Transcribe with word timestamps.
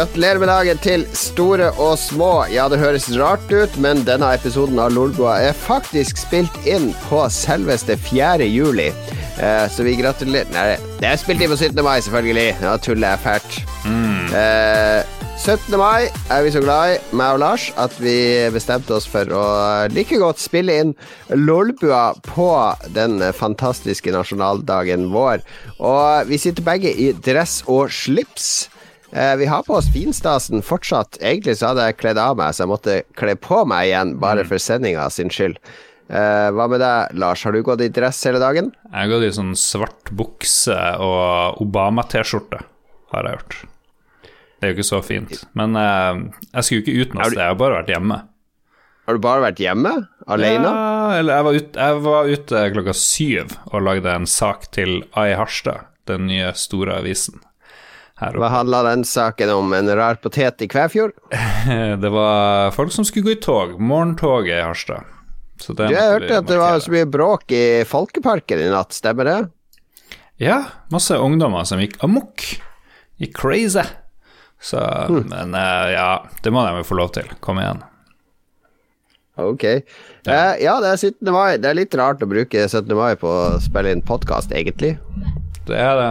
Gratulerer 0.00 0.40
med 0.40 0.48
dagen 0.48 0.78
til 0.80 1.02
store 1.12 1.66
og 1.76 1.98
små. 2.00 2.46
Ja, 2.48 2.70
det 2.72 2.78
høres 2.80 3.10
rart 3.20 3.50
ut, 3.52 3.74
men 3.84 3.98
denne 4.06 4.30
episoden 4.32 4.78
av 4.80 4.94
Lolbua 4.96 5.34
er 5.44 5.52
faktisk 5.52 6.16
spilt 6.16 6.56
inn 6.64 6.94
på 7.10 7.26
selveste 7.28 7.98
4. 8.06 8.46
juli. 8.48 8.86
Eh, 9.36 9.66
så 9.68 9.84
vi 9.84 9.98
gratulerer 10.00 10.48
Nei, 10.54 10.78
det 11.02 11.10
er 11.10 11.20
spilt 11.20 11.44
inn 11.44 11.52
på 11.52 11.60
17. 11.60 11.84
mai, 11.84 11.98
selvfølgelig. 12.00 12.46
Ja, 12.64 12.78
tuller 12.80 13.12
jeg 13.12 13.22
fælt. 13.26 13.60
Eh, 14.40 15.04
17. 15.36 15.76
mai 15.76 16.08
er 16.32 16.48
vi 16.48 16.56
så 16.56 16.64
glad 16.64 16.94
i, 16.94 16.98
meg 17.20 17.36
og 17.36 17.44
Lars, 17.44 17.68
at 17.76 18.00
vi 18.00 18.16
bestemte 18.56 18.96
oss 18.96 19.04
for 19.04 19.28
å 19.28 19.44
like 19.92 20.16
godt 20.24 20.40
spille 20.40 20.80
inn 20.80 20.96
Lolbua 21.28 22.14
på 22.24 22.50
den 22.96 23.20
fantastiske 23.36 24.16
nasjonaldagen 24.16 25.10
vår. 25.12 25.44
Og 25.76 26.32
vi 26.32 26.40
sitter 26.40 26.64
begge 26.72 26.96
i 26.96 27.12
dress 27.20 27.60
og 27.68 27.92
slips. 27.92 28.70
Eh, 29.12 29.36
vi 29.36 29.46
har 29.46 29.62
på 29.62 29.74
oss 29.74 29.92
finstasen 29.92 30.62
fortsatt. 30.62 31.18
Egentlig 31.20 31.56
så 31.58 31.72
hadde 31.72 31.88
jeg 31.88 31.98
kledd 31.98 32.18
av 32.22 32.36
meg, 32.38 32.54
så 32.54 32.64
jeg 32.64 32.70
måtte 32.70 32.98
kle 33.18 33.34
på 33.42 33.64
meg 33.68 33.88
igjen, 33.88 34.14
bare 34.22 34.44
for 34.46 34.62
sendinga 34.62 35.08
sin 35.10 35.32
skyld. 35.34 35.58
Eh, 36.10 36.48
hva 36.54 36.68
med 36.70 36.82
deg, 36.82 37.16
Lars? 37.18 37.42
Har 37.46 37.54
du 37.54 37.62
gått 37.66 37.82
i 37.82 37.90
dress 37.90 38.22
hele 38.26 38.42
dagen? 38.42 38.70
Jeg 38.86 38.96
har 38.96 39.10
gått 39.10 39.26
i 39.26 39.34
sånn 39.34 39.56
svart 39.58 40.12
bukse 40.14 40.78
og 41.02 41.58
Obama-T-skjorte, 41.62 42.62
har 43.14 43.26
jeg 43.26 43.38
gjort. 43.38 43.58
Det 44.60 44.68
er 44.68 44.72
jo 44.72 44.78
ikke 44.78 44.90
så 44.92 45.02
fint. 45.02 45.36
Men 45.58 45.74
eh, 45.80 46.24
jeg 46.54 46.66
skulle 46.66 46.80
jo 46.80 46.86
ikke 46.86 46.98
ut 47.00 47.18
noe 47.18 47.30
sted, 47.32 47.42
jeg 47.42 47.54
har 47.54 47.60
bare 47.66 47.80
vært 47.80 47.94
hjemme. 47.96 48.22
Har 49.10 49.16
du 49.16 49.26
bare 49.26 49.42
vært 49.42 49.62
hjemme? 49.64 49.94
Alene? 50.30 50.70
Ja, 50.70 51.18
eller 51.18 51.34
jeg 51.34 51.46
var, 51.48 51.60
ute, 51.60 51.86
jeg 51.90 52.02
var 52.06 52.28
ute 52.30 52.66
klokka 52.76 52.94
syv 52.94 53.54
og 53.72 53.86
lagde 53.88 54.14
en 54.14 54.30
sak 54.30 54.70
til 54.70 55.00
Ai 55.18 55.32
Harstad, 55.34 55.88
den 56.06 56.28
nye 56.30 56.54
store 56.54 57.00
avisen 57.02 57.42
Hva 58.20 58.48
handla 58.52 58.82
den 58.90 59.04
saken 59.08 59.50
om? 59.54 59.72
En 59.72 59.88
rar 59.96 60.18
potet 60.20 60.60
i 60.62 60.68
Kvæfjord? 60.68 61.12
Det 62.02 62.10
var 62.12 62.70
folk 62.76 62.92
som 62.92 63.04
skulle 63.08 63.30
gå 63.30 63.36
i 63.38 63.40
tog, 63.40 63.78
morgentoget 63.80 64.58
i 64.58 64.64
Harstad. 64.64 65.04
Så 65.60 65.72
det 65.76 65.88
Du, 65.88 65.94
jeg 65.94 66.12
hørte 66.14 66.36
at 66.40 66.46
det 66.48 66.58
var 66.60 66.78
så 66.80 66.92
mye 66.92 67.08
bråk 67.08 67.52
i 67.52 67.62
Folkeparken 67.88 68.60
i 68.64 68.68
natt, 68.72 68.92
stemmer 68.96 69.28
det? 69.28 69.38
Ja, 70.40 70.62
masse 70.92 71.16
ungdommer 71.20 71.64
som 71.68 71.80
gikk 71.82 71.98
amok. 72.04 72.44
Gikk 73.20 73.34
crazy. 73.36 73.84
Så, 74.60 74.80
Hmm. 75.08 75.26
men 75.28 75.54
eh, 75.56 75.92
ja, 75.96 76.24
det 76.44 76.52
må 76.52 76.64
de 76.66 76.78
jo 76.80 76.84
få 76.88 76.96
lov 76.96 77.12
til. 77.16 77.28
Kom 77.44 77.60
igjen. 77.60 77.82
Ok. 79.40 79.64
Eh, 79.64 80.54
ja, 80.60 80.74
det 80.80 80.90
er 80.92 80.96
17. 81.00 81.30
mai. 81.32 81.56
Det 81.60 81.70
er 81.70 81.76
litt 81.78 81.94
rart 81.96 82.20
å 82.24 82.28
bruke 82.28 82.66
17. 82.68 82.92
mai 82.96 83.14
på 83.20 83.28
å 83.28 83.60
spille 83.60 83.92
inn 83.94 84.02
podkast, 84.04 84.52
egentlig. 84.52 84.98
Det 85.68 85.76
er 85.80 85.96
det. 86.00 86.10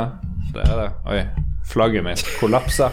Det 0.56 0.66
er 0.66 0.76
det. 0.82 0.90
Oi, 1.10 1.22
flagget 1.70 2.06
mitt 2.06 2.24
kollapsa. 2.40 2.92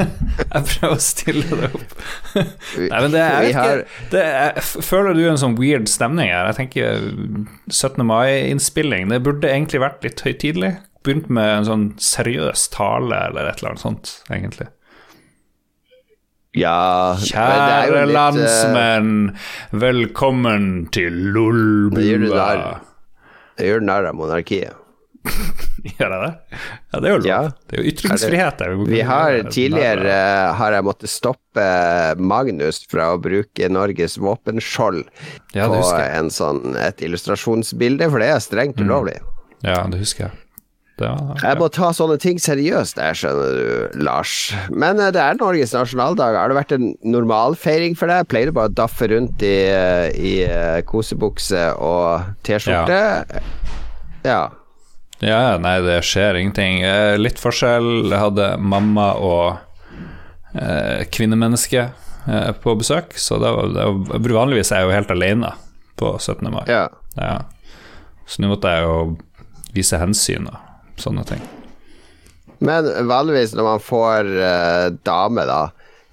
jeg 0.00 0.64
prøver 0.70 0.94
å 0.94 1.02
stille 1.02 1.58
det 1.60 1.70
opp. 1.76 1.94
Nei, 2.34 3.00
men 3.04 3.12
det 3.12 3.22
er, 3.22 3.48
ikke, 3.50 4.04
det 4.14 4.24
er, 4.24 4.60
Føler 4.86 5.16
du 5.16 5.22
en 5.28 5.40
sånn 5.40 5.58
weird 5.60 5.90
stemning 5.92 6.32
her? 6.32 6.48
Jeg 6.50 6.58
tenker 6.62 7.06
17. 7.68 8.00
mai-innspilling, 8.08 9.10
det 9.12 9.22
burde 9.26 9.50
egentlig 9.50 9.82
vært 9.84 10.06
litt 10.06 10.24
høytidelig. 10.24 10.74
Begynt 11.04 11.30
med 11.32 11.48
en 11.60 11.68
sånn 11.68 11.86
seriøs 12.00 12.68
tale 12.74 13.24
eller 13.30 13.48
et 13.48 13.60
eller 13.60 13.74
annet 13.74 13.84
sånt, 13.84 14.14
egentlig. 14.32 14.68
Ja 16.58 17.14
Kjære 17.22 17.86
litt, 17.86 17.94
eh, 17.94 18.10
landsmenn, 18.10 19.12
velkommen 19.70 20.88
til 20.90 21.20
Det 21.30 22.06
gjør 22.08 22.24
du 22.24 22.26
Lolbua. 22.26 22.80
narr 23.86 24.10
av 24.10 24.18
monarkiet. 24.18 24.79
Gjør 25.98 26.12
jeg 26.12 26.20
det? 26.22 26.58
Ja, 26.92 27.00
det 27.00 27.08
er 27.08 27.12
jo 27.12 27.18
lov. 27.20 27.28
Ja. 27.28 27.40
Det 27.68 27.76
er 27.76 27.82
jo 27.82 27.92
ytringsfrihet. 27.92 28.60
der. 28.60 28.74
Vi 28.90 29.00
har 29.06 29.38
tidligere 29.52 30.12
eh, 30.12 30.50
har 30.58 30.76
jeg 30.76 30.86
måttet 30.86 31.12
stoppe 31.12 31.66
Magnus 32.20 32.82
fra 32.90 33.12
å 33.14 33.20
bruke 33.22 33.70
Norges 33.72 34.18
våpenskjold 34.20 35.02
Ja, 35.56 35.68
på 35.68 35.80
en 36.00 36.30
sånn, 36.32 36.76
et 36.80 37.02
illustrasjonsbilde, 37.04 38.10
for 38.12 38.22
det 38.22 38.30
er 38.34 38.44
strengt 38.44 38.80
ulovlig. 38.80 39.18
Ja, 39.64 39.82
det 39.90 40.00
husker 40.00 40.28
jeg. 40.28 40.38
Det 41.00 41.08
var, 41.08 41.40
Jeg 41.40 41.56
må 41.56 41.66
ta 41.72 41.88
sånne 41.96 42.18
ting 42.20 42.36
seriøst 42.40 42.98
der, 42.98 43.16
skjønner 43.16 43.54
du, 43.56 44.00
Lars. 44.04 44.34
Men 44.68 45.00
eh, 45.00 45.12
det 45.16 45.22
er 45.22 45.38
Norges 45.40 45.72
nasjonaldag. 45.76 46.36
Har 46.36 46.52
det 46.52 46.58
vært 46.58 46.74
en 46.76 46.90
normalfeiring 47.08 47.96
for 47.96 48.12
deg? 48.12 48.28
Pleier 48.28 48.50
du 48.50 48.56
bare 48.58 48.68
å 48.72 48.78
daffe 48.82 49.08
rundt 49.12 49.40
i, 49.46 49.54
eh, 49.72 50.08
i 50.12 50.34
eh, 50.44 50.80
kosebukse 50.88 51.70
og 51.80 52.34
T-skjorte? 52.44 53.00
Ja. 53.32 53.44
ja, 54.28 54.42
nei, 55.60 55.74
det 55.84 55.98
skjer 56.08 56.38
ingenting. 56.40 56.80
Eh, 56.86 57.18
Litt 57.20 57.40
forskjell. 57.42 58.06
Jeg 58.08 58.20
hadde 58.22 58.46
mamma 58.56 59.10
og 59.20 59.58
eh, 60.56 61.04
kvinnemenneske 61.12 61.82
eh, 62.26 62.52
på 62.62 62.74
besøk, 62.80 63.12
så 63.20 63.36
det 63.42 63.50
var, 63.52 63.68
det 63.74 63.84
var, 63.84 64.28
vanligvis 64.40 64.72
er 64.72 64.80
jeg 64.82 64.88
jo 64.88 64.96
helt 64.96 65.12
alene 65.12 65.52
på 66.00 66.14
17. 66.18 66.48
mai. 66.50 66.64
ja. 66.70 66.86
Ja. 67.18 67.40
Så 68.30 68.38
nå 68.44 68.46
måtte 68.52 68.70
jeg 68.70 68.84
jo 68.86 69.16
vise 69.74 69.98
hensyn 69.98 70.44
og 70.46 71.00
sånne 71.02 71.24
ting. 71.26 71.40
Men 72.62 72.86
vanligvis 73.10 73.56
når 73.58 73.66
man 73.66 73.80
får 73.82 74.28
uh, 74.38 74.86
dame, 75.04 75.42
da, 75.48 75.62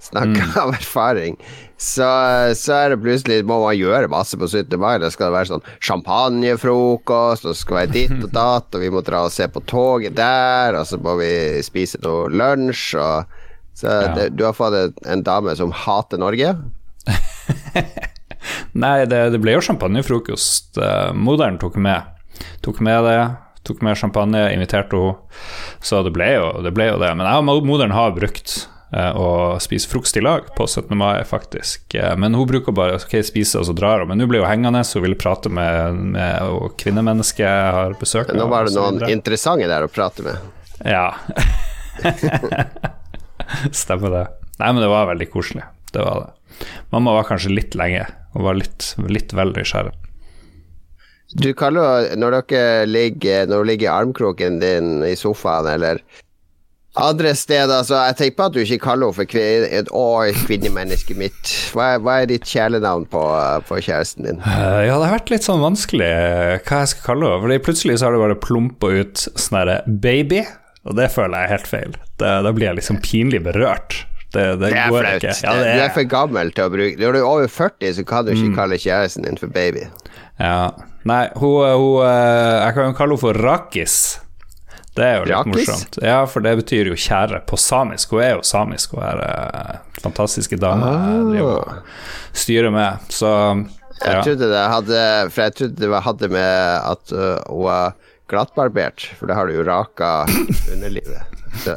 snakker 0.01 0.41
Mm. 0.47 0.55
av 0.63 0.73
erfaring, 0.73 1.37
så, 1.77 2.07
så 2.57 2.73
er 2.73 2.89
det 2.93 3.01
plutselig 3.03 3.43
må 3.45 3.59
man 3.61 3.77
gjøre 3.77 4.09
masse 4.09 4.37
på 4.39 4.47
17. 4.49 4.73
mai. 4.81 4.95
Det 5.01 5.11
skal 5.13 5.33
være 5.33 5.51
sånn 5.51 5.65
champagnefrokost, 5.85 7.45
og 7.45 7.53
det 7.53 7.59
skal 7.59 7.79
være 7.81 7.93
ditt 7.93 8.15
og 8.17 8.31
datt, 8.33 8.73
og 8.73 8.81
vi 8.81 8.89
må 8.93 9.03
dra 9.05 9.23
og 9.27 9.33
se 9.33 9.45
på 9.51 9.61
toget 9.69 10.17
der, 10.17 10.77
og 10.79 10.87
så 10.89 10.97
må 11.01 11.13
vi 11.21 11.29
spise 11.65 12.01
noe 12.05 12.31
lunsj, 12.33 12.87
og 12.97 13.43
så 13.77 13.93
Ja. 13.93 14.13
det, 14.15 14.31
du 14.33 14.43
har 14.43 14.55
fått 14.57 14.73
en, 15.05 15.21
dame 15.21 15.53
som 15.55 15.71
hater 15.71 16.17
Norge? 16.17 16.55
Nei, 18.73 19.05
det, 19.05 19.19
det 19.33 19.41
ble 19.41 19.53
jo 19.53 19.61
champagnefrokost. 19.61 20.79
Modern 20.81 21.21
Moderen 21.21 21.59
tok 21.61 21.77
med. 21.77 22.01
Tok 22.65 22.81
med 22.81 23.05
det. 23.05 23.19
Tok 23.67 23.83
med 23.85 23.99
champagne, 23.99 24.47
inviterte 24.53 24.97
henne. 24.97 25.15
Så 25.83 26.01
det 26.05 26.13
ble, 26.15 26.31
jo, 26.39 26.49
det 26.65 26.73
ble 26.73 26.89
jo 26.89 26.97
det. 26.97 27.11
Men 27.19 27.27
jeg 27.29 27.43
og 27.43 27.69
moderen 27.69 27.93
har 27.93 28.15
brukt 28.17 28.63
eh, 28.93 29.11
å 29.17 29.57
spise 29.63 29.89
frokost 29.91 30.17
i 30.19 30.23
lag 30.23 30.47
på 30.57 30.67
17. 30.67 30.93
mai, 30.97 31.23
faktisk. 31.27 31.95
Eh, 31.95 32.15
men 32.19 32.37
hun 32.37 32.47
bruker 32.49 32.75
bare 32.75 32.99
ok, 32.99 33.17
spise, 33.25 33.59
og 33.59 33.67
så 33.69 33.75
drar 33.77 34.03
hun. 34.03 34.11
Men 34.11 34.23
hun 34.23 34.31
blir 34.31 34.43
jo 34.43 34.49
hengende, 34.49 34.83
så 34.87 34.99
hun 34.99 35.07
vil 35.07 35.17
prate 35.19 35.51
med, 35.53 36.01
med 36.15 36.53
og 36.53 36.77
kvinnemennesket 36.81 37.73
har 37.77 37.97
besøk. 37.99 38.33
Nå 38.35 38.49
var 38.51 38.67
det 38.67 38.75
noen 38.77 39.03
interessante 39.11 39.69
der 39.69 39.87
å 39.87 39.91
prate 39.91 40.25
med. 40.27 40.49
Ja. 40.85 41.11
Stemmer 43.83 44.13
det. 44.13 44.25
Nei, 44.57 44.73
men 44.73 44.81
det 44.83 44.91
var 44.91 45.09
veldig 45.11 45.29
koselig. 45.33 45.65
Det 45.93 46.03
var 46.03 46.25
det. 46.25 46.67
Mamma 46.89 47.13
var 47.13 47.27
kanskje 47.29 47.53
litt 47.53 47.77
lenge, 47.77 48.05
og 48.33 48.45
var 48.47 48.57
litt, 48.57 48.93
litt 49.09 49.33
vel 49.37 49.53
nysgjerrig. 49.55 49.93
Du 51.37 51.49
kaller 51.59 51.83
jo 51.83 52.19
Når 52.21 52.35
dere 52.47 52.85
ligger 52.87 53.49
Når 53.51 53.59
du 53.59 53.67
ligger 53.67 53.87
i 53.89 53.91
armkroken 53.91 54.61
din 54.61 55.01
i 55.03 55.11
sofaen, 55.19 55.67
eller 55.67 55.99
andre 57.03 57.31
steder, 57.37 57.83
så 57.87 57.99
jeg 58.07 58.15
tenker 58.19 58.35
på 58.37 58.45
at 58.47 58.53
du 58.55 58.59
ikke 58.63 58.79
kaller 58.83 59.07
henne 59.09 59.17
for 59.17 59.29
kvinne, 59.29 59.81
Å, 59.91 60.03
kvinnemennesket 60.47 61.17
mitt. 61.19 61.53
Hva 61.75 61.93
er, 61.95 62.01
hva 62.05 62.15
er 62.23 62.29
ditt 62.31 62.45
kjælenavn 62.49 63.05
på, 63.11 63.21
på 63.69 63.79
kjæresten 63.85 64.27
din? 64.27 64.39
Eh, 64.41 64.81
ja, 64.87 64.97
det 64.97 65.07
har 65.09 65.15
vært 65.19 65.29
litt 65.33 65.45
sånn 65.47 65.61
vanskelig 65.63 66.07
eh, 66.09 66.57
hva 66.67 66.81
jeg 66.83 66.91
skal 66.95 67.05
kalle 67.11 67.29
henne. 67.31 67.41
Fordi 67.45 67.59
plutselig 67.67 67.97
så 68.01 68.07
har 68.09 68.17
det 68.17 68.23
bare 68.25 68.39
plumpa 68.47 68.91
ut 69.01 69.25
sånn 69.29 69.59
herre 69.61 69.79
baby, 69.87 70.43
og 70.87 70.95
det 70.99 71.09
føler 71.13 71.37
jeg 71.37 71.47
er 71.49 71.55
helt 71.57 71.71
feil. 71.71 71.97
Det, 72.17 72.35
da 72.47 72.51
blir 72.55 72.69
jeg 72.71 72.79
liksom 72.81 73.01
pinlig 73.05 73.43
berørt. 73.45 74.01
Det, 74.33 74.43
det, 74.59 74.73
Det 74.73 74.77
er 74.83 74.91
flaut. 74.91 75.23
Ja, 75.23 75.53
Du 75.55 75.63
det 75.63 75.71
er 75.71 75.85
er, 75.85 75.93
for 75.95 76.03
gammel 76.11 76.49
til 76.51 76.65
å 76.65 76.71
bruke 76.73 76.97
Når 76.99 77.13
du 77.15 77.17
er 77.21 77.25
over 77.29 77.47
40, 77.47 77.93
så 77.95 78.03
kan 78.05 78.25
du 78.27 78.33
ikke 78.33 78.49
Mm. 78.51 78.55
kalle 78.57 78.75
kjæresten 78.83 79.23
din 79.23 79.37
for 79.39 79.47
baby. 79.47 79.85
ja. 80.39 80.71
Nei, 81.07 81.29
hun, 81.39 81.63
hun 81.63 82.01
eh, 82.03 82.65
Jeg 82.65 82.73
kan 82.75 82.89
jo 82.89 82.95
kalle 82.97 83.15
henne 83.15 83.21
for 83.21 83.37
Rakis. 83.39 83.93
Det 84.97 85.05
er 85.05 85.15
jo 85.19 85.25
litt 85.29 85.35
Rakis? 85.35 85.67
morsomt. 85.69 85.97
Ja, 86.03 86.17
for 86.29 86.41
det 86.45 86.55
betyr 86.63 86.89
jo 86.91 86.97
kjære 86.97 87.43
på 87.49 87.59
samisk. 87.61 88.15
Hun 88.15 88.23
er 88.25 88.31
jo 88.35 88.43
samisk, 88.47 88.95
hun 88.97 89.03
er 89.05 89.21
eh, 89.27 89.75
fantastiske 90.01 90.57
dame 90.61 90.89
jeg 91.37 91.81
styrer 92.37 92.73
med. 92.73 93.07
Så 93.13 93.29
Jeg 94.03 94.23
trodde 94.25 94.49
det 94.51 94.65
hadde 94.73 94.99
For 95.33 95.41
jeg 95.47 95.55
trodde 95.57 95.87
det 95.87 96.01
hadde 96.05 96.27
med 96.29 96.89
at 96.91 97.13
uh, 97.17 97.39
hun 97.49 97.63
var 97.65 97.95
glattbarbert, 98.29 99.05
for 99.17 99.29
det 99.29 99.37
har 99.39 99.47
du 99.47 99.53
jo 99.55 99.63
raka 99.63 100.09
underlivet. 100.73 101.21
Så, 101.63 101.73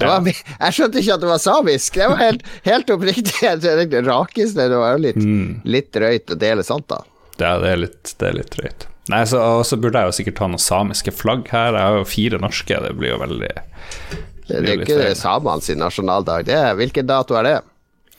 det 0.00 0.06
var, 0.08 0.24
jeg 0.26 0.72
skjønte 0.74 1.02
ikke 1.02 1.14
at 1.18 1.20
det 1.22 1.28
var 1.28 1.42
samisk. 1.44 1.98
Det 2.00 2.06
var 2.08 2.16
helt, 2.22 2.46
helt 2.64 2.90
oppriktig. 2.94 3.34
Jeg 3.44 3.60
tror 3.62 3.82
det 3.92 4.00
rakeste 4.08 4.66
det 4.72 4.78
var 4.80 4.96
litt, 4.98 5.20
Mm. 5.20 5.60
litt 5.68 5.90
drøyt 5.94 6.32
å 6.32 6.38
dele 6.40 6.64
sånt, 6.66 6.88
da. 6.88 7.02
Ja, 7.38 7.58
det 7.60 7.68
er 7.74 7.82
litt, 7.84 8.14
det 8.18 8.30
er 8.30 8.38
litt 8.40 8.50
drøyt. 8.56 8.86
Nei, 9.10 9.24
så, 9.28 9.40
så 9.66 9.78
burde 9.80 10.02
jeg 10.04 10.10
jo 10.12 10.16
sikkert 10.20 10.42
ha 10.44 10.50
noen 10.52 10.62
samiske 10.62 11.14
flagg 11.14 11.48
her. 11.50 11.74
Jeg 11.76 11.88
har 11.88 11.98
jo 12.00 12.06
fire 12.08 12.38
norske, 12.42 12.80
det 12.86 12.92
blir 12.98 13.14
jo 13.14 13.18
veldig 13.24 13.50
Det, 13.50 14.60
det 14.60 14.60
er 14.76 14.84
ikke 14.84 15.14
samene 15.18 15.62
sin 15.66 15.78
nasjonaldag. 15.82 16.46
Det 16.48 16.56
er, 16.58 16.74
hvilken 16.78 17.08
dato 17.10 17.36
er 17.38 17.48
det? 17.48 17.56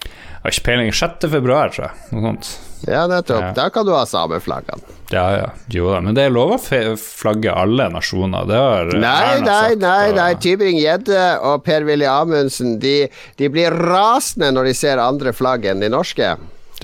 Jeg 0.02 0.48
har 0.48 0.56
ikke 0.56 0.66
peiling. 0.72 0.92
6. 0.98 1.28
februar, 1.30 1.70
tror 1.74 1.90
jeg. 1.90 2.06
Noe 2.16 2.24
sånt. 2.32 2.48
Ja, 2.90 3.04
nettopp. 3.06 3.44
Ja. 3.44 3.52
Da 3.54 3.68
kan 3.70 3.86
du 3.86 3.92
ha 3.94 4.06
sameflaggene. 4.10 4.82
Ja, 5.12 5.26
ja. 5.36 5.50
Jo 5.70 5.92
da. 5.92 6.00
Men 6.02 6.16
det 6.18 6.24
er 6.26 6.34
lov 6.34 6.56
å 6.56 6.60
flagge 6.98 7.52
alle 7.54 7.86
nasjoner. 7.94 8.48
Det 8.50 8.58
har 8.58 8.90
Nei, 8.96 9.12
Erna 9.36 9.44
nei, 9.46 9.60
sagt, 9.68 9.84
nei, 9.84 10.08
og- 10.10 10.16
nei. 10.18 10.30
Tybring-Gjedde 10.46 11.26
og 11.46 11.62
Per-Willy 11.68 12.08
Amundsen 12.10 12.80
de, 12.82 12.96
de 13.38 13.50
blir 13.54 13.76
rasende 13.76 14.50
når 14.56 14.72
de 14.72 14.74
ser 14.82 15.04
andre 15.04 15.36
flagg 15.36 15.68
enn 15.70 15.84
de 15.84 15.92
norske. 15.94 16.32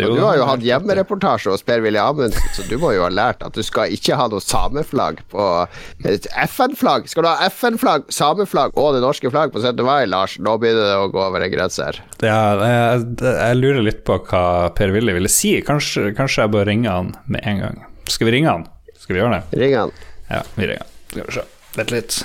Jo 0.05 0.11
du 0.13 0.21
har 0.21 0.37
jo 0.37 0.45
hatt 0.49 0.63
hjemmereportasje 0.65 1.53
hos 1.53 1.63
Per-Willy 1.65 1.99
Amundsen, 2.01 2.51
så 2.53 2.65
du 2.69 2.75
må 2.81 2.91
jo 2.93 3.03
ha 3.05 3.09
lært 3.09 3.41
at 3.45 3.55
du 3.57 3.63
skal 3.65 3.93
ikke 3.93 4.17
ha 4.19 4.27
noe 4.29 4.43
sameflagg 4.43 5.23
på 5.31 5.47
FN-flagg. 6.45 7.07
Skal 7.09 7.25
du 7.25 7.29
ha 7.31 7.47
FN-flagg, 7.49 8.07
sameflagg 8.13 8.77
og 8.77 8.93
det 8.97 9.01
norske 9.03 9.31
flagg 9.33 9.53
på 9.55 9.61
17. 9.63 9.83
mai, 9.87 10.05
Lars? 10.09 10.37
Nå 10.43 10.57
begynner 10.61 10.89
det 10.91 10.97
å 11.01 11.09
gå 11.13 11.21
over 11.25 11.45
en 11.45 11.53
grense 11.53 11.89
her. 11.89 12.01
Ja, 12.21 12.39
jeg, 12.61 13.05
jeg 13.25 13.59
lurer 13.61 13.83
litt 13.85 14.03
på 14.07 14.19
hva 14.29 14.43
Per-Willy 14.77 15.17
ville 15.17 15.31
si. 15.31 15.55
Kanskje, 15.65 16.11
kanskje 16.17 16.45
jeg 16.45 16.55
bør 16.55 16.67
ringe 16.69 16.93
han 16.93 17.13
med 17.25 17.45
en 17.49 17.63
gang. 17.65 17.85
Skal 18.07 18.29
vi 18.29 18.37
ringe 18.37 18.53
han? 18.53 18.67
Skal 18.97 19.17
vi 19.17 19.23
gjøre 19.23 19.39
det? 19.39 19.61
Ring 19.61 19.77
han. 19.77 19.95
Ja, 20.29 20.43
vi 20.55 20.67
ringer 20.69 20.83
han. 20.85 20.93
Skal 21.13 21.25
vi 21.29 21.39
se. 21.39 21.47
Vent 21.77 21.93
litt. 21.93 22.19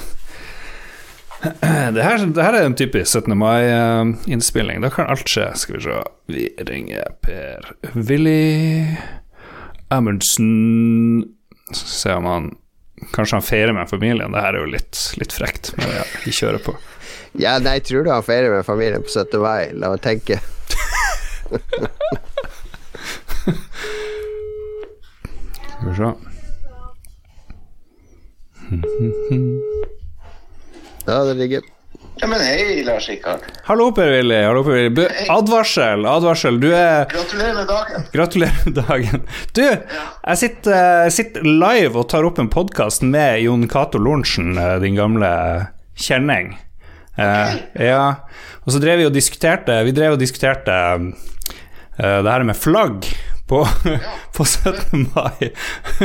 Det 1.93 2.03
her, 2.03 2.27
det 2.27 2.43
her 2.45 2.55
er 2.55 2.67
en 2.69 2.75
typisk 2.79 3.19
17. 3.19 3.35
mai-innspilling. 3.39 4.81
Da 4.83 4.91
kan 4.95 5.09
alt 5.11 5.29
skje. 5.29 5.49
Skal 5.59 5.77
vi 5.77 5.83
se. 5.83 5.97
Vi 6.31 6.45
ringer 6.69 7.05
Per-Willy 7.27 8.87
Amundsen 9.91 11.25
Skal 11.73 11.87
vi 11.87 11.91
se 11.99 12.15
om 12.15 12.25
han 12.31 12.51
Kanskje 13.13 13.37
han 13.37 13.43
feirer 13.43 13.73
med 13.75 13.91
familien. 13.91 14.31
Det 14.33 14.41
her 14.45 14.55
er 14.55 14.63
jo 14.63 14.71
litt, 14.71 14.99
litt 15.19 15.33
frekt, 15.35 15.73
men 15.75 15.91
ja, 15.91 16.05
vi 16.23 16.31
kjører 16.31 16.63
på. 16.63 16.77
Ja, 17.35 17.57
nei, 17.59 17.81
tror 17.83 18.07
du 18.07 18.13
han 18.13 18.23
feirer 18.23 18.55
med 18.55 18.63
familien 18.63 19.03
på 19.03 19.11
17. 19.11 19.41
mai? 19.43 19.73
La 19.75 19.91
meg 19.91 19.99
tenke. 20.05 20.39
Skal 25.67 25.89
vi 25.91 25.95
se. 25.99 26.15
Ja, 31.07 31.23
det 31.25 31.35
ligger 31.35 31.63
Ja, 32.21 32.27
men 32.29 32.41
hei, 32.45 32.83
Lars 32.87 33.09
Rikard. 33.09 33.41
Hallo, 33.67 33.89
Per-Willy. 33.97 34.37
Hallo, 34.45 34.63
Per-Willy. 34.67 34.91
Bu- 34.95 35.09
Advarsel, 35.33 36.05
advarsel. 36.07 36.59
Du 36.63 36.69
er 36.77 37.07
Gratulerer 37.11 37.55
med 37.57 37.67
dagen. 37.71 38.05
Gratulerer 38.13 38.67
med 38.69 38.77
dagen. 38.89 39.25
Du, 39.57 39.63
jeg 39.65 40.39
sitter, 40.43 41.09
sitter 41.11 41.47
live 41.49 41.99
og 41.99 42.07
tar 42.13 42.29
opp 42.29 42.39
en 42.39 42.51
podkast 42.53 43.03
med 43.03 43.41
Jon 43.43 43.65
Cato 43.73 43.99
Lorentzen, 43.99 44.53
eh, 44.61 44.77
din 44.85 44.99
gamle 45.01 45.33
kjenning. 45.99 46.53
Eh, 47.19 47.57
ja, 47.89 48.05
og 48.63 48.71
så 48.73 48.79
drev 48.81 49.03
vi 49.03 49.05
og 49.09 49.13
diskuterte 49.13 49.75
Vi 49.85 49.93
drev 49.93 50.15
og 50.15 50.21
diskuterte 50.23 50.73
eh, 50.97 52.21
det 52.25 52.31
her 52.31 52.47
med 52.49 52.57
flagg 52.57 53.09
på, 53.53 53.63
på 54.37 54.47
17. 54.49 55.09
mai. 55.13 55.53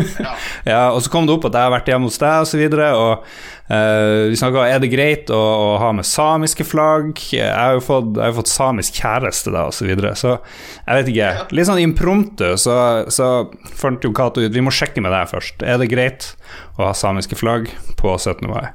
ja, 0.71 0.89
og 0.91 0.99
så 1.03 1.13
kom 1.13 1.27
det 1.27 1.38
opp 1.38 1.47
at 1.49 1.55
jeg 1.55 1.69
har 1.69 1.77
vært 1.79 1.94
hjemme 1.94 2.11
hos 2.11 2.19
deg, 2.21 2.44
og 2.44 2.51
så 2.51 2.59
videre, 2.59 2.91
og 2.97 3.29
vi 3.67 4.29
vi 4.31 4.38
snakka 4.39 4.63
er 4.63 4.79
det 4.79 4.88
greit 4.94 5.31
å, 5.33 5.38
å 5.38 5.71
ha 5.81 5.89
med 5.95 6.07
samiske 6.07 6.63
flagg. 6.63 7.19
Jeg 7.33 7.51
har 7.51 7.75
jo 7.75 7.83
fått, 7.83 8.15
har 8.15 8.35
fått 8.38 8.51
samisk 8.51 9.01
kjæreste, 9.01 9.51
da, 9.51 9.65
og 9.67 9.75
så 9.75 9.88
videre. 9.88 10.13
Så 10.15 10.38
jeg 10.38 11.01
vet 11.01 11.11
ikke. 11.11 11.31
Litt 11.57 11.67
sånn 11.67 11.83
impromptu, 11.83 12.53
så, 12.61 12.77
så 13.11 13.29
fant 13.75 14.07
jo 14.07 14.13
Cato 14.15 14.43
ut 14.43 14.55
Vi 14.55 14.63
må 14.63 14.71
sjekke 14.71 15.03
med 15.03 15.11
deg 15.11 15.27
først. 15.33 15.63
Er 15.67 15.81
det 15.81 15.91
greit 15.91 16.31
å 16.77 16.88
ha 16.88 16.95
samiske 16.95 17.39
flagg 17.39 17.67
på 18.00 18.15
17. 18.15 18.47
mai? 18.47 18.69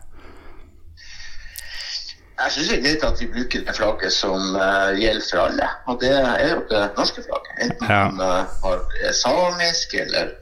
Jeg 2.44 2.52
syns 2.52 2.68
det 2.68 2.76
er 2.78 2.82
greit 2.86 3.04
at 3.06 3.20
vi 3.20 3.26
bruker 3.34 3.64
det 3.66 3.74
flagget 3.76 4.12
som 4.12 4.56
uh, 4.56 4.90
gjelder 4.98 5.26
for 5.30 5.38
alle. 5.46 5.68
Og 5.86 6.00
det 6.00 6.10
er 6.12 6.48
jo 6.54 6.62
det 6.70 6.82
norske 6.98 7.22
flagget. 7.26 7.52
Enten 7.66 7.90
Ja. 7.90 8.04
man 8.08 8.20
uh, 8.20 8.44
har 8.64 9.12
samisk 9.12 9.94
eller 9.94 10.32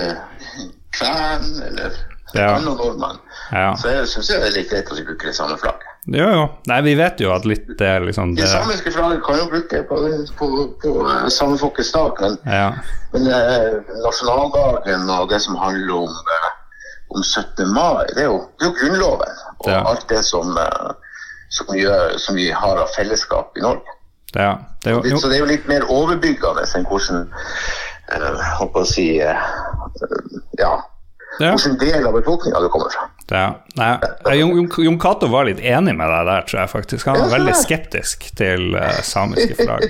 uh, 0.00 0.16
kven 0.96 1.62
eller 1.68 1.90
Ja. 2.34 2.48
annen 2.56 2.76
nordmann. 2.78 3.16
Ja. 3.52 3.74
Så 3.76 3.88
jeg 3.90 4.06
syns 4.08 4.28
det 4.30 4.36
er 4.46 4.52
litt 4.54 4.68
greit 4.70 4.90
at 4.90 4.98
vi 4.98 5.02
bruker 5.06 5.26
det 5.30 5.34
samme 5.34 5.56
flagget. 5.58 5.86
Jo, 6.06 6.26
jo. 6.30 6.44
Nei, 6.70 6.80
vi 6.86 6.92
vet 6.96 7.18
jo 7.20 7.32
at 7.34 7.44
litt 7.44 7.66
det 7.78 7.86
er 7.86 8.00
liksom 8.06 8.34
Det 8.36 8.44
det 8.44 8.50
samiske 8.52 8.92
flagget 8.94 9.24
kan 9.26 9.38
jo 9.40 9.48
bruke 9.50 9.80
på, 9.88 9.98
på, 10.38 10.46
på 10.82 10.92
eh, 11.10 11.26
samefolkets 11.28 11.90
dag, 11.92 12.20
men, 12.22 12.38
Ja. 12.46 12.68
men 13.12 13.26
eh, 13.26 13.82
nasjonaldagen 14.06 15.10
og 15.10 15.28
det 15.30 15.40
som 15.42 15.56
handler 15.60 15.94
om, 16.06 16.14
om 17.16 17.22
17. 17.22 17.66
mai, 17.74 18.06
det 18.14 18.22
er 18.24 18.30
jo, 18.30 18.38
det 18.58 18.66
er 18.66 18.70
jo 18.70 18.76
Grunnloven. 18.78 19.36
Og 19.58 19.70
Ja. 19.74 19.82
alt 19.90 20.06
det 20.08 20.22
som, 20.24 20.56
eh, 20.56 20.90
som, 21.50 21.70
gjør, 21.76 22.16
som 22.22 22.38
vi 22.38 22.48
har 22.54 22.78
av 22.80 22.92
fellesskap 22.96 23.58
i 23.58 23.64
Norge. 23.66 23.96
ja. 24.34 24.52
Det 24.80 24.94
jo, 24.94 25.18
så 25.20 25.28
det 25.28 25.36
er 25.36 25.42
jo 25.42 25.48
litt 25.50 25.66
mer 25.68 25.82
overbyggende 25.92 26.62
enn 26.64 26.86
hvordan 26.88 27.26
eh, 28.14 28.38
holdt 28.56 28.70
på 28.72 28.80
å 28.80 28.86
si 28.88 29.04
eh, 29.20 29.42
ja, 30.56 30.70
Ja. 31.36 31.50
hvilken 31.52 31.76
del 31.82 32.06
av 32.08 32.14
befolkninga 32.16 32.62
du 32.64 32.68
kommer 32.72 32.88
fra. 32.94 33.04
Ja. 33.30 34.00
Jon 34.34 34.98
Cato 34.98 35.28
var 35.30 35.44
litt 35.50 35.60
enig 35.60 35.92
med 35.98 36.08
deg 36.10 36.26
der, 36.30 36.46
tror 36.48 36.60
jeg 36.62 36.72
faktisk. 36.72 37.06
Han 37.12 37.20
var 37.20 37.34
veldig 37.36 37.54
skeptisk 37.60 38.24
til 38.40 38.72
uh, 38.74 38.88
samiske 39.06 39.54
flagg. 39.60 39.84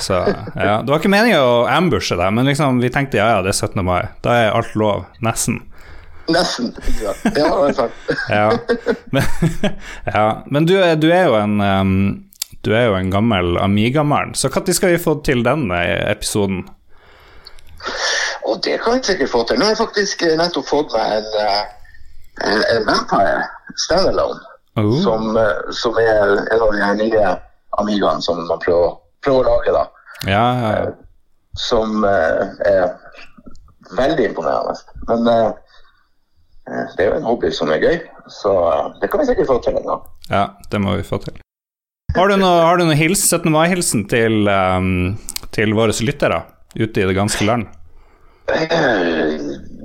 Så 0.00 0.16
ja. 0.56 0.80
Det 0.82 0.90
var 0.90 0.98
ikke 0.98 1.12
meningen 1.12 1.44
å 1.44 1.66
ambushe 1.70 2.16
deg, 2.18 2.32
men 2.34 2.48
liksom, 2.50 2.80
vi 2.82 2.90
tenkte 2.90 3.20
ja, 3.20 3.28
ja, 3.36 3.44
det 3.44 3.52
er 3.52 3.60
17. 3.68 3.84
mai. 3.86 4.08
Da 4.24 4.34
er 4.46 4.56
alt 4.56 4.74
lov. 4.80 5.04
Nesten. 5.22 5.60
Nesten. 6.28 6.74
Ja, 7.02 7.12
i 7.32 7.40
hvert 7.64 7.76
fall. 7.76 7.90
Ja. 8.28 8.50
Men, 9.10 9.22
ja. 10.14 10.26
men 10.46 10.66
du, 10.68 10.74
er- 10.78 10.94
du 11.00 11.08
er 11.10 11.24
jo 11.30 11.34
en 11.40 11.60
um, 11.60 11.94
Du 12.64 12.72
er 12.76 12.84
jo 12.90 12.94
en 12.98 13.10
gammel 13.10 13.56
Amiga-mann, 13.58 14.34
så 14.34 14.48
når 14.52 14.74
skal 14.76 14.92
vi 14.92 14.98
få 15.00 15.14
til 15.24 15.40
den 15.44 15.70
eh, 15.72 16.10
episoden? 16.12 16.66
Og 18.46 18.60
det 18.64 18.76
kan 18.84 18.98
vi 18.98 19.02
sikkert 19.06 19.30
få 19.32 19.44
til. 19.48 19.56
Nå 19.58 19.64
har 19.64 19.72
jeg 19.74 19.80
faktisk 19.80 20.22
eh, 20.26 20.34
nettopp 20.36 20.66
fått 20.68 20.92
meg 20.92 21.14
en, 21.16 21.30
eh, 21.40 21.62
en, 22.50 22.62
en 22.76 22.86
Vampire 22.90 23.42
standalone, 23.86 24.46
Oh. 24.78 24.92
som, 25.02 25.24
som 25.74 25.96
er 25.98 26.20
en 26.54 26.62
av 26.62 26.70
de 26.76 26.90
nye 27.00 27.30
Amigaene 27.80 28.22
som 28.22 28.38
man 28.46 28.60
prøver, 28.62 28.92
prøver 29.24 29.48
å 29.48 29.56
lage, 29.56 29.72
da. 29.74 29.82
Ja. 30.30 30.44
Som 31.58 32.04
er 32.06 32.92
veldig 33.98 34.28
imponerende. 34.30 34.76
Men 35.08 35.26
eh, 36.70 36.80
eh, 36.80 36.86
det 36.96 37.04
er 37.04 37.10
jo 37.10 37.16
en 37.18 37.26
hobby 37.28 37.50
som 37.52 37.70
er 37.74 37.82
gøy, 37.82 37.98
så 38.30 38.52
eh, 38.72 38.88
det 39.02 39.10
kan 39.10 39.20
vi 39.20 39.26
sikkert 39.26 39.46
få 39.50 39.58
til 39.64 39.76
en 39.80 39.86
gang. 39.88 40.02
Ja, 40.30 40.44
det 40.70 40.80
må 40.80 40.96
vi 40.96 41.02
få 41.06 41.18
til. 41.24 41.36
Har 42.16 42.28
du 42.28 42.36
noe, 42.40 42.62
har 42.66 42.76
du 42.80 42.84
noe 42.88 42.96
hils, 42.98 43.22
17. 43.30 43.50
mai-hilsen 43.54 44.08
til, 44.10 44.48
um, 44.50 45.16
til 45.54 45.74
våre 45.78 45.94
lyttere 46.02 46.40
ute 46.74 47.02
i 47.02 47.06
det 47.06 47.14
ganske 47.18 47.44
land? 47.46 47.68
Eh, 48.50 49.36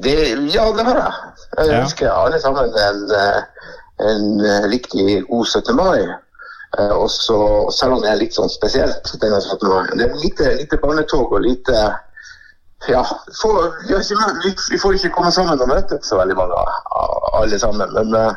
Det, 0.05 0.15
ja, 0.53 0.65
det 0.75 0.83
har 0.85 0.97
jeg. 0.99 1.13
Jeg 1.57 1.67
Ja. 1.71 1.81
ønsker 1.81 2.09
alle 2.11 2.39
sammen 2.41 2.69
en, 2.77 3.11
en 4.09 4.25
riktig 4.69 5.23
god 5.29 5.45
17. 5.47 5.75
mai. 5.75 6.01
Og 6.91 7.07
så, 7.09 7.37
selv 7.71 7.93
om 7.95 8.01
det 8.03 8.09
er 8.11 8.19
litt 8.19 8.33
sånn 8.35 8.49
spesielt, 8.51 9.07
denne 9.21 9.39
17. 9.41 9.69
mai. 9.69 9.85
Det 9.95 10.09
er 10.09 10.17
lite, 10.19 10.49
lite 10.59 10.77
barnetog 10.81 11.31
og 11.31 11.41
lite 11.45 11.73
Ja, 12.89 13.03
får, 13.41 13.55
vi, 14.71 14.79
får 14.81 14.97
ikke 14.97 15.13
komme 15.15 15.31
sammen 15.33 15.61
og 15.61 15.69
møtes 15.69 16.09
så 16.09 16.19
veldig 16.19 16.35
mange 16.37 16.65
alle 17.35 17.59
sammen. 17.59 17.93
Men 17.95 18.17
eh, 18.19 18.33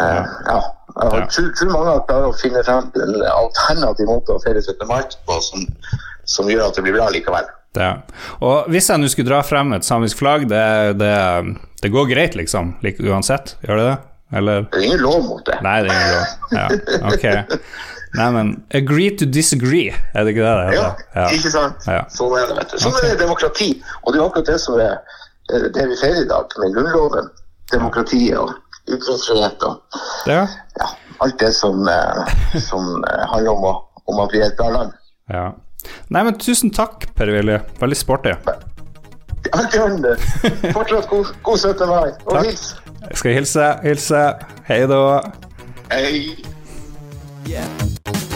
ja. 0.00 0.24
ja. 0.48 0.58
Jeg 0.96 1.28
tror, 1.34 1.48
tror 1.58 1.72
mange 1.74 1.94
klarer 2.08 2.30
å 2.30 2.36
finne 2.40 2.64
frem 2.64 2.90
til 2.94 3.04
en 3.04 3.24
alternativ 3.28 4.08
måte 4.08 4.36
å 4.36 4.42
feire 4.44 4.62
17. 4.64 4.86
mai 4.88 5.02
på 5.28 5.38
som, 5.44 5.64
som 6.24 6.48
gjør 6.50 6.70
at 6.70 6.78
det 6.78 6.86
blir 6.86 6.96
bra 6.96 7.08
likevel. 7.12 7.48
Det. 7.76 7.90
Og 8.40 8.70
hvis 8.72 8.88
jeg 8.88 9.02
nå 9.02 9.08
skulle 9.12 9.28
dra 9.28 9.42
frem 9.44 9.74
et 9.76 9.84
samisk 9.84 10.22
flagg, 10.22 10.46
det, 10.48 10.96
det, 11.00 11.16
det 11.82 11.92
går 11.92 12.08
greit, 12.08 12.38
liksom? 12.38 12.78
Like, 12.84 13.04
uansett? 13.04 13.58
Gjør 13.66 13.82
det 13.82 13.90
det? 13.90 13.96
Eller? 14.36 14.64
Det 14.72 14.80
er 14.80 14.88
ingen 14.88 15.04
lov 15.04 15.20
mot 15.28 15.44
det. 15.46 15.58
Nei, 15.62 15.76
det 15.84 15.92
er 15.92 16.00
ingen 16.00 16.16
lov. 16.16 16.24
Ja, 16.56 17.12
ok. 17.12 17.26
Nei, 18.16 18.28
men 18.32 18.50
agree 18.74 19.10
to 19.18 19.26
disagree, 19.28 19.92
er 20.14 20.24
det 20.24 20.32
ikke 20.34 20.44
det 20.46 20.54
det 20.58 20.76
Ja, 20.78 20.86
ja, 21.14 21.26
ikke 21.36 21.50
sant? 21.52 21.86
Ja. 21.86 22.02
Sånn 22.12 22.32
er 22.38 22.46
det, 22.50 22.56
vet 22.60 22.72
du. 22.72 22.78
Sånn 22.82 22.96
er 23.00 23.08
det 23.10 23.18
demokrati. 23.20 23.68
Og 24.04 24.12
det 24.14 24.20
er 24.20 24.26
akkurat 24.26 24.46
det 24.52 24.60
som 24.62 24.78
er 24.80 24.94
eh, 25.52 25.66
det 25.74 25.88
vi 25.92 25.98
feirer 26.00 26.22
i 26.24 26.28
dag, 26.30 26.56
med 26.62 26.74
Grunnloven. 26.76 27.28
Demokratiet 27.72 28.38
og 28.38 28.54
ytringsfrihet 28.86 29.62
og 29.66 30.00
Ja. 30.30 30.44
ja, 30.78 30.88
alt 31.20 31.38
det 31.42 31.52
som, 31.54 31.82
eh, 31.90 32.34
som 32.70 33.02
eh, 33.04 33.24
handler 33.32 33.52
om, 33.56 33.64
å, 33.72 33.74
om 34.06 34.20
at 34.24 34.32
vi 34.32 34.40
er 34.42 34.50
et 34.52 34.56
bra 34.58 34.68
land. 34.80 34.92
ja. 35.32 35.52
Nei, 36.10 36.22
men 36.26 36.34
tusen 36.42 36.72
takk, 36.74 37.04
Per-Willy. 37.14 37.60
Veldig 37.78 37.96
sporty. 38.00 38.32
Alt 39.54 39.74
i 39.76 39.78
orden. 39.78 40.16
Fortsatt 40.74 41.06
god, 41.12 41.28
god 41.46 41.58
17. 41.62 41.86
mai. 41.86 42.08
Og 42.24 42.32
Takk. 42.32 42.46
hils. 42.48 42.64
Jeg 43.04 43.20
skal 43.20 43.36
hilse. 43.36 43.66
Hilse. 43.84 44.22
Hei 44.66 44.80
da. 44.90 44.98
Hei. 45.92 46.55
All 47.46 48.35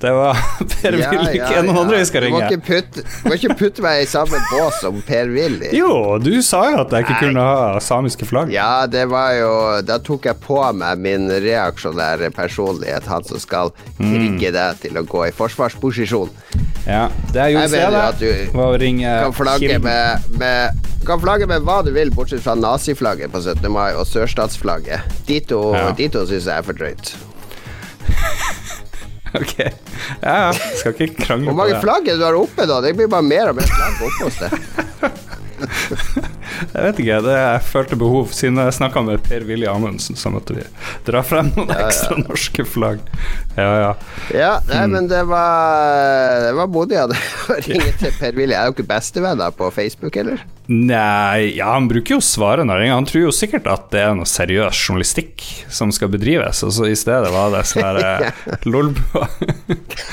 Det 0.00 0.10
var 0.14 0.38
Per 0.74 0.96
Ja, 0.98 1.10
Willy. 1.12 1.36
ja, 1.38 1.48
Er 1.58 1.62
noen 1.66 1.76
ja. 1.76 1.82
andre 1.82 1.98
vi 2.00 2.04
skal 2.08 2.22
ringe? 2.24 2.48
du 2.48 3.28
må 3.28 3.34
ikke 3.36 3.56
putte 3.58 3.82
meg 3.84 4.02
i 4.02 4.06
samme 4.08 4.38
bås 4.50 4.78
som 4.80 5.00
Per 5.06 5.28
Willy. 5.34 5.70
Jo, 5.76 6.18
du 6.22 6.30
sa 6.46 6.62
jo 6.72 6.78
at 6.84 6.94
jeg 6.94 7.04
ikke 7.04 7.16
Nei. 7.18 7.20
kunne 7.26 7.44
ha 7.48 7.80
samiske 7.84 8.28
flagg. 8.28 8.52
Ja, 8.54 8.86
det 8.86 9.04
var 9.12 9.32
jo 9.36 9.50
Da 9.86 9.98
tok 9.98 10.24
jeg 10.30 10.40
på 10.44 10.60
meg 10.74 10.98
min 11.04 11.28
reaksjonære 11.28 12.30
personlighet, 12.36 13.04
han 13.10 13.24
som 13.28 13.38
skal 13.42 13.72
Mm. 13.98 14.38
deg 14.40 14.80
til 14.80 14.96
å 14.98 15.02
gå 15.06 15.26
i 15.28 15.32
forsvarsposisjon. 15.32 16.30
Ja, 16.86 17.08
det 17.32 17.40
jeg 17.40 17.54
gjorde 17.54 17.68
Jeg 17.68 17.70
mener 17.70 18.00
at 18.08 18.18
du 18.18 18.56
var 18.58 18.72
å 18.74 18.80
ringe 18.80 19.12
Kan 19.22 19.32
flagge 19.32 19.78
med, 19.80 20.80
kan 21.06 21.20
flagge 21.20 21.46
med 21.48 21.62
hva 21.64 21.78
du 21.84 21.90
vil, 21.92 22.10
bortsett 22.10 22.40
fra 22.44 22.54
naziflagget 22.54 23.32
på 23.32 23.40
17. 23.40 23.70
mai 23.72 23.92
og 23.94 24.06
sørstatsflagget. 24.06 25.00
De 25.26 25.40
to, 25.40 25.72
Ja. 25.74 25.92
de 25.92 26.08
to 26.08 26.24
syns 26.26 26.44
jeg 26.48 26.58
er 26.58 26.62
for 26.62 26.72
drøyt. 26.72 27.14
Ok. 29.40 29.54
Ja. 30.22 30.52
Skal 30.78 30.92
ikke 30.94 31.24
krangle 31.24 31.48
Hvor 31.50 31.56
på 31.56 31.58
mange 31.58 31.74
det. 31.74 31.80
flagg 31.82 32.06
er 32.06 32.12
det 32.14 32.20
du 32.20 32.26
har 32.28 32.36
oppe, 32.38 32.66
da? 32.70 32.76
Det 32.84 32.92
blir 32.98 33.08
bare 33.10 33.26
mer 33.26 33.50
og 33.50 33.56
mer 33.58 33.66
flagg 33.66 33.94
oppe 34.06 34.22
hos 34.28 34.36
deg. 34.38 34.52
Jeg 36.74 36.82
vet 36.86 37.00
ikke, 37.04 37.18
det 37.24 37.34
jeg 37.38 37.62
følte 37.70 37.96
behov 37.98 38.30
Siden 38.34 38.58
jeg 38.62 38.74
snakka 38.76 39.02
med 39.06 39.22
Per 39.26 39.44
Willy 39.48 39.66
Amundsen, 39.70 40.16
så 40.18 40.30
måtte 40.34 40.56
vi 40.58 40.64
dra 41.06 41.22
frem 41.26 41.50
noen 41.56 41.70
ekstra 41.76 42.18
norske 42.20 42.64
flagg. 42.68 43.00
Ja, 43.56 43.70
ja. 43.84 43.92
Ja, 44.34 44.52
nei, 44.68 44.82
Mm. 44.84 44.90
men 44.96 45.08
det 45.08 45.22
var 45.30 46.40
Det 46.48 46.52
var 46.58 46.66
modig 46.74 46.98
av 46.98 47.12
deg 47.12 47.18
å 47.48 47.58
ringe 47.62 47.92
til 48.00 48.12
Per 48.18 48.32
Willy. 48.38 48.54
Er 48.54 48.70
dere 48.74 48.86
bestevenner 48.88 49.54
på 49.54 49.70
Facebook, 49.74 50.16
eller? 50.16 50.42
Nei, 50.66 51.52
ja, 51.58 51.74
han 51.74 51.88
bruker 51.90 52.16
jo 52.16 52.20
svare 52.24 52.64
når. 52.64 52.86
Han 52.88 53.04
tror 53.08 53.26
jo 53.26 53.32
sikkert 53.36 53.66
at 53.68 53.90
det 53.92 54.00
er 54.00 54.14
noe 54.16 54.24
seriøs 54.28 54.78
journalistikk 54.86 55.42
som 55.68 55.92
skal 55.92 56.08
bedrives, 56.14 56.62
og 56.64 56.72
så 56.72 56.88
i 56.88 56.96
stedet 56.96 57.28
var 57.34 57.50
det 57.52 57.64
sånn 57.68 57.84
her 57.84 58.00
eh, 58.30 58.54
lolbua. 58.64 59.28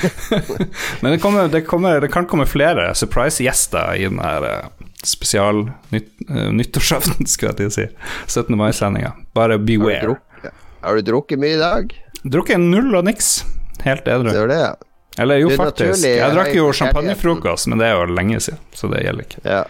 Men 1.00 1.12
det, 1.14 1.18
kommer, 1.22 1.48
det, 1.48 1.62
kommer, 1.66 2.00
det 2.04 2.08
kan 2.12 2.26
komme 2.28 2.46
flere 2.46 2.90
surprise-gjester 2.98 3.96
i 3.96 4.04
den 4.08 4.20
her 4.22 4.44
eh, 4.48 4.81
spesial 5.08 5.64
nytt, 5.92 6.08
uh, 6.30 6.50
nyttårsaften, 6.54 7.26
skulle 7.32 7.52
jeg 7.52 7.58
til 7.62 7.66
å 7.70 7.74
si. 7.74 7.86
17. 8.28 8.56
mai-sendinga. 8.58 9.12
Bare 9.34 9.58
Har 9.58 9.62
du, 9.62 9.66
beware. 9.72 10.00
drukket, 10.06 10.52
har 10.82 10.96
du 10.96 11.02
drukket 11.10 11.38
mye 11.42 11.56
i 11.56 11.60
dag? 11.62 11.94
Drukket 12.22 12.60
null 12.62 12.94
og 13.00 13.04
niks. 13.08 13.44
Helt 13.82 14.04
Det 14.06 14.12
edru. 14.14 14.32
var 14.34 14.48
det, 14.52 14.60
ja. 14.62 14.72
Eller 15.20 15.42
jo, 15.42 15.50
faktisk. 15.58 16.06
Jeg 16.06 16.32
drakk 16.32 16.54
jo 16.56 16.70
champagnefrokost, 16.72 17.66
men 17.68 17.78
det 17.82 17.90
er 17.90 17.98
jo 17.98 18.14
lenge 18.16 18.38
siden, 18.40 18.60
så 18.72 18.88
det 18.92 19.02
gjelder 19.04 19.26
ikke. 19.28 19.42
ja. 19.44 19.62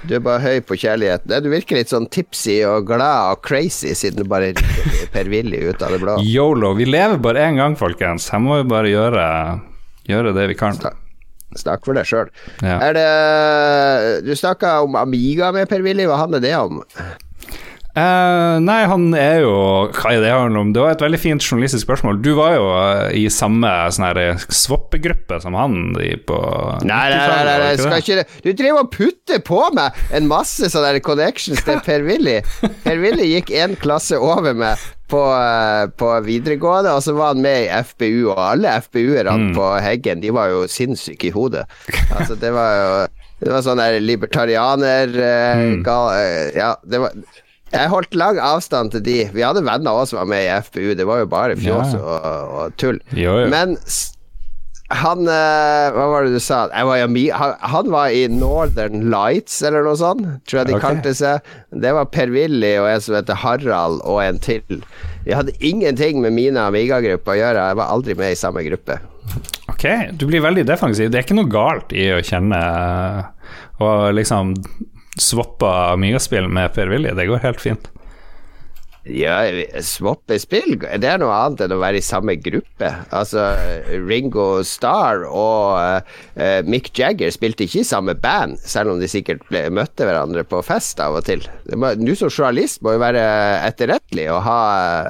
Du 0.00 0.14
er 0.16 0.22
bare 0.24 0.40
høy 0.40 0.62
på 0.64 0.78
kjærlighet. 0.80 1.26
Nei, 1.28 1.40
Du 1.44 1.50
virker 1.52 1.76
litt 1.76 1.90
sånn 1.92 2.06
tipsy 2.08 2.62
og 2.64 2.86
glad 2.88 3.34
og 3.34 3.42
crazy 3.44 3.90
siden 3.92 4.22
du 4.22 4.30
bare 4.30 4.46
er 4.54 5.08
Per 5.12 5.28
Willy 5.28 5.58
ut 5.68 5.82
av 5.84 5.92
det 5.92 5.98
blå. 6.00 6.14
Yolo. 6.34 6.70
Vi 6.78 6.86
lever 6.88 7.18
bare 7.20 7.42
én 7.50 7.58
gang, 7.60 7.76
folkens. 7.76 8.30
Her 8.32 8.40
må 8.40 8.62
vi 8.62 8.70
bare 8.70 8.88
gjøre, 8.88 9.26
gjøre 10.08 10.32
det 10.38 10.46
vi 10.54 10.56
kan. 10.56 10.80
Snakk 11.58 11.82
for 11.86 11.98
deg 11.98 12.06
sjøl. 12.06 12.30
Ja. 12.62 12.78
Er 12.78 12.94
det 12.94 13.08
Du 14.26 14.34
snakka 14.38 14.80
om 14.84 14.94
Amiga 14.98 15.50
med 15.54 15.70
Per 15.70 15.82
Willy, 15.82 16.06
hva 16.06 16.22
handler 16.22 16.44
det 16.44 16.54
om? 16.58 16.82
Uh, 17.90 18.60
nei, 18.62 18.84
han 18.86 19.08
er 19.18 19.40
jo 19.42 19.54
Hva 19.90 20.12
er 20.14 20.20
det 20.22 20.28
han 20.30 20.54
om? 20.54 20.68
Det 20.70 20.78
var 20.78 20.92
et 20.94 21.00
veldig 21.02 21.18
fint 21.18 21.42
journalistisk 21.42 21.82
spørsmål. 21.88 22.20
Du 22.22 22.30
var 22.38 22.54
jo 22.54 22.68
eh, 22.70 23.16
i 23.18 23.24
samme 23.34 23.66
sånn 23.90 24.06
her 24.06 25.40
som 25.42 25.56
han 25.58 25.74
i 25.98 26.12
på 26.22 26.38
Nei, 26.86 27.00
nei, 27.10 27.18
nei, 27.18 27.40
nei, 27.48 27.56
nei, 27.64 27.72
skal 27.80 27.98
ikke 27.98 28.20
det. 28.20 28.26
Du 28.46 28.52
driver 28.54 28.84
og 28.84 28.92
putter 28.94 29.42
på 29.42 29.64
meg 29.74 29.98
en 30.14 30.30
masse 30.30 30.70
sånne 30.70 31.02
connections 31.02 31.66
til 31.66 31.82
Per 31.82 32.06
Willy. 32.06 32.38
Per 32.86 33.02
Willy 33.02 33.26
gikk 33.32 33.50
én 33.58 33.74
klasse 33.80 34.22
over 34.22 34.54
meg 34.54 34.78
på, 35.10 35.20
eh, 35.34 35.86
på 36.00 36.08
videregående, 36.26 36.92
og 36.96 37.02
så 37.04 37.12
var 37.18 37.34
han 37.34 37.42
med 37.44 37.64
i 37.66 37.68
FBU, 37.84 38.30
og 38.32 38.38
alle 38.44 38.76
FBU-erne 38.86 39.50
på 39.56 39.66
Heggen, 39.84 40.22
de 40.22 40.30
var 40.36 40.48
jo 40.54 40.64
sinnssyke 40.70 41.28
i 41.28 41.34
hodet. 41.34 41.66
Altså, 42.14 42.38
det 42.38 42.52
var 42.56 42.70
jo 42.78 42.92
Det 43.40 43.48
var 43.54 43.62
sånn 43.64 43.78
der 43.80 43.94
libertarianer 44.04 45.14
eh, 45.16 45.62
gal, 45.84 46.10
eh, 46.18 46.50
Ja, 46.58 46.74
det 46.84 47.00
var 47.00 47.14
jeg 47.70 47.86
holdt 47.92 48.16
lang 48.18 48.38
avstand 48.42 48.90
til 48.90 49.02
de. 49.06 49.14
Vi 49.30 49.44
hadde 49.46 49.62
venner 49.62 49.94
også 49.94 50.16
som 50.16 50.18
var 50.24 50.26
med 50.32 50.42
i 50.42 50.48
FPU. 50.66 50.88
Det 50.98 51.04
var 51.06 51.20
jo 51.22 51.26
bare 51.30 51.54
fjås 51.54 51.92
Ja. 51.94 52.00
og, 52.02 52.56
og 52.64 52.72
tull. 52.82 52.98
Jo, 53.14 53.36
jo. 53.44 53.46
Men 53.52 53.76
han 54.90 55.28
eh, 55.30 55.92
Hva 55.94 56.06
var 56.10 56.26
det 56.26 56.34
du 56.34 56.42
sa? 56.42 56.64
Han, 56.74 57.14
han 57.72 57.90
var 57.92 58.14
i 58.14 58.24
Northern 58.30 59.06
Lights, 59.12 59.60
eller 59.62 59.86
noe 59.86 59.98
sånt, 59.98 60.26
tror 60.50 60.62
jeg 60.62 60.70
de 60.70 60.76
okay. 60.76 60.86
kalte 60.86 61.14
seg. 61.14 61.52
Det 61.70 61.92
var 61.94 62.10
Per 62.10 62.32
Willy 62.34 62.74
og 62.80 62.88
en 62.90 63.04
som 63.04 63.16
heter 63.18 63.38
Harald, 63.44 64.02
og 64.02 64.18
en 64.24 64.40
til. 64.42 64.82
De 65.26 65.36
hadde 65.36 65.54
ingenting 65.62 66.20
med 66.24 66.34
mine 66.34 66.66
Amiga-grupper 66.66 67.36
å 67.36 67.40
gjøre. 67.40 67.68
Jeg 67.70 67.80
var 67.82 67.94
aldri 67.94 68.18
med 68.18 68.34
i 68.34 68.40
samme 68.40 68.64
gruppe. 68.66 68.98
Ok, 69.70 69.86
du 70.18 70.26
blir 70.26 70.42
veldig 70.42 70.66
defensiv. 70.66 71.10
Det 71.10 71.20
er 71.20 71.28
ikke 71.28 71.38
noe 71.38 71.52
galt 71.52 71.94
i 71.94 72.10
å 72.10 72.22
kjenne 72.26 72.58
Å 73.80 73.86
og 73.86 74.10
liksom 74.12 74.56
swappe 75.20 75.68
Amiga-spill 75.94 76.50
med 76.50 76.74
Per 76.74 76.90
Willy. 76.90 77.14
Det 77.16 77.28
går 77.30 77.44
helt 77.46 77.62
fint. 77.62 77.86
Ja, 79.08 79.38
swappe 79.80 80.36
spill, 80.36 80.74
det 80.76 81.08
er 81.08 81.20
noe 81.22 81.32
annet 81.32 81.62
enn 81.64 81.72
å 81.72 81.78
være 81.80 82.02
i 82.02 82.04
samme 82.04 82.34
gruppe. 82.36 82.90
Altså, 83.16 83.46
Ringo 84.04 84.60
Starr 84.66 85.24
og 85.24 85.78
uh, 86.36 86.60
Mick 86.68 86.92
Jagger 86.98 87.32
spilte 87.32 87.64
ikke 87.64 87.80
i 87.80 87.88
samme 87.88 88.12
band, 88.12 88.60
selv 88.60 88.92
om 88.92 89.00
de 89.00 89.08
sikkert 89.08 89.46
ble, 89.48 89.64
møtte 89.72 90.04
hverandre 90.04 90.44
på 90.44 90.60
fest 90.66 91.00
av 91.00 91.16
og 91.16 91.24
til. 91.30 91.46
Du 91.64 92.12
som 92.12 92.28
journalist 92.28 92.84
må 92.84 92.98
jo 92.98 93.02
være 93.02 93.24
etterrettelig 93.70 94.28
og 94.34 94.44
ha 94.44 94.60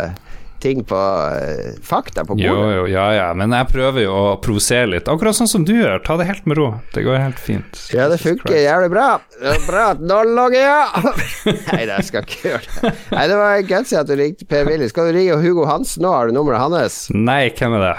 eh, 0.05 0.30
ting 0.63 0.83
på 0.87 0.97
uh, 0.97 1.75
fakta 1.87 2.25
på 2.29 2.37
Jo, 2.41 2.55
bordet. 2.55 2.75
jo, 2.77 2.85
ja, 2.93 3.07
ja, 3.17 3.27
men 3.37 3.53
jeg 3.57 3.69
prøver 3.73 4.05
jo 4.05 4.13
å 4.15 4.35
provosere 4.45 4.91
litt. 4.95 5.09
Akkurat 5.11 5.37
sånn 5.39 5.51
som 5.51 5.65
du 5.69 5.73
gjør. 5.77 5.99
Ta 6.07 6.17
det 6.21 6.27
helt 6.29 6.47
med 6.51 6.61
ro. 6.61 6.69
Det 6.95 7.05
går 7.07 7.19
helt 7.23 7.41
fint. 7.43 7.81
Ja, 7.97 8.09
det 8.13 8.21
funker 8.23 8.57
jævlig 8.61 8.91
bra. 8.95 9.09
Det 9.41 9.55
er 9.57 9.67
Bra 9.67 9.85
at 9.95 10.01
nå 10.03 10.21
logger 10.31 10.65
jeg! 10.65 11.15
Nei, 11.73 11.83
det 11.91 11.99
skal 12.09 12.25
ikke 12.27 12.41
gjøre 12.53 12.65
det. 12.81 12.93
Nei, 13.15 13.25
det 13.31 13.39
var 13.41 13.67
gutsy 13.71 13.99
at 14.01 14.09
du 14.11 14.17
ringte 14.19 14.49
Per 14.51 14.67
Willy. 14.69 14.89
Skal 14.91 15.11
du 15.11 15.17
ringe 15.19 15.39
Hugo 15.43 15.67
Hansen 15.69 16.05
nå? 16.05 16.11
Har 16.15 16.29
du 16.31 16.37
nummeret 16.37 16.61
hans? 16.63 17.01
Nei, 17.15 17.43
hvem 17.57 17.77
er 17.79 17.87
det? 17.87 17.95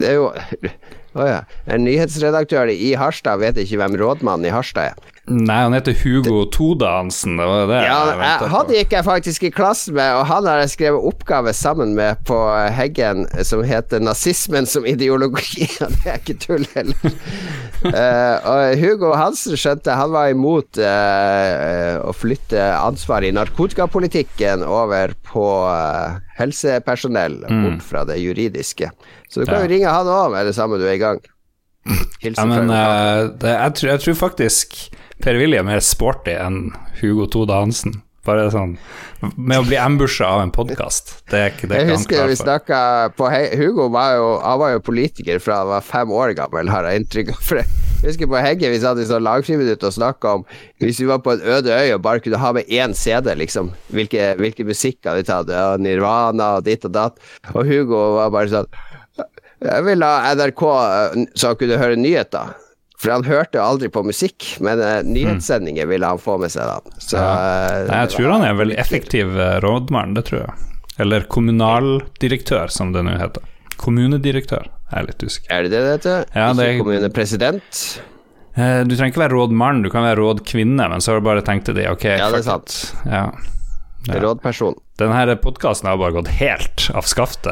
Det 0.00 0.08
er 0.14 0.16
jo 0.16 0.28
Å 1.14 1.26
ja. 1.28 1.40
En 1.70 1.84
nyhetsredaktør 1.86 2.72
i 2.72 2.94
Harstad 2.98 3.38
vet 3.42 3.60
ikke 3.62 3.78
hvem 3.78 3.94
rådmannen 4.00 4.48
i 4.48 4.54
Harstad 4.54 4.94
er. 4.96 5.13
Nei, 5.24 5.56
han 5.62 5.72
heter 5.72 5.94
Hugo 5.96 6.42
Tode 6.52 6.84
Hansen. 6.84 7.38
Det 7.40 7.44
var 7.48 7.62
det 7.70 7.78
Ja, 7.86 8.00
jeg 8.12 8.48
han 8.52 8.72
gikk 8.74 8.90
jeg 8.92 9.04
faktisk 9.06 9.46
i 9.48 9.50
klassen 9.56 9.94
med, 9.96 10.10
og 10.18 10.26
han 10.28 10.44
har 10.44 10.58
jeg 10.60 10.74
skrevet 10.74 11.06
oppgave 11.08 11.54
sammen 11.56 11.94
med 11.96 12.20
på 12.28 12.36
Heggen 12.76 13.24
som 13.48 13.62
heter 13.64 14.04
'Nazismen 14.04 14.68
som 14.68 14.84
ideologi'. 14.84 15.64
Og 15.86 15.94
det 15.96 16.12
er 16.12 16.20
ikke 16.20 16.36
tull 16.42 16.66
heller. 16.74 17.16
uh, 17.88 18.36
og 18.52 18.76
Hugo 18.82 19.14
Hansen 19.16 19.56
skjønte 19.56 19.96
han 19.96 20.12
var 20.12 20.28
imot 20.28 20.76
uh, 20.76 22.04
å 22.04 22.12
flytte 22.12 22.60
ansvaret 22.76 23.32
i 23.32 23.36
narkotikapolitikken 23.36 24.60
over 24.68 25.14
på 25.24 25.46
uh, 25.64 26.20
helsepersonell, 26.36 27.40
bort 27.48 27.82
fra 27.82 28.04
det 28.04 28.20
juridiske. 28.20 28.90
Så 29.32 29.40
du 29.40 29.46
kan 29.46 29.54
Mm. 29.54 29.60
Ja. 29.60 29.64
jo 29.64 29.72
ringe 29.72 29.88
han 29.94 30.06
òg 30.06 30.32
med 30.32 30.46
det 30.46 30.54
samme 30.54 30.76
du 30.78 30.84
er 30.84 30.98
i 30.98 31.00
gang. 31.00 31.20
Hilsen 32.20 32.50
Ja, 32.50 32.60
men 32.60 32.70
eh, 32.70 33.30
det, 33.40 33.50
jeg, 33.54 33.74
tror, 33.76 33.88
jeg 33.90 34.00
tror 34.00 34.14
faktisk 34.14 34.76
Per 35.22 35.38
Willy 35.38 35.58
er 35.60 35.66
mer 35.66 35.82
sporty 35.84 36.34
enn 36.34 36.72
Hugo 37.00 37.28
Tode 37.30 37.54
Hansen. 37.54 38.00
Bare 38.24 38.46
sånn 38.48 38.78
Med 39.36 39.60
å 39.60 39.64
bli 39.66 39.76
ambusha 39.76 40.26
av 40.26 40.42
en 40.46 40.52
podkast. 40.54 41.10
Det 41.28 41.40
er 41.40 41.50
ikke 41.52 41.68
det 41.68 41.80
Jeg 41.80 41.88
han 41.90 41.98
husker 41.98 42.16
klar 42.16 42.30
vi 42.30 42.36
snakka 42.40 42.78
på 43.18 43.28
He 43.32 43.42
Hugo 43.60 43.90
var 43.92 44.14
jo, 44.16 44.30
han 44.40 44.60
var 44.62 44.72
jo 44.74 44.84
politiker 44.84 45.42
fra 45.44 45.60
han 45.60 45.72
var 45.74 45.84
fem 45.84 46.12
år 46.12 46.32
gammel, 46.38 46.70
har 46.72 46.88
jeg 46.88 47.02
inntrykk 47.02 47.34
av. 47.34 47.52
Jeg 48.04 48.08
husker 48.08 48.28
på 48.32 48.40
Hegge 48.40 48.72
vi 48.72 48.80
satt 48.82 49.00
i 49.00 49.06
sånn 49.08 49.24
lagfriminutt 49.24 49.84
og 49.84 49.94
snakka 49.96 50.34
om 50.38 50.42
hvis 50.82 50.98
vi 51.00 51.08
var 51.08 51.22
på 51.24 51.36
en 51.36 51.44
øde 51.54 51.72
øy 51.72 51.94
og 51.94 52.02
bare 52.04 52.24
kunne 52.24 52.40
ha 52.40 52.50
med 52.56 52.68
én 52.68 52.96
CD, 52.96 53.30
liksom, 53.40 53.70
hvilke, 53.92 54.34
hvilke 54.40 54.66
musikk 54.68 54.98
hadde 55.04 55.22
vi 55.22 55.28
tatt? 55.28 55.52
Ja, 55.52 55.76
Nirvana 55.80 56.58
og 56.58 56.66
ditt 56.66 56.84
og 56.88 56.92
datt. 56.96 57.20
Og 57.54 57.64
Hugo 57.68 58.02
var 58.18 58.32
bare 58.34 58.52
sånn 58.52 58.68
Jeg 59.64 59.84
vil 59.86 60.04
ha 60.04 60.34
NRK 60.36 60.62
eh, 60.68 61.24
så 61.32 61.52
han 61.52 61.60
kunne 61.60 61.80
høre 61.80 61.96
nyheter. 62.00 62.56
For 63.00 63.10
han 63.10 63.24
hørte 63.26 63.58
jo 63.58 63.64
aldri 63.64 63.88
på 63.92 64.04
musikk, 64.06 64.46
men 64.64 64.78
uh, 64.80 65.00
nyhetssendinger 65.04 65.88
ville 65.90 66.06
han 66.06 66.20
få 66.22 66.36
med 66.40 66.52
seg, 66.54 66.68
da. 66.70 67.00
Så, 67.02 67.18
eh, 67.18 67.80
Nei, 67.88 67.98
jeg 68.04 68.12
tror 68.14 68.30
han 68.36 68.44
er 68.46 68.52
en 68.54 68.60
veldig 68.62 68.78
effektiv 68.80 69.34
eh, 69.34 69.56
rådmann, 69.64 70.14
det 70.16 70.24
tror 70.30 70.44
jeg. 70.44 70.54
Eller 71.02 71.26
kommunaldirektør, 71.26 72.70
som 72.70 72.92
det 72.94 73.02
nå 73.04 73.16
heter. 73.18 73.42
Kommunedirektør, 73.82 74.68
jeg 74.92 75.00
er 75.00 75.08
litt 75.08 75.24
usikker. 75.26 75.50
Er 75.56 75.66
det 75.66 75.72
det 75.74 75.80
det 75.82 75.94
heter? 75.96 76.28
Ja, 76.38 76.52
det 76.54 76.68
er- 76.68 76.78
kommunepresident? 76.78 77.82
Eh, 78.54 78.84
Du 78.86 78.94
trenger 78.94 79.10
ikke 79.10 79.24
være 79.24 79.34
rådmann, 79.34 79.82
du 79.82 79.90
kan 79.90 80.06
være 80.06 80.20
rådkvinne, 80.22 80.88
men 80.88 81.00
så 81.02 81.12
har 81.12 81.20
du 81.20 81.26
bare 81.26 81.42
tenkt 81.42 81.74
det 81.74 81.88
ok, 81.90 82.04
Ja, 82.04 82.30
det 82.30 82.44
er 82.44 82.46
sant. 82.46 82.94
Ja. 83.04 83.26
Ja. 84.06 84.20
Rådperson. 84.20 84.74
Denne 85.00 85.34
podkasten 85.40 85.88
har 85.88 85.96
bare 85.96 86.12
gått 86.12 86.28
helt 86.28 86.90
av 86.94 87.02
skaftet. 87.08 87.50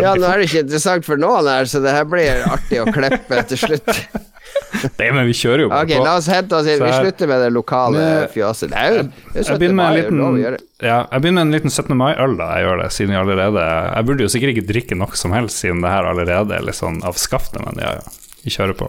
Ja, 0.00 0.14
nå 0.16 0.26
er 0.26 0.40
det 0.40 0.48
ikke 0.48 0.64
interessant 0.64 1.04
for 1.04 1.20
noen 1.20 1.46
her, 1.46 1.68
så 1.68 1.78
det 1.84 1.92
her 1.92 2.04
blir 2.08 2.40
artig 2.48 2.80
å 2.80 2.86
klippe 2.90 3.44
til 3.52 3.60
slutt. 3.68 3.90
Nei, 5.00 5.08
men 5.12 5.26
vi 5.28 5.34
kjører 5.36 5.64
jo 5.64 5.68
bare 5.72 5.84
Ok, 5.84 5.92
på. 5.96 6.04
la 6.06 6.12
oss 6.20 6.28
hente 6.30 6.56
oss 6.56 6.66
inn. 6.70 6.80
Vi 6.82 6.92
slutter 6.94 7.28
med 7.30 7.40
det 7.44 7.48
lokale 7.52 8.04
fjøset. 8.32 8.70
Det 8.70 8.78
er 8.80 8.94
jo 8.94 9.02
det 9.02 9.10
er 9.10 9.38
Jeg 9.40 9.46
17. 9.48 9.58
begynner 9.60 9.78
mai, 9.80 9.88
det 9.96 10.04
liten, 10.10 10.56
ja, 10.80 10.98
jeg 11.10 11.20
begynner 11.24 11.40
med 11.40 11.46
en 11.48 11.54
liten 11.56 11.70
17. 11.74 11.96
mai-øl, 12.00 12.36
da 12.38 12.48
jeg 12.56 12.66
gjør 12.66 12.82
det, 12.82 12.88
siden 12.96 13.14
jeg 13.16 13.20
allerede 13.24 13.64
Jeg 13.96 14.06
burde 14.10 14.24
jo 14.26 14.32
sikkert 14.32 14.54
ikke 14.54 14.66
drikke 14.70 14.98
nok 15.02 15.16
som 15.20 15.34
helst, 15.36 15.60
siden 15.64 15.82
det 15.84 15.90
her 15.92 16.08
allerede 16.12 16.56
er 16.56 16.64
litt 16.64 16.78
sånn 16.78 17.02
av 17.04 17.18
skaftet, 17.20 17.60
men 17.66 17.82
ja, 17.82 17.96
ja. 17.98 18.16
Vi 18.44 18.54
kjører 18.54 18.72
på. 18.78 18.86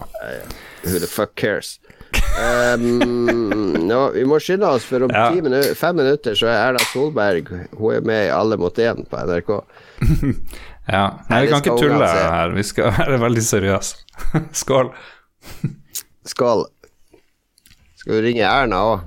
Who 0.86 0.98
the 1.02 1.10
fuck 1.10 1.34
cares? 1.36 1.74
Um, 2.38 3.84
no, 3.90 4.06
vi 4.14 4.24
må 4.28 4.38
skynde 4.40 4.68
oss, 4.68 4.84
for 4.88 5.04
om 5.04 5.12
Ja. 5.12 5.26
ti 5.32 5.42
minu 5.44 5.60
fem 5.76 5.96
minutter 5.96 6.34
så 6.38 6.48
er 6.48 6.58
Erna 6.70 6.80
Solberg 6.92 7.48
Hun 7.76 7.94
er 7.96 8.00
med 8.04 8.26
i 8.26 8.32
Alle 8.32 8.56
mot 8.60 8.76
én 8.80 9.02
på 9.08 9.22
NRK. 9.28 9.56
Ja. 10.90 11.02
Nei, 11.30 11.36
Nei, 11.36 11.40
vi 11.44 11.50
kan 11.52 11.60
ikke 11.62 11.76
tulle 11.78 12.06
her, 12.10 12.50
vi 12.56 12.62
skal 12.66 12.88
være 12.96 13.18
veldig 13.22 13.42
seriøse. 13.46 14.00
Skål. 14.58 14.88
Skål. 16.32 16.64
Skal 17.98 18.14
vi 18.18 18.22
ringe 18.28 18.46
Erna 18.46 18.78
òg? 18.92 19.00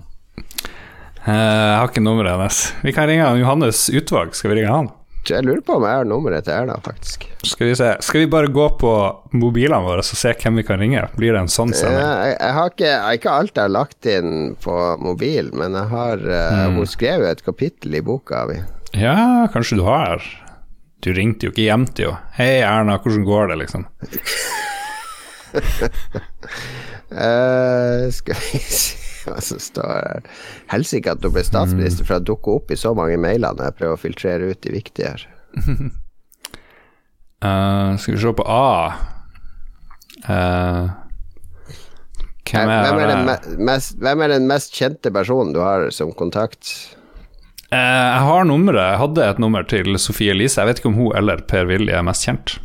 Eh, 1.26 1.32
Jeg 1.34 1.80
har 1.80 1.88
ikke 1.90 2.04
nummeret 2.06 2.36
hennes. 2.36 2.60
Vi 2.86 2.94
kan 2.96 3.08
ringe 3.10 3.32
Johannes 3.40 3.88
Utvalg. 3.90 4.36
Skal 4.38 4.52
vi 4.54 4.60
ringe 4.62 4.72
han? 4.72 4.92
Jeg 5.26 5.42
lurer 5.42 5.64
på 5.66 5.74
om 5.80 5.84
jeg 5.88 5.98
har 5.98 6.06
nummeret 6.06 6.46
til 6.46 6.54
Erna, 6.54 6.76
faktisk. 6.86 7.24
Skal 7.50 7.72
vi 7.72 7.76
se. 7.80 7.88
Skal 8.06 8.22
vi 8.22 8.28
bare 8.30 8.52
gå 8.54 8.68
på 8.78 8.92
mobilene 9.34 9.80
våre 9.82 10.04
og 10.04 10.06
se 10.06 10.36
hvem 10.38 10.60
vi 10.62 10.66
kan 10.68 10.78
ringe? 10.78 11.02
Blir 11.18 11.34
det 11.34 11.42
en 11.42 11.50
sånn 11.50 11.74
Eh, 11.74 11.80
sending? 11.80 12.04
Jeg, 12.06 12.36
jeg 12.38 12.54
har 12.60 12.70
ikke, 12.70 12.86
jeg 12.92 13.02
har 13.08 13.18
ikke 13.18 13.34
alt 13.40 13.56
jeg 13.58 13.64
har 13.66 13.74
lagt 13.74 14.06
inn 14.14 14.36
på 14.62 14.76
mobil, 15.02 15.50
men 15.58 15.74
jeg 15.80 15.90
har 15.96 16.22
eh, 16.30 16.62
Mm. 16.70 16.78
Hun 16.78 16.86
skrev 16.94 17.26
jo 17.26 17.32
et 17.32 17.42
kapittel 17.44 17.96
i 17.98 18.04
boka 18.06 18.46
mi. 18.52 18.60
Ja, 18.94 19.48
kanskje 19.52 19.80
du 19.82 19.84
har. 19.90 20.22
Du 21.02 21.10
ringte 21.14 21.48
jo 21.50 21.52
ikke 21.56 21.66
hjem 21.72 21.88
til 21.90 22.12
henne. 22.14 22.22
'Hei, 22.38 22.62
Erna, 22.62 23.00
hvordan 23.02 23.26
går 23.26 23.48
det?' 23.50 23.58
liksom. 23.66 23.86
Eh, 27.16 28.10
skal 28.12 28.36
vi 28.36 28.60
se 28.60 29.06
hva 29.30 29.42
som 29.42 29.60
står 29.62 29.92
her. 29.94 30.26
Helsike 30.72 31.14
at 31.14 31.22
du 31.24 31.30
ble 31.34 31.44
statsminister, 31.46 32.06
for 32.08 32.20
det 32.20 32.30
dukker 32.30 32.60
opp 32.60 32.74
i 32.74 32.80
så 32.80 32.94
mange 32.98 33.18
mailer 33.22 33.56
når 33.56 33.70
jeg 33.70 33.78
prøver 33.80 33.98
å 33.98 34.02
filtrere 34.02 34.52
ut 34.52 34.62
de 34.66 34.74
viktige 34.76 35.14
her. 35.14 35.26
Uh, 37.46 37.96
skal 38.02 38.16
vi 38.16 38.22
se 38.22 38.36
på 38.40 38.46
A. 38.50 38.68
Uh, 40.26 40.94
hvem 42.46 42.70
er, 42.70 42.86
Hvem 42.86 43.00
er, 43.02 43.10
den 43.10 43.66
mest, 43.68 43.98
hvem 44.02 44.22
er 44.22 44.36
den 44.36 44.46
mest 44.50 44.76
kjente 44.78 45.12
personen 45.14 45.56
du 45.56 45.62
har 45.64 45.90
som 45.94 46.14
kontakt? 46.18 46.70
Uh, 47.72 47.78
jeg 47.78 48.22
har 48.30 48.46
nummeret. 48.48 48.94
Jeg 48.94 49.02
hadde 49.02 49.30
et 49.34 49.42
nummer 49.42 49.66
til 49.68 49.98
Sofie 50.02 50.36
Elise. 50.36 50.62
Jeg 50.62 50.70
vet 50.70 50.82
ikke 50.82 50.94
om 50.94 51.00
hun 51.00 51.12
eller 51.18 51.42
Per 51.50 51.66
Willy 51.70 51.94
er 51.94 52.06
mest 52.06 52.28
kjent. 52.28 52.58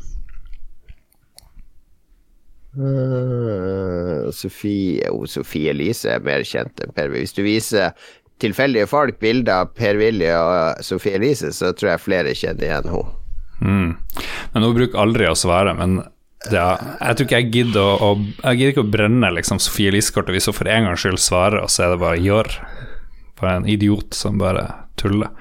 Eh, 2.78 4.30
Sofie 4.30 5.08
oh, 5.10 5.24
Sofie 5.26 5.72
Elise 5.72 6.12
er 6.14 6.22
mer 6.22 6.44
kjent 6.46 6.82
enn 6.84 6.94
Per 6.94 7.10
Willy. 7.10 7.24
Hvis 7.24 7.34
du 7.34 7.42
viser 7.42 7.96
tilfeldige 8.40 8.86
folk 8.88 9.18
bilder 9.20 9.64
av 9.64 9.72
Per 9.76 9.98
Willy 10.00 10.30
og 10.32 10.84
Sofie 10.86 11.18
Elise, 11.18 11.50
så 11.56 11.74
tror 11.74 11.94
jeg 11.94 12.04
flere 12.04 12.36
kjenner 12.36 12.68
igjen 12.68 12.92
henne. 12.92 13.16
Mm. 13.60 13.90
Men 14.54 14.64
hun 14.64 14.76
bruker 14.76 15.02
aldri 15.02 15.26
å 15.28 15.36
svare. 15.36 15.74
Men 15.76 15.98
ja, 16.48 16.68
jeg 17.02 17.18
tror 17.18 17.26
ikke 17.26 17.40
jeg 17.42 17.50
gidder 17.52 17.82
å, 17.84 17.96
å 18.00 18.46
Jeg 18.48 18.60
gidder 18.60 18.72
ikke 18.72 18.86
å 18.86 18.92
brenne 18.94 19.32
liksom, 19.36 19.60
Sofie 19.60 19.90
Elise-kortet 19.92 20.36
hvis 20.36 20.48
hun 20.48 20.56
for 20.56 20.70
en 20.70 20.88
gangs 20.88 21.02
skyld 21.04 21.20
svarer, 21.20 21.60
og 21.64 21.72
så 21.72 21.84
er 21.84 21.94
det 21.94 22.00
bare 22.04 22.22
gjør. 22.22 22.54
Bare 23.40 23.58
en 23.58 23.68
idiot 23.68 24.16
som 24.16 24.38
bare 24.40 24.68
tuller. 25.00 25.34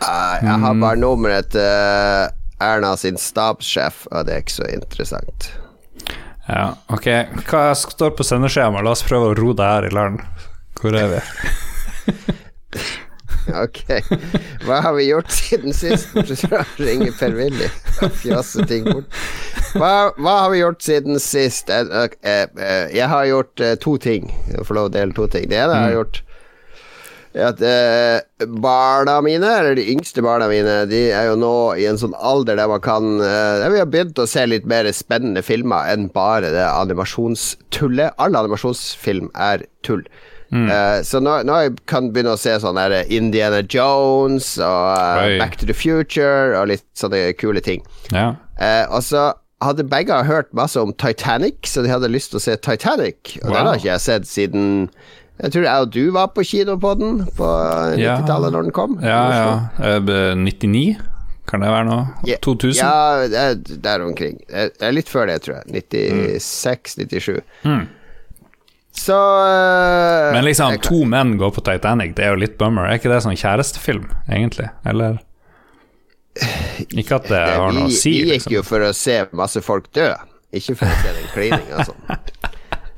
Uh, 0.00 0.34
jeg 0.42 0.58
har 0.62 0.74
bare 0.80 0.98
nummeret 1.00 1.52
til 1.54 1.62
uh, 1.62 2.32
Erna 2.62 2.94
sin 2.98 3.16
stabssjef, 3.20 4.04
og 4.10 4.26
det 4.26 4.34
er 4.34 4.44
ikke 4.44 4.58
så 4.58 4.68
interessant. 4.72 5.48
Ja, 6.46 6.76
ok. 6.92 7.06
Hva 7.48 7.62
står 7.78 8.14
på 8.18 8.26
sendeskjemaet? 8.26 8.86
La 8.86 8.94
oss 8.94 9.04
prøve 9.06 9.32
å 9.32 9.38
ro 9.38 9.54
det 9.56 9.66
her 9.66 9.88
i 9.88 9.94
land. 9.94 10.22
Hvor 10.80 10.98
er 10.98 11.16
vi? 11.16 11.24
Ok. 13.46 13.78
Hva 14.66 14.80
har 14.82 14.96
vi 14.96 15.04
gjort 15.06 15.30
siden 15.30 15.74
sist? 15.76 16.08
Bortsett 16.14 16.50
å 16.50 16.64
ringe 16.82 17.12
Per-Willy 17.14 17.68
og 18.02 18.16
fjase 18.18 18.66
ting 18.66 18.88
bort. 18.88 19.06
Hva, 19.76 20.10
hva 20.18 20.34
har 20.40 20.50
vi 20.50 20.58
gjort 20.64 20.82
siden 20.82 21.20
sist? 21.22 21.70
Jeg, 21.70 22.10
jeg, 22.26 22.50
jeg 22.96 23.08
har 23.12 23.28
gjort 23.30 23.62
eh, 23.62 23.76
to 23.78 23.94
ting. 24.02 24.32
Jeg 24.50 24.66
får 24.66 24.80
lov 24.80 24.90
å 24.90 24.94
dele 24.96 25.14
to 25.14 25.28
ting. 25.30 25.46
Det 25.52 25.60
ene 25.60 25.78
jeg 25.78 25.86
har 25.86 25.94
gjort 26.00 26.18
er 26.18 26.25
at 27.36 27.60
eh, 27.60 28.20
barna 28.62 29.18
mine, 29.24 29.44
eller 29.60 29.74
de 29.76 29.84
yngste 29.92 30.22
barna 30.24 30.46
mine, 30.48 30.76
de 30.90 31.00
er 31.12 31.26
jo 31.30 31.34
nå 31.40 31.52
i 31.80 31.84
en 31.90 31.98
sånn 32.00 32.14
alder 32.16 32.56
der 32.56 32.70
man 32.70 32.80
kan 32.84 33.16
eh, 33.20 33.58
der 33.62 33.74
Vi 33.74 33.80
har 33.82 33.90
begynt 33.92 34.18
å 34.22 34.26
se 34.30 34.46
litt 34.48 34.64
mer 34.70 34.88
spennende 34.96 35.42
filmer 35.44 35.90
enn 35.92 36.08
bare 36.14 36.52
det 36.54 36.64
animasjonstullet. 37.26 38.14
All 38.22 38.36
animasjonsfilm 38.38 39.30
er 39.34 39.66
tull. 39.86 40.04
Eh, 40.54 41.00
så 41.02 41.18
nå, 41.18 41.40
nå 41.44 41.54
kan 41.90 42.06
jeg 42.06 42.12
begynne 42.14 42.36
å 42.36 42.38
se 42.40 42.52
sånn 42.62 42.78
der 42.78 43.00
Indiana 43.12 43.64
Jones 43.66 44.52
og 44.62 44.92
eh, 44.94 45.24
Oi. 45.24 45.38
Back 45.42 45.56
to 45.58 45.66
the 45.66 45.74
Future 45.74 46.54
og 46.60 46.68
litt 46.70 46.84
sånne 46.96 47.32
kule 47.40 47.60
ting. 47.66 47.82
Ja. 48.14 48.30
Eh, 48.62 48.84
og 48.94 49.02
så 49.04 49.32
hadde 49.64 49.86
begge 49.88 50.14
hørt 50.28 50.50
masse 50.54 50.78
om 50.78 50.92
Titanic, 51.00 51.64
så 51.66 51.82
de 51.82 51.90
hadde 51.90 52.10
lyst 52.12 52.30
til 52.32 52.38
å 52.38 52.44
se 52.44 52.56
Titanic. 52.62 53.38
Og 53.42 53.48
Wow. 53.50 53.56
den 53.56 53.66
har 53.72 53.78
ikke 53.80 53.90
jeg 53.94 54.04
sett 54.06 54.28
siden 54.30 54.66
Jeg 55.36 55.52
tror 55.52 55.66
jeg 55.66 55.84
og 55.84 55.90
du 55.92 56.04
var 56.14 56.30
på 56.32 56.44
kino 56.48 56.78
på 56.80 56.94
den 56.96 57.18
på 57.36 57.48
90-tallet 57.96 58.54
når 58.54 58.68
den 58.68 58.74
kom. 58.76 58.96
Ja, 59.04 59.20
ja. 59.34 59.96
Eh, 59.98 60.32
99? 60.40 60.96
Kan 61.46 61.62
det 61.62 61.68
være 61.70 61.86
nå? 61.86 61.98
Ja, 62.26 62.38
2000? 62.42 62.80
Ja, 62.80 63.26
det 63.30 63.42
er 63.42 63.82
der 63.84 64.02
omkring. 64.02 64.40
Det 64.48 64.82
er 64.82 64.94
litt 64.96 65.10
før 65.12 65.28
det, 65.30 65.42
tror 65.44 65.60
jeg. 65.60 65.84
96-97. 66.40 67.38
Mm. 67.68 67.84
Så 68.96 69.14
uh, 69.14 70.32
Men 70.32 70.44
liksom, 70.44 70.78
to 70.82 71.04
menn 71.04 71.36
går 71.38 71.52
på 71.52 71.62
Titanic, 71.66 72.16
det 72.16 72.24
er 72.26 72.32
jo 72.34 72.40
litt 72.40 72.56
bummer. 72.58 72.88
Er 72.88 72.98
ikke 72.98 73.12
det 73.12 73.20
sånn 73.26 73.36
kjærestefilm, 73.38 74.08
egentlig? 74.24 74.70
Eller? 74.88 75.20
Ikke 76.96 77.20
at 77.20 77.28
det- 77.30 77.44
har 77.60 77.76
noe 77.76 77.90
å 77.90 77.92
si, 77.92 78.16
vi 78.16 78.24
gikk 78.24 78.32
liksom. 78.32 78.56
jo 78.56 78.64
for 78.66 78.88
å 78.88 78.90
se 78.96 79.20
masse 79.36 79.62
folk 79.64 79.92
dø, 79.96 80.08
ikke 80.56 80.76
for 80.80 80.88
å 80.88 80.96
se 81.02 81.14
den 81.20 81.30
klininga 81.34 81.86
sånn. 81.90 82.02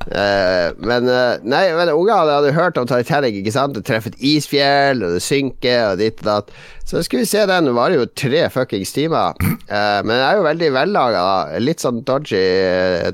Eh, 0.08 0.70
men 0.80 1.08
eh, 1.12 1.42
Nei, 1.44 1.64
men 1.76 1.90
unge 1.92 2.16
hadde, 2.16 2.52
hørt 2.56 2.78
om 2.80 2.88
Titanic, 2.88 3.36
ikke 3.40 3.52
sant? 3.54 3.76
Det 3.76 3.84
treffer 3.86 4.14
et 4.14 4.24
isfjell, 4.24 5.04
og 5.04 5.16
det 5.18 5.24
synker, 5.24 5.92
og 5.92 6.00
ditt 6.00 6.22
og 6.24 6.30
datt. 6.30 6.54
Så 6.88 7.02
skulle 7.04 7.26
vi 7.26 7.30
se 7.30 7.44
den. 7.48 7.68
Det 7.68 7.76
varer 7.76 8.00
jo 8.00 8.08
tre 8.16 8.46
fuckings 8.52 8.94
timer. 8.96 9.36
Uh, 9.68 10.00
men 10.06 10.14
den 10.14 10.24
er 10.24 10.38
jo 10.38 10.46
veldig 10.46 10.72
vellaga. 10.78 11.24
Litt 11.60 11.84
sånn 11.84 12.00
dodgy 12.08 12.40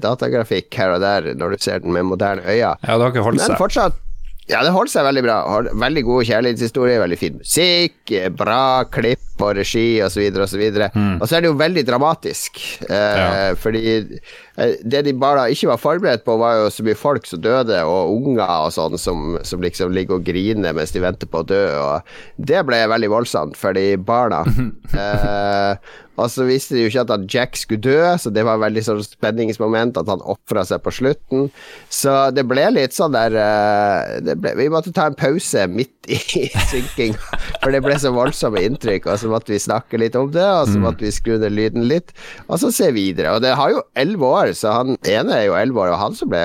datagrafikk 0.02 0.70
her 0.78 0.94
og 0.94 1.02
der 1.02 1.32
når 1.34 1.56
du 1.56 1.66
ser 1.66 1.82
den 1.82 1.94
med 1.96 2.06
moderne 2.06 2.44
øyne. 2.46 2.54
Ja, 2.54 2.76
det 2.78 3.00
har 3.00 3.10
ikke 3.10 3.26
holdt 3.26 3.42
Men 3.42 3.58
fortsatt 3.58 3.98
Ja, 4.46 4.60
det 4.62 4.70
holder 4.76 4.92
seg 4.92 5.08
veldig 5.08 5.24
bra. 5.26 5.40
Har 5.50 5.70
Veldig 5.82 6.04
god 6.06 6.30
kjærlighetshistorie, 6.30 7.00
veldig 7.02 7.18
fin 7.18 7.40
musikk, 7.40 8.14
bra 8.38 8.84
klipp 8.94 9.33
og 9.42 9.56
regi 9.58 10.00
osv. 10.04 10.22
så 10.46 10.60
Mm. 10.94 11.20
Og 11.20 11.28
så 11.28 11.36
er 11.36 11.40
det 11.40 11.48
jo 11.50 11.58
veldig 11.58 11.84
dramatisk. 11.86 12.60
Eh, 12.88 13.14
Ja. 13.14 13.54
Fordi 13.54 14.20
eh, 14.56 14.76
det 14.84 15.04
de 15.04 15.12
bare 15.12 15.50
ikke 15.50 15.68
var 15.68 15.78
forberedt 15.78 16.24
på, 16.24 16.36
var 16.38 16.56
jo 16.62 16.70
så 16.70 16.84
mye 16.84 16.94
folk 16.94 17.26
som 17.26 17.40
døde, 17.40 17.82
og 17.84 18.14
unger 18.14 18.46
og 18.46 18.72
sånn 18.72 18.98
som, 18.98 19.38
som 19.42 19.60
liksom 19.60 19.92
ligger 19.92 20.16
og 20.20 20.24
griner 20.24 20.72
mens 20.72 20.92
de 20.92 21.00
venter 21.00 21.26
på 21.26 21.42
å 21.42 21.46
dø. 21.46 21.64
Og 21.80 22.02
det 22.36 22.64
ble 22.66 22.84
veldig 22.88 23.10
voldsomt 23.10 23.56
for 23.56 23.72
de 23.72 23.96
barna. 23.96 24.44
eh, 24.94 25.76
og 26.14 26.28
så 26.30 26.44
visste 26.46 26.76
de 26.76 26.84
jo 26.84 26.90
ikke 26.92 27.02
at 27.02 27.10
han 27.10 27.24
Jack 27.30 27.56
skulle 27.58 27.82
dø, 27.82 27.98
så 28.22 28.30
det 28.30 28.44
var 28.46 28.60
veldig 28.62 28.82
sånn 28.86 29.00
spenningsmoment 29.02 29.96
at 29.98 30.10
han 30.12 30.22
ofra 30.22 30.62
seg 30.66 30.82
på 30.84 30.92
slutten. 30.94 31.48
Så 31.90 32.12
det 32.34 32.44
ble 32.46 32.68
litt 32.76 32.94
sånn 32.94 33.16
der 33.16 33.34
eh, 33.34 34.20
det 34.22 34.36
ble, 34.38 34.52
Vi 34.60 34.68
måtte 34.70 34.92
ta 34.94 35.08
en 35.10 35.18
pause 35.18 35.66
midt 35.66 36.06
i 36.06 36.18
synking, 36.70 37.16
for 37.58 37.74
det 37.74 37.82
ble 37.82 37.98
så 37.98 38.14
voldsomme 38.14 38.62
inntrykk. 38.62 39.08
Og 39.10 39.18
så 39.24 39.32
måtte 39.32 39.54
vi 39.54 39.58
snakke 39.64 39.98
litt 40.00 40.14
om 40.20 40.28
det, 40.34 40.44
og 40.44 40.68
så 40.70 40.78
måtte 40.84 41.06
vi 41.08 41.12
skru 41.16 41.34
ned 41.40 41.56
lyden 41.56 41.88
litt, 41.90 42.12
og 42.46 42.60
så 42.62 42.70
se 42.74 42.92
videre. 42.94 43.32
Og 43.34 43.42
det 43.44 43.56
har 43.58 43.72
jo 43.72 43.82
elleve 43.98 44.28
år, 44.44 44.52
så 44.54 44.76
han 44.76 44.94
ene 45.08 45.40
er 45.40 45.46
jo 45.48 45.56
elleve 45.58 45.86
år, 45.86 45.94
og 45.96 46.02
han 46.04 46.18
som 46.18 46.30
ble 46.32 46.44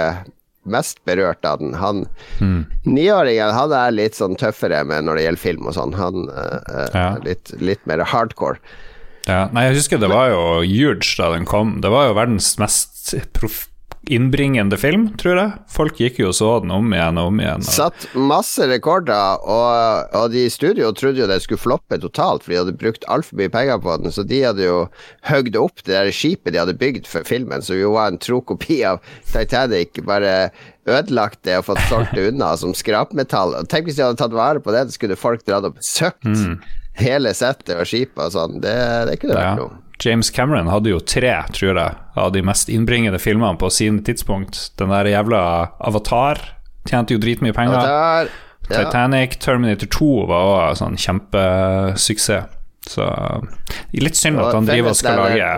mest 0.69 0.99
berørt 1.07 1.45
av 1.49 1.61
den. 1.61 1.71
Han 1.79 2.03
niåringen 2.85 3.53
han 3.55 3.71
er 3.73 3.93
litt 3.95 4.17
sånn 4.19 4.35
tøffere 4.39 4.83
med 4.87 5.05
når 5.07 5.17
det 5.19 5.23
gjelder 5.25 5.43
film 5.45 5.69
og 5.69 5.75
sånn. 5.77 5.95
Han 5.97 6.27
eh, 6.29 6.59
er 6.69 6.91
Ja. 6.97 7.07
litt, 7.25 7.53
litt 7.61 7.81
mer 7.89 8.03
hardcore. 8.05 8.59
Ja. 9.29 9.47
Nei, 9.53 9.67
jeg 9.69 9.77
husker 9.79 10.01
det 10.01 10.09
var 10.09 10.29
jo 10.31 10.43
huge 10.65 11.15
da 11.17 11.31
den 11.35 11.45
kom. 11.49 11.79
Det 11.83 11.89
var 11.93 12.07
jo 12.09 12.15
verdens 12.17 12.55
mest 12.61 13.13
prof 13.33 13.67
innbringende 14.07 14.77
film, 14.79 15.09
tror 15.19 15.37
jeg. 15.37 15.51
Folk 15.69 15.99
gikk 15.99 16.19
jo 16.21 16.29
og 16.31 16.35
så 16.37 16.49
den 16.63 16.71
om 16.73 16.93
igjen 16.95 17.19
og 17.19 17.31
om 17.33 17.41
igjen. 17.43 17.65
Og... 17.65 17.69
Satt 17.73 18.05
masse 18.15 18.65
rekorder, 18.69 19.41
og, 19.43 20.13
og 20.15 20.31
de 20.33 20.45
i 20.47 20.51
studio 20.53 20.91
trodde 20.95 21.19
jo 21.21 21.27
det 21.29 21.41
skulle 21.43 21.61
floppe 21.61 21.99
totalt, 22.01 22.45
for 22.45 22.53
de 22.53 22.59
hadde 22.61 22.77
brukt 22.79 23.05
altfor 23.11 23.37
mye 23.41 23.51
penger 23.53 23.81
på 23.83 23.97
den, 24.01 24.13
så 24.15 24.23
de 24.25 24.39
hadde 24.47 24.65
jo 24.65 24.77
høgd 25.29 25.59
opp 25.59 25.83
det 25.83 25.93
der 25.97 26.11
skipet 26.15 26.55
de 26.55 26.61
hadde 26.63 26.77
bygd 26.79 27.09
for 27.11 27.27
filmen, 27.27 27.61
som 27.65 27.77
jo 27.77 27.91
var 27.97 28.13
en 28.13 28.21
tro 28.23 28.39
kopi 28.41 28.79
av 28.87 29.03
Titanic, 29.29 29.99
bare 30.07 30.49
ødelagt 30.89 31.43
det 31.45 31.59
og 31.59 31.67
fått 31.67 31.83
solgt 31.91 32.15
det 32.17 32.29
unna 32.31 32.53
som 32.57 32.73
skrapmetall. 32.77 33.53
Og 33.59 33.67
Tenk 33.69 33.89
hvis 33.89 33.99
de 33.99 34.07
hadde 34.07 34.17
tatt 34.23 34.33
vare 34.33 34.63
på 34.63 34.73
det, 34.73 34.87
så 34.89 34.95
skulle 34.97 35.19
folk 35.19 35.43
dratt 35.45 35.67
og 35.67 35.75
besøkt 35.77 36.25
hele 36.99 37.31
settet 37.37 37.75
og 37.77 37.85
skipet 37.87 38.25
og 38.25 38.33
sånn. 38.33 38.57
Det, 38.63 38.73
det 39.11 39.19
kunne 39.21 39.37
vært 39.37 39.51
Ja. 39.51 39.55
noe. 39.59 39.77
James 40.03 40.29
Cameron 40.31 40.69
hadde 40.71 40.93
jo 40.93 40.99
tre, 41.03 41.33
tror 41.55 41.75
jeg, 41.75 41.95
av 42.15 42.31
de 42.31 42.43
mest 42.45 42.69
innbringende 42.71 43.19
filmene 43.19 43.59
på 43.59 43.69
sine 43.73 44.03
tidspunkt. 44.05 44.71
Den 44.79 44.93
der 44.93 45.09
jævla 45.11 45.41
Avatar 45.79 46.39
tjente 46.87 47.15
jo 47.15 47.21
dritmye 47.21 47.55
penger. 47.55 47.81
Avatar, 47.81 48.31
ja. 48.69 48.77
Titanic, 48.77 49.35
Terminator 49.43 49.89
2 49.91 50.09
var 50.29 50.47
også 50.53 50.85
sånn 50.85 50.97
kjempesuksess. 51.03 52.55
Så 52.89 53.05
litt 53.91 54.17
synd 54.17 54.39
at 54.39 54.55
han 54.55 54.65
driver 54.65 54.93
og 54.93 54.97
skal 54.97 55.19
lage 55.19 55.35
ja. 55.39 55.57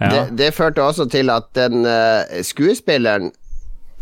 Det, 0.00 0.20
det 0.38 0.52
førte 0.54 0.82
også 0.82 1.04
til 1.10 1.30
at 1.30 1.48
den 1.58 1.82
uh, 1.84 2.22
skuespilleren 2.46 3.32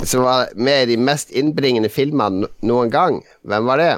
som 0.05 0.24
var 0.24 0.53
med 0.57 0.85
i 0.85 0.94
de 0.94 1.00
mest 1.00 1.33
innbringende 1.37 1.90
filmene 1.92 2.48
noen 2.64 2.92
gang, 2.92 3.18
hvem 3.44 3.66
var 3.68 3.81
det? 3.81 3.90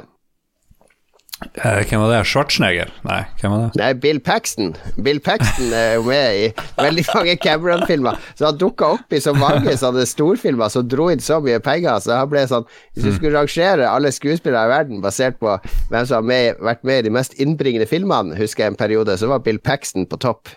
Eh, 1.41 1.81
Hvem 1.89 1.99
var 1.99 2.11
det? 2.13 2.19
Schwarzenegger? 2.29 2.91
Nei, 3.03 3.17
hvem 3.41 3.51
var 3.51 3.61
det? 3.65 3.79
Nei, 3.81 3.89
Bill 3.99 4.19
Paxton. 4.23 4.69
Bill 5.03 5.19
Paxton 5.19 5.73
er 5.75 5.95
jo 5.97 6.03
med 6.07 6.37
i 6.39 6.45
veldig 6.77 7.03
mange 7.09 7.33
Cameron-filmer. 7.43 8.19
Så 8.39 8.47
han 8.47 8.59
dukka 8.61 8.93
opp 8.95 9.11
i 9.13 9.19
så 9.23 9.33
mange 9.35 9.73
sånne 9.81 10.05
storfilmer 10.07 10.71
som 10.71 10.87
dro 10.87 11.09
inn 11.11 11.19
så 11.23 11.41
mye 11.43 11.59
penger. 11.65 11.99
Så 12.05 12.15
han 12.15 12.29
ble 12.31 12.45
sånn 12.47 12.63
Hvis 12.93 13.03
du 13.09 13.11
skulle 13.17 13.35
rangere 13.35 13.89
alle 13.89 14.13
skuespillere 14.15 14.69
i 14.69 14.71
verden 14.71 15.03
basert 15.03 15.39
på 15.41 15.57
hvem 15.91 16.05
som 16.07 16.21
har 16.21 16.27
med, 16.29 16.63
vært 16.63 16.85
med 16.87 17.01
i 17.01 17.07
de 17.09 17.15
mest 17.17 17.35
innbringende 17.41 17.89
filmene, 17.91 18.37
husker 18.39 18.63
jeg 18.67 18.75
en 18.75 18.79
periode, 18.79 19.17
så 19.19 19.27
var 19.33 19.43
Bill 19.43 19.59
Paxton 19.59 20.07
på 20.07 20.21
topp. 20.23 20.53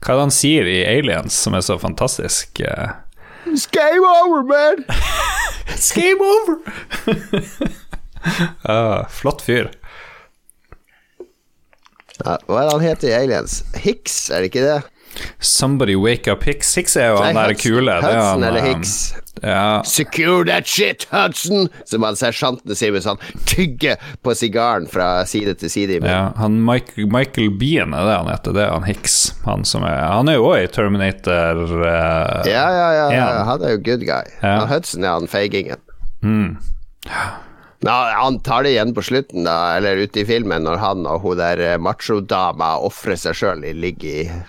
Hva 0.00 0.14
er 0.14 0.16
det 0.16 0.22
han 0.26 0.34
sier 0.34 0.66
i 0.72 0.80
Aliens 0.88 1.36
som 1.44 1.54
er 1.54 1.62
så 1.62 1.76
fantastisk? 1.78 2.60
eh? 2.66 2.96
It's 3.46 3.68
game 3.70 4.02
over, 4.24 4.42
man! 4.42 4.82
It's 5.70 5.92
game 6.00 6.18
over! 6.24 6.58
Ah, 8.66 9.04
flott 9.12 9.42
fyr. 9.46 9.68
Ja, 12.24 12.36
hva 12.48 12.60
er 12.62 12.68
det 12.68 12.76
han 12.76 12.84
heter 12.86 13.10
i 13.10 13.16
Aliens? 13.18 13.62
Hicks, 13.76 14.30
er 14.30 14.44
det 14.44 14.52
ikke 14.54 14.66
det? 14.66 14.82
Somebody 15.40 15.94
wake 15.96 16.28
up 16.32 16.42
Hicks. 16.44 16.74
Hicks 16.76 16.96
er 16.96 17.14
jo 17.14 17.20
han 17.22 17.36
der 17.36 17.54
kule. 17.56 17.92
Det 18.02 18.04
Hudson 18.04 18.44
eller 18.44 18.60
eh, 18.60 18.66
Hicks? 18.68 19.14
Ja, 19.42 19.82
Secure 19.84 20.44
that 20.48 20.66
shit, 20.66 21.06
Hudson! 21.10 21.68
Som 21.84 22.04
han 22.06 22.16
sersjanten 22.16 22.76
sier 22.76 22.92
mens 22.94 23.08
han 23.08 23.20
tygger 23.48 24.00
på 24.24 24.34
sigaren 24.36 24.88
fra 24.88 25.26
side 25.28 25.54
til 25.60 25.72
side. 25.72 25.98
ja, 26.04 26.30
han 26.40 26.56
Michael, 26.64 27.08
Michael 27.12 27.50
Bean 27.60 27.92
er 27.96 28.08
det 28.08 28.16
han 28.16 28.30
heter. 28.32 28.56
Det 28.56 28.64
er 28.64 28.72
han 28.72 28.88
Hicks. 28.88 29.16
Han, 29.44 29.64
som 29.68 29.84
er, 29.88 30.00
han 30.08 30.28
er 30.32 30.38
jo 30.38 30.48
òg 30.50 30.64
i 30.64 30.70
Terminator 30.72 31.64
uh, 31.80 32.48
Ja, 32.48 32.66
ja, 32.72 32.88
ja, 32.96 33.08
ja. 33.12 33.26
Han 33.52 33.64
er 33.64 33.76
jo 33.76 33.82
good 33.84 34.06
guy. 34.08 34.24
Ja. 34.40 34.58
Han 34.62 34.70
Hudson 34.72 35.04
er 35.04 35.18
han 35.18 35.28
feigingen. 35.32 35.84
mm. 36.24 36.56
Ja, 37.84 37.96
han 38.22 38.38
tar 38.40 38.62
det 38.64 38.70
igjen 38.76 38.94
på 38.96 39.02
slutten, 39.04 39.44
da, 39.44 39.76
eller 39.76 39.96
ute 40.06 40.22
i 40.22 40.24
filmen, 40.28 40.64
når 40.64 40.78
han 40.80 41.06
og 41.06 41.20
hun 41.26 41.36
der 41.42 41.60
eh, 41.60 41.78
machodama 41.78 42.76
ofrer 42.86 43.18
seg 43.20 43.34
sjøl. 43.36 43.66
Ligger, 43.76 44.22
i- 44.26 44.44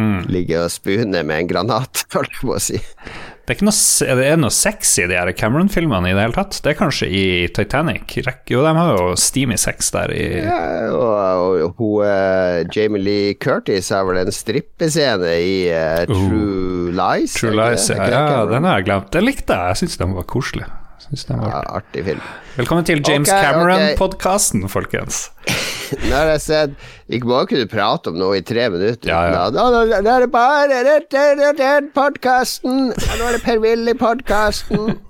Mm. 0.00 0.22
ligger 0.32 0.62
og 0.64 0.70
spuner 0.72 1.24
med 1.26 1.40
en 1.42 1.48
granat, 1.50 2.04
holdt 2.14 2.30
jeg 2.32 2.40
på 2.46 2.54
å 2.54 2.60
si. 2.62 2.78
Det 2.78 3.52
er 3.52 3.56
ikke 3.58 3.66
noe, 3.66 3.74
det 4.06 4.08
er 4.24 4.36
det 4.36 4.38
noe 4.40 4.54
sex 4.54 4.92
i 5.02 5.06
de 5.10 5.16
her 5.18 5.28
Cameron-filmene 5.36 6.08
i 6.08 6.14
det 6.14 6.22
hele 6.22 6.36
tatt? 6.38 6.60
Det 6.62 6.70
er 6.72 6.78
kanskje 6.78 7.08
i 7.10 7.24
Titanic? 7.52 8.14
Jo, 8.48 8.62
de 8.64 8.72
har 8.78 8.92
jo 8.94 9.10
steamy 9.18 9.58
sex 9.60 9.90
der 9.92 10.14
i 10.14 10.24
Ja, 10.46 10.88
og, 10.94 11.58
og 11.66 11.74
hun 11.82 12.06
uh, 12.06 12.62
Jamie 12.72 13.02
Lee 13.02 13.34
Curtis 13.42 13.90
har 13.92 14.06
vel 14.08 14.22
en 14.22 14.32
strippescene 14.32 15.34
i 15.42 15.56
uh, 15.74 16.06
True 16.08 16.94
Lies? 16.96 17.34
True 17.36 17.52
Lies. 17.58 17.90
Ja, 17.90 18.06
ja, 18.08 18.46
den 18.48 18.64
har 18.70 18.78
jeg 18.78 18.86
glemt. 18.88 19.10
Den 19.18 19.26
likte 19.26 19.52
jeg. 19.58 19.74
Jeg 19.74 19.82
syns 19.82 20.00
den 20.00 20.14
var 20.16 20.28
koselig. 20.30 20.70
Jeg 21.00 21.06
synes 21.08 21.24
den 21.24 21.38
var... 21.40 21.48
Ja, 21.48 21.60
artig 21.78 22.02
film. 22.04 22.24
Velkommen 22.58 22.84
til 22.84 22.98
James 23.08 23.30
Ok, 23.30 23.36
ok. 23.38 23.44
Cameron-podkasten, 23.46 24.66
folkens. 24.68 25.20
Nå 26.10 26.12
har 26.12 26.28
jeg 26.34 26.42
sett 26.44 26.74
Vi 27.08 27.22
må 27.24 27.38
kunne 27.48 27.64
prate 27.72 28.12
om 28.12 28.18
noe 28.20 28.36
i 28.36 28.42
tre 28.44 28.66
minutter. 28.70 29.08
Ja, 29.08 29.22
ja. 29.32 29.46
Nå, 29.54 29.64
nå, 29.72 29.80
nå 30.04 30.12
er 30.12 30.26
det 30.26 30.30
bare 30.34 30.68
det- 30.68 31.06
det- 31.10 31.38
det- 31.40 31.56
den 31.58 31.88
podkasten! 31.96 32.92
Nå 32.92 33.30
er 33.30 33.38
det 33.38 33.42
Per 33.46 33.62
Willy-podkasten. 33.64 34.98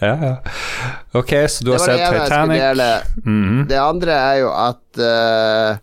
Ja, 0.00 0.14
ja. 0.18 0.32
Ok, 1.14 1.30
så 1.48 1.62
du 1.62 1.70
har 1.70 1.78
sett 1.78 2.00
Titanic. 2.10 3.04
Mm 3.24 3.44
-hmm. 3.44 3.68
Det 3.68 3.78
andre 3.78 4.12
er 4.12 4.34
jo 4.40 4.48
at 4.50 4.98
eh, 4.98 5.76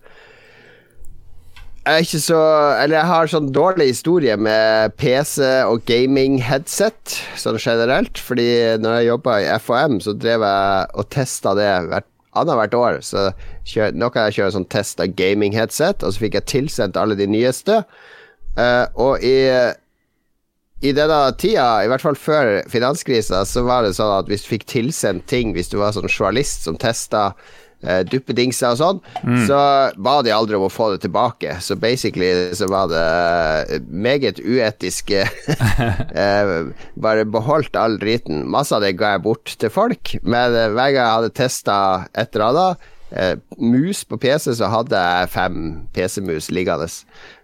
Jeg 1.81 1.97
er 1.97 2.05
ikke 2.05 2.19
så 2.21 2.39
Eller 2.77 2.99
jeg 2.99 3.09
har 3.09 3.29
sånn 3.31 3.49
dårlig 3.55 3.87
historie 3.89 4.35
med 4.37 4.93
PC 5.01 5.41
og 5.65 5.81
gaming-headset 5.89 7.17
sånn 7.41 7.57
generelt. 7.57 8.21
Fordi 8.21 8.77
når 8.81 8.99
jeg 8.99 9.09
jobba 9.09 9.39
i 9.41 9.49
FHM, 9.57 9.99
så 10.05 10.13
drev 10.13 10.45
jeg 10.45 10.87
og 10.93 11.09
testa 11.13 11.55
det 11.57 11.69
hvert 11.89 12.07
annethvert 12.37 12.77
år. 12.77 12.99
Så 13.03 13.27
kjør, 13.67 13.95
nå 13.97 14.11
kan 14.13 14.29
jeg 14.29 14.39
kjøre 14.39 14.55
sånn 14.55 14.69
test 14.71 15.01
av 15.03 15.15
gaming-headset, 15.17 16.05
og 16.05 16.13
så 16.13 16.23
fikk 16.25 16.37
jeg 16.37 16.49
tilsendt 16.53 16.99
alle 16.99 17.17
de 17.19 17.27
nyeste. 17.27 17.81
Uh, 18.55 18.85
og 18.99 19.25
i 19.25 19.35
i 20.81 20.95
denne 20.97 21.17
tida, 21.37 21.83
i 21.85 21.89
hvert 21.91 22.01
fall 22.01 22.17
før 22.17 22.63
finanskrisa, 22.71 23.43
så 23.45 23.61
var 23.67 23.85
det 23.85 23.93
sånn 23.93 24.15
at 24.15 24.29
hvis 24.31 24.47
du 24.47 24.47
fikk 24.55 24.63
tilsendt 24.71 25.27
ting, 25.29 25.51
hvis 25.53 25.69
du 25.69 25.75
var 25.77 25.93
sånn 25.93 26.09
journalist 26.09 26.65
som 26.65 26.79
testa 26.81 27.27
eh, 27.83 28.01
duppedingser 28.07 28.73
og 28.73 28.79
sånn, 28.79 29.01
så 29.47 29.59
ba 30.01 30.15
de 30.25 30.33
aldri 30.33 30.57
om 30.57 30.67
å 30.67 30.71
få 30.71 30.91
det 30.93 31.01
tilbake. 31.05 31.57
Så 31.63 31.77
basically 31.79 32.51
så 32.57 32.69
var 32.71 32.89
det 32.91 33.03
eh, 33.75 33.83
meget 33.89 34.41
uetiske 34.41 35.25
uh, 35.25 36.71
Bare 37.05 37.25
beholdt 37.25 37.77
all 37.79 37.97
driten. 38.01 38.45
Masse 38.51 38.75
av 38.75 38.85
det 38.85 38.95
ga 38.99 39.15
jeg 39.15 39.25
bort 39.25 39.55
til 39.61 39.73
folk, 39.73 40.15
men 40.21 40.55
eh, 40.55 40.71
hver 40.71 40.95
gang 40.95 41.01
jeg 41.01 41.17
hadde 41.17 41.35
testa 41.37 41.77
et 42.13 42.35
eller 42.35 42.47
annet 42.51 42.87
uh, 43.11 43.35
mus 43.57 44.05
på 44.07 44.19
PC, 44.21 44.51
så 44.59 44.71
hadde 44.71 45.01
jeg 45.01 45.33
fem 45.33 45.59
PC-mus 45.95 46.51
liggende. 46.53 46.89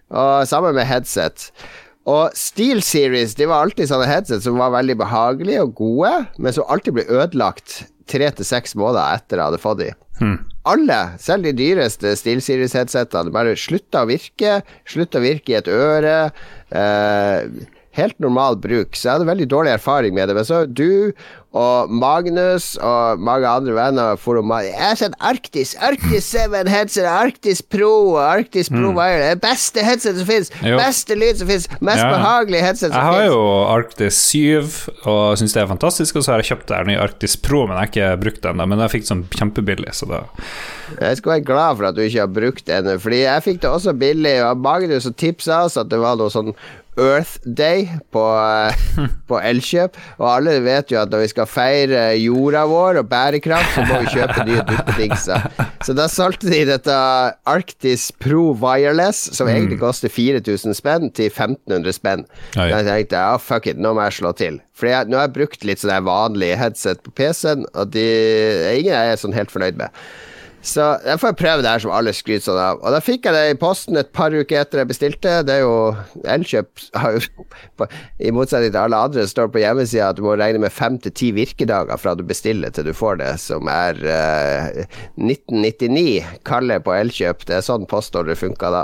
Og 0.07 0.47
sammen 0.47 0.75
med 0.77 0.87
headset. 0.87 1.51
Og 2.07 2.35
Steel 2.39 2.79
Series 2.85 3.35
de 3.35 3.49
var 3.49 3.65
alltid 3.65 3.89
sånne 3.89 4.07
headset 4.07 4.45
som 4.45 4.59
var 4.61 4.71
veldig 4.77 4.95
behagelige 5.01 5.65
og 5.65 5.73
gode, 5.81 6.13
men 6.39 6.55
som 6.55 6.67
alltid 6.71 6.95
ble 6.95 7.07
ødelagt 7.11 7.81
tre 8.07 8.29
til 8.31 8.47
seks 8.47 8.77
måneder 8.79 9.19
etter 9.19 9.41
jeg 9.41 9.49
hadde 9.49 9.59
fått 9.59 9.81
de. 9.81 9.89
Alle, 10.67 10.99
selv 11.21 11.45
de 11.47 11.53
dyreste 11.55 12.13
Steel 12.19 12.39
Series-headsetene, 12.43 13.31
bare 13.35 13.57
slutta 13.59 14.03
å 14.03 14.09
virke. 14.09 14.61
Slutta 14.87 15.19
å 15.19 15.23
virke 15.23 15.53
i 15.53 15.57
et 15.59 15.67
øre. 15.71 16.15
Eh, 16.71 17.67
helt 17.97 18.17
normal 18.23 18.59
bruk, 18.61 18.95
så 18.95 19.07
jeg 19.07 19.13
hadde 19.17 19.29
veldig 19.29 19.49
dårlig 19.51 19.75
erfaring 19.75 20.15
med 20.17 20.29
det. 20.29 20.37
Men 20.37 20.47
så 20.47 20.63
du 20.65 21.13
og 21.57 21.91
Magnus 21.93 22.75
og 22.83 23.21
mange 23.23 23.49
andre 23.49 23.73
venner 23.77 24.19
for 24.21 24.39
å 24.39 24.43
Jeg 24.63 24.75
har 24.77 24.97
sett 24.99 25.15
Arktis, 25.23 25.73
Arktis 25.83 26.29
7 26.33 26.55
headset, 26.69 27.07
Arktis 27.09 27.61
Pro 27.61 27.89
og 28.13 28.21
Arktis 28.21 28.69
Pro 28.69 28.91
Wire. 28.95 29.33
Det 29.33 29.41
beste 29.43 29.83
headset 29.85 30.19
som 30.19 30.29
finnes. 30.29 30.51
Beste 30.61 31.17
lyd 31.17 31.41
som 31.41 31.49
finnes. 31.49 31.67
Mest 31.81 32.03
Ja. 32.03 32.11
behagelige 32.13 32.63
headset 32.65 32.93
som 32.93 33.01
Jeg 33.01 33.11
har 33.11 33.25
jo 33.25 33.41
Arktis 33.73 34.21
7 34.29 34.71
og 35.07 35.37
syns 35.37 35.53
det 35.53 35.63
er 35.63 35.67
fantastisk, 35.67 36.15
og 36.15 36.23
så 36.23 36.33
har 36.33 36.41
jeg 36.43 36.51
kjøpt 36.53 36.67
det 36.67 36.77
her 36.77 36.89
nye 36.89 37.01
Arktis 37.01 37.35
Pro, 37.35 37.65
men 37.67 37.77
jeg 37.77 37.83
har 37.83 37.91
ikke 37.93 38.21
brukt 38.23 38.41
den, 38.43 38.57
da, 38.57 38.65
men 38.65 38.79
jeg 38.79 38.93
fikk 38.95 39.05
det 39.05 39.11
sånn 39.11 39.25
kjempebillig, 39.37 39.93
så 39.93 40.07
da 40.09 40.23
Jeg 41.01 41.17
skal 41.17 41.31
være 41.33 41.45
glad 41.45 41.77
for 41.77 41.85
at 41.89 41.95
du 41.95 42.01
ikke 42.01 42.23
har 42.23 42.31
brukt 42.31 42.65
den, 42.65 42.99
fordi 42.99 43.21
jeg 43.25 43.43
fikk 43.43 43.61
det 43.61 43.69
også 43.69 43.93
billig. 43.97 44.35
Og 44.47 44.57
Magnus 44.63 45.07
tipsa 45.17 45.63
oss 45.65 45.77
at 45.77 45.89
det 45.89 45.99
var 45.99 46.15
noe 46.19 46.31
sånn 46.31 46.53
Earth 46.97 47.37
Day 47.45 47.87
på, 48.13 48.23
eh, 48.41 49.07
på 49.29 49.39
Elkjøp. 49.39 49.97
Og 50.19 50.27
alle 50.31 50.57
vet 50.65 50.91
jo 50.91 50.99
at 51.01 51.11
når 51.13 51.23
vi 51.25 51.29
skal 51.31 51.49
feire 51.49 52.03
jorda 52.19 52.65
vår 52.69 53.01
og 53.01 53.09
bærekraft, 53.11 53.73
så 53.75 53.85
må 53.87 54.01
vi 54.03 54.13
kjøpe 54.15 54.45
nye 54.47 54.65
duppedingser. 54.67 55.47
Så 55.85 55.95
da 55.97 56.07
solgte 56.11 56.49
de 56.51 56.63
dette 56.67 56.97
Arctis 57.47 58.09
Pro 58.21 58.51
Wireless, 58.57 59.29
som 59.37 59.49
egentlig 59.51 59.79
koster 59.81 60.11
4000 60.11 60.77
spenn, 60.77 61.11
til 61.13 61.29
1500 61.31 61.95
spenn. 61.95 62.25
Da 62.55 62.69
Da 62.77 62.83
tenkte 62.85 63.17
jeg 63.19 63.35
oh, 63.37 63.41
fuck 63.41 63.67
it, 63.69 63.77
nå 63.81 63.93
må 63.97 64.05
jeg 64.07 64.19
slå 64.19 64.33
til. 64.37 64.61
For 64.77 64.89
jeg, 64.89 65.09
nå 65.09 65.17
har 65.17 65.27
jeg 65.29 65.37
brukt 65.39 65.63
litt 65.65 65.81
sånn 65.81 66.05
vanlig 66.05 66.51
headset 66.59 67.01
på 67.05 67.13
PC-en, 67.17 67.65
og 67.73 67.93
de, 67.95 68.07
ingen 68.77 68.93
er 68.93 69.11
jeg 69.13 69.23
sånn 69.23 69.37
helt 69.37 69.53
fornøyd 69.53 69.79
med. 69.79 69.93
Så 70.67 70.83
jeg 71.05 71.19
får 71.21 71.35
prøve 71.39 71.63
det 71.63 71.71
her 71.71 71.81
som 71.83 71.93
alle 71.95 72.11
skryter 72.15 72.43
sånn 72.43 72.59
av. 72.59 72.81
Og 72.83 72.91
da 72.91 72.99
fikk 73.03 73.27
jeg 73.27 73.35
det 73.37 73.53
i 73.53 73.59
posten 73.59 73.99
et 73.99 74.09
par 74.15 74.33
uker 74.35 74.59
etter 74.61 74.81
jeg 74.81 74.89
bestilte. 74.89 75.35
Det 75.47 75.55
er 75.55 75.63
jo 75.63 75.77
Elkjøp 76.27 76.83
har 76.99 77.15
jo 77.15 77.87
I 78.19 78.33
motsetning 78.35 78.73
til 78.73 78.81
alle 78.81 78.99
andre 79.07 79.23
står 79.29 79.51
på 79.53 79.61
hjemmesida 79.63 80.09
at 80.11 80.19
du 80.19 80.25
må 80.25 80.35
regne 80.35 80.59
med 80.63 80.73
fem 80.75 80.97
til 80.99 81.15
ti 81.15 81.31
virkedager 81.37 82.01
fra 82.01 82.15
du 82.19 82.25
bestiller 82.27 82.73
til 82.75 82.89
du 82.89 82.93
får 82.97 83.21
det, 83.21 83.31
som 83.43 83.69
er 83.71 84.01
eh, 84.03 84.83
1999. 85.15 86.41
kaller 86.47 86.83
på 86.83 86.95
Elkjøp. 86.97 87.47
Det 87.47 87.61
er 87.61 87.65
sånn 87.65 87.87
postordre 87.89 88.35
funka 88.35 88.73
da. 88.73 88.83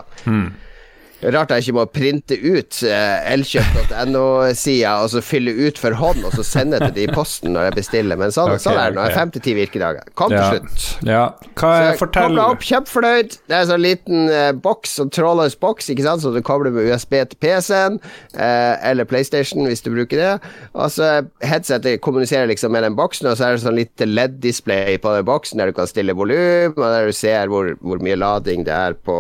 Rart 1.32 1.54
jeg 1.54 1.64
ikke 1.64 1.76
må 1.78 1.86
printe 1.92 2.36
ut 2.36 2.80
eh, 2.88 3.32
elkjøp.no-sida 3.34 4.94
og 5.04 5.12
så 5.14 5.22
fylle 5.24 5.54
ut 5.56 5.80
for 5.80 5.96
hånd 5.96 6.24
og 6.28 6.36
så 6.36 6.44
sende 6.46 6.80
til 6.84 6.94
de 6.98 7.06
i 7.06 7.12
posten 7.14 7.54
når 7.56 7.70
jeg 7.70 7.78
bestiller. 7.80 8.20
Men 8.20 8.34
sånn, 8.36 8.52
okay, 8.52 8.64
sånn 8.66 8.80
er 8.80 8.92
det 8.92 9.00
nå. 9.00 9.06
ok. 9.08 9.16
Fem 9.18 9.34
til 9.36 9.46
ti 9.46 9.56
virkedager. 9.58 10.10
Kom 10.20 10.34
til 10.34 10.44
slutt. 10.50 10.88
ja. 11.08 11.26
Hva 11.60 11.72
er 11.80 12.00
Fortell 12.00 12.28
koblet 12.28 12.44
opp, 12.44 12.66
kjempefornøyd. 12.68 13.38
Det 13.48 13.56
er 13.56 13.66
en 13.66 13.72
sånn 13.72 13.84
liten 13.86 14.34
eh, 14.34 14.50
boks, 14.66 14.98
sånn 15.00 15.14
trådløs 15.14 15.56
boks, 15.62 15.90
ikke 15.94 16.06
sant, 16.08 16.24
så 16.24 16.34
du 16.34 16.42
kobler 16.46 16.74
med 16.76 16.90
USB 16.90 17.16
til 17.22 17.40
PC-en, 17.44 18.00
eh, 18.34 18.74
eller 18.90 19.08
PlayStation 19.10 19.64
hvis 19.70 19.86
du 19.86 19.92
bruker 19.94 20.20
det. 20.20 20.34
Og 20.74 20.92
så 20.94 21.14
headsetet 21.46 22.02
kommuniserer 22.04 22.50
liksom 22.52 22.74
med 22.76 22.86
den 22.88 22.98
boksen, 23.00 23.30
og 23.32 23.40
så 23.40 23.48
er 23.48 23.56
det 23.56 23.64
sånn 23.66 23.80
litt 23.80 24.04
LED-display 24.04 25.00
på 25.04 25.16
den 25.16 25.28
boksen 25.30 25.62
der 25.62 25.72
du 25.72 25.78
kan 25.78 25.90
stille 25.90 26.16
volum, 26.18 26.76
og 26.76 26.86
der 26.86 27.10
du 27.10 27.16
ser 27.16 27.52
hvor, 27.52 27.74
hvor 27.84 28.04
mye 28.04 28.20
lading 28.20 28.68
det 28.68 28.76
er 28.76 28.98
på 28.98 29.20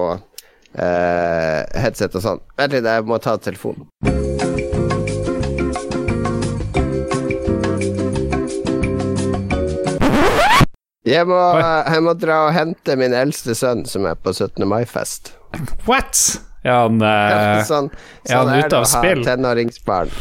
headset 0.74 2.16
og 2.18 2.24
sånn. 2.26 2.44
Vent 2.58 2.74
litt, 2.74 2.88
jeg 2.90 3.06
må 3.10 3.20
ta 3.22 3.38
telefonen. 3.38 3.88
Jeg 11.04 11.28
må, 11.28 11.36
jeg 11.60 12.00
må 12.06 12.14
dra 12.16 12.46
og 12.48 12.54
hente 12.56 12.96
min 12.96 13.14
eldste 13.18 13.54
sønn, 13.60 13.84
som 13.86 14.08
er 14.08 14.16
på 14.16 14.32
17. 14.32 14.64
mai-fest. 14.72 15.34
What?! 15.86 16.40
Ja, 16.63 16.78
han 16.86 17.02
eh, 17.04 17.63
sånn 17.67 17.89
er 18.23 18.38
han 18.38 18.47
sånn 18.47 18.60
ute 18.63 18.78
av 18.78 18.86
spill? 18.88 19.23
tenåringsbarn. 19.26 20.12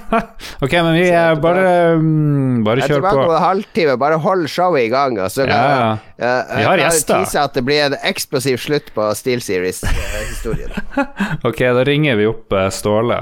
Ok, 0.64 0.72
men 0.72 0.94
vi 0.96 1.04
er 1.14 1.36
bare 1.38 1.64
um, 2.00 2.64
Bare 2.66 2.82
er 2.82 2.88
kjør 2.90 3.04
på. 3.04 3.22
en 3.28 3.42
halvtime. 3.44 3.94
Bare 4.00 4.16
hold 4.18 4.48
showet 4.50 4.88
i 4.88 4.90
gang. 4.90 5.18
Og 5.22 5.30
så 5.30 5.46
kan 5.46 5.54
Ja, 5.54 5.76
ja. 6.18 6.32
eh, 6.40 6.56
Vi 6.58 6.64
har 6.66 6.82
gjester. 6.82 7.22
at 7.44 7.54
det 7.54 7.62
blir 7.68 7.84
en 7.86 7.96
eksplosiv 8.10 8.58
slutt 8.62 8.90
på 8.96 9.06
Steel 9.14 9.42
Series-historien. 9.44 10.72
Ok, 11.46 11.58
da 11.62 11.84
ringer 11.86 12.16
vi 12.18 12.26
opp 12.26 12.52
uh, 12.52 12.66
Ståle. 12.74 13.20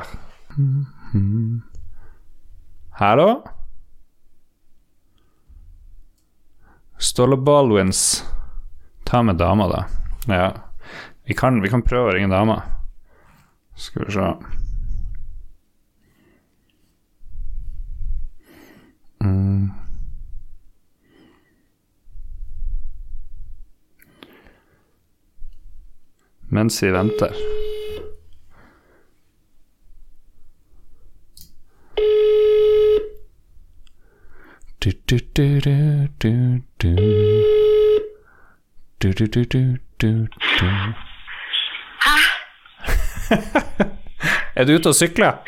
Hallo? 3.03 3.29
Ståle 6.99 7.37
Baldwins. 7.37 8.25
Ta 9.05 9.23
med 9.23 9.37
dama, 9.37 9.69
da. 9.69 9.85
Ja. 10.29 10.53
Vi 11.25 11.35
kan, 11.35 11.63
vi 11.63 11.69
kan 11.71 11.83
prøve 11.87 12.11
å 12.11 12.15
ringe 12.17 12.31
dama. 12.33 12.59
Skal 13.79 14.07
vi 14.07 14.13
se. 14.13 14.27
Mm. 19.23 19.71
Mens 26.53 26.83
vi 26.83 26.91
venter. 26.91 27.33
Du, 34.79 34.91
du, 35.07 35.19
du, 35.33 35.61
du, 35.61 36.09
du, 36.19 36.63
du. 36.77 36.97
Du, 38.99 39.13
du, 39.13 39.27
du, 39.27 39.45
du, 39.45 39.79
du, 40.01 40.29
du. 42.03 42.15
Er 44.53 44.69
du 44.69 44.75
ute 44.77 44.91
og 44.93 44.97
sykler? 44.97 45.39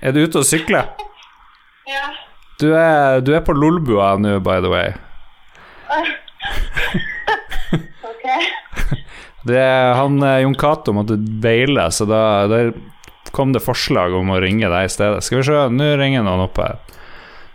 Er 0.00 0.12
du 0.16 0.22
ute 0.24 0.40
og 0.40 0.46
sykler? 0.48 0.90
Ja. 1.88 2.06
Du 2.60 2.68
er, 2.76 3.20
du 3.24 3.32
er 3.36 3.42
på 3.44 3.54
Lolbua 3.56 4.14
nå, 4.20 4.38
by 4.44 4.60
the 4.64 4.72
way. 4.72 4.92
Ok. 8.10 8.26
Det 9.48 9.56
er, 9.56 9.94
han 9.96 10.18
eh, 10.26 10.42
Jon 10.42 10.54
Cato 10.58 10.92
måtte 10.92 11.16
beile, 11.16 11.86
så 11.94 12.04
da, 12.08 12.20
da 12.50 12.58
kom 13.32 13.54
det 13.54 13.62
forslag 13.64 14.12
om 14.18 14.32
å 14.34 14.40
ringe 14.42 14.68
deg 14.68 14.84
i 14.84 14.92
stedet. 14.92 15.24
Skal 15.24 15.40
vi 15.40 15.46
se, 15.48 15.62
nå 15.72 15.86
ringer 15.96 16.26
noen 16.26 16.44
opp 16.44 16.60
her. 16.60 16.76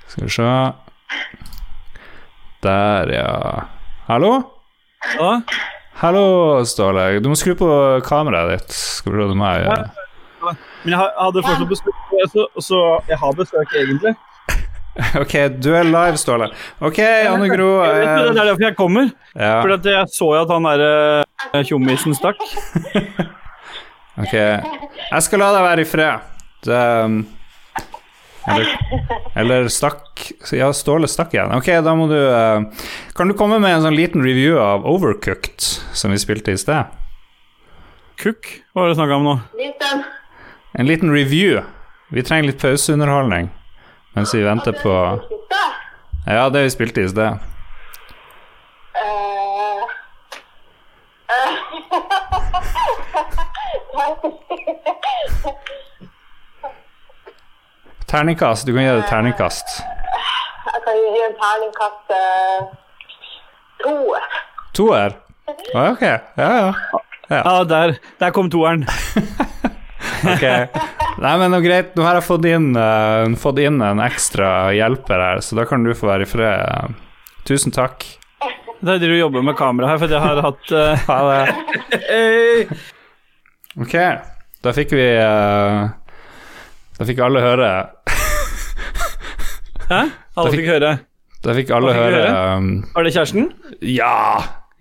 Skal 0.10 0.26
vi 0.26 0.34
se 0.34 0.50
Der, 2.66 3.14
ja. 3.14 3.30
Hallo? 4.08 4.32
Ja, 5.14 5.36
Hallo, 5.96 6.60
Ståle. 6.68 7.20
Du 7.24 7.30
må 7.32 7.38
skru 7.40 7.54
på 7.56 7.68
kameraet 8.04 8.58
ditt. 8.60 8.74
Skal 8.76 9.14
vi 9.16 9.28
se, 9.30 9.36
meg 9.40 9.64
ja. 9.64 9.76
men 10.84 10.92
jeg 10.92 11.00
hadde 11.00 11.44
fortsatt 11.46 11.70
besøk, 11.70 12.02
så, 12.34 12.48
så 12.60 12.80
jeg 13.08 13.20
har 13.22 13.38
besøk 13.38 13.76
egentlig. 13.80 14.16
Ok, 15.20 15.34
du 15.60 15.74
er 15.76 15.84
live, 15.84 16.16
Ståle. 16.20 16.46
Ok, 16.80 17.02
Anne 17.04 17.50
Gro. 17.52 17.70
Jeg 17.84 17.96
vet, 17.98 18.06
det 18.08 18.28
eh, 18.28 18.30
er 18.30 18.48
derfor 18.48 18.64
jeg 18.64 18.76
kommer. 18.78 19.10
Ja, 19.36 19.58
For 19.60 19.74
jeg 19.92 20.12
så 20.16 20.30
jo 20.32 20.44
at 20.44 20.54
han 20.54 20.68
derre 20.68 21.64
tjommisen 21.68 22.16
stakk. 22.16 22.40
ok. 24.24 24.36
Jeg 24.36 25.26
skal 25.28 25.44
la 25.44 25.50
deg 25.58 25.66
være 25.68 25.84
i 25.84 25.90
fred. 25.90 26.30
Det, 26.64 26.80
um, 27.04 27.18
eller, 28.48 28.78
eller 29.34 29.68
stakk 29.68 30.32
Ja, 30.54 30.74
Ståle 30.74 31.08
stakk 31.08 31.34
igjen. 31.34 31.54
Ok, 31.56 31.66
da 31.86 31.96
må 31.98 32.08
du 32.12 32.18
eh, 32.20 32.62
Kan 33.18 33.32
du 33.32 33.36
komme 33.38 33.60
med 33.60 33.74
en 33.76 33.86
sånn 33.88 33.98
liten 33.98 34.24
review 34.26 34.60
av 34.62 34.86
Overcooked, 34.90 35.62
som 35.98 36.14
vi 36.14 36.22
spilte 36.22 36.54
i 36.54 36.60
sted? 36.62 36.94
Cook? 38.22 38.48
hva 38.74 38.86
var 38.86 38.94
det 38.94 39.00
snakka 39.00 39.18
om 39.18 39.26
nå? 39.28 39.36
Liten. 39.60 40.06
En 40.76 40.88
liten 40.88 41.12
review. 41.12 41.64
Vi 42.14 42.24
trenger 42.24 42.52
litt 42.52 42.62
pauseunderholdning 42.62 43.50
mens 44.16 44.32
vi 44.36 44.46
venter 44.46 44.72
på 44.80 44.94
Ja, 46.26 46.50
det 46.50 46.62
vi 46.64 46.70
spilte 46.72 47.02
i 47.04 47.10
sted. 47.12 47.40
Uh, 48.96 49.84
eh. 51.36 51.52
Terningkast. 58.10 58.68
Du 58.68 58.74
kan 58.74 58.84
gi 58.84 58.96
det 58.96 59.08
terningkast. 59.10 59.78
Jeg 60.72 60.82
kan 60.86 61.00
gi 61.02 61.24
en 61.26 61.38
terningkast 61.42 62.16
eh, 62.16 62.68
to. 63.84 63.96
Toer? 64.78 65.18
Å, 65.50 65.88
ok. 65.92 66.06
Ja, 66.06 66.50
ja. 66.60 67.02
Ja, 67.30 67.64
der, 67.66 67.98
der 68.22 68.36
kom 68.36 68.52
toeren. 68.54 68.86
Ok. 70.26 70.44
Nei, 71.22 71.32
men 71.38 71.54
er 71.54 71.64
greit. 71.64 71.92
Nå 71.98 72.06
har 72.06 72.18
jeg 72.18 72.26
fått 72.26 72.46
inn, 72.50 72.72
uh, 72.78 73.30
fått 73.40 73.60
inn 73.62 73.82
en 73.84 74.02
ekstra 74.04 74.72
hjelper 74.76 75.22
her, 75.22 75.42
så 75.46 75.58
da 75.60 75.66
kan 75.70 75.86
du 75.86 75.94
få 75.98 76.10
være 76.10 76.26
i 76.26 76.30
fred. 76.30 76.96
Tusen 77.46 77.74
takk. 77.76 78.06
Det 78.82 78.96
er 78.96 79.02
det 79.02 79.10
du 79.10 79.16
jobber 79.18 79.46
med 79.46 79.58
kamera 79.58 79.92
her, 79.92 80.00
for 80.02 80.12
jeg 80.12 80.22
har 80.22 80.42
hatt 80.46 80.74
uh... 80.74 81.04
Ha 81.10 81.20
det. 81.30 82.00
hey. 82.10 82.66
Ok, 83.82 83.96
da 84.64 84.74
fikk 84.76 84.94
vi 84.96 85.08
uh, 85.20 85.88
Da 86.96 87.08
fikk 87.08 87.22
alle 87.26 87.44
høre 87.44 87.70
Hæ? 89.90 90.00
Alle 90.36 90.54
fikk 90.56 90.72
høre. 90.74 90.94
Da 91.46 91.54
fikk 91.54 91.72
alle 91.76 91.94
fikk 91.94 92.02
høre 92.02 92.58
um, 92.58 92.70
Var 92.96 93.06
det 93.06 93.14
kjæresten? 93.14 93.52
Ja! 93.86 94.16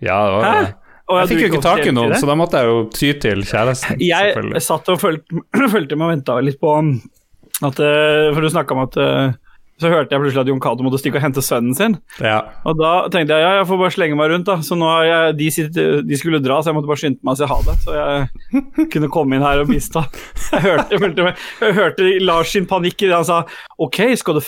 Ja, 0.03 0.17
det 0.25 0.33
var 0.33 0.45
Hæ? 0.47 0.55
det. 0.65 0.73
Å, 1.05 1.17
Jeg 1.21 1.29
fikk 1.29 1.41
jo 1.43 1.49
ikke 1.51 1.61
tak 1.61 1.83
i 1.85 1.91
noen, 1.93 2.15
så 2.17 2.25
da 2.25 2.35
måtte 2.39 2.57
jeg 2.57 2.71
jo 2.71 2.77
ty 2.89 3.09
til 3.21 3.43
kjæresten. 3.45 3.99
Jeg 4.01 4.61
satt 4.65 4.87
og 4.89 4.97
fulgte, 5.03 5.43
fulgte 5.75 5.97
med 5.99 6.07
og 6.07 6.13
venta 6.15 6.37
litt 6.41 6.57
på 6.61 6.71
at 6.79 7.81
eh, 7.85 8.31
For 8.33 8.41
du 8.41 8.49
snakka 8.51 8.73
om 8.75 8.81
at 8.87 8.97
eh, 8.99 9.35
Så 9.75 9.89
hørte 9.91 10.15
jeg 10.15 10.21
plutselig 10.23 10.39
at 10.45 10.47
Jon 10.47 10.59
Cato 10.63 10.85
måtte 10.85 11.01
stikke 11.01 11.19
og 11.19 11.25
hente 11.25 11.41
sønnen 11.43 11.75
sin. 11.75 11.97
Ja. 12.23 12.37
Og 12.63 12.77
da 12.79 12.91
tenkte 13.11 13.35
jeg 13.35 13.43
ja, 13.43 13.57
jeg 13.59 13.67
får 13.67 13.79
bare 13.81 13.91
slenge 13.91 14.15
meg 14.15 14.29
rundt, 14.31 14.47
da. 14.47 14.55
Så 14.63 14.77
nå 14.79 14.87
har 14.87 15.03
jeg, 15.09 15.33
de, 15.41 15.49
sitter, 15.51 15.97
de 16.07 16.19
skulle 16.19 16.39
dra, 16.43 16.61
så 16.63 16.71
jeg 16.71 16.77
måtte 16.77 16.91
bare 16.91 17.01
skynde 17.01 17.19
meg 17.27 17.35
å 17.35 17.39
si 17.41 17.49
ha 17.51 17.57
det. 17.65 17.75
Så 17.83 17.97
jeg 17.97 18.87
kunne 18.93 19.11
komme 19.11 19.35
inn 19.35 19.43
her 19.43 19.65
og 19.65 19.73
bistå. 19.73 20.05
Jeg 20.53 20.63
hørte, 20.63 20.87
jeg 20.95 21.03
hørte, 21.03 21.27
jeg 21.59 21.77
hørte 21.81 22.07
Lars 22.23 22.55
sin 22.55 22.69
panikk 22.69 23.03
idet 23.03 23.17
han 23.17 23.27
sa 23.27 23.41
OK, 23.83 23.99
skal 24.15 24.39
du 24.39 24.43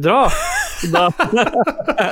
dra? 0.00 0.18
Da, 0.94 1.04
ja, 1.34 2.08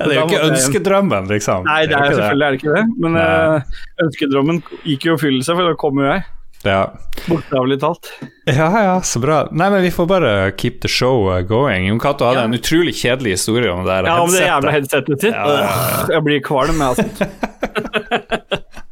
Det 0.00 0.08
er 0.08 0.16
jo 0.16 0.24
ikke 0.24 0.42
ønskedrømmen, 0.48 1.28
liksom. 1.30 1.68
nei, 1.68 1.82
det 1.88 1.96
er 2.00 2.08
jo 2.08 2.16
er 2.16 2.20
selvfølgelig 2.22 2.46
er 2.46 2.56
det 2.56 2.62
ikke 2.62 2.76
det. 2.78 2.84
Men 3.04 3.20
eh, 3.20 3.80
ønskedrømmen 4.06 4.64
gikk 4.88 5.04
jo 5.04 5.12
i 5.12 5.18
oppfyllelse, 5.18 5.56
for 5.56 5.68
da 5.68 5.80
kom 5.84 6.00
jo 6.00 6.08
jeg. 6.08 6.24
Ja. 6.64 6.92
Bokstavelig 7.28 7.78
talt. 7.80 8.10
ja, 8.44 8.66
ja, 8.84 8.96
så 9.06 9.20
bra. 9.22 9.38
Nei, 9.52 9.70
men 9.72 9.80
vi 9.86 9.90
får 9.94 10.06
bare 10.10 10.32
keep 10.60 10.80
the 10.82 10.88
show 10.92 11.28
uh, 11.30 11.40
going. 11.40 11.86
Jon 11.88 12.00
Cato 12.02 12.26
hadde 12.28 12.42
Ja. 12.42 12.44
en 12.50 12.56
utrolig 12.58 12.92
kjedelig 12.98 13.30
historie 13.38 13.70
om 13.72 13.80
det 13.84 13.94
der 13.94 14.10
Ja, 14.10 14.18
om 14.20 14.30
det 14.34 14.42
jævla 14.44 14.74
headsetet 14.74 15.20
sitt. 15.24 15.32
Ja, 15.32 16.04
Jeg 16.12 16.22
blir 16.26 16.42
kvalm, 16.44 16.76
jeg, 16.76 16.88
altså. 16.92 17.28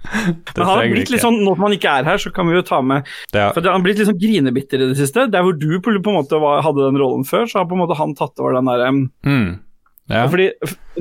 Det 0.09 0.57
Men 0.57 0.67
han 0.67 0.79
har 0.81 0.89
blitt 0.91 1.11
litt 1.13 1.21
sånn, 1.23 1.37
Nå 1.45 1.53
som 1.55 1.67
han 1.67 1.75
ikke 1.77 1.91
er 2.01 2.07
her, 2.09 2.19
så 2.21 2.31
kan 2.35 2.49
vi 2.49 2.57
jo 2.57 2.63
ta 2.67 2.79
med 2.83 3.05
Ja. 3.37 3.51
For 3.53 3.61
Han 3.61 3.77
har 3.77 3.85
blitt 3.85 4.01
litt 4.01 4.09
sånn 4.09 4.19
grinebitter 4.21 4.81
i 4.83 4.89
det 4.91 4.97
siste. 4.99 5.27
Der 5.31 5.45
hvor 5.45 5.53
du 5.59 5.69
på 5.85 5.93
en 5.93 6.17
måte 6.17 6.41
var, 6.41 6.63
hadde 6.65 6.87
den 6.89 6.97
rollen 7.01 7.27
før, 7.29 7.45
så 7.47 7.61
har 7.61 7.69
på 7.69 7.77
en 7.77 7.83
måte 7.85 7.97
han 7.99 8.15
tatt 8.19 8.41
over 8.41 8.57
den 8.57 8.71
der 8.71 8.87
um, 8.89 9.03
Mm. 9.29 9.59
ja. 10.09 10.25
Fordi 10.33 10.49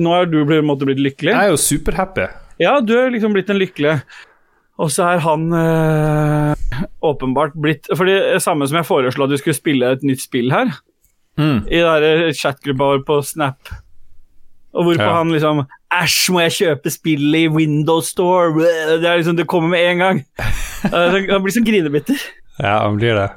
nå 0.04 0.12
har 0.12 0.26
du 0.28 0.42
på 0.44 0.58
en 0.58 0.68
måte 0.68 0.84
blitt 0.88 1.00
lykkelig. 1.00 1.32
Jeg 1.32 1.48
er 1.48 1.50
jo 1.54 1.56
superhappy. 1.64 2.28
Ja, 2.60 2.76
du 2.84 2.92
er 3.00 3.10
liksom 3.14 3.32
blitt 3.32 3.48
den 3.48 3.58
lykkelige. 3.62 4.02
Og 4.78 4.90
så 4.94 5.08
er 5.14 5.18
han 5.24 5.48
øh, 5.52 6.54
åpenbart 7.02 7.56
blitt 7.58 7.88
For 7.96 8.06
det 8.06 8.38
samme 8.44 8.68
som 8.70 8.76
jeg 8.78 8.86
foreslo 8.86 9.24
at 9.26 9.32
du 9.32 9.36
skulle 9.40 9.56
spille 9.58 9.88
et 9.96 10.04
nytt 10.06 10.22
spill 10.22 10.52
her, 10.54 10.70
Mm. 11.38 11.60
i 11.70 11.78
den 11.78 12.32
chatgruppa 12.34 12.82
vår 12.82 13.02
på 13.06 13.16
Snap. 13.22 13.68
Og 14.74 14.84
hvorpå 14.88 15.04
Ja. 15.06 15.12
han 15.20 15.30
liksom 15.30 15.60
Æsj, 15.94 16.32
må 16.34 16.40
jeg 16.42 16.50
kjøpe 16.56 16.90
spillet 16.90 17.44
i 17.44 17.48
Windows 17.48 18.08
Store? 18.10 18.50
Det 18.58 19.06
er 19.06 19.16
liksom, 19.20 19.36
det 19.36 19.46
kommer 19.46 19.68
med 19.70 19.84
en 19.92 19.98
gang. 19.98 20.24
Eh, 20.84 21.10
Han 21.30 21.42
blir 21.42 21.50
sånn 21.54 21.64
grinebitter. 21.66 22.18
Ja, 22.60 22.80
han 22.84 22.96
blir 22.98 23.14
det. 23.14 23.28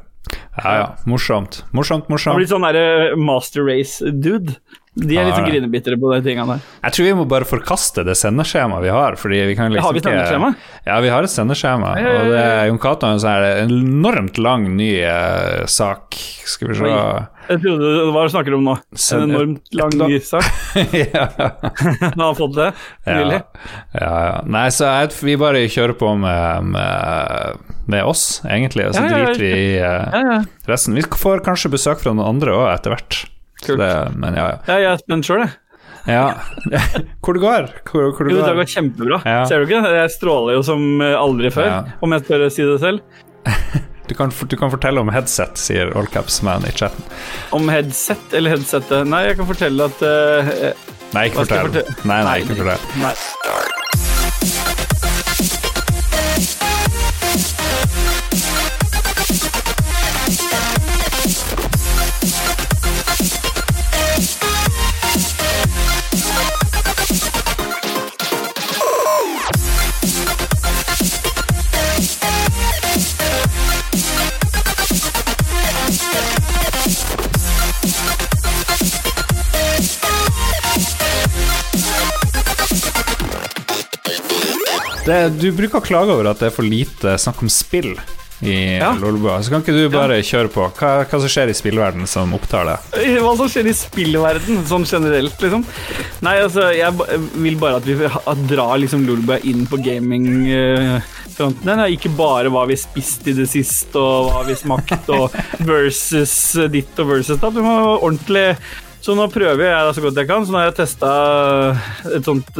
Ja, 0.63 0.73
ja. 0.77 0.87
Morsomt. 1.09 1.63
Morsomt, 1.73 2.09
morsomt. 2.09 2.33
Han 2.35 2.41
blir 2.41 2.49
sånn 2.51 2.65
derre 2.65 3.15
Master 3.17 3.63
Race-dude. 3.65 4.57
De 4.91 5.15
er 5.15 5.23
litt 5.23 5.37
Ja, 5.37 5.43
grinebitre 5.47 5.95
på 5.95 6.09
de 6.11 6.17
tingene 6.25 6.57
der. 6.57 6.63
Jeg 6.83 6.91
tror 6.97 7.05
vi 7.05 7.11
må 7.15 7.23
bare 7.31 7.45
forkaste 7.47 8.03
det 8.03 8.11
sendeskjemaet 8.19 8.83
vi 8.83 8.89
har. 8.91 9.15
Fordi 9.15 9.37
vi 9.47 9.55
kan 9.55 9.71
liksom 9.71 9.85
Har 9.87 9.93
vi 9.95 10.01
ikke- 10.01 10.11
sendeskjema? 10.11 10.49
Ja, 10.85 10.97
vi 10.99 11.07
har 11.13 11.23
et 11.23 11.31
sendeskjema. 11.31 11.91
Ja, 11.95 12.03
ja. 12.11 12.19
Og 12.19 12.27
det, 12.33 12.67
Jon 12.67 12.79
Cato 12.83 13.07
har 13.07 13.43
en 13.63 13.71
enormt 13.71 14.37
lang 14.37 14.67
ny 14.75 14.89
uh, 15.07 15.63
sak. 15.65 16.19
Skal 16.43 16.67
vi 16.73 16.75
se. 16.75 16.91
Jeg 17.51 17.61
trodde 17.63 17.87
det 18.03 18.13
var 18.13 18.27
snakker 18.35 18.51
du 18.51 18.57
om 18.59 18.67
nå. 18.67 18.75
En 19.15 19.23
enormt 19.31 19.73
lang 19.79 19.95
ny 19.95 20.19
sak. 20.33 20.43
ja. 20.91 21.25
Han 22.11 22.19
har 22.27 22.35
fått 22.35 22.55
det. 22.59 22.69
Nylig? 23.07 23.41
Ja, 23.95 24.11
ja. 24.27 24.37
Nei, 24.43 24.67
så 24.75 24.91
jeg, 24.91 25.15
vi 25.23 25.37
bare 25.39 25.63
kjører 25.71 25.95
på 26.03 26.11
med, 26.19 26.67
med, 26.75 27.63
med 27.87 28.03
oss, 28.11 28.41
egentlig, 28.43 28.89
og 28.91 28.95
så 28.99 29.07
driter 29.07 29.39
vi 29.39 29.51
i 29.55 29.67
uh, 29.79 29.87
Ja, 30.11 30.21
ja. 30.35 30.41
resten. 30.67 30.99
Vi 30.99 31.07
får 31.07 31.45
kanskje 31.47 31.71
besøk 31.79 32.03
fra 32.03 32.11
noen 32.11 32.27
andre 32.35 32.59
òg, 32.59 32.67
etter 32.75 32.91
hvert. 32.97 33.23
Så 33.61 33.71
Kult. 33.75 33.81
Det, 33.83 33.91
men 34.17 34.37
ja, 34.39 34.47
ja. 34.55 34.77
jeg 34.79 34.89
er 34.91 35.01
spent 35.03 35.27
sjøl, 35.27 35.43
jeg. 35.45 35.51
ja. 36.09 36.23
Hvor 37.21 37.37
det 37.37 37.43
går? 37.43 37.67
Hvor, 37.91 38.07
hvor 38.17 38.25
det 38.25 38.33
Jo, 38.33 38.41
Det 38.45 38.55
går? 38.57 38.69
kjempebra. 38.73 39.19
Ja. 39.25 39.43
Ser 39.45 39.61
du 39.61 39.69
ikke? 39.69 39.81
Jeg 40.01 40.13
stråler 40.17 40.57
jo 40.57 40.63
som 40.65 40.85
eh, 41.05 41.13
aldri 41.19 41.51
før, 41.53 41.69
Ja. 41.69 41.81
om 42.01 42.15
jeg 42.17 42.25
tør 42.27 42.47
å 42.47 42.51
si 42.53 42.65
det 42.67 42.79
selv. 42.81 43.05
Du 44.11 44.15
kan, 44.17 44.27
du 44.27 44.55
kan 44.59 44.67
fortelle 44.73 44.99
om 44.99 45.07
headset, 45.13 45.55
sier 45.61 45.93
Allcapsman 45.95 46.65
i 46.67 46.71
chatten. 46.75 47.05
Om 47.55 47.69
headset 47.71 48.33
eller 48.35 48.57
headsetet. 48.57 49.05
Nei, 49.07 49.21
jeg 49.29 49.37
kan 49.39 49.47
fortelle 49.47 49.87
at 49.87 50.01
uh, 50.03 50.49
Nei, 51.15 51.29
ikke 51.29 51.45
fortell. 51.45 51.69
fortelle? 51.69 51.95
Nei, 52.03 52.17
nei, 52.17 52.25
Nei, 52.27 52.35
ikke 52.43 52.57
fortell. 52.59 52.89
Nei. 53.05 53.79
Det, 85.05 85.19
du 85.41 85.51
bruker 85.57 85.79
å 85.79 85.85
klage 85.85 86.13
over 86.13 86.29
at 86.29 86.41
det 86.41 86.51
er 86.51 86.53
for 86.53 86.67
lite 86.67 87.15
snakk 87.21 87.41
om 87.41 87.49
spill 87.49 87.95
i 88.41 88.77
Ja. 88.77 88.95
Lolbua. 89.01 89.43
Så 89.43 89.49
kan 89.49 89.61
ikke 89.61 89.73
du 89.75 89.89
bare 89.93 90.21
kjøre 90.25 90.49
på? 90.49 90.65
Hva, 90.77 91.05
hva 91.05 91.19
som 91.21 91.29
skjer 91.29 91.51
i 91.51 91.55
spillverden 91.57 92.07
som 92.09 92.33
opptar 92.33 92.65
deg? 92.69 92.77
Hva 93.23 93.35
som 93.37 93.49
skjer 93.51 93.69
i 93.69 93.73
spillverden, 93.77 94.63
sånn 94.69 94.85
generelt, 94.89 95.37
liksom? 95.41 95.65
Nei, 96.25 96.35
altså, 96.41 96.71
jeg 96.73 96.91
vil 97.37 97.57
bare 97.61 97.77
at 97.81 97.85
vi 97.85 97.95
drar 98.49 98.77
liksom 98.81 99.05
Lolbua 99.07 99.37
inn 99.45 99.67
på 99.69 99.77
gamingfronten. 99.81 101.69
Uh, 101.81 101.87
ikke 101.93 102.13
bare 102.17 102.49
hva 102.53 102.65
vi 102.69 102.77
spiste 102.81 103.29
i 103.33 103.37
det 103.37 103.49
siste, 103.51 103.97
og 103.97 104.31
hva 104.31 104.41
vi 104.49 104.57
smakte, 104.57 105.17
og 105.17 105.33
versus 105.71 106.35
ditt 106.73 106.97
og 107.01 107.13
versus 107.15 107.41
datt. 107.41 107.57
Vi 107.57 107.65
må 107.65 107.75
ordentlig 107.99 108.55
Så 109.01 109.15
nå 109.17 109.25
prøver 109.33 109.65
jeg 109.65 109.93
så 109.97 110.01
godt 110.03 110.17
jeg 110.21 110.29
kan. 110.29 110.45
Så 110.45 110.53
nå 110.53 110.59
har 110.61 110.67
jeg 110.69 110.79
testa 110.81 111.09
et 112.05 112.25
sånt 112.25 112.53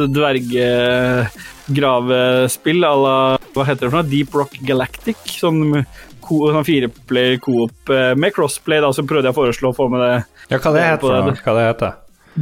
dvergegravespill 1.68 2.84
à 2.84 2.94
la 2.96 3.16
Hva 3.52 3.66
heter 3.68 3.86
det 3.86 3.90
for 3.90 4.00
noe? 4.00 4.10
Deep 4.10 4.34
Rock 4.34 4.56
Galactic. 4.66 5.16
Sånn 5.38 5.84
sånn 6.22 6.64
fireplayer 6.64 7.40
coop 7.42 7.90
eh, 7.92 8.12
med 8.16 8.32
crossplay, 8.32 8.80
da, 8.80 8.92
så 8.94 9.02
prøvde 9.04 9.28
jeg 9.28 9.34
å 9.34 9.36
foreslå 9.36 9.72
å 9.72 9.76
få 9.76 9.88
med 9.92 10.00
det. 10.00 10.12
Ja, 10.52 10.60
hva 10.62 10.72
det 10.72 10.84
heter 10.86 11.02
for 11.02 11.16
noe? 11.18 11.32
det. 11.34 11.42
Hva 11.44 11.54
det 11.58 11.64
heter? 11.66 11.98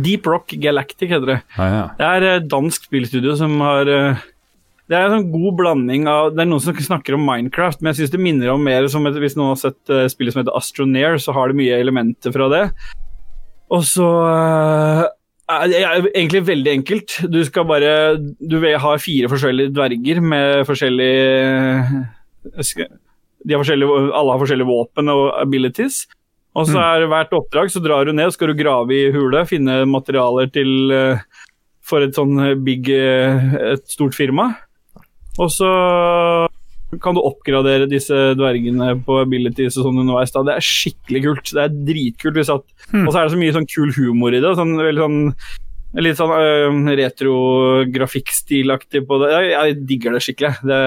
Deep 0.06 0.26
Rock 0.30 0.52
Galactic 0.62 1.10
heter 1.10 1.26
det. 1.32 1.38
Ah, 1.56 1.70
ja. 1.72 1.86
Det 1.98 2.10
er 2.10 2.26
et 2.36 2.50
dansk 2.52 2.84
spillstudio 2.86 3.34
som 3.40 3.56
har 3.64 3.90
eh, 3.90 4.20
Det 4.90 4.94
er 4.98 5.08
en 5.08 5.16
sånn 5.16 5.30
god 5.32 5.56
blanding 5.58 6.06
av 6.10 6.30
Det 6.36 6.44
er 6.44 6.50
noen 6.50 6.62
som 6.62 6.76
snakker 6.76 7.16
om 7.16 7.24
Minecraft, 7.26 7.80
men 7.82 7.90
jeg 7.90 8.04
syns 8.04 8.14
det 8.14 8.22
minner 8.22 8.52
om 8.54 8.62
mer 8.62 8.86
som 8.92 9.06
et, 9.10 9.18
Hvis 9.18 9.34
noen 9.38 9.56
har 9.56 9.62
sett 9.64 9.90
eh, 9.90 10.06
spillet 10.12 10.36
som 10.36 10.44
heter 10.44 10.58
Astroneer, 10.60 11.18
så 11.18 11.34
har 11.34 11.50
det 11.50 11.58
mye 11.58 11.80
elementer 11.80 12.36
fra 12.36 12.46
det. 12.52 12.64
Og 13.74 13.82
så 13.86 14.06
eh, 14.28 15.02
egentlig 16.14 16.42
veldig 16.46 16.72
enkelt. 16.78 17.16
Du 17.30 17.40
skal 17.44 17.64
bare 17.68 17.92
Du 18.40 18.58
har 18.60 18.98
fire 19.02 19.30
forskjellige 19.30 19.72
dverger 19.74 20.20
med 20.22 20.66
forskjellige 20.68 22.06
skal- 22.64 22.92
de 23.46 23.54
har 23.54 23.62
forskjellige, 23.62 24.12
Alle 24.14 24.32
har 24.32 24.40
forskjellige 24.42 24.68
våpen 24.68 25.08
og 25.08 25.40
abilities. 25.40 26.06
Og 26.56 26.66
så 26.66 26.80
er 26.82 27.06
hvert 27.06 27.30
oppdrag 27.32 27.70
så 27.70 27.80
drar 27.82 28.04
du 28.04 28.12
ned, 28.12 28.32
skal 28.32 28.48
du 28.48 28.54
grave 28.58 28.90
i 28.90 29.10
hule, 29.14 29.46
finne 29.46 29.84
materialer 29.86 30.50
til 30.52 30.90
eh, 30.90 31.20
for 31.80 32.02
et 32.02 32.12
sånn 32.14 32.64
big 32.64 32.88
eh, 32.90 33.54
et 33.72 33.86
stort 33.86 34.14
firma. 34.14 34.56
Og 35.38 35.48
så 35.48 35.70
kan 36.98 37.14
du 37.14 37.22
oppgradere 37.22 37.86
disse 37.90 38.16
dvergene 38.38 38.96
på 39.06 39.20
abilities 39.22 39.78
og 39.78 39.86
sånn 39.86 40.00
underveis. 40.02 40.32
Da. 40.34 40.42
Det 40.48 40.56
er 40.56 40.66
skikkelig 40.66 41.22
kult. 41.26 41.52
Det 41.54 41.62
er 41.62 41.76
dritkult. 41.86 42.38
Hvis 42.40 42.52
at, 42.52 42.64
hmm. 42.90 43.06
Og 43.06 43.12
så 43.12 43.20
er 43.20 43.28
det 43.28 43.34
så 43.36 43.40
mye 43.40 43.56
sånn 43.56 43.70
kul 43.70 43.90
humor 43.94 44.34
i 44.34 44.42
det. 44.42 44.56
Sånn, 44.58 44.78
veldig 44.80 45.06
sånn 45.06 45.20
Litt 45.98 46.20
sånn 46.20 46.30
øh, 46.30 46.76
retro-grafikkstilaktig 47.00 49.00
på 49.08 49.16
det. 49.24 49.30
Jeg, 49.34 49.46
jeg 49.50 49.78
digger 49.88 50.14
det 50.14 50.20
skikkelig. 50.22 50.52
Det, 50.62 50.78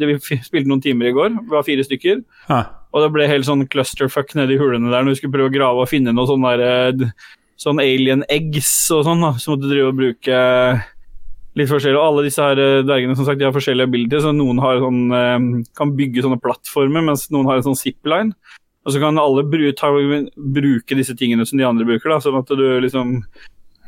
det, 0.00 0.08
vi 0.08 0.16
spilte 0.40 0.70
noen 0.70 0.80
timer 0.80 1.10
i 1.10 1.12
går. 1.12 1.36
Vi 1.36 1.52
var 1.52 1.66
fire 1.66 1.84
stykker. 1.84 2.22
Ah, 2.48 2.64
Og 2.96 3.04
det 3.04 3.12
ble 3.12 3.28
helt 3.28 3.44
sånn 3.44 3.68
clusterfuck 3.68 4.32
nedi 4.38 4.56
hulene 4.56 4.88
der 4.88 5.04
når 5.04 5.12
vi 5.12 5.20
skulle 5.20 5.36
prøve 5.36 5.52
å 5.52 5.56
grave 5.58 5.84
og 5.84 5.90
finne 5.90 6.16
noe 6.16 6.24
sånn 6.30 6.48
der 6.48 6.60
eh, 6.64 7.12
Sånn 7.60 7.76
alien 7.78 8.24
eggs 8.32 8.90
og 8.90 9.04
sånn, 9.06 9.20
da. 9.22 9.36
Så 9.38 9.52
måtte 9.52 9.68
du 9.68 9.70
drive 9.70 9.92
og 9.92 9.98
bruke 10.00 10.34
litt 11.58 11.70
forskjellig. 11.70 11.98
Og 11.98 12.08
alle 12.08 12.26
disse 12.26 12.42
her 12.42 12.60
eh, 12.60 12.80
dvergene 12.86 13.16
som 13.18 13.28
sagt, 13.28 13.40
de 13.40 13.46
har 13.48 13.54
forskjellige 13.54 13.90
abilities. 13.90 14.24
Så 14.26 14.34
noen 14.36 14.60
har 14.62 14.82
sånn, 14.82 15.00
eh, 15.16 15.46
kan 15.78 15.94
bygge 15.98 16.24
sånne 16.24 16.40
plattformer, 16.42 17.04
mens 17.08 17.28
noen 17.34 17.48
har 17.50 17.60
en 17.60 17.70
sånn 17.70 17.80
zipline. 17.80 18.36
Og 18.82 18.94
så 18.94 18.98
kan 19.02 19.20
alle 19.20 19.44
bruke 19.46 20.96
disse 20.98 21.14
tingene 21.14 21.46
som 21.46 21.60
de 21.60 21.66
andre 21.68 21.86
bruker, 21.86 22.10
da, 22.10 22.18
sånn 22.22 22.40
at 22.40 22.50
du 22.50 22.68
liksom 22.82 23.20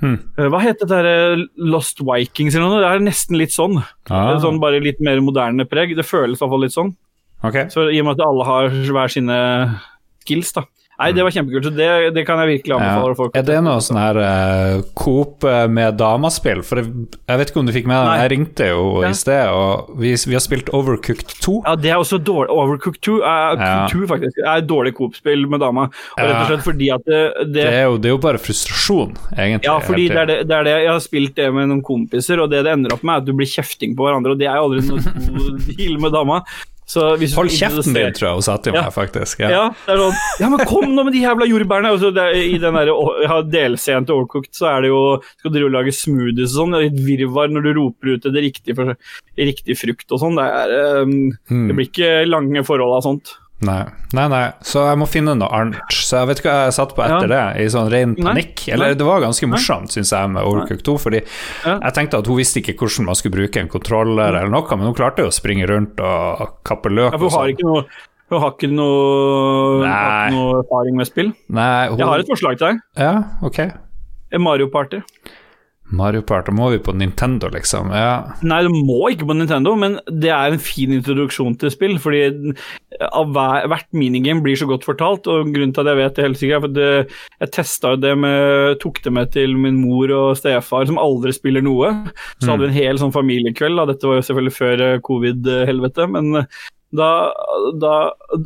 Hmm. 0.02 0.18
Eh, 0.36 0.48
Hva 0.50 0.60
het 0.60 0.80
det 0.82 0.88
der 0.90 1.36
Lost 1.56 2.00
Vikings 2.02 2.56
eller 2.56 2.66
noe? 2.66 2.82
Det 2.82 2.90
er 2.90 3.04
nesten 3.06 3.38
litt 3.38 3.54
sånn. 3.54 3.78
Ah. 4.10 4.34
Sånn 4.42 4.58
Bare 4.60 4.82
litt 4.82 5.00
mer 5.00 5.20
moderne 5.24 5.64
preg. 5.70 5.94
Det 5.96 6.04
føles 6.04 6.36
i 6.36 6.42
hvert 6.42 6.50
fall 6.50 6.64
litt 6.66 6.74
sånn. 6.74 6.90
Okay. 7.44 7.68
Så 7.72 7.86
I 7.92 8.00
og 8.00 8.08
med 8.08 8.18
at 8.18 8.26
alle 8.26 8.44
har 8.48 8.68
hver 8.68 9.12
sine 9.12 9.38
skills, 10.24 10.52
da. 10.56 10.64
Nei, 11.04 11.12
det 11.16 11.24
var 11.26 11.34
kjempekult. 11.34 11.66
så 11.68 11.72
Det, 11.76 11.88
det 12.16 12.24
kan 12.26 12.40
jeg 12.40 12.48
virkelig 12.58 12.74
anbefale 12.78 13.12
Ja. 13.12 13.18
folk. 13.18 13.36
Er 13.36 13.44
det 13.44 13.58
noe 13.66 13.82
sånn 13.84 13.98
her 14.00 14.18
uh, 14.24 14.82
Coop 14.96 15.44
eh, 15.44 15.66
med 15.68 15.98
damaspill? 16.00 16.62
For 16.64 16.80
jeg, 16.80 16.90
jeg 17.28 17.40
vet 17.42 17.52
ikke 17.52 17.60
om 17.60 17.68
du 17.68 17.74
fikk 17.76 17.88
med 17.90 18.00
deg, 18.00 18.22
jeg 18.24 18.32
ringte 18.34 18.68
jo 18.70 18.84
Ja. 19.04 19.10
i 19.12 19.18
sted, 19.18 19.52
og 19.52 19.94
vi, 20.00 20.14
vi 20.16 20.36
har 20.38 20.42
spilt 20.44 20.72
Overcooked 20.74 21.36
2. 21.44 21.56
Ja, 21.66 21.76
det 21.76 21.92
er 21.92 22.00
også 22.00 22.18
dårlig. 22.24 22.50
Overcooked 22.54 23.02
2 23.04 23.18
uh, 23.20 23.54
Ja. 23.60 23.86
2 23.92 24.08
faktisk, 24.10 24.40
er 24.42 24.62
et 24.62 24.68
dårlig 24.70 24.94
Coop-spill 24.96 25.46
med 25.50 25.60
dama. 25.60 25.86
Og 26.16 26.24
rett 26.24 26.40
og 26.40 26.50
slett 26.54 26.66
fordi 26.66 26.90
at 26.94 27.04
det, 27.06 27.22
det 27.52 27.68
Det 27.68 27.78
er 27.78 27.86
jo, 27.90 27.96
det 28.00 28.10
er 28.10 28.14
jo 28.16 28.22
bare 28.24 28.40
frustrasjon, 28.42 29.14
egentlig. 29.36 29.68
Ja, 29.68 29.78
fordi 29.84 30.08
det 30.08 30.20
er 30.24 30.30
det, 30.32 30.38
det 30.48 30.56
er 30.58 30.64
det. 30.70 30.76
Jeg 30.84 30.92
har 30.94 31.02
spilt 31.04 31.34
det 31.36 31.50
med 31.52 31.68
noen 31.68 31.82
kompiser, 31.84 32.40
og 32.40 32.50
det 32.50 32.64
det 32.64 32.72
ender 32.72 32.94
opp 32.96 33.02
med, 33.04 33.14
er 33.18 33.24
at 33.24 33.26
du 33.28 33.34
blir 33.36 33.50
kjefting 33.50 33.92
på 33.98 34.06
hverandre, 34.06 34.32
og 34.32 34.40
det 34.40 34.46
er 34.48 34.56
jo 34.56 34.68
aldri 34.70 34.86
noe 34.88 35.02
god 35.04 35.60
deal 35.76 35.98
med 36.00 36.14
dama. 36.16 36.40
Så 36.86 37.16
hvis 37.16 37.32
Hold 37.34 37.48
kjeften 37.48 37.94
din, 37.96 38.12
tror 38.12 38.26
jeg 38.28 38.34
hun 38.36 38.42
sa 38.44 38.56
til 38.60 38.74
Ja. 38.74 38.82
meg, 38.82 38.92
faktisk. 38.92 39.38
Ja. 39.40 39.48
Ja. 39.50 39.62
det 39.86 39.94
er 39.94 40.00
sånn 40.02 40.18
Ja, 40.40 40.48
men 40.52 40.66
kom 40.68 40.84
nå 40.94 41.04
med 41.06 41.14
de 41.14 41.22
jævla 41.22 41.46
jordbærene! 41.48 41.92
Og 41.94 42.00
så 42.02 42.10
det 42.12 42.22
er, 42.22 42.34
I 42.36 42.58
den 42.60 42.74
der, 42.76 42.90
ja, 42.92 43.28
har 43.30 43.42
delscenen 43.48 44.04
til 44.06 44.14
Overcooked, 44.18 44.52
så 44.52 44.68
er 44.76 44.82
det 44.82 44.90
jo 44.92 45.00
Skal 45.38 45.50
du 45.50 45.56
drive 45.58 45.70
og 45.70 45.76
lage 45.78 45.94
smoothies 45.96 46.52
og 46.52 46.58
sånn. 46.60 46.74
og 46.76 46.82
Et 46.84 46.98
virvar 47.06 47.48
når 47.48 47.62
du 47.62 47.72
roper 47.80 48.14
ut 48.14 48.22
det 48.28 48.42
riktige, 48.44 48.96
riktig 49.38 49.78
frukt 49.80 50.12
og 50.12 50.20
sånn. 50.20 50.36
Det, 50.36 50.44
er, 50.44 51.00
um, 51.02 51.32
Hmm. 51.48 51.68
det 51.68 51.76
blir 51.76 51.88
ikke 51.88 52.28
lange 52.28 52.64
forhold 52.64 52.96
av 52.98 53.02
sånt. 53.08 53.32
Nei. 53.64 53.84
nei, 54.12 54.24
nei, 54.28 54.52
så 54.66 54.82
jeg 54.90 54.98
må 55.00 55.06
finne 55.08 55.32
noe 55.38 55.48
annet. 55.56 55.94
Så 55.94 56.18
jeg 56.18 56.28
vet 56.28 56.40
ikke 56.42 56.50
hva 56.52 56.64
jeg 56.66 56.74
satt 56.76 56.90
på 56.96 57.04
etter 57.06 57.28
det, 57.30 57.42
i 57.62 57.68
sånn 57.72 57.86
ren 57.88 58.14
panikk. 58.18 58.64
Eller 58.74 58.90
Nei. 58.92 58.94
det 59.00 59.06
var 59.06 59.22
ganske 59.22 59.46
morsomt, 59.48 59.94
syns 59.94 60.10
jeg, 60.12 60.28
med 60.34 60.42
Overcooked 60.44 60.82
2, 60.84 60.96
fordi 61.00 61.20
Ja. 61.64 61.78
jeg 61.78 61.94
tenkte 61.96 62.18
at 62.18 62.26
hun 62.26 62.36
visste 62.36 62.60
ikke 62.60 62.74
hvordan 62.76 63.06
man 63.06 63.14
skulle 63.14 63.36
bruke 63.38 63.56
en 63.62 63.68
kontroller 63.72 64.34
eller 64.36 64.50
noe, 64.52 64.68
men 64.76 64.86
hun 64.90 64.94
klarte 64.98 65.22
jo 65.24 65.30
å 65.30 65.32
springe 65.32 65.64
rundt 65.70 65.98
og 66.00 66.58
kappe 66.64 66.90
løk 66.92 67.12
Ja, 67.12 67.16
og 67.16 67.20
hun 67.20 67.30
har 67.30 67.48
sånn. 67.54 67.86
hun 68.30 68.40
har 68.40 68.50
ikke 68.52 68.70
noe, 68.74 69.86
har 69.86 70.30
noe 70.34 70.58
erfaring 70.60 70.96
med 70.96 71.06
spill. 71.06 71.32
Nei, 71.48 71.88
hun 71.88 71.98
Jeg 71.98 72.06
har 72.06 72.18
et 72.18 72.26
forslag 72.28 72.58
til 72.58 72.66
deg. 72.68 72.80
Ja, 72.98 73.14
ok. 73.42 73.58
En 74.32 74.42
Mario 74.42 74.66
Party. 74.68 75.00
Mario 75.92 76.22
Party, 76.24 76.52
må 76.54 76.70
vi 76.72 76.78
på 76.82 76.94
Nintendo, 76.96 77.50
liksom. 77.52 77.90
Ja. 77.92 78.34
Nei, 78.46 78.62
du 78.64 78.72
må 78.72 79.10
ikke 79.12 79.28
på 79.28 79.36
Nintendo, 79.36 79.74
men 79.78 79.98
det 80.08 80.30
er 80.32 80.54
en 80.54 80.62
fin 80.62 80.94
introduksjon 80.96 81.58
til 81.60 81.72
spill. 81.74 81.98
Fordi 82.00 82.54
hver, 83.34 83.68
hvert 83.68 83.88
minigame 83.96 84.42
blir 84.44 84.56
så 84.58 84.68
godt 84.70 84.86
fortalt, 84.86 85.28
og 85.30 85.52
grunnen 85.52 85.74
til 85.76 85.84
at 85.84 85.92
jeg 85.92 86.00
vet 86.00 86.16
det 86.16 86.26
helt 86.26 86.40
sikkert, 86.40 86.64
er 86.80 87.04
for 87.04 87.44
jeg 87.44 87.52
testa 87.54 87.94
det 88.00 88.14
med 88.18 88.78
Tok 88.82 89.02
det 89.04 89.12
med 89.14 89.32
til 89.34 89.56
min 89.60 89.76
mor 89.80 90.10
og 90.14 90.38
stefar, 90.40 90.88
som 90.88 91.00
aldri 91.00 91.34
spiller 91.36 91.64
noe. 91.64 91.92
Så 92.40 92.50
hadde 92.50 92.64
vi 92.64 92.70
en 92.72 92.78
hel 92.78 93.00
sånn 93.00 93.14
familiekveld. 93.14 93.78
Da. 93.78 93.88
Dette 93.92 94.08
var 94.08 94.20
jo 94.20 94.26
selvfølgelig 94.30 94.56
før 94.56 94.86
eh, 94.88 95.02
covid-helvete, 95.04 96.08
men 96.16 96.46
Da, 96.94 97.10
da 97.82 97.92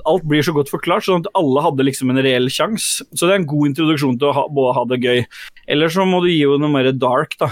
alt 0.09 0.25
blir 0.25 0.43
så 0.47 0.55
godt 0.57 0.71
forklart, 0.73 1.05
sånn 1.05 1.21
at 1.25 1.31
alle 1.37 1.61
hadde 1.67 1.85
liksom 1.85 2.13
en 2.15 2.23
reell 2.25 2.49
sjanse. 2.53 3.05
Så 3.13 3.27
det 3.29 3.35
er 3.35 3.41
en 3.43 3.49
god 3.51 3.75
introduksjon 3.75 4.17
til 4.21 4.31
å 4.31 4.37
ha, 4.39 4.45
både 4.49 4.77
ha 4.79 4.85
det 4.89 5.03
gøy. 5.05 5.25
Eller 5.69 5.93
så 5.93 6.07
må 6.09 6.23
du 6.25 6.31
gi 6.33 6.41
henne 6.47 6.63
noe 6.65 6.73
mer 6.73 6.89
dark, 6.97 7.37
da. 7.43 7.51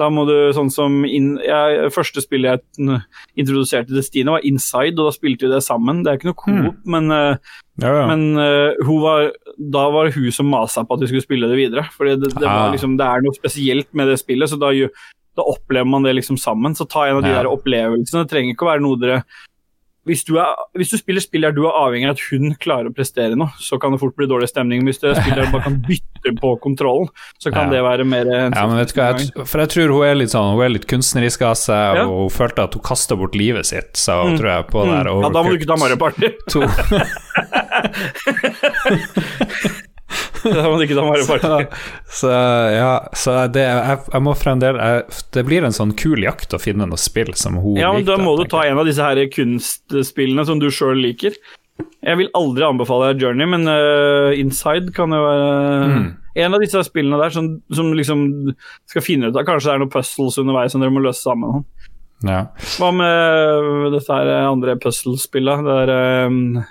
Da 0.00 0.06
må 0.08 0.24
du 0.26 0.32
sånn 0.56 0.70
som 0.72 1.02
inn, 1.04 1.34
ja, 1.44 1.86
Første 1.92 2.22
spillet 2.24 2.62
jeg 2.78 3.00
introduserte 3.38 3.92
til 3.92 4.02
Stine, 4.02 4.32
var 4.34 4.46
Inside, 4.48 4.96
og 4.96 5.10
da 5.10 5.12
spilte 5.14 5.44
vi 5.46 5.52
det 5.52 5.60
sammen. 5.66 6.00
Det 6.02 6.10
er 6.10 6.18
ikke 6.18 6.30
noe 6.30 6.40
coop, 6.40 6.78
men, 6.88 7.10
eh, 7.12 7.36
Ja, 7.84 7.92
ja. 8.00 8.06
men 8.08 8.24
uh, 8.40 8.92
var, 9.04 9.30
da 9.58 9.84
var 9.92 10.08
det 10.08 10.14
hun 10.16 10.32
som 10.32 10.48
masa 10.48 10.82
på 10.84 10.96
at 10.96 11.04
vi 11.04 11.12
skulle 11.12 11.26
spille 11.28 11.48
det 11.52 11.60
videre. 11.60 11.84
For 11.92 12.08
det, 12.08 12.32
det, 12.34 12.42
Ah. 12.48 12.72
liksom, 12.72 12.96
det 12.98 13.04
er 13.06 13.22
noe 13.22 13.36
spesielt 13.36 13.92
med 13.92 14.08
det 14.08 14.18
spillet, 14.18 14.48
så 14.50 14.58
da, 14.58 14.72
da 15.36 15.42
opplever 15.44 15.86
man 15.88 16.02
det 16.08 16.16
liksom 16.16 16.40
sammen. 16.40 16.74
Så 16.74 16.88
ta 16.88 17.06
en 17.06 17.20
av 17.20 17.22
de 17.22 17.36
der 17.36 17.52
opplevelsene. 17.52 18.24
Det 18.24 18.32
trenger 18.32 18.56
ikke 18.56 18.66
å 18.66 18.72
være 18.72 18.84
noe 18.88 18.98
dere 18.98 19.22
hvis 20.04 20.24
du, 20.26 20.34
er, 20.42 20.46
hvis 20.74 20.90
du 20.90 20.96
spiller 20.98 21.20
spill 21.22 21.42
der 21.46 21.52
du 21.54 21.60
er 21.68 21.76
avhengig 21.78 22.08
av 22.08 22.16
at 22.16 22.22
hun 22.32 22.54
klarer 22.58 22.86
å 22.90 22.94
prestere 22.94 23.36
noe, 23.38 23.50
så 23.62 23.78
kan 23.78 23.92
det 23.94 24.00
fort 24.02 24.16
bli 24.18 24.26
dårlig 24.26 24.48
stemning. 24.50 24.82
Hvis 24.86 24.98
er 25.12 25.20
spill 25.20 25.36
du 25.38 25.44
bare 25.52 25.62
kan 25.68 25.76
bytte 25.86 26.32
på 26.40 26.50
kontrollen, 26.64 27.06
så 27.38 27.52
kan 27.54 27.68
Ja. 27.68 27.70
det 27.76 27.82
være 27.86 28.04
mer 28.04 28.26
Ja, 28.26 28.66
men 28.66 28.76
vet 28.80 28.92
du 28.94 28.98
hva, 29.00 29.12
jeg, 29.18 29.30
for 29.46 29.58
jeg 29.62 29.68
tror 29.76 29.88
hun 29.94 30.02
er 30.08 30.14
litt 30.18 30.30
sånn 30.34 30.54
Hun 30.56 30.64
er 30.64 30.68
litt 30.74 30.86
kunstnerisk 30.90 31.42
av 31.46 31.54
seg, 31.54 31.96
Ja. 32.02 32.06
og 32.06 32.18
hun 32.26 32.30
følte 32.34 32.62
at 32.66 32.74
hun 32.74 32.82
kasta 32.82 33.14
bort 33.16 33.34
livet 33.38 33.66
sitt, 33.66 33.92
så 33.94 34.18
tror 34.36 34.48
jeg 34.50 34.66
på 34.72 34.82
det 34.86 35.04
der 35.04 35.10
Mm. 35.12 35.22
Ja, 35.22 35.28
da 35.30 35.42
må 35.42 35.48
du 35.50 35.56
ikke 35.58 35.66
ta 35.70 35.76
Mario 35.76 35.96
Party. 35.96 36.28
Så, 42.12 42.26
så 42.26 42.30
ja, 42.74 42.92
så 43.16 43.34
det, 43.52 43.62
jeg, 43.62 43.98
jeg 44.12 44.24
må 44.24 44.34
fremdeles 44.38 44.82
jeg, 44.82 45.24
Det 45.36 45.44
blir 45.46 45.66
en 45.66 45.74
sånn 45.74 45.94
kul 45.98 46.24
jakt 46.24 46.54
å 46.56 46.60
finne 46.62 46.88
noe 46.88 47.00
spill 47.00 47.32
som 47.38 47.58
hun 47.62 47.78
Ja, 47.80 47.92
men 47.94 48.06
Da 48.08 48.18
må 48.20 48.34
du 48.40 48.44
ta 48.50 48.64
en 48.66 48.80
av 48.80 48.88
disse 48.88 49.04
her 49.04 49.20
kunstspillene 49.32 50.46
som 50.48 50.62
du 50.62 50.68
sjøl 50.74 50.98
liker. 51.02 51.36
Jeg 52.02 52.18
vil 52.18 52.30
aldri 52.36 52.66
anbefale 52.66 53.14
Journey, 53.18 53.46
men 53.48 53.66
uh, 53.70 54.34
Inside 54.38 54.92
kan 54.96 55.14
jo 55.14 55.22
være 55.24 55.48
Mm. 55.92 56.10
En 56.34 56.54
av 56.56 56.62
disse 56.62 56.80
spillene 56.86 57.18
der 57.20 57.32
som, 57.34 57.48
som 57.76 57.90
liksom 57.92 58.22
skal 58.88 59.04
finne 59.04 59.28
ut 59.28 59.36
av 59.36 59.44
Kanskje 59.44 59.68
det 59.68 59.74
er 59.74 59.80
noen 59.82 59.92
puzzles 59.92 60.38
underveis 60.40 60.72
som 60.72 60.80
dere 60.80 60.94
må 60.94 61.02
løse 61.04 61.20
sammen. 61.20 61.66
Ja. 62.24 62.46
Hva 62.78 62.88
med 62.94 63.92
dette 63.92 64.16
her 64.16 64.30
andre 64.46 64.78
puzzlespillet? 64.80 65.64
Det 65.66 65.74
er 65.82 65.92
eh, 65.92 66.62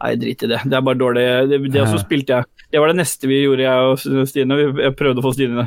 Nei, 0.00 0.14
drit 0.16 0.42
i 0.46 0.48
det. 0.48 0.60
Det 0.64 0.76
er 0.78 0.84
bare 0.86 0.98
dårlig. 1.00 1.24
Det, 1.50 1.58
det 1.74 1.82
også 1.84 2.00
spilte 2.04 2.38
jeg. 2.38 2.66
Det 2.72 2.80
var 2.80 2.92
det 2.92 3.00
neste 3.02 3.28
vi 3.28 3.42
gjorde, 3.42 3.66
jeg 3.66 3.90
og 3.90 4.28
Stine. 4.30 4.56
Vi- 4.56 4.90
prøvde 4.96 5.20
å 5.20 5.26
få 5.26 5.34
Stine 5.36 5.66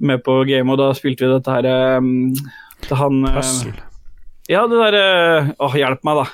med 0.00 0.22
på 0.24 0.38
game, 0.48 0.70
og 0.72 0.78
da 0.80 0.92
spilte 0.96 1.26
vi 1.26 1.32
dette 1.34 1.52
her 1.52 1.98
um, 1.98 2.30
til 2.86 2.96
han 3.00 3.24
eh, 3.26 3.34
Puzzle. 3.36 3.74
Ja, 4.48 4.62
det 4.70 4.78
derre 4.80 5.56
Åh, 5.58 5.74
hjelp 5.76 6.06
meg, 6.06 6.22
da. 6.22 6.28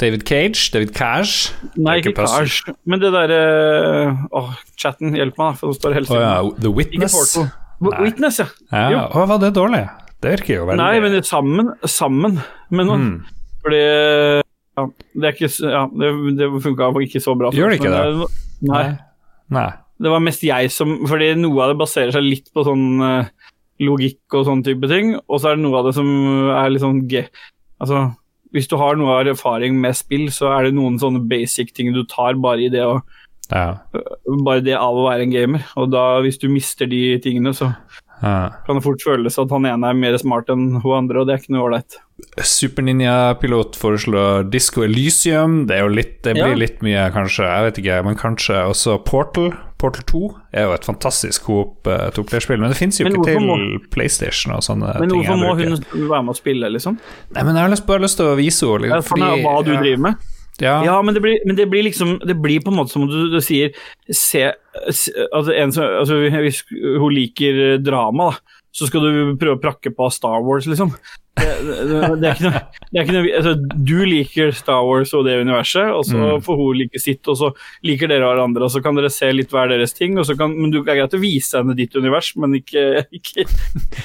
David 0.00 0.22
Cage? 0.28 0.70
David 0.72 0.94
Cash? 0.96 1.50
Nei, 1.76 1.98
ikke, 2.00 2.12
ikke 2.14 2.22
puzzle. 2.22 2.74
Men 2.88 3.02
det 3.02 3.10
derre 3.16 3.40
Åh, 4.30 4.54
chatten, 4.80 5.16
hjelp 5.16 5.40
meg, 5.40 5.50
da, 5.50 5.58
for 5.58 5.72
det 5.72 5.80
står 5.80 5.98
helt 5.98 6.12
Oh, 6.14 6.20
ja. 6.22 6.36
The 6.60 6.72
Witness? 6.72 7.16
Witness, 7.82 8.38
ja. 8.44 8.48
Ja. 8.70 9.08
Å, 9.10 9.26
var 9.28 9.42
det 9.42 9.54
dårlig? 9.58 9.82
Det 10.22 10.38
virker 10.38 10.60
jo 10.60 10.68
veldig 10.70 10.80
Nei, 10.80 11.00
men 11.04 11.18
sammen, 11.26 11.74
sammen 11.90 12.38
noen. 12.70 13.08
Mm. 13.10 13.16
Fordi 13.64 13.82
ja, 14.74 14.84
det 15.14 15.34
ikke 15.36 15.50
Ja, 15.62 15.86
det, 15.90 16.10
det 16.38 16.50
funka 16.64 16.90
ikke 17.04 17.22
så 17.22 17.36
bra. 17.38 17.52
Gjør 17.54 17.72
det 17.72 17.80
ikke 17.80 17.92
men 17.92 18.20
det? 18.22 18.28
Nei. 18.70 18.84
Nei. 19.54 19.70
Det 20.02 20.10
var 20.10 20.22
mest 20.24 20.42
jeg 20.42 20.70
som 20.74 20.96
Fordi 21.06 21.30
noe 21.38 21.62
av 21.62 21.70
det 21.70 21.78
baserer 21.78 22.14
seg 22.14 22.24
litt 22.26 22.48
på 22.54 22.64
sånn 22.66 22.86
eh, 23.04 23.30
logikk 23.84 24.36
og 24.38 24.46
sånn 24.48 24.62
type 24.66 24.88
ting, 24.90 25.16
og 25.26 25.40
så 25.40 25.50
er 25.50 25.58
det 25.58 25.64
noe 25.64 25.80
av 25.80 25.88
det 25.88 25.96
som 25.96 26.06
er 26.54 26.68
litt 26.70 26.84
sånn 26.84 27.00
g... 27.10 27.24
Altså, 27.82 28.04
hvis 28.54 28.68
du 28.70 28.76
har 28.78 28.94
noe 28.94 29.16
av 29.16 29.30
erfaring 29.32 29.74
med 29.82 29.96
spill, 29.98 30.28
så 30.30 30.52
er 30.54 30.68
det 30.68 30.76
noen 30.76 30.94
sånne 31.02 31.24
basic 31.26 31.72
ting 31.74 31.90
du 31.94 32.04
tar 32.06 32.38
bare 32.38 32.68
i 32.68 32.70
det 32.70 32.84
å 32.86 33.00
Ja. 33.50 33.82
bare 34.46 34.62
det 34.64 34.76
av 34.78 34.94
å 34.94 35.08
være 35.08 35.26
en 35.26 35.34
gamer. 35.34 35.66
Og 35.76 35.90
da, 35.90 36.20
hvis 36.22 36.38
du 36.38 36.46
mister 36.48 36.86
de 36.86 37.18
tingene, 37.18 37.50
så 37.52 37.72
ja. 38.22 38.54
kan 38.64 38.78
det 38.78 38.84
fort 38.86 39.02
føles 39.02 39.38
at 39.42 39.50
han 39.50 39.66
ene 39.66 39.90
er 39.90 39.98
mer 39.98 40.16
smart 40.22 40.48
enn 40.54 40.78
hun 40.78 40.96
andre, 41.02 41.20
og 41.20 41.26
det 41.26 41.34
er 41.34 41.42
ikke 41.42 41.56
noe 41.56 41.66
ålreit. 41.66 41.98
Super 42.44 42.82
Ninja-pilot 42.86 43.76
foreslår 43.76 44.44
Disco 44.50 44.82
Elysium. 44.86 45.66
Det 45.66 45.76
litt 45.90 46.22
Det 46.22 46.34
blir 46.34 46.52
Ja. 46.52 46.54
litt 46.54 46.80
mye, 46.82 47.10
kanskje. 47.12 47.44
Jeg 47.44 47.64
vet 47.72 47.78
ikke, 47.84 48.04
men 48.04 48.16
kanskje 48.16 48.54
også 48.70 49.04
Portal. 49.04 49.52
Portal 49.78 50.04
2 50.06 50.34
er 50.54 50.62
jo 50.64 50.72
et 50.72 50.84
fantastisk 50.86 51.42
coop 51.44 51.86
uh, 51.86 52.08
toplayerspill, 52.10 52.58
men 52.58 52.70
det 52.70 52.76
fins 52.78 52.98
jo 53.00 53.04
Men 53.04 53.16
ikke 53.16 53.24
til 53.34 53.40
må- 53.40 53.90
PlayStation 53.90 54.54
og 54.54 54.62
sånne 54.62 54.98
Men 55.00 55.10
ting. 55.10 55.24
hvorfor 55.24 55.36
må 55.36 55.54
hun 55.58 56.08
være 56.08 56.22
med 56.22 56.28
og 56.30 56.36
spille, 56.36 56.70
liksom? 56.72 56.98
Nei, 57.34 57.42
men 57.42 57.54
jeg 57.56 57.62
har 57.66 57.70
lyst, 57.74 57.86
bare 57.86 58.00
lyst 58.00 58.16
til 58.16 58.26
å 58.26 58.36
vise 58.38 58.62
henne 58.64 58.88
Ja, 58.88 59.00
fordi- 59.02 59.42
hva 59.44 59.64
du 59.64 59.72
ja, 59.72 59.80
driver 59.82 59.98
med? 59.98 60.14
Ja, 60.60 60.82
Ja, 60.84 61.02
men 61.02 61.14
det 61.14 61.20
blir, 61.22 61.36
men 61.44 61.56
det 61.56 61.68
blir 61.68 61.82
liksom 61.82 62.20
Det 62.24 62.40
blir 62.40 62.60
på 62.62 62.68
en 62.70 62.76
måte 62.78 62.90
som 62.90 63.02
om 63.02 63.08
du, 63.08 63.28
du 63.28 63.40
sier 63.40 63.72
se, 64.08 64.52
se, 64.88 65.10
altså 65.34 65.52
en 65.52 65.72
som, 65.72 65.82
altså 65.82 66.30
Hvis 66.30 66.62
hun 66.70 67.12
liker 67.12 67.78
drama, 67.82 68.30
da, 68.30 68.38
så 68.74 68.88
skal 68.90 69.04
du 69.06 69.36
prøve 69.38 69.54
å 69.54 69.60
prakke 69.62 69.92
på 69.94 70.08
Star 70.10 70.40
Wars, 70.42 70.66
liksom. 70.66 70.90
Det, 71.34 71.46
det, 71.66 71.98
det 72.22 72.28
er 72.28 72.34
ikke 72.36 72.44
noe, 72.46 72.60
det 72.92 72.98
er 73.00 73.04
ikke 73.04 73.14
noe 73.16 73.30
altså, 73.40 73.52
Du 73.90 73.96
liker 74.06 74.52
Star 74.54 74.84
Wars 74.86 75.10
og 75.18 75.24
det 75.26 75.32
universet, 75.42 75.88
og 75.90 76.04
så 76.06 76.14
Mm. 76.18 76.42
får 76.46 76.58
hun 76.60 76.78
like 76.78 77.00
sitt, 77.02 77.26
og 77.30 77.36
så 77.40 77.48
liker 77.86 78.10
dere 78.10 78.28
hverandre, 78.28 78.66
og 78.66 78.70
så 78.74 78.82
kan 78.84 78.94
dere 78.98 79.10
se 79.10 79.30
litt 79.34 79.50
hver 79.54 79.70
deres 79.72 79.94
ting, 79.98 80.14
kan, 80.38 80.54
men 80.54 80.70
du, 80.70 80.78
det 80.86 80.92
er 80.94 81.00
greit 81.02 81.16
å 81.18 81.22
vise 81.22 81.58
henne 81.58 81.74
ditt 81.78 81.94
univers, 81.98 82.32
men 82.38 82.54
ikke, 82.60 82.84
ikke, 83.14 83.46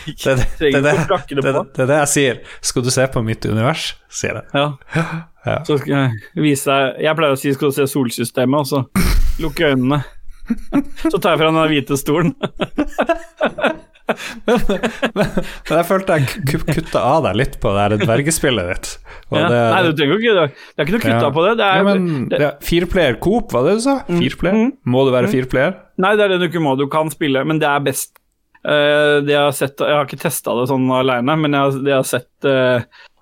ikke 0.10 0.36
det, 0.42 0.48
trenger 0.58 0.86
det, 0.88 0.94
å 0.96 1.08
prakke 1.10 1.38
det 1.38 1.46
det, 1.46 1.54
på. 1.58 1.66
det 1.78 1.84
er 1.86 1.92
det 1.94 2.00
jeg 2.02 2.12
sier. 2.16 2.42
Skal 2.72 2.86
du 2.86 2.92
se 2.94 3.08
på 3.14 3.26
mitt 3.26 3.46
univers, 3.50 3.92
sier 4.10 4.42
jeg. 4.42 4.50
Ja. 4.54 5.06
Ja. 5.46 5.60
Så 5.66 5.78
skal 5.80 5.94
jeg 5.96 6.44
vise 6.44 6.68
deg 6.68 6.98
Jeg 7.06 7.16
pleier 7.16 7.32
å 7.32 7.38
si 7.40 7.54
skal 7.56 7.72
du 7.72 7.78
se 7.78 7.86
solsystemet, 7.90 8.60
og 8.60 8.68
så 8.68 9.42
lukke 9.42 9.70
øynene. 9.74 10.02
Så 11.14 11.20
tar 11.22 11.36
jeg 11.38 11.44
fra 11.44 11.52
den 11.54 11.70
hvite 11.70 11.96
stolen. 12.02 12.34
Men 15.18 15.76
jeg 15.78 15.86
følte 15.88 16.18
jeg 16.20 16.60
kutta 16.66 17.02
av 17.02 17.24
deg 17.28 17.38
litt 17.40 17.58
på 17.62 17.74
det 17.76 18.00
dvergespillet 18.04 18.72
ditt. 18.74 18.92
Ja. 19.32 19.48
det- 19.52 19.64
Nei, 19.74 19.82
du 19.86 19.92
trenger 19.98 20.22
ikke 20.22 20.36
det. 20.40 20.46
Det 20.56 20.84
er 20.84 20.88
ikke 20.88 20.96
noe 20.98 21.04
kutta 21.06 21.28
Ja. 21.28 21.34
på 21.36 21.46
det. 21.46 21.54
det, 21.60 21.68
er, 21.68 21.82
ja, 21.82 21.84
men 21.90 22.30
det 22.32 22.40
ja, 22.44 22.52
Fireplayer 22.66 23.20
Coop, 23.24 23.52
var 23.54 23.68
det 23.68 23.76
du 23.80 23.84
sa? 23.86 23.98
Fireplayer? 24.10 24.56
mm. 24.58 24.72
Må 24.90 25.06
du 25.08 25.12
være 25.16 25.32
fireplayer? 25.32 25.78
Nei, 26.00 26.16
det 26.16 26.26
er 26.26 26.34
det 26.34 26.40
du 26.42 26.48
ikke 26.50 26.64
må. 26.64 26.78
Du 26.80 26.88
kan 26.92 27.12
spille, 27.14 27.44
men 27.46 27.60
det 27.62 27.68
er 27.70 27.84
best. 27.86 28.16
Uh, 28.60 29.22
det 29.24 29.32
jeg, 29.32 29.40
har 29.40 29.54
sett, 29.56 29.80
jeg 29.80 29.96
har 29.96 30.08
ikke 30.08 30.20
testa 30.20 30.52
det 30.58 30.66
sånn 30.68 30.90
alene, 30.92 31.36
men 31.40 31.56
jeg, 31.56 31.78
det 31.86 31.94
jeg 31.94 32.00
har 32.02 32.10
sett 32.10 32.48
uh, 32.50 32.82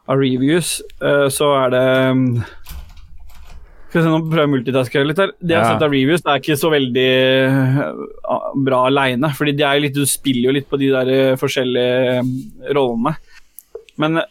av 0.09 0.17
reviews, 0.17 0.77
uh, 1.03 1.27
så 1.29 1.51
er 1.59 1.73
det 1.75 1.83
um, 2.09 2.23
Skal 3.87 4.01
vi 4.01 4.03
se, 4.03 4.11
Nå 4.11 4.19
prøver 4.27 4.43
jeg 4.43 4.49
å 4.49 4.53
multitaske 4.55 5.03
litt 5.07 5.17
her. 5.21 5.31
Det 5.39 5.53
jeg 5.55 5.57
har 5.61 5.65
Ja. 5.71 5.73
sett 5.77 5.85
av 5.87 5.91
reviews, 5.95 6.21
det 6.21 6.31
er 6.33 6.39
ikke 6.41 6.57
så 6.59 6.69
veldig 6.73 7.09
eh, 7.47 7.91
bra 8.67 8.85
aleine. 8.89 9.29
Fordi 9.33 9.53
litt, 9.81 9.93
du 9.95 10.05
spiller 10.05 10.49
jo 10.49 10.55
litt 10.57 10.69
på 10.69 10.77
de 10.79 10.89
der 10.91 11.07
eh, 11.13 11.35
forskjellige 11.39 12.17
eh, 12.19 12.73
rollene. 12.75 13.15
Men 13.97 14.21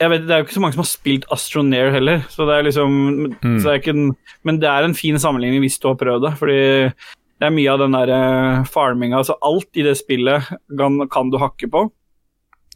jeg 0.00 0.08
vet, 0.10 0.26
det 0.26 0.30
er 0.34 0.38
jo 0.42 0.44
ikke 0.46 0.54
så 0.56 0.60
mange 0.62 0.74
som 0.74 0.82
har 0.82 0.90
spilt 0.90 1.24
Astronair 1.30 1.90
heller, 1.94 2.22
så 2.30 2.46
det 2.46 2.54
er 2.58 2.62
liksom 2.70 2.92
Mm. 3.42 3.58
så 3.60 3.64
det 3.64 3.72
er 3.74 3.80
ikke 3.82 3.94
en, 3.96 4.16
Men 4.44 4.58
det 4.58 4.68
er 4.68 4.84
en 4.84 4.94
fin 4.94 5.14
sammenligning 5.18 5.60
hvis 5.62 5.78
du 5.78 5.88
har 5.88 5.94
prøvd 5.96 6.22
det, 6.26 6.32
fordi 6.38 6.92
det 7.38 7.46
er 7.46 7.50
mye 7.50 7.70
av 7.72 7.78
den 7.78 7.92
der 7.92 8.64
farminga. 8.64 9.18
Altså 9.18 9.34
alt 9.42 9.68
i 9.76 9.82
det 9.82 9.96
spillet 9.98 10.42
kan, 10.78 11.08
kan 11.08 11.30
du 11.30 11.38
hakke 11.38 11.68
på. 11.70 11.90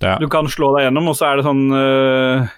Ja. 0.02 0.18
Du 0.18 0.28
kan 0.28 0.46
slå 0.46 0.74
deg 0.76 0.86
gjennom, 0.90 1.08
og 1.08 1.14
så 1.16 1.30
er 1.32 1.36
det 1.36 1.46
sånn 1.46 1.70
eh, 1.72 2.48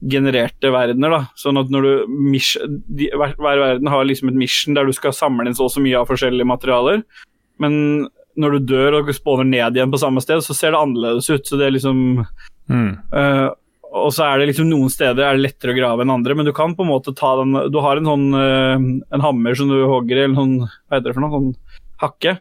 genererte 0.00 0.70
verdener, 0.74 1.14
da. 1.14 1.20
Sånn 1.38 1.60
at 1.60 1.70
når 1.72 1.86
du 1.86 2.18
mish, 2.30 2.56
de, 2.66 3.08
hver, 3.16 3.36
hver 3.40 3.62
verden 3.62 3.88
har 3.90 4.04
liksom 4.04 4.32
et 4.32 4.38
mission 4.38 4.76
der 4.76 4.88
du 4.88 4.92
skal 4.96 5.14
samle 5.16 5.48
inn 5.48 5.56
så 5.56 5.68
og 5.68 5.72
så 5.72 5.82
mye 5.84 5.98
av 6.00 6.10
forskjellige 6.10 6.48
materialer. 6.48 7.04
Men 7.62 8.08
når 8.36 8.58
du 8.58 8.72
dør 8.74 8.98
og 9.00 9.14
spawner 9.16 9.48
ned 9.48 9.78
igjen 9.78 9.92
på 9.92 10.00
samme 10.02 10.20
sted, 10.20 10.44
så 10.44 10.56
ser 10.56 10.74
det 10.74 10.82
annerledes 10.82 11.30
ut. 11.32 11.46
Så 11.48 11.60
det 11.60 11.70
er 11.70 11.78
liksom 11.78 12.26
Mm. 12.66 12.98
uh, 13.14 13.54
og 13.94 14.10
så 14.10 14.24
er 14.26 14.40
det 14.40 14.48
liksom 14.50 14.66
noen 14.66 14.90
steder 14.90 15.22
er 15.22 15.36
det 15.36 15.44
lettere 15.44 15.70
å 15.70 15.76
grave 15.76 16.02
enn 16.02 16.10
andre, 16.10 16.34
men 16.34 16.48
du 16.48 16.52
kan 16.52 16.74
på 16.74 16.82
en 16.82 16.90
måte 16.90 17.14
ta 17.14 17.36
den 17.38 17.54
Du 17.70 17.78
har 17.78 18.00
en 18.00 18.08
sånn 18.10 18.24
uh, 18.34 18.74
en 19.14 19.22
hammer 19.22 19.54
som 19.54 19.70
du 19.70 19.78
hogger 19.86 20.18
i, 20.18 20.24
eller 20.26 20.34
sånn 20.34 20.56
Hva 20.66 20.98
heter 20.98 21.06
det 21.06 21.14
for 21.14 21.22
noe? 21.22 21.30
Sånn 21.36 21.52
hakke. 22.02 22.36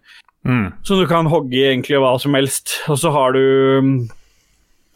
Mm. 0.46 0.66
Som 0.84 1.00
du 1.00 1.06
kan 1.10 1.30
hogge 1.32 1.56
i 1.56 1.68
egentlig 1.70 2.02
hva 2.02 2.16
som 2.22 2.36
helst. 2.36 2.74
Og 2.92 3.00
så 3.02 3.14
har 3.14 3.38
du 3.38 4.08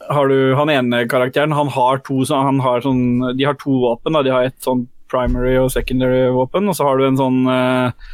har 0.10 0.30
du 0.32 0.56
han 0.58 0.72
ene 0.74 1.04
karakteren, 1.10 1.54
han 1.54 1.70
har 1.74 2.00
to 2.06 2.24
han 2.30 2.60
har 2.64 2.82
sånn 2.82 3.36
De 3.38 3.46
har 3.46 3.58
to 3.62 3.80
våpen, 3.84 4.16
da. 4.16 4.24
De 4.26 4.34
har 4.34 4.48
et 4.48 4.58
sånn 4.64 4.88
primary 5.10 5.56
og 5.58 5.72
secondary 5.74 6.28
våpen, 6.34 6.70
og 6.70 6.78
så 6.78 6.86
har 6.86 6.98
du 7.00 7.08
en 7.08 7.20
sånn 7.20 7.40
eh, 7.50 8.08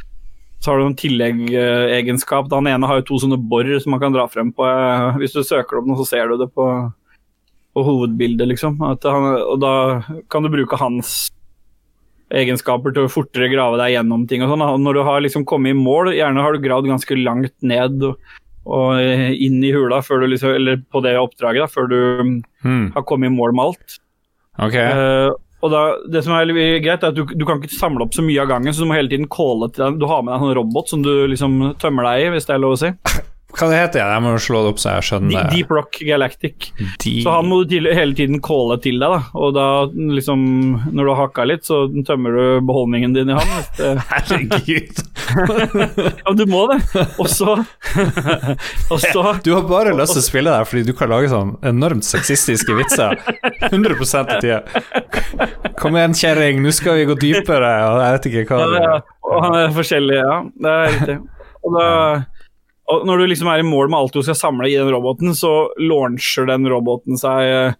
så 0.64 0.72
har 0.72 0.80
du 0.80 0.86
en 0.86 0.96
tilleggegenskap. 0.98 2.48
Han 2.52 2.68
ene 2.70 2.88
har 2.88 3.00
jo 3.00 3.08
to 3.10 3.18
sånne 3.22 3.38
bor 3.38 3.68
som 3.80 3.92
man 3.92 4.00
kan 4.02 4.14
dra 4.14 4.24
frem 4.32 4.52
på. 4.56 4.64
eh, 4.64 5.18
Hvis 5.20 5.36
du 5.36 5.42
søker 5.44 5.78
opp 5.80 5.88
noe, 5.88 5.98
så 6.00 6.08
ser 6.08 6.32
du 6.32 6.38
det 6.40 6.48
på, 6.56 6.66
på 7.76 7.84
hovedbildet, 7.86 8.48
liksom. 8.54 8.80
Han, 8.80 9.28
og 9.44 9.60
da 9.60 9.74
kan 10.32 10.42
du 10.42 10.52
bruke 10.52 10.80
hans 10.80 11.28
egenskaper 12.34 12.90
til 12.94 13.06
å 13.06 13.12
fortere 13.12 13.52
grave 13.52 13.78
deg 13.78 13.92
gjennom 13.94 14.24
ting 14.26 14.42
og 14.42 14.50
sånn. 14.50 14.64
Når 14.82 14.98
du 14.98 15.02
har 15.06 15.22
liksom 15.22 15.44
kommet 15.46 15.76
i 15.76 15.78
mål, 15.78 16.14
gjerne 16.16 16.42
har 16.42 16.56
du 16.56 16.64
gravd 16.64 16.88
ganske 16.90 17.20
langt 17.20 17.54
ned 17.62 18.02
og, 18.08 18.16
og 18.66 18.98
eh, 19.00 19.30
inn 19.46 19.60
i 19.64 19.70
hula, 19.74 20.02
før 20.02 20.24
du 20.24 20.30
liksom, 20.32 20.54
eller 20.58 20.80
på 20.92 21.02
det 21.04 21.14
oppdraget, 21.20 21.62
da, 21.64 21.70
før 21.70 21.90
du 21.92 21.98
mm, 22.26 22.36
Mm. 22.66 22.86
har 22.96 23.04
kommet 23.06 23.30
i 23.30 23.34
mål 23.34 23.52
med 23.54 23.64
alt. 23.70 23.98
Ok. 24.58 24.74
Uh, 24.74 25.30
og 25.62 25.70
da, 25.72 25.82
det 26.10 26.24
som 26.26 26.34
er 26.34 26.50
greit, 26.82 27.02
er 27.04 27.12
at 27.12 27.14
du, 27.16 27.22
du 27.30 27.44
kan 27.46 27.60
ikke 27.62 27.72
samle 27.78 28.02
opp 28.04 28.14
så 28.16 28.24
mye 28.26 28.42
av 28.42 28.48
gangen, 28.50 28.74
så 28.74 28.82
du 28.82 28.88
må 28.90 28.96
hele 28.98 29.08
tiden 29.12 29.28
calle 29.30 29.68
til 29.72 29.84
deg. 29.84 30.00
Du 30.02 30.06
har 30.10 30.22
med 30.24 30.32
deg 30.34 30.40
en 30.40 30.46
sånn 30.48 30.58
robot 30.58 30.90
som 30.92 31.04
du 31.06 31.12
liksom 31.30 31.56
tømmer 31.82 32.08
deg 32.10 32.24
i, 32.26 32.28
hvis 32.34 32.48
det 32.48 32.56
er 32.56 32.62
lov 32.64 32.74
å 32.76 32.80
si. 32.82 32.90
Hva 33.56 33.68
det 33.70 33.76
heter 33.80 34.02
det? 34.02 34.06
Jeg 34.12 34.22
må 34.26 34.32
slå 34.42 34.58
det 34.64 34.70
opp 34.74 34.80
så 34.82 34.94
jeg 34.98 35.04
skjønner. 35.08 35.46
Deep 35.52 35.70
Rock 35.72 35.98
Galactic. 36.04 36.70
Deep. 37.00 37.22
Så 37.24 37.32
han 37.38 37.48
må 37.48 37.62
du 37.62 37.70
til, 37.70 37.88
hele 37.96 38.16
tiden 38.18 38.42
calle 38.44 38.76
til 38.84 39.00
deg, 39.00 39.14
da. 39.14 39.20
Og 39.40 39.54
da 39.56 39.66
liksom 39.94 40.42
Når 40.92 41.00
du 41.00 41.10
har 41.12 41.20
hakka 41.22 41.46
litt, 41.48 41.64
så 41.64 41.86
tømmer 42.08 42.36
du 42.36 42.66
beholdningen 42.68 43.16
din 43.16 43.32
i 43.32 43.38
han. 43.38 43.54
Herregud. 44.12 45.04
Ja, 46.26 46.32
du 46.38 46.44
må 46.48 46.62
det. 46.70 46.78
Og 47.18 47.26
så 47.30 47.56
Du 49.44 49.50
har 49.52 49.64
bare 49.68 49.94
lyst 49.96 50.14
til 50.16 50.22
å 50.22 50.26
spille 50.26 50.52
der 50.52 50.68
fordi 50.68 50.84
du 50.86 50.92
kan 50.96 51.10
lage 51.10 51.30
sånn 51.32 51.56
enormt 51.66 52.06
sexistiske 52.06 52.76
vitser 52.78 53.18
100 53.70 53.96
av 54.20 54.30
tida. 54.40 54.60
Kom 55.80 55.98
igjen, 55.98 56.14
kjerring, 56.16 56.62
nå 56.64 56.72
skal 56.74 57.00
vi 57.00 57.08
gå 57.10 57.16
dypere, 57.20 57.72
og 57.90 58.00
jeg 58.04 58.16
vet 58.16 58.28
ikke 58.30 58.46
hva 58.60 58.68
det 58.72 58.84
er. 58.84 59.04
og 59.26 59.44
han 59.44 59.58
er 59.64 59.74
forskjellig, 59.76 60.18
ja. 60.20 60.38
Det 60.62 60.74
er 60.76 60.94
riktig. 60.94 61.18
Og, 61.66 61.74
da, 61.74 61.86
og 62.92 63.06
når 63.08 63.18
du 63.18 63.26
liksom 63.32 63.48
er 63.52 63.62
i 63.62 63.66
mål 63.66 63.88
med 63.90 63.98
alt 63.98 64.12
du 64.14 64.22
skal 64.22 64.36
samle 64.38 64.68
i 64.70 64.76
den 64.78 64.90
roboten, 64.94 65.34
så 65.34 65.68
launcher 65.82 66.46
den 66.50 66.68
roboten 66.70 67.18
seg 67.20 67.46
eh, 67.50 67.72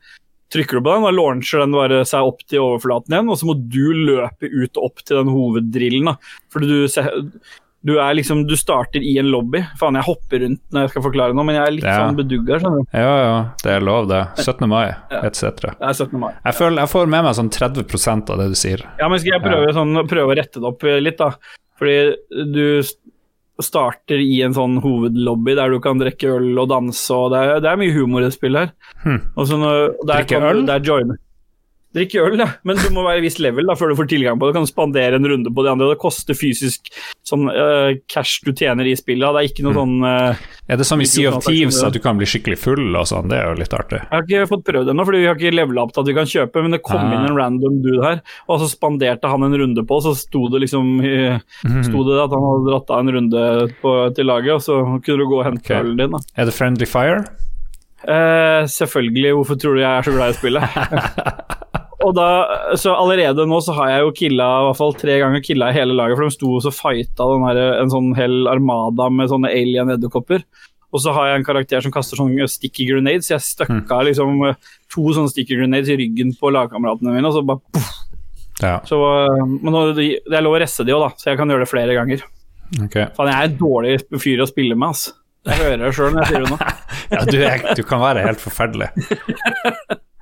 Trykker 0.55 0.79
du 0.79 0.85
på 0.87 0.93
den, 0.95 1.03
da 1.03 1.11
launcher 1.11 1.59
den 1.65 1.73
bare 1.75 2.05
seg 2.07 2.23
opp 2.23 2.45
til 2.47 2.61
overflaten 2.63 3.11
igjen, 3.17 3.31
og 3.35 3.39
så 3.41 3.49
må 3.49 3.57
du 3.67 3.89
løpe 4.07 4.47
ut 4.47 4.79
opp 4.79 5.01
til 5.03 5.19
den 5.19 5.33
hoveddrillen. 5.35 6.07
da. 6.13 6.37
Fordi 6.55 6.69
du, 6.71 7.41
du 7.83 7.93
er 7.99 8.15
liksom 8.15 8.45
Du 8.47 8.55
starter 8.57 9.03
i 9.03 9.17
en 9.19 9.27
lobby. 9.35 9.65
Faen, 9.81 9.99
jeg 9.99 10.07
hopper 10.07 10.45
rundt 10.45 10.63
når 10.71 10.87
jeg 10.87 10.93
skal 10.95 11.05
forklare 11.09 11.35
noe, 11.35 11.45
men 11.51 11.59
jeg 11.59 11.65
er 11.67 11.75
litt 11.75 11.89
Ja. 11.91 11.97
sånn 11.99 12.21
bedugga, 12.23 12.61
skjønner 12.63 12.85
du. 12.87 12.95
Ja, 12.95 13.11
ja, 13.25 13.35
det 13.65 13.75
er 13.75 13.85
lov, 13.91 14.07
det. 14.13 14.23
17. 14.47 14.69
mai, 14.71 14.85
etc. 15.19 15.43
Det 15.67 15.75
er 15.91 15.99
17. 15.99 16.15
mai. 16.23 16.31
Jeg 16.47 16.59
føler 16.61 16.83
jeg 16.85 16.93
får 16.95 17.11
med 17.17 17.27
meg 17.27 17.37
sånn 17.41 17.51
30% 17.59 18.31
av 18.31 18.39
det 18.45 18.49
du 18.55 18.57
sier. 18.63 18.87
Ja, 19.03 19.11
men 19.11 19.19
skal 19.19 19.35
jeg 19.41 19.45
prøve, 19.51 19.75
sånn, 19.75 19.99
prøve 20.07 20.31
å 20.31 20.39
rette 20.39 20.63
det 20.63 20.71
opp 20.71 20.87
litt, 21.03 21.19
da? 21.19 21.33
Fordi 21.83 21.99
du 22.55 22.63
starter 23.63 24.21
i 24.21 24.41
en 24.45 24.55
sånn 24.57 24.81
hovedlobby 24.85 25.55
der 25.57 25.73
du 25.73 25.79
kan 25.85 26.01
drikke 26.01 26.35
øl 26.37 26.59
og 26.61 26.69
danse, 26.73 27.15
og 27.15 27.31
det 27.33 27.43
er, 27.43 27.63
det 27.65 27.71
er 27.71 27.81
mye 27.81 27.95
humor 27.95 28.27
i 28.27 28.33
spillet 28.35 28.67
her. 28.67 28.75
Hmm. 29.05 29.23
Drikke 29.37 30.43
øl? 30.43 30.67
Der 30.69 30.85
joiner. 30.85 31.21
Drikke 31.97 32.21
øl, 32.21 32.37
ja. 32.43 32.47
Men 32.69 32.77
du 32.77 32.91
må 32.93 33.03
være 33.07 33.23
i 33.23 33.25
viss 33.25 33.39
level 33.41 33.67
da, 33.71 33.75
før 33.79 33.89
du 33.93 33.97
får 33.97 34.09
tilgang 34.11 34.37
på 34.39 34.47
det. 34.47 34.53
Du 34.53 34.59
kan 34.61 34.69
spandere 34.69 35.17
en 35.17 35.25
runde 35.33 35.49
på 35.57 35.65
de 35.65 35.71
andre. 35.73 35.89
Det 35.95 35.99
koster 36.03 36.37
fysisk 36.37 36.91
sånn 37.27 37.49
uh, 37.49 37.97
cash 38.13 38.43
du 38.45 38.53
tjener 38.53 38.87
i 38.87 38.93
spillet. 38.99 39.25
da. 39.25 39.33
Det 39.33 39.43
er 39.47 39.49
ikke 39.51 39.65
noe 39.67 39.75
sånn 39.79 39.95
uh, 40.05 40.45
Er 40.69 40.77
det 40.81 40.87
som 40.87 41.01
i 41.01 41.09
Sea 41.09 41.33
of 41.33 41.41
Thieves 41.47 41.81
at 41.87 41.97
du 41.97 42.01
kan 42.05 42.21
bli 42.21 42.29
skikkelig 42.29 42.59
full 42.61 42.85
og 43.01 43.09
sånn? 43.09 43.31
Det 43.33 43.39
er 43.41 43.49
jo 43.49 43.57
litt 43.63 43.75
artig. 43.75 44.03
Jeg 44.05 44.13
har 44.13 44.27
ikke 44.29 44.51
fått 44.53 44.67
prøvd 44.69 44.91
det 44.91 44.95
ennå, 44.95 45.07
fordi 45.09 45.23
vi 45.25 45.31
har 45.31 45.41
ikke 45.41 45.55
levela 45.57 45.87
opp 45.87 45.95
til 45.97 46.05
at 46.05 46.11
vi 46.13 46.17
kan 46.21 46.31
kjøpe, 46.37 46.63
men 46.67 46.77
det 46.77 46.83
kom 46.85 47.01
Ah. 47.01 47.15
inn 47.17 47.31
en 47.31 47.37
random 47.41 47.81
dude 47.83 48.05
her, 48.05 48.21
og 48.49 48.61
så 48.61 48.69
spanderte 48.71 49.31
han 49.33 49.43
en 49.49 49.57
runde 49.63 49.83
på, 49.89 50.01
så 50.05 50.13
sto 50.17 50.47
det 50.53 50.61
liksom 50.67 50.85
Mhm. 51.01 51.83
sto 51.87 52.05
det 52.05 52.21
at 52.23 52.31
han 52.37 52.45
hadde 52.47 52.69
dratt 52.71 52.91
av 52.91 53.01
en 53.01 53.13
runde 53.17 53.43
på, 53.81 54.15
til 54.15 54.27
laget, 54.29 54.53
og 54.55 54.61
så 54.61 54.79
kunne 55.03 55.19
du 55.19 55.27
gå 55.27 55.39
og 55.41 55.45
hente 55.49 55.65
okay. 55.65 55.81
ølen 55.81 55.97
din. 55.97 56.11
da. 56.13 56.19
Er 56.37 56.45
det 56.45 56.55
Friendly 56.55 56.87
Fire? 56.87 57.25
Eh, 58.07 58.63
selvfølgelig, 58.71 59.33
hvorfor 59.35 59.59
tror 59.59 59.75
du 59.75 59.81
jeg 59.81 59.91
er 59.99 60.03
så 60.03 60.13
glad 60.15 60.31
i 60.35 60.39
spillet? 60.39 60.63
og 62.05 62.13
da, 62.17 62.29
så 62.77 62.93
Allerede 62.97 63.47
nå 63.49 63.59
så 63.65 63.75
har 63.79 63.91
jeg 63.93 64.05
jo 64.05 64.15
killa 64.19 64.47
i 64.61 64.65
hvert 64.69 64.79
fall 64.79 64.95
tre 65.01 65.19
ganger 65.23 65.45
killa 65.45 65.71
i 65.73 65.77
hele 65.77 65.97
laget, 65.97 66.19
for 66.19 66.27
de 66.27 66.35
sto 66.37 66.55
og 66.59 66.65
så 66.65 66.73
fighta 66.75 67.29
den 67.33 67.47
her, 67.49 67.61
en 67.81 67.93
sånn 67.93 68.11
hel 68.19 68.49
armada 68.53 69.09
med 69.13 69.31
sånne 69.33 69.53
alien 69.53 69.93
edderkopper. 69.95 70.45
Og 70.95 71.03
så 71.03 71.13
har 71.17 71.31
jeg 71.31 71.41
en 71.41 71.47
karakter 71.49 71.83
som 71.85 71.93
kaster 71.93 72.21
sånne 72.21 72.47
sticky 72.49 72.87
grenades, 72.91 73.31
jeg 73.33 73.43
støkka 73.45 74.03
liksom 74.09 74.39
to 74.93 75.07
sånne 75.17 75.33
sticky 75.33 75.59
grenades 75.61 75.91
i 75.93 75.99
ryggen 75.99 76.33
på 76.39 76.53
lagkameratene 76.55 77.17
mine, 77.17 77.29
og 77.29 77.37
så 77.37 77.45
bare 77.47 77.65
poff. 77.75 77.93
Ja, 78.63 78.79
Så, 78.89 78.97
eh, 78.97 79.45
men 79.45 79.75
nå, 79.75 79.83
det 79.97 80.23
er 80.33 80.45
lov 80.45 80.57
å 80.57 80.61
resse 80.63 80.85
de 80.87 80.95
òg, 80.97 81.03
da, 81.03 81.11
så 81.21 81.33
jeg 81.33 81.41
kan 81.41 81.51
gjøre 81.53 81.67
det 81.67 81.73
flere 81.73 81.97
ganger. 81.97 82.23
Okay. 82.87 83.11
Faen, 83.17 83.29
jeg 83.29 83.37
er 83.37 83.51
en 83.51 83.59
dårlig 83.61 83.97
fyr 84.23 84.41
å 84.43 84.49
spille 84.49 84.79
med, 84.79 84.95
ass. 84.95 85.11
Jeg 85.47 85.61
hører 85.61 85.85
det 85.85 85.93
sjøl 85.95 86.15
når 86.15 86.25
jeg 86.25 86.33
sier 86.33 86.47
det 86.47 86.55
nå. 86.55 86.59
Ja, 87.07 87.21
du, 87.23 87.37
er, 87.39 87.61
du 87.79 87.85
kan 87.87 88.01
være 88.03 88.25
helt 88.25 88.41
forferdelig. 88.43 88.89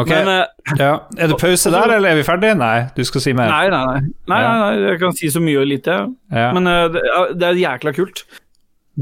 Ok, 0.00 0.08
Men 0.08 0.28
eh, 0.32 0.76
ja. 0.78 0.92
Er 1.18 1.28
det 1.32 1.36
pause 1.40 1.70
der, 1.74 1.92
eller 1.98 2.12
er 2.14 2.16
vi 2.20 2.24
ferdige? 2.24 2.54
Nei, 2.56 2.86
du 2.96 3.02
skal 3.04 3.20
si 3.24 3.34
mer. 3.36 3.50
Nei, 3.52 3.68
nei, 3.72 3.82
nei. 3.86 4.00
nei, 4.32 4.38
nei, 4.46 4.54
nei. 4.62 4.90
Jeg 4.92 5.00
kan 5.02 5.12
si 5.18 5.28
så 5.34 5.42
mye 5.44 5.60
og 5.60 5.68
lite. 5.68 5.96
Ja. 6.32 6.48
Men 6.56 6.70
uh, 6.70 6.86
det, 6.94 7.02
er- 7.04 7.34
det 7.36 7.48
er 7.50 7.60
jækla 7.60 7.92
kult. 7.98 8.24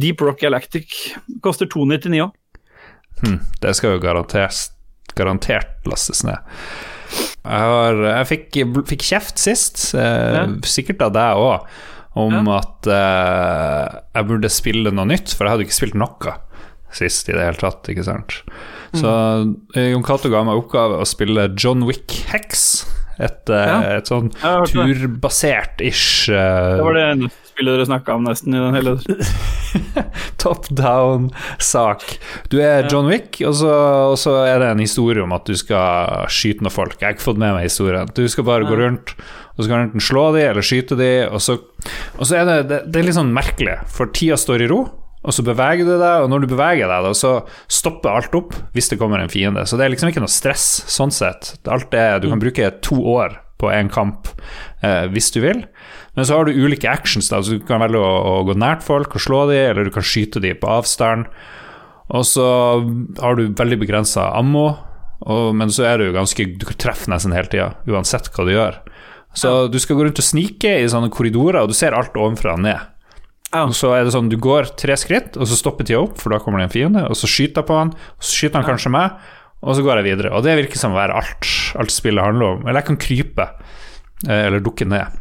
Deep 0.00 0.20
Rock 0.22 0.40
Galactic 0.42 0.96
koster 1.42 1.66
299 1.70 2.24
òg. 2.26 2.34
Hmm, 3.20 3.38
det 3.60 3.74
skal 3.76 3.96
jo 3.96 4.02
garantert, 4.02 4.70
garantert 5.18 5.86
lastes 5.90 6.22
ned. 6.24 6.38
Jeg, 7.10 7.62
har, 7.66 7.98
jeg 8.06 8.28
fikk, 8.30 8.58
fikk 8.88 9.02
kjeft 9.10 9.40
sist, 9.42 9.80
eh, 9.98 10.36
Ja. 10.38 10.44
sikkert 10.64 11.02
av 11.04 11.12
deg 11.16 11.40
òg, 11.42 11.66
om 12.20 12.48
at 12.54 12.86
eh, 12.90 13.98
jeg 14.16 14.28
burde 14.30 14.50
spille 14.52 14.92
noe 14.94 15.06
nytt, 15.10 15.34
for 15.34 15.44
jeg 15.46 15.54
hadde 15.56 15.66
ikke 15.66 15.78
spilt 15.80 15.98
noe 15.98 16.36
sist 16.96 17.28
i 17.30 17.36
det 17.36 17.44
hele 17.44 17.60
tatt, 17.60 17.86
ikke 17.92 18.06
sant. 18.06 18.40
Så 18.96 19.10
eh, 19.76 19.90
Jon 19.92 20.02
Cato 20.06 20.30
ga 20.32 20.42
meg 20.46 20.58
oppgave 20.58 20.98
å 20.98 21.06
spille 21.06 21.48
John 21.54 21.84
Wick 21.86 22.10
Hex, 22.32 22.86
et, 23.20 23.50
eh, 23.52 23.66
Ja. 23.68 23.78
et 23.98 24.08
sånn 24.10 24.30
turbasert-ish 24.40 26.30
uh, 26.32 26.76
Det 26.78 26.84
var 26.86 26.96
det 26.96 27.02
eneste 27.12 27.50
spillet 27.50 27.74
dere 27.76 27.86
snakka 27.86 28.14
om 28.16 28.24
nesten 28.24 28.54
i 28.56 28.60
den 28.62 28.76
hele 28.78 28.94
top 30.42 30.68
down-sak. 30.72 32.06
Du 32.48 32.56
er 32.64 32.88
John 32.88 33.10
Wick, 33.10 33.36
og 33.44 33.54
så, 33.60 33.74
og 34.12 34.16
så 34.20 34.38
er 34.48 34.62
det 34.62 34.70
en 34.72 34.80
historie 34.82 35.22
om 35.22 35.34
at 35.36 35.44
du 35.48 35.52
skal 35.58 36.24
skyte 36.32 36.64
noen 36.64 36.72
folk. 36.72 36.96
Jeg 36.96 37.06
har 37.10 37.18
ikke 37.18 37.26
fått 37.28 37.42
med 37.42 37.52
meg 37.58 37.66
historien. 37.68 38.08
Du 38.16 38.24
skal 38.32 38.48
bare 38.48 38.64
gå 38.68 38.78
rundt, 38.80 39.12
og 39.56 39.60
så 39.60 39.68
kan 39.68 39.76
du 39.82 39.86
enten 39.90 40.06
slå 40.08 40.30
dem 40.38 40.46
eller 40.54 40.64
skyte 40.64 40.96
dem, 40.96 41.28
og 41.36 41.44
så, 41.44 41.58
og 42.16 42.24
så 42.24 42.40
er 42.40 42.48
det, 42.48 42.56
det, 42.72 42.80
det 42.88 43.02
er 43.02 43.08
litt 43.10 43.18
sånn 43.20 43.34
merkelig, 43.36 43.76
for 43.92 44.08
tida 44.16 44.40
står 44.40 44.64
i 44.64 44.70
ro. 44.72 44.80
Og 45.20 45.36
så 45.36 45.44
beveger 45.44 45.84
du 45.84 45.92
deg, 46.00 46.24
og 46.24 46.30
når 46.32 46.44
du 46.44 46.52
beveger 46.54 46.88
deg, 46.88 47.04
da, 47.04 47.12
så 47.16 47.34
stopper 47.68 48.14
alt 48.16 48.36
opp 48.38 48.54
hvis 48.72 48.88
det 48.88 48.96
kommer 49.00 49.20
en 49.20 49.32
fiende. 49.32 49.66
Så 49.68 49.76
det 49.76 49.84
er 49.84 49.92
liksom 49.92 50.12
ikke 50.12 50.22
noe 50.24 50.32
stress 50.32 50.66
sånn 50.88 51.12
sett. 51.12 51.54
Alt 51.68 51.92
er, 51.92 52.22
du 52.22 52.30
kan 52.30 52.40
bruke 52.40 52.70
to 52.86 52.96
år 53.18 53.36
på 53.60 53.68
en 53.68 53.90
kamp 53.92 54.30
eh, 54.80 55.04
hvis 55.12 55.28
du 55.34 55.42
vil. 55.44 55.66
Men 56.16 56.26
så 56.26 56.38
har 56.38 56.48
du 56.48 56.56
ulike 56.56 56.88
actions, 56.88 57.28
da, 57.28 57.42
så 57.44 57.58
du 57.58 57.66
kan 57.68 57.82
velge 57.84 58.00
å, 58.00 58.12
å 58.30 58.36
gå 58.48 58.56
nært 58.56 58.84
folk 58.86 59.12
og 59.16 59.24
slå 59.24 59.42
dem, 59.52 59.74
eller 59.74 59.88
du 59.88 59.92
kan 59.94 60.06
skyte 60.06 60.40
dem 60.42 60.56
på 60.60 60.70
avstand. 60.72 61.28
Og 62.10 62.24
så 62.26 62.46
har 63.20 63.36
du 63.36 63.52
veldig 63.56 63.78
begrensa 63.84 64.30
ammo, 64.34 64.70
og, 65.20 65.50
men 65.52 65.68
så 65.68 65.84
er 65.84 66.00
du 66.00 66.14
ganske 66.14 66.46
Du 66.56 66.64
treffer 66.80 67.12
nesten 67.12 67.34
hele 67.36 67.50
tida, 67.52 67.74
uansett 67.84 68.30
hva 68.32 68.46
du 68.48 68.54
gjør. 68.54 68.80
Så 69.36 69.50
du 69.70 69.76
skal 69.78 69.98
gå 69.98 70.06
rundt 70.06 70.18
og 70.18 70.26
snike 70.26 70.72
i 70.80 70.88
sånne 70.90 71.12
korridorer, 71.12 71.60
og 71.60 71.70
du 71.70 71.76
ser 71.76 71.94
alt 71.94 72.16
ovenfra 72.16 72.56
og 72.56 72.64
ned. 72.64 72.88
Ja. 73.50 73.64
Og 73.66 73.74
så 73.74 73.90
er 73.96 74.06
det 74.06 74.14
sånn, 74.14 74.30
Du 74.30 74.36
går 74.38 74.70
tre 74.78 74.94
skritt, 75.00 75.36
og 75.36 75.48
så 75.50 75.58
stopper 75.58 75.86
tida 75.88 76.02
opp, 76.04 76.18
for 76.22 76.30
da 76.34 76.38
kommer 76.42 76.62
det 76.62 76.68
en 76.68 76.74
fiende, 76.74 77.02
og 77.10 77.18
så 77.18 77.30
skyter 77.30 77.62
jeg 77.62 77.70
på 77.70 77.78
han, 77.80 77.90
og 77.90 78.22
så 78.22 78.36
skyter 78.36 78.60
han 78.60 78.68
kanskje 78.68 78.92
meg, 78.94 79.16
og 79.60 79.74
så 79.76 79.84
går 79.84 80.00
jeg 80.00 80.08
videre. 80.12 80.30
Og 80.36 80.46
det 80.46 80.56
virker 80.62 80.80
som 80.80 80.94
å 80.94 81.00
være 81.00 81.18
alt, 81.20 81.50
alt 81.80 81.92
spillet 81.92 82.24
handler 82.24 82.54
om. 82.54 82.62
Eller 82.64 82.80
jeg 82.80 82.88
kan 82.92 83.00
krype, 83.02 83.48
eh, 84.28 84.46
eller 84.46 84.62
dukke 84.64 84.86
ned. 84.88 85.18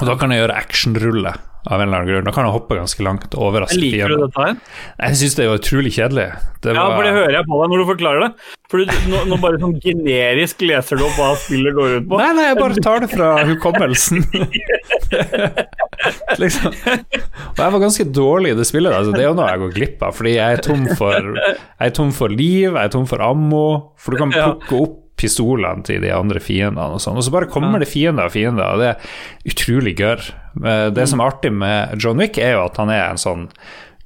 Og 0.00 0.08
da 0.08 0.14
kan 0.20 0.32
jeg 0.32 0.42
gjøre 0.44 0.56
actionrulle 0.56 1.34
av 1.66 1.80
en 1.80 1.88
eller 1.88 1.98
annen 1.98 2.08
grunn. 2.08 2.26
Da 2.28 2.32
kan 2.34 2.46
jeg 2.46 2.54
hoppe 2.54 2.76
ganske 2.78 3.02
langt 3.02 3.34
overraske 3.34 3.80
Liker 3.80 4.12
du 4.12 4.20
dette 4.22 4.44
her? 4.44 4.54
Jeg 5.00 5.18
syns 5.20 5.34
det 5.38 5.48
var 5.50 5.58
utrolig 5.60 5.92
kjedelig. 5.96 6.26
Det 6.62 6.74
Ja, 6.76 6.84
for 6.94 7.02
det 7.06 7.14
hører 7.16 7.34
jeg 7.40 7.48
på 7.48 7.58
deg 7.60 7.72
når 7.72 7.82
du 7.82 7.86
forklarer 7.90 8.24
det. 8.26 8.30
For 8.70 8.82
du, 8.82 8.94
nå, 9.10 9.24
nå 9.32 9.38
bare 9.42 9.60
sånn 9.62 9.74
generisk 9.82 10.62
leser 10.66 11.00
du 11.00 11.06
opp 11.08 11.18
hva 11.18 11.32
spillet 11.42 11.74
går 11.76 11.98
ut 11.98 12.08
på. 12.10 12.20
Nei, 12.22 12.30
nei, 12.38 12.46
jeg 12.52 12.60
bare 12.60 12.86
tar 12.86 13.02
det 13.02 13.10
fra 13.12 13.32
hukommelsen. 13.50 14.22
liksom. 16.42 16.74
Og 16.74 17.62
jeg 17.62 17.72
var 17.76 17.82
ganske 17.82 18.06
dårlig 18.16 18.52
i 18.54 18.58
det 18.58 18.66
spillet. 18.68 18.92
Altså. 18.92 19.14
Det 19.16 19.24
er 19.24 19.28
jo 19.30 19.36
noe 19.38 19.48
jeg 19.50 19.62
går 19.64 19.74
glipp 19.78 20.04
av, 20.06 20.14
fordi 20.18 20.36
jeg 20.36 20.58
er 20.58 20.62
tom 20.66 20.86
for, 20.98 21.32
jeg 21.40 21.90
er 21.90 21.96
tom 21.96 22.12
for 22.16 22.32
liv, 22.32 22.70
jeg 22.70 22.82
er 22.84 22.92
tom 22.94 23.06
for 23.10 23.24
ammo. 23.24 23.66
For 24.00 24.14
du 24.16 24.22
kan 24.24 24.34
plukke 24.34 24.80
opp 24.84 25.02
pistolene 25.16 25.80
til 25.86 26.02
de 26.04 26.10
andre 26.12 26.42
fiendene 26.44 26.92
og 26.92 27.00
sånn, 27.00 27.16
og 27.16 27.24
så 27.24 27.32
bare 27.32 27.48
kommer 27.48 27.80
det 27.80 27.88
fiender 27.88 28.28
og 28.28 28.34
fiender, 28.34 28.66
og 28.74 28.82
det 28.82 28.90
er 28.90 29.54
utrolig 29.54 29.94
gørr. 29.96 30.26
Eh, 30.60 30.90
Det 30.92 31.06
som 31.08 31.22
er 31.24 31.30
artig 31.32 31.52
med 31.56 31.96
John 32.04 32.20
Wick, 32.20 32.36
er 32.36 32.52
jo 32.58 32.66
at 32.66 32.76
han 32.76 32.92
er 32.92 33.06
en 33.14 33.22
sånn 33.22 33.46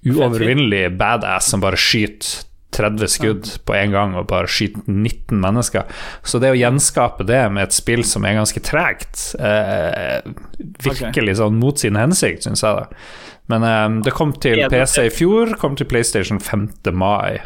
uovervinnelig 0.06 0.84
badass 1.00 1.50
som 1.50 1.60
bare 1.64 1.76
skyter 1.80 2.44
30 2.76 3.10
skudd 3.10 3.50
på 3.66 3.74
en 3.76 3.94
gang 3.94 4.16
og 4.18 4.28
bare 4.30 4.50
skyte 4.50 4.82
19 4.86 5.40
mennesker. 5.42 5.88
Så 6.22 6.40
det 6.42 6.52
å 6.54 6.58
gjenskape 6.58 7.26
det 7.28 7.42
med 7.52 7.68
et 7.68 7.76
spill 7.76 8.04
som 8.06 8.26
er 8.26 8.38
ganske 8.38 8.62
tregt, 8.66 9.24
eh, 9.40 10.20
virkelig 10.84 11.38
sånn 11.40 11.58
mot 11.60 11.78
sin 11.80 11.98
hensikt, 11.98 12.46
syns 12.46 12.64
jeg. 12.66 12.84
da 12.84 13.50
Men 13.50 13.66
eh, 13.66 14.02
det 14.06 14.14
kom 14.16 14.32
til 14.32 14.62
PC 14.70 15.08
i 15.08 15.14
fjor, 15.14 15.56
kom 15.60 15.78
til 15.78 15.90
PlayStation 15.90 16.40
5. 16.40 16.68
mai. 16.92 17.40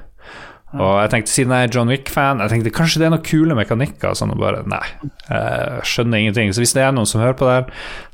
Og 0.75 0.97
jeg 0.99 1.11
tenkte, 1.13 1.31
siden 1.31 1.53
jeg 1.55 1.69
er 1.69 1.75
John 1.77 1.91
Wick-fan, 1.93 2.41
jeg 2.43 2.51
tenkte 2.51 2.73
kanskje 2.75 3.01
det 3.01 3.07
er 3.07 3.13
noen 3.15 3.27
kule 3.27 3.55
mekanikker. 3.55 4.17
Sånn, 4.19 4.33
og 4.35 4.41
bare 4.43 4.65
nei, 4.67 4.83
jeg 5.29 5.85
skjønner 5.87 6.19
ingenting. 6.19 6.51
Så 6.55 6.65
hvis 6.65 6.75
det 6.75 6.83
er 6.83 6.95
noen 6.97 7.07
som 7.07 7.23
hører 7.23 7.37
på 7.39 7.47
det 7.47 7.59
her, 7.61 7.69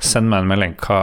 send 0.04 0.28
meg 0.28 0.44
en 0.44 0.50
melding. 0.50 0.74
Hva, 0.84 1.00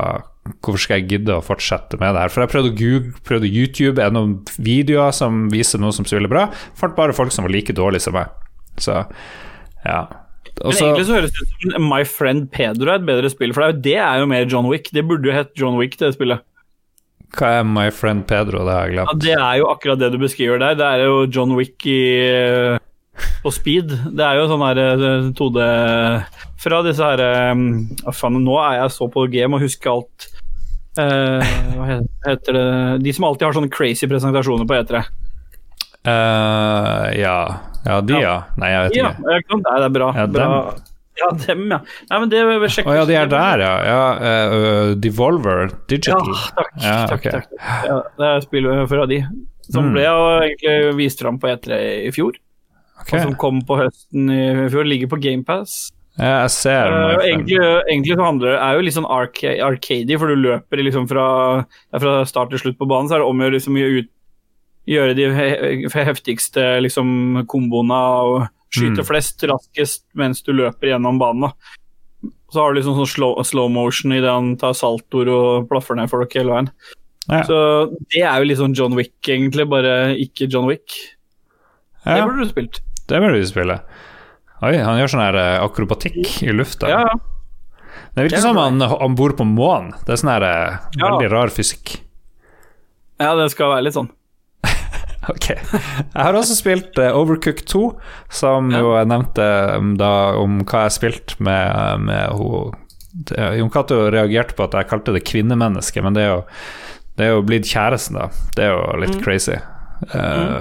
hvorfor 0.62 0.82
skal 0.84 1.02
jeg 1.02 1.10
gidde 1.14 1.38
å 1.38 1.44
fortsette 1.46 2.00
med 2.02 2.16
det 2.16 2.26
her? 2.26 2.34
For 2.34 2.44
jeg 2.44 2.54
prøvde 2.54 2.76
Google, 2.78 3.14
prøvde 3.28 3.52
YouTube, 3.52 3.98
er 3.98 4.12
det 4.12 4.18
noen 4.18 4.38
videoer 4.58 5.16
som 5.16 5.48
viser 5.54 5.82
noe 5.82 5.96
som 5.96 6.08
spiller 6.08 6.32
bra? 6.32 6.48
Fant 6.80 6.96
bare 6.98 7.16
folk 7.18 7.34
som 7.36 7.48
var 7.48 7.54
like 7.56 7.76
dårlige 7.78 8.08
som 8.08 8.18
meg. 8.18 8.32
Så 8.82 9.02
ja. 9.86 10.02
Også, 10.58 10.82
Men 10.82 10.88
egentlig 10.88 11.06
så 11.06 11.18
høres 11.20 11.34
det 11.34 11.44
ut 11.46 11.74
som 11.76 11.90
My 11.92 12.02
Friend 12.10 12.48
Pedro 12.50 12.90
er 12.90 13.02
et 13.02 13.08
bedre 13.08 13.30
spill, 13.30 13.54
for 13.54 13.62
det 13.62 13.68
er 13.68 13.74
jo, 13.74 13.82
det 13.86 13.98
er 14.02 14.22
jo 14.24 14.30
mer 14.32 14.48
John 14.50 14.70
Wick. 14.72 14.90
Det 14.94 15.06
burde 15.06 15.30
jo 15.30 15.36
hett 15.36 15.54
John 15.60 15.78
Wick, 15.78 16.00
det 16.00 16.16
spillet. 16.16 16.42
Hva 17.36 17.58
er 17.60 17.68
My 17.68 17.90
Friend 17.94 18.24
Pedro? 18.28 18.64
Det 18.66 18.74
har 18.74 18.88
jeg 18.88 18.96
glemt. 18.96 19.12
Ja, 19.12 19.22
det 19.26 19.36
er 19.36 19.60
jo 19.60 19.70
akkurat 19.72 20.02
det 20.02 20.12
du 20.14 20.20
beskriver 20.22 20.62
der. 20.64 20.78
Det 20.80 20.88
er 20.88 21.04
jo 21.06 21.26
John 21.28 21.54
Wick 21.58 21.86
i, 21.86 22.00
eh, 22.24 23.28
på 23.44 23.54
speed. 23.54 23.94
Det 24.16 24.24
er 24.24 24.40
jo 24.40 24.48
sånn 24.50 24.64
her 24.66 24.82
eh, 24.82 25.30
2D 25.38 25.68
Fra 26.64 26.82
disse 26.86 27.06
her 27.06 27.22
um, 27.54 27.68
faen, 28.16 28.40
nå 28.42 28.58
er 28.64 28.80
jeg 28.82 28.96
så 28.96 29.10
på 29.14 29.28
game 29.34 29.58
og 29.58 29.66
husker 29.66 29.94
alt. 29.94 30.30
Eh, 30.98 31.56
hva 31.78 31.88
heter 32.26 32.58
det 32.58 32.66
De 33.06 33.14
som 33.14 33.28
alltid 33.28 33.48
har 33.48 33.56
sånne 33.58 33.72
crazy 33.74 34.10
presentasjoner 34.10 34.68
på 34.70 34.78
E3. 34.80 35.04
Uh, 36.08 37.08
ja. 37.20 37.38
ja, 37.84 37.98
de, 38.02 38.20
ja. 38.22 38.36
Nei, 38.62 38.70
jeg 38.72 38.84
vet 38.86 38.96
Ja, 38.96 39.10
ikke. 39.12 39.58
Nei, 39.60 39.74
det 39.82 39.88
er 39.90 39.96
bra. 39.98 40.12
Ja, 40.16 40.28
bra. 40.32 40.48
Ja, 41.18 41.32
dem, 41.42 41.66
ja. 41.74 41.80
Nei, 42.12 42.20
men 42.22 42.32
det 42.32 42.44
vil 42.46 42.64
jeg 42.68 42.86
Å 42.86 42.92
oh, 42.92 42.96
ja, 42.96 43.04
de 43.10 43.18
er 43.18 43.30
der, 43.32 43.64
ja. 43.66 43.74
ja 43.90 44.02
uh, 44.22 44.92
Devolver 45.02 45.64
Ja, 45.66 45.78
Digital. 45.90 46.34
takk. 46.56 46.74
Ja, 46.84 46.98
takk, 47.10 47.20
okay. 47.20 47.32
takk. 47.42 47.70
Ja, 47.90 48.00
det 48.22 48.32
er 48.32 48.44
spill 48.46 48.70
fra 48.92 49.08
de. 49.10 49.22
Som 49.68 49.90
Mm. 49.90 49.96
ble 49.98 50.04
jo 50.06 50.20
egentlig 50.46 50.76
vist 51.02 51.20
fram 51.20 51.40
på 51.42 51.50
E3 51.52 51.80
i 52.08 52.12
fjor. 52.16 52.38
Okay. 53.02 53.20
Og 53.20 53.26
som 53.26 53.36
kom 53.40 53.60
på 53.68 53.78
høsten 53.82 54.30
i 54.32 54.70
fjor. 54.72 54.88
Ligger 54.88 55.10
på 55.12 55.20
GamePass. 55.22 55.90
Ja, 56.18 56.42
jeg 56.48 56.52
ser 56.56 56.92
Uh, 56.92 57.22
egentlig, 57.22 57.58
egentlig 57.62 58.16
så 58.18 58.26
handler 58.26 58.56
det 58.56 58.60
er 58.66 58.74
jo 58.78 58.86
litt 58.88 58.96
sånn 58.96 59.10
arca 59.14 59.52
arcady, 59.68 60.18
for 60.18 60.28
du 60.34 60.36
løper 60.42 60.82
liksom 60.82 61.08
fra, 61.10 61.26
fra 61.94 62.14
start 62.26 62.50
til 62.56 62.64
slutt 62.64 62.78
på 62.80 62.88
banen. 62.90 63.10
Så 63.10 63.18
er 63.18 63.22
det 63.22 63.28
om 63.30 63.44
å 63.46 63.50
liksom, 63.54 63.78
gjøre 64.88 65.16
de 65.18 65.28
he 65.38 66.06
heftigste 66.08 66.64
liksom, 66.82 67.44
komboene 67.48 68.00
og 68.26 68.48
skyte 68.74 69.04
Mm. 69.04 69.08
flest 69.08 69.44
raskest 69.48 70.04
mens 70.18 70.42
du 70.44 70.54
løper 70.54 70.90
gjennom 70.94 71.20
banen. 71.22 71.42
da. 71.48 72.32
Så 72.52 72.62
har 72.64 72.74
du 72.74 72.80
liksom 72.80 72.96
sånn 72.98 73.14
slow, 73.14 73.44
slow 73.44 73.70
motion 73.70 74.12
i 74.12 74.20
det 74.24 74.32
han 74.32 74.56
tar 74.58 74.74
saltoer 74.74 75.30
og 75.30 75.70
plaffer 75.70 75.96
ned 75.96 76.10
folk 76.10 76.34
hele 76.34 76.52
veien. 76.56 76.72
Ja. 77.30 77.44
Så 77.44 77.58
det 78.10 78.24
er 78.24 78.40
jo 78.40 78.48
litt 78.48 78.58
sånn 78.58 78.74
John 78.76 78.96
Wick, 78.96 79.16
egentlig, 79.28 79.68
bare 79.70 80.16
ikke 80.16 80.50
John 80.50 80.66
Wick. 80.66 80.96
Det 82.08 82.22
burde 82.24 82.46
du 82.46 82.50
spilt. 82.50 82.80
det 83.08 83.20
burde 83.20 83.42
du 83.42 83.46
spille. 83.46 83.82
Oi, 84.66 84.74
han 84.82 84.98
gjør 84.98 85.12
sånn 85.14 85.22
her 85.22 85.38
eh, 85.38 85.56
akrobatikk 85.62 86.40
i 86.48 86.54
lufta. 86.56 86.90
Ja. 86.90 87.04
Det 88.18 88.24
virker 88.26 88.40
er 88.40 88.46
som 88.48 88.58
han, 88.58 88.82
han 88.82 89.16
bor 89.18 89.36
på 89.38 89.46
månen. 89.46 89.92
Det 90.08 90.16
er 90.16 90.22
sånn 90.24 90.32
her 90.34 90.46
eh, 90.48 90.78
Ja. 90.98 91.12
veldig 91.12 91.30
rar 91.36 91.54
fysikk. 91.54 92.00
ja, 93.22 93.36
det 93.38 93.52
skal 93.54 93.76
være 93.76 93.86
litt 93.90 93.98
sånn. 93.98 94.10
Ok. 95.28 95.50
Jeg 95.52 96.24
har 96.24 96.38
også 96.40 96.56
spilt 96.56 96.96
uh, 97.04 97.10
Overcook 97.20 97.60
2, 97.68 97.82
som 98.32 98.70
Ja. 98.72 98.80
jo 98.80 98.94
jeg 98.96 99.10
nevnte 99.12 99.48
um, 99.76 99.90
da 100.00 100.12
om 100.40 100.62
hva 100.64 100.86
jeg 100.86 100.94
spilte 100.96 101.36
med, 101.44 102.06
med 102.08 102.32
hun 102.38 102.78
Jon 103.58 103.72
Cato 103.74 103.98
reagerte 104.14 104.56
på 104.56 104.64
at 104.68 104.78
jeg 104.78 104.88
kalte 104.92 105.12
det 105.16 105.24
kvinnemenneske, 105.28 106.00
men 106.06 106.14
det 106.16 106.24
er 106.24 106.32
jo, 106.32 106.40
det 107.18 107.26
er 107.28 107.32
jo 107.34 107.44
blitt 107.50 107.66
kjæresten, 107.68 108.16
da. 108.22 108.28
Det 108.56 108.68
er 108.68 108.76
jo 108.76 108.98
litt 109.02 109.18
crazy. 109.26 109.58
Eh, 110.14 110.60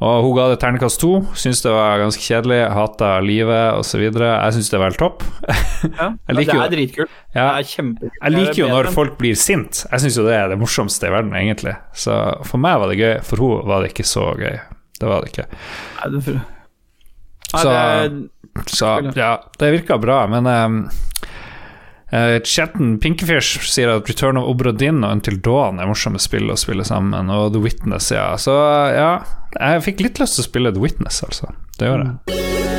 Og 0.00 0.22
hun 0.22 0.36
ga 0.36 0.44
det 0.52 0.60
terningkast 0.62 1.00
to, 1.02 1.08
Syns 1.34 1.58
det 1.64 1.72
var 1.74 1.98
ganske 1.98 2.22
kjedelig, 2.22 2.58
hata 2.70 3.08
livet 3.24 3.74
osv. 3.80 4.04
Jeg 4.04 4.54
syns 4.54 4.68
det 4.70 4.76
er 4.78 4.82
vel 4.84 4.98
topp. 5.00 5.24
Ja. 5.88 6.06
Det 6.28 6.44
er 6.68 6.70
dritkult. 6.76 7.10
Ja, 7.34 7.48
jeg 7.58 8.32
liker 8.36 8.60
jo 8.62 8.68
når 8.70 8.90
folk 8.94 9.16
blir 9.18 9.34
sint. 9.38 9.84
Jeg 9.90 10.00
syns 10.04 10.18
jo 10.20 10.26
det 10.28 10.36
er 10.38 10.48
det 10.52 10.58
morsomste 10.60 11.08
i 11.08 11.12
verden, 11.14 11.34
egentlig. 11.34 11.74
Så 11.98 12.14
for 12.46 12.62
meg 12.62 12.78
var 12.78 12.92
det 12.92 12.98
gøy, 13.00 13.14
for 13.26 13.42
hun 13.42 13.66
var 13.66 13.82
det 13.82 13.90
ikke 13.94 14.06
så 14.06 14.28
gøy. 14.38 14.58
Det 15.00 15.06
var 15.10 15.22
det 15.26 15.32
ikke. 15.32 15.48
Nei, 15.98 16.10
det, 16.14 16.38
Så- 17.48 17.70
Så 18.66 18.88
ja, 19.16 19.36
det 19.58 19.72
virka 19.72 19.98
bra, 20.02 20.26
men 20.26 20.46
um, 20.46 20.78
uh, 22.12 22.38
Chatten 22.44 22.96
Pinkefish 23.02 23.58
sier 23.70 23.92
at 23.96 24.08
Return 24.10 24.40
of 24.40 24.48
Obra 24.50 24.72
Dinn 24.72 25.02
og 25.04 25.18
Until 25.18 25.40
Dawn 25.44 25.80
er 25.82 25.90
morsomme 25.90 26.20
spill 26.22 26.50
å 26.52 26.58
spille 26.60 26.86
sammen, 26.88 27.32
og 27.34 27.52
The 27.56 27.62
Witness, 27.64 28.12
ja. 28.14 28.30
Så 28.40 28.56
ja, 28.94 29.12
jeg 29.58 29.86
fikk 29.90 30.04
litt 30.06 30.22
lyst 30.22 30.38
til 30.38 30.46
å 30.46 30.50
spille 30.50 30.74
The 30.74 30.84
Witness, 30.84 31.22
altså. 31.26 31.54
Det 31.78 31.92
gjør 31.92 32.04
jeg. 32.06 32.77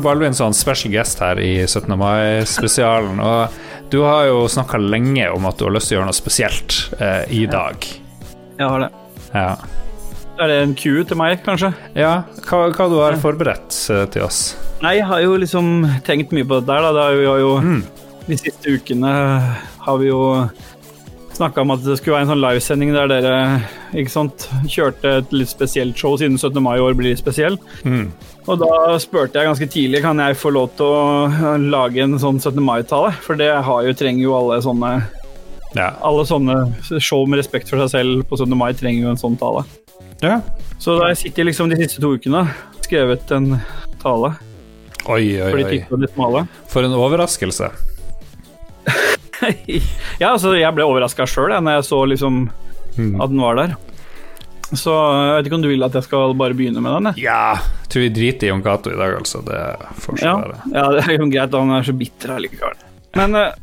Eh, 0.00 0.04
Balvin 0.04 0.36
sånn 0.36 0.54
special 0.56 0.92
guest 0.94 1.20
her 1.20 1.38
i 1.42 1.52
17. 1.66 1.92
mai-spesialen. 2.00 3.20
Og 3.20 3.90
du 3.92 4.00
har 4.06 4.26
jo 4.30 4.46
snakka 4.50 4.80
lenge 4.80 5.28
om 5.34 5.46
at 5.50 5.58
du 5.60 5.66
har 5.66 5.74
lyst 5.76 5.90
til 5.90 5.98
å 5.98 6.00
gjøre 6.00 6.10
noe 6.10 6.16
spesielt 6.16 6.78
eh, 7.00 7.24
i 7.42 7.44
dag. 7.50 7.84
jeg 8.58 8.68
har 8.68 8.86
det. 8.86 8.90
Ja. 9.34 9.50
Er 10.40 10.48
det 10.48 10.56
en 10.64 10.74
Q 10.74 11.04
til 11.04 11.18
meg, 11.20 11.42
kanskje? 11.44 11.68
ja 11.94 12.22
hva, 12.48 12.62
hva 12.72 12.86
du 12.88 12.96
har 12.96 13.16
forberedt 13.20 13.76
eh, 13.92 14.06
til 14.14 14.24
oss? 14.24 14.38
Nei, 14.80 14.94
jeg 14.96 15.04
har 15.10 15.20
jo 15.20 15.34
liksom 15.36 15.84
tenkt 16.06 16.32
mye 16.32 16.46
på 16.48 16.62
det 16.62 16.70
der, 16.70 16.86
da. 16.86 16.92
Det 16.96 17.02
har 17.04 17.12
jo, 17.12 17.20
vi 17.20 17.28
har 17.28 17.42
jo 17.44 17.56
Mm. 17.60 17.82
De 18.30 18.36
siste 18.38 18.70
ukene 18.70 19.10
har 19.84 19.96
vi 19.98 20.06
jo 20.10 20.20
snakka 21.40 21.64
om 21.64 21.72
at 21.74 21.84
det 21.84 21.96
skulle 21.98 22.18
være 22.18 22.26
en 22.26 22.32
sånn 22.34 22.42
livesending 22.42 22.90
der 22.94 23.08
dere 23.10 23.36
ikke 23.96 24.12
sant, 24.12 24.46
kjørte 24.68 25.14
et 25.20 25.32
litt 25.34 25.50
spesielt 25.50 25.98
show, 25.98 26.16
siden 26.20 26.36
17. 26.38 26.60
mai 26.62 26.76
i 26.78 26.84
år 26.84 26.96
blir 26.98 27.16
spesiell. 27.18 27.56
Mm. 27.84 28.10
Og 28.46 28.60
da 28.60 28.98
spurte 29.00 29.40
jeg 29.40 29.48
ganske 29.48 29.68
tidlig 29.72 30.02
kan 30.04 30.20
jeg 30.20 30.38
få 30.40 30.52
lov 30.54 30.72
til 30.78 30.86
å 30.88 31.56
lage 31.60 32.04
en 32.04 32.18
sånn 32.20 32.40
17. 32.40 32.60
mai-tale. 32.64 33.12
For 33.24 33.38
det 33.40 33.50
har 33.66 33.86
jo, 33.86 33.96
trenger 33.96 34.26
jo 34.26 34.36
alle 34.36 34.60
sånne 34.64 34.92
Ja. 35.70 35.92
Alle 36.02 36.24
sånne 36.26 36.54
show 36.98 37.22
med 37.30 37.38
respekt 37.38 37.68
for 37.70 37.78
seg 37.84 37.92
selv 37.92 38.24
på 38.26 38.36
17. 38.40 38.56
mai 38.58 38.72
trenger 38.74 39.04
jo 39.06 39.12
en 39.14 39.20
sånn 39.20 39.38
tale. 39.38 39.64
ja. 40.24 40.40
Så 40.80 40.96
da 40.98 41.10
jeg 41.10 41.20
sitter 41.20 41.44
liksom 41.46 41.68
de 41.70 41.76
siste 41.76 42.00
to 42.02 42.14
ukene 42.16 42.46
skrevet 42.80 43.30
en 43.36 43.60
tale 44.02 44.34
Oi, 45.08 45.40
oi, 45.40 45.62
oi. 45.64 45.78
For 46.68 46.84
en 46.84 46.92
overraskelse. 46.92 47.70
Ja, 50.20 50.32
altså 50.34 50.52
jeg 50.58 50.74
ble 50.76 50.84
overraska 50.88 51.26
sjøl 51.28 51.52
når 51.62 51.78
jeg 51.80 51.88
så 51.92 52.02
liksom 52.14 52.42
Mm. 52.98 53.20
at 53.22 53.30
den 53.30 53.38
var 53.40 53.54
der. 53.54 53.74
Så 54.74 54.90
jeg 54.92 55.34
vet 55.36 55.46
ikke 55.48 55.54
om 55.56 55.62
du 55.62 55.68
vil 55.70 55.84
at 55.86 55.94
jeg 55.94 56.04
skal 56.08 56.32
bare 56.36 56.56
begynne 56.58 56.82
med 56.82 56.90
den? 56.96 57.06
jeg? 57.14 57.22
Ja, 57.28 57.54
tror 57.88 58.02
vi 58.02 58.08
driter 58.16 58.48
i 58.48 58.50
Jon 58.50 58.62
Cato 58.66 58.90
i 58.92 58.96
dag, 58.98 59.14
altså. 59.16 59.40
Det 59.46 59.60
får 60.02 60.18
så 60.18 60.26
Ja, 60.26 60.32
være. 60.42 60.58
ja, 60.74 60.82
det 60.96 61.04
er 61.06 61.14
jo 61.16 61.28
greit, 61.30 61.54
han 61.54 61.70
er 61.78 61.86
så 61.86 61.94
bitter 61.96 62.34
allikevel. 62.34 62.74
Men 63.16 63.34
eh, 63.38 63.54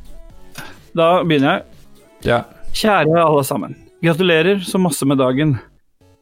da 0.96 1.10
begynner 1.28 1.58
jeg. 1.58 1.64
Ja. 2.32 2.40
Kjære 2.74 3.20
alle 3.20 3.44
sammen. 3.48 3.76
Gratulerer 4.04 4.64
så 4.66 4.80
masse 4.82 5.06
med 5.06 5.20
dagen. 5.20 5.58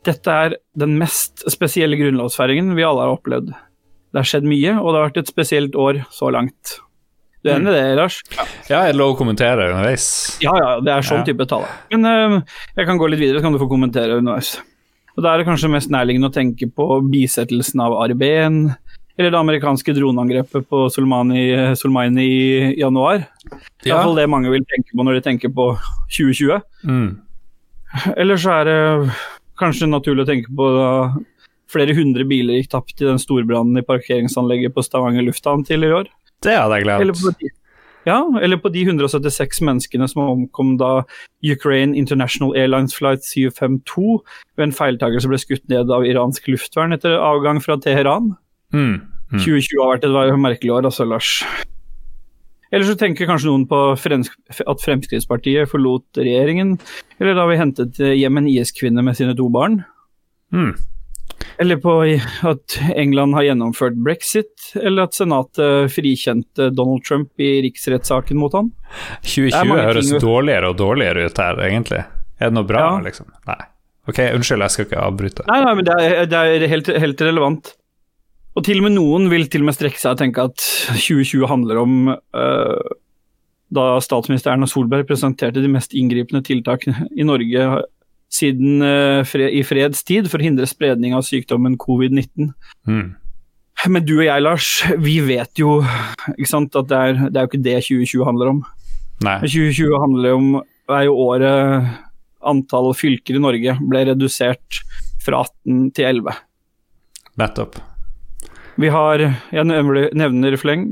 Dette 0.05 0.27
er 0.49 0.57
den 0.77 0.97
mest 0.99 1.45
spesielle 1.53 1.97
grunnlovsfeiringen 2.01 2.73
vi 2.75 2.83
alle 2.89 3.05
har 3.05 3.13
opplevd. 3.15 3.53
Det 3.53 4.21
har 4.21 4.27
skjedd 4.33 4.49
mye, 4.49 4.75
og 4.81 4.91
det 4.91 4.97
har 4.99 5.07
vært 5.11 5.21
et 5.23 5.31
spesielt 5.31 5.75
år 5.77 6.01
så 6.13 6.29
langt. 6.33 6.79
Du 7.45 7.51
er 7.51 7.59
enig 7.59 7.69
i 7.69 7.75
det, 7.77 7.95
Lars? 7.99 8.15
ja, 8.71 8.79
er 8.81 8.91
det 8.91 8.97
lov 8.97 9.13
å 9.13 9.17
kommentere 9.19 9.67
underveis? 9.69 10.05
Ja, 10.41 10.53
ja, 10.57 10.69
det 10.81 10.91
er 10.95 11.05
sånn 11.05 11.21
Ja. 11.21 11.27
type 11.29 11.45
tale. 11.47 11.67
Men 11.93 12.05
uh, 12.09 12.41
jeg 12.75 12.87
kan 12.89 12.97
gå 12.97 13.09
litt 13.11 13.21
videre, 13.21 13.37
så 13.37 13.45
kan 13.45 13.53
du 13.53 13.59
få 13.61 13.67
kommentere 13.69 14.17
underveis. 14.17 14.55
Og 15.15 15.21
Da 15.23 15.31
er 15.35 15.37
det 15.43 15.45
kanskje 15.47 15.69
mest 15.71 15.91
nærliggende 15.93 16.27
å 16.31 16.33
tenke 16.33 16.67
på 16.73 16.87
bisettelsen 17.11 17.79
av 17.85 17.93
Arben, 18.01 18.73
eller 19.17 19.31
det 19.31 19.39
amerikanske 19.39 19.93
droneangrepet 19.95 20.65
på 20.67 20.89
Soleimani, 20.91 21.45
Soleimani 21.79 22.25
i 22.25 22.73
januar. 22.81 23.27
Det 23.79 23.85
er 23.85 23.93
Ja. 23.93 24.01
iallfall 24.01 24.15
det 24.17 24.27
mange 24.29 24.49
vil 24.51 24.65
tenke 24.65 24.91
på 24.97 25.05
når 25.05 25.21
de 25.21 25.21
tenker 25.29 25.53
på 25.55 25.69
2020. 26.17 26.61
Mm. 26.83 27.21
Eller 28.17 28.35
så 28.35 28.51
er 28.59 28.65
det 28.65 29.13
kanskje 29.57 29.87
naturlig 29.87 30.25
å 30.25 30.27
tenke 30.33 30.51
på 30.51 30.65
da 30.75 30.89
flere 31.71 31.95
hundre 31.95 32.25
biler 32.27 32.57
gikk 32.59 32.69
tapt 32.73 32.99
i 33.01 33.05
den 33.07 33.17
storbrannen 33.21 33.77
i 33.79 33.85
parkeringsanlegget 33.87 34.73
på 34.75 34.83
Stavanger 34.83 35.23
lufthavn 35.23 35.63
tidligere 35.65 35.93
i 35.93 35.99
år. 36.03 36.07
Det 36.45 36.55
hadde 36.55 36.79
jeg 36.79 36.87
Eller 36.87 37.13
glemt. 37.13 37.23
på 37.25 37.33
de, 37.41 37.51
ja, 38.05 38.19
eller 38.41 38.61
på 38.61 38.69
de 38.69 38.83
176 38.85 39.61
menneskene 39.65 40.07
som 40.11 40.23
omkom 40.27 40.75
da 40.77 41.03
Ukraine 41.41 41.97
International 41.97 42.53
Airlines 42.55 42.93
Flight 42.95 43.25
752 43.25 44.19
ved 44.57 44.67
en 44.67 44.75
feiltagelse 44.77 45.29
ble 45.31 45.41
skutt 45.41 45.65
ned 45.73 45.89
av 45.93 46.05
iransk 46.05 46.47
luftvern 46.53 46.93
etter 46.93 47.17
avgang 47.17 47.61
fra 47.65 47.79
Teheran. 47.81 48.35
Mm. 48.73 49.01
Mm. 49.33 49.39
2020 49.41 49.81
har 49.81 49.95
vært 49.95 50.05
et 50.05 50.39
merkelig 50.39 50.75
år, 50.75 50.85
altså, 50.85 51.07
Lars. 51.09 51.39
Eller 52.73 52.85
så 52.85 52.95
tenker 52.99 53.29
kanskje 53.29 53.49
noen 53.49 53.65
på 53.69 53.77
at 53.95 54.81
Fremskrittspartiet 54.83 55.69
forlot 55.71 56.19
regjeringen, 56.19 56.75
eller 57.21 57.37
da 57.37 57.45
vi 57.49 57.57
hentet 57.61 58.01
hjem 58.01 58.41
en 58.41 58.49
IS-kvinne 58.51 59.01
med 59.05 59.17
sine 59.17 59.35
to 59.37 59.47
barn. 59.53 59.79
Mm. 60.53 60.73
Eller 61.59 61.77
på 61.79 61.93
at 62.49 62.75
England 62.95 63.33
har 63.37 63.45
gjennomført 63.47 63.95
brexit, 64.03 64.71
eller 64.75 65.07
at 65.07 65.15
Senatet 65.15 65.91
frikjente 65.93 66.69
Donald 66.75 67.05
Trump 67.07 67.31
i 67.39 67.61
riksrettssaken 67.63 68.35
mot. 68.39 68.53
Er 68.55 68.67
2020 69.23 69.79
høres 69.79 70.09
ting- 70.11 70.19
dårligere 70.23 70.69
og 70.73 70.77
dårligere 70.81 71.29
ut 71.29 71.37
her, 71.37 71.61
egentlig. 71.69 72.03
Er 72.39 72.49
det 72.51 72.53
noe 72.57 72.67
bra, 72.67 72.83
Ja. 72.97 72.99
liksom? 73.05 73.29
Nei. 73.47 73.61
Ok, 74.07 74.19
unnskyld, 74.35 74.61
jeg 74.61 74.71
skal 74.71 74.85
ikke 74.85 75.01
avbryte. 75.01 75.47
Nei, 75.47 75.61
nei, 75.63 75.73
men 75.73 75.85
det 75.87 75.95
er, 75.97 76.25
det 76.29 76.37
er 76.37 76.67
helt, 76.67 76.87
helt 76.87 77.21
relevant. 77.21 77.73
Og 78.55 78.63
til 78.63 78.77
og 78.77 78.83
med 78.83 78.93
noen 78.95 79.29
vil 79.31 79.47
til 79.47 79.61
og 79.63 79.65
med 79.71 79.75
strekke 79.75 79.99
seg 79.99 80.11
og 80.13 80.19
tenke 80.21 80.43
at 80.43 80.55
2020 80.93 81.47
handler 81.49 81.79
om 81.81 81.95
uh, 82.11 82.93
da 83.75 83.99
statsminister 83.99 84.51
Erna 84.53 84.67
Solberg 84.69 85.07
presenterte 85.09 85.59
de 85.63 85.67
mest 85.71 85.95
inngripende 85.97 86.43
tiltakene 86.45 87.07
i 87.17 87.25
Norge 87.27 87.65
siden 88.35 88.83
øh, 88.85 89.21
fre, 89.27 89.49
i 89.51 89.63
fredstid 89.65 90.29
for 90.31 90.41
å 90.41 90.47
hindre 90.47 90.67
spredning 90.69 91.15
av 91.15 91.25
sykdommen 91.27 91.77
covid-19. 91.81 92.51
Mm. 92.89 93.07
Men 93.91 94.05
du 94.07 94.15
og 94.17 94.25
jeg, 94.27 94.43
Lars, 94.43 94.69
vi 95.03 95.17
vet 95.25 95.59
jo 95.59 95.77
ikke 96.35 96.49
sant, 96.51 96.75
at 96.79 96.89
det 96.91 96.99
er, 96.99 97.19
det 97.27 97.39
er 97.39 97.45
jo 97.45 97.51
ikke 97.51 97.65
det 97.65 97.77
2020 97.87 98.27
handler 98.27 98.53
om. 98.53 98.63
Nei. 99.25 99.39
2020 99.43 99.99
handler 100.03 100.35
om 100.35 100.49
er 100.91 101.07
jo 101.07 101.17
året 101.17 101.93
antall 102.45 102.91
fylker 102.97 103.37
i 103.37 103.41
Norge 103.41 103.75
ble 103.89 104.03
redusert 104.11 104.81
fra 105.25 105.41
18 105.41 105.91
til 105.97 106.09
11. 106.11 106.39
Nettopp. 107.41 107.79
Vi 108.79 108.91
har, 108.91 109.23
jeg 109.55 109.67
nevner, 109.67 110.09
nevner 110.15 110.57
fleng, 110.59 110.89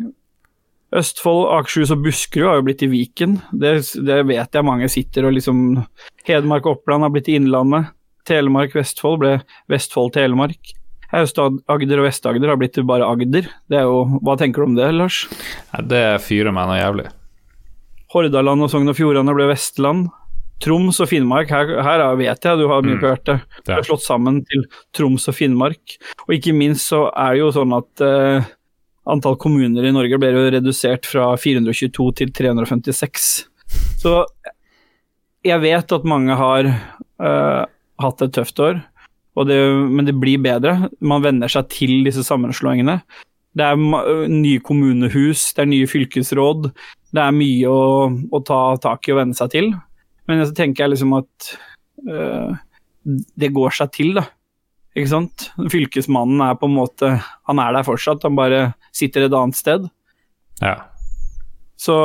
Østfold, 0.94 1.48
Akershus 1.58 1.92
og 1.96 2.04
Buskerud 2.06 2.48
har 2.52 2.60
jo 2.60 2.66
blitt 2.68 2.84
i 2.86 2.90
Viken. 2.92 3.40
Det, 3.52 3.72
det 4.06 4.20
vet 4.30 4.54
jeg 4.54 4.66
mange 4.68 4.90
sitter 4.94 5.26
og 5.26 5.34
liksom 5.34 5.64
Hedmark 6.28 6.68
og 6.70 6.78
Oppland 6.78 7.06
har 7.08 7.14
blitt 7.16 7.32
i 7.34 7.38
Innlandet. 7.40 7.90
Telemark, 8.30 8.76
Vestfold 8.78 9.18
ble 9.24 9.32
Vestfold, 9.72 10.14
Telemark. 10.16 10.74
Aust-Agder 11.14 12.00
og 12.02 12.08
Vest-Agder 12.08 12.50
har 12.54 12.58
blitt 12.62 12.74
til 12.78 12.86
bare 12.90 13.06
Agder. 13.10 13.50
Det 13.70 13.78
er 13.82 13.84
jo, 13.90 14.20
Hva 14.26 14.38
tenker 14.40 14.64
du 14.64 14.70
om 14.72 14.78
det, 14.78 14.88
Lars? 14.96 15.24
Det 15.90 16.04
fyrer 16.26 16.54
meg 16.56 16.70
noe 16.72 16.80
jævlig. 16.80 17.10
Hordaland 18.14 18.66
og 18.66 18.70
Sogn 18.72 18.90
og 18.92 18.98
Fjordane 18.98 19.34
ble 19.36 19.48
Vestland. 19.50 20.08
Troms 20.64 21.00
og 21.04 21.10
Finnmark, 21.10 21.50
her, 21.52 21.74
her 21.84 22.00
er- 22.06 22.16
vet 22.16 22.46
jeg 22.46 22.58
du 22.62 22.68
har 22.70 22.82
mye 22.86 23.00
på 23.02 23.10
hjertet. 23.10 23.42
det. 23.44 23.64
Det 23.68 23.74
er 23.76 23.88
slått 23.90 24.06
sammen 24.06 24.44
til 24.48 24.64
Troms 24.96 25.26
og 25.28 25.36
Finnmark. 25.36 25.98
Og 26.28 26.36
ikke 26.38 26.54
minst 26.56 26.88
så 26.94 27.08
er 27.12 27.34
det 27.34 27.42
jo 27.42 27.50
sånn 27.52 27.74
at 27.76 28.04
eh, 28.06 28.46
antall 29.10 29.36
kommuner 29.40 29.86
i 29.86 29.94
Norge 29.94 30.20
ble 30.22 30.32
jo 30.32 30.48
redusert 30.54 31.08
fra 31.10 31.34
422 31.40 32.08
til 32.22 32.32
356. 32.36 33.30
Så 34.02 34.16
jeg 35.44 35.60
vet 35.64 35.96
at 35.96 36.08
mange 36.08 36.36
har 36.40 36.70
uh, 36.70 37.64
hatt 38.04 38.24
et 38.24 38.34
tøft 38.36 38.60
år, 38.64 38.82
det, 39.50 39.60
men 39.90 40.08
det 40.08 40.16
blir 40.22 40.42
bedre. 40.44 40.90
Man 41.02 41.24
venner 41.26 41.52
seg 41.52 41.70
til 41.74 42.04
disse 42.06 42.24
sammenslåingene. 42.26 43.00
Det 43.54 43.66
er 43.66 43.80
ma- 43.80 44.06
nye 44.30 44.62
kommunehus, 44.66 45.50
det 45.54 45.66
er 45.66 45.72
nye 45.72 45.90
fylkesråd. 45.90 46.70
Det 47.14 47.22
er 47.22 47.36
mye 47.36 47.70
å, 47.70 48.08
å 48.10 48.44
ta 48.46 48.62
tak 48.82 49.10
i 49.10 49.14
og 49.14 49.20
venne 49.24 49.38
seg 49.38 49.52
til. 49.54 49.74
Men 50.30 50.46
så 50.46 50.56
tenker 50.56 50.86
jeg 50.86 50.94
liksom 50.94 51.18
at 51.18 51.50
uh, 52.08 52.54
det 53.04 53.52
går 53.54 53.76
seg 53.82 53.92
til, 53.98 54.14
da. 54.22 54.28
Ikke 54.94 55.10
sant? 55.10 55.48
Fylkesmannen 55.74 56.42
er 56.46 56.58
på 56.60 56.70
en 56.70 56.76
måte 56.76 57.16
Han 57.50 57.62
er 57.62 57.74
der 57.74 57.86
fortsatt, 57.88 58.26
han 58.26 58.38
bare 58.38 58.74
sitter 58.94 59.26
et 59.26 59.34
annet 59.34 59.58
sted. 59.58 59.88
Ja. 60.62 60.76
Så 61.82 61.96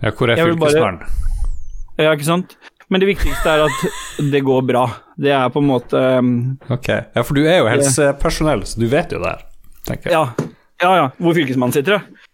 ja 0.00 0.12
hvor 0.16 0.32
er 0.32 0.40
fylkesmannen? 0.40 1.02
bare-? 1.04 2.00
Ja, 2.00 2.14
ikke 2.14 2.28
sant? 2.30 2.56
Men 2.90 3.02
det 3.02 3.10
viktigste 3.12 3.52
er 3.52 3.66
at 3.68 4.30
det 4.32 4.40
går 4.42 4.64
bra. 4.66 4.86
Det 5.20 5.30
er 5.36 5.52
på 5.52 5.60
en 5.62 5.68
måte 5.68 6.00
um, 6.18 6.32
Ok. 6.72 6.88
Ja, 6.88 7.22
for 7.22 7.36
du 7.36 7.44
er 7.44 7.60
jo 7.60 7.68
helsepersonell, 7.70 8.64
så 8.66 8.80
du 8.80 8.88
vet 8.90 9.12
jo 9.14 9.20
det 9.22 9.34
her, 9.34 9.44
tenker 9.86 10.10
jeg. 10.10 10.16
Ja, 10.16 10.50
ja. 10.82 10.92
ja 11.02 11.08
hvor 11.20 11.36
fylkesmannen 11.36 11.76
sitter, 11.76 12.00
ja. 12.00 12.28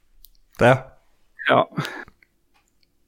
Det. 0.62 0.72
Ja. 1.51 1.61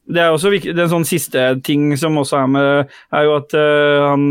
Det 0.08 0.20
er 0.24 0.34
også 0.34 0.50
viktig, 0.52 0.74
det 0.74 0.82
er 0.82 0.88
en 0.88 0.96
sånn 0.98 1.08
siste 1.08 1.46
ting 1.64 1.92
som 2.00 2.18
også 2.20 2.42
er 2.42 2.52
med, 2.52 2.92
er 3.16 3.24
jo 3.28 3.38
at 3.38 3.56
uh, 3.56 4.10
han 4.10 4.26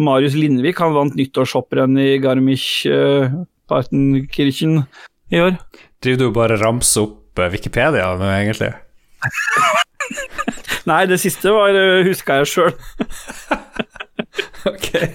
Marius 0.00 0.32
Lindvik 0.38 0.78
han 0.80 0.94
vant 0.96 1.12
nyttårshopprenn 1.18 1.98
i 2.00 2.18
Garmisch-Partenkirchen 2.22 4.72
i 5.30 5.40
år. 5.44 5.52
Driver 6.02 6.24
du 6.24 6.30
bare 6.34 6.56
ramser 6.60 7.00
opp 7.04 7.38
eh, 7.38 7.52
Wikipedia 7.52 8.16
nå, 8.18 8.26
egentlig? 8.32 8.72
Nei, 10.90 11.02
det 11.10 11.18
siste 11.22 11.50
var 11.52 11.70
uh, 11.76 12.04
huska 12.06 12.32
jeg 12.40 12.46
sjøl. 12.54 12.74
Ok. 14.68 14.88
jeg 14.92 15.08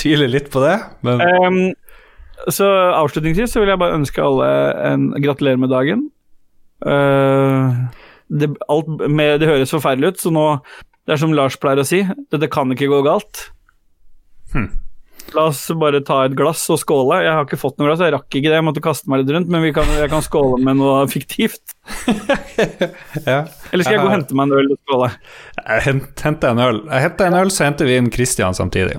tviler 0.00 0.28
litt 0.32 0.48
på 0.52 0.60
det, 0.64 0.76
men 1.04 1.16
Um, 1.20 1.74
så 2.48 2.64
avslutningsvis 2.96 3.50
så 3.52 3.60
vil 3.60 3.68
jeg 3.72 3.80
bare 3.80 3.96
ønske 3.98 4.24
alle 4.24 4.48
en 4.88 5.02
gratulerer 5.20 5.60
med 5.60 5.70
dagen. 5.72 6.00
Uh, 6.80 7.68
det, 8.28 8.48
alt 8.72 8.88
med, 9.04 9.40
det 9.42 9.50
høres 9.50 9.74
forferdelig 9.74 10.08
ut, 10.14 10.20
så 10.22 10.28
nå 10.32 10.46
Det 11.08 11.14
er 11.16 11.20
som 11.22 11.32
Lars 11.32 11.56
pleier 11.56 11.80
å 11.80 11.86
si, 11.88 12.02
dette 12.28 12.50
kan 12.52 12.68
ikke 12.74 12.90
gå 12.92 12.98
galt. 13.06 13.46
Hm. 14.52 14.66
La 15.36 15.42
oss 15.50 15.62
bare 15.76 16.00
ta 16.04 16.22
et 16.24 16.32
glass 16.36 16.62
og 16.72 16.78
skåle. 16.80 17.18
Jeg 17.24 17.32
har 17.32 17.44
ikke 17.44 17.58
fått 17.60 17.76
noe 17.80 17.88
glass, 17.90 18.00
jeg 18.04 18.12
rakk 18.14 18.28
ikke 18.28 18.48
det, 18.48 18.54
jeg 18.58 18.64
måtte 18.64 18.80
kaste 18.84 19.08
meg 19.12 19.22
litt 19.22 19.32
rundt, 19.34 19.48
men 19.52 19.60
vi 19.64 19.72
kan, 19.76 19.88
jeg 19.96 20.08
kan 20.12 20.22
skåle 20.24 20.56
med 20.64 20.78
noe 20.80 21.02
fiktivt. 21.14 21.74
ja. 23.24 23.42
Eller 23.72 23.84
skal 23.84 23.96
jeg 23.96 24.02
gå 24.04 24.08
og 24.08 24.14
hente 24.14 24.36
meg 24.38 24.48
en 24.48 24.56
øl 24.60 24.70
og 24.72 24.78
skåle? 24.84 25.10
Jeg 25.64 25.84
hent- 25.88 26.24
henter 26.28 26.52
en 26.54 26.62
øl. 26.64 26.80
Jeg 26.92 27.04
henter 27.08 27.28
en 27.32 27.38
øl, 27.42 27.52
så 27.56 27.64
henter 27.68 27.88
vi 27.88 27.96
inn 28.00 28.08
Christian 28.12 28.56
samtidig. 28.56 28.96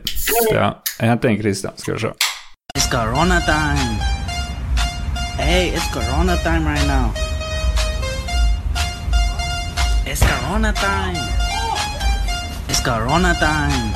Ja, 0.53 0.71
jeg 0.99 1.09
henter 1.13 1.29
inn 1.33 1.41
Christian, 1.41 1.77
skal 1.81 1.97
vi 1.97 2.03
se. 2.07 2.13
It's 2.77 2.89
Corona 2.93 3.39
time. 3.49 3.97
Hey, 5.41 5.69
it's 5.73 5.89
Corona 5.93 6.37
time 6.45 6.65
right 6.69 6.85
now. 6.89 7.09
It's 10.05 10.21
Corona 10.25 10.73
time. 10.73 11.38
It's 12.79 12.87
Corona 12.87 13.33
time. 13.35 13.91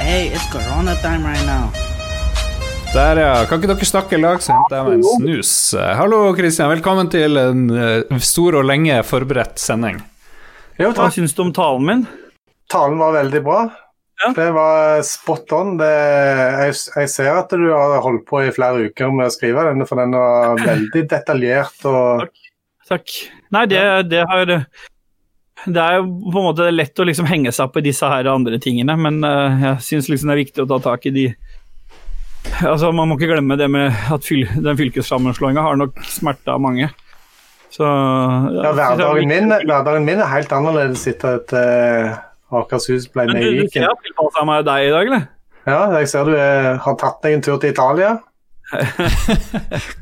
Hey, 0.00 0.32
it's 0.32 0.46
Corona 0.50 0.94
time 1.02 1.26
right 1.28 1.44
now. 1.44 1.68
Der, 2.94 3.18
ja. 3.20 3.44
Kan 3.44 3.60
ikke 3.60 3.68
dere 3.74 3.84
snakke 3.84 4.16
i 4.16 4.20
lag, 4.22 4.40
så 4.40 4.54
henter 4.54 4.78
jeg 4.78 4.86
meg 4.86 4.94
en 4.94 5.04
snus. 5.04 5.50
Hallo, 5.98 6.20
Christian. 6.38 6.70
Velkommen 6.72 7.10
til 7.12 7.36
en 7.36 7.66
eh, 7.68 8.14
stor 8.24 8.56
og 8.62 8.64
lenge 8.64 8.96
forberedt 9.04 9.60
sending. 9.60 9.98
Jo, 10.78 10.94
Hva 10.94 10.94
takk. 11.02 11.18
syns 11.18 11.36
du 11.36 11.42
om 11.44 11.52
talen 11.52 11.84
min? 11.90 12.06
Talen 12.72 12.96
var 13.02 13.12
veldig 13.18 13.44
bra. 13.44 13.60
Ja. 14.24 14.32
Det 14.40 14.48
var 14.56 15.04
spot 15.10 15.54
on. 15.58 15.76
Det, 15.82 15.92
jeg, 16.62 16.80
jeg 16.96 17.12
ser 17.18 17.42
at 17.42 17.52
du 17.52 17.68
har 17.74 18.00
holdt 18.08 18.24
på 18.30 18.40
i 18.46 18.56
flere 18.56 18.88
uker 18.88 19.12
med 19.12 19.28
å 19.28 19.36
skrive 19.36 19.68
denne, 19.68 19.84
for 19.90 20.00
den 20.00 20.16
var 20.16 20.64
veldig 20.64 21.04
detaljert. 21.12 21.76
og 21.92 22.24
Takk. 22.88 23.18
Nei, 23.52 23.68
det, 23.68 23.84
det 24.08 24.24
har 24.32 24.56
Det 25.64 25.80
er 25.80 25.98
jo 25.98 26.06
på 26.06 26.40
en 26.40 26.46
måte 26.48 26.68
lett 26.72 27.00
å 27.00 27.06
liksom 27.08 27.28
henge 27.28 27.52
seg 27.54 27.68
opp 27.68 27.78
i 27.80 27.84
disse 27.86 28.08
her 28.08 28.28
andre 28.30 28.58
tingene, 28.62 28.96
men 29.00 29.22
eh, 29.24 29.62
jeg 29.68 29.84
syns 29.88 30.10
liksom 30.12 30.30
det 30.30 30.36
er 30.36 30.42
viktig 30.42 30.64
å 30.64 30.70
ta 30.74 30.80
tak 30.92 31.06
i 31.08 31.14
de 31.14 31.28
Altså, 32.60 32.90
Man 32.92 33.08
må 33.08 33.16
ikke 33.16 33.30
glemme 33.32 33.56
det 33.56 33.70
med 33.72 33.88
at 34.12 34.26
fyl, 34.26 34.44
den 34.44 34.76
fylkessammenslåinga 34.76 35.62
har 35.64 35.78
nok 35.80 35.96
smerta 36.06 36.58
mange. 36.60 36.90
Så 37.72 37.86
ja, 37.88 38.74
hverdagen, 38.76 39.26
min, 39.26 39.48
hverdagen 39.64 40.04
min 40.06 40.20
er 40.20 40.28
helt 40.30 40.52
annerledes 40.54 41.06
etter 41.10 41.40
at 41.40 41.54
uh, 41.56 42.60
Akershus 42.60 43.08
ble 43.10 43.24
med 43.32 43.40
i 43.40 43.48
Viken. 43.48 43.56
du 43.56 43.64
ser 43.64 43.64
Viken. 43.64 43.80
jeg 43.80 43.88
har 43.88 44.04
tilpassa 44.04 44.44
meg 44.46 44.68
deg 44.68 44.84
i 44.84 44.92
dag, 44.94 45.10
eller? 45.10 45.26
Ja, 45.64 45.80
jeg 45.96 46.12
ser 46.12 46.28
du 46.28 46.36
er, 46.36 46.70
har 46.84 46.96
tatt 47.00 47.18
deg 47.24 47.38
en 47.38 47.44
tur 47.48 47.58
til 47.58 47.72
Italia. 47.72 48.14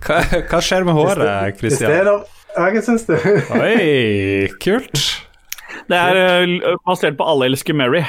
Hva, 0.03 0.21
hva 0.51 0.61
skjer 0.63 0.85
med 0.87 0.99
håret, 0.99 1.59
Christian? 1.63 2.23
hva 2.53 2.85
syns 2.85 3.07
du? 3.09 3.15
Oi, 3.57 4.51
kult. 4.63 5.07
Det 5.91 5.99
er 5.99 6.21
eh, 6.23 6.77
basert 6.87 7.19
på 7.19 7.27
Alle 7.29 7.51
elsker 7.53 7.77
Mary. 7.77 8.05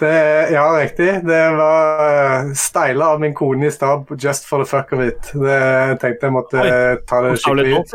Det, 0.00 0.48
ja, 0.52 0.64
riktig. 0.76 1.06
Det 1.24 1.50
var 1.56 2.00
uh, 2.44 2.52
steila 2.54 3.06
av 3.14 3.20
min 3.20 3.34
kone 3.34 3.66
i 3.66 3.70
stad, 3.72 4.04
just 4.20 4.44
for 4.44 4.60
the 4.60 4.68
fuck 4.68 4.92
of 4.92 5.00
it. 5.00 5.30
Det, 5.32 5.56
jeg 5.56 5.98
tenkte 6.02 6.28
jeg 6.28 6.34
måtte 6.34 6.60
Oi. 6.60 6.68
eh, 6.68 6.96
ta 7.08 7.22
det 7.24 7.36
skikkelig 7.40 7.78
ut. 7.78 7.94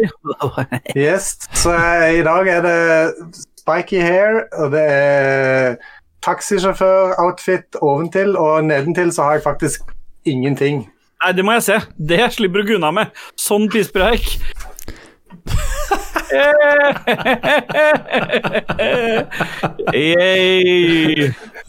Yes. 0.97 1.35
Så 1.53 1.75
eh, 1.77 2.07
i 2.17 2.23
dag 2.25 2.49
er 2.49 2.65
det 2.65 3.35
spiky 3.61 4.01
hair, 4.01 4.41
og 4.57 4.73
det 4.73 4.81
er 4.81 5.77
taxisjåfør-outfit 6.25 7.77
oventil, 7.81 8.33
og 8.37 8.65
nedentil 8.65 9.13
så 9.13 9.29
har 9.29 9.37
jeg 9.37 9.45
faktisk 9.45 9.93
ingenting. 10.25 10.87
Nei, 11.21 11.31
det 11.37 11.45
må 11.45 11.53
jeg 11.59 11.67
se. 11.69 11.79
Det 12.01 12.23
slipper 12.33 12.65
du 12.65 12.79
unna 12.79 12.89
med. 12.97 13.13
Sånn 13.37 13.69
pisspreik. 13.69 14.39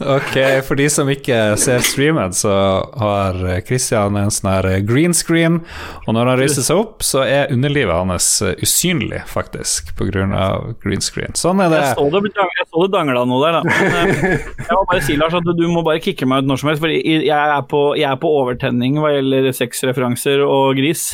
Ok, 0.03 0.35
for 0.67 0.75
de 0.79 0.87
som 0.91 1.09
ikke 1.11 1.37
ser 1.59 1.83
streamen, 1.85 2.33
så 2.35 2.53
har 2.99 3.37
Christian 3.67 4.17
en 4.19 4.31
sånn 4.33 4.51
her 4.51 4.67
green 4.87 5.13
screen, 5.15 5.61
og 6.07 6.15
når 6.15 6.31
han 6.31 6.39
reiser 6.41 6.65
seg 6.65 6.81
opp, 6.81 7.03
så 7.05 7.23
er 7.27 7.51
underlivet 7.53 7.93
hans 7.95 8.27
usynlig, 8.63 9.21
faktisk, 9.29 9.93
av 10.33 10.73
green 10.83 11.03
screen. 11.03 11.33
Sånn 11.37 11.61
er 11.63 11.71
det. 11.73 11.81
Jeg 11.83 11.97
så 11.99 12.07
det, 12.13 12.21
jeg 12.33 12.67
så 12.69 12.85
det 12.85 12.91
dangla 12.95 13.25
noe 13.29 13.41
der, 13.45 13.59
da. 13.59 13.61
Men, 13.67 14.13
eh, 14.13 14.47
jeg 14.63 14.77
må 14.77 14.83
bare 14.89 15.03
si, 15.05 15.17
Lars, 15.19 15.35
at 15.37 15.47
du 15.57 15.65
må 15.71 15.83
bare 15.85 16.01
kicke 16.03 16.27
meg 16.29 16.43
ut 16.43 16.51
når 16.51 16.61
som 16.61 16.71
helst, 16.71 16.83
for 16.83 16.93
jeg 16.93 17.29
er 17.33 17.67
på, 17.69 17.83
jeg 17.99 18.09
er 18.09 18.19
på 18.21 18.33
overtenning 18.41 18.99
hva 19.01 19.13
gjelder 19.15 19.51
sexreferanser 19.55 20.43
og 20.45 20.79
gris. 20.79 21.13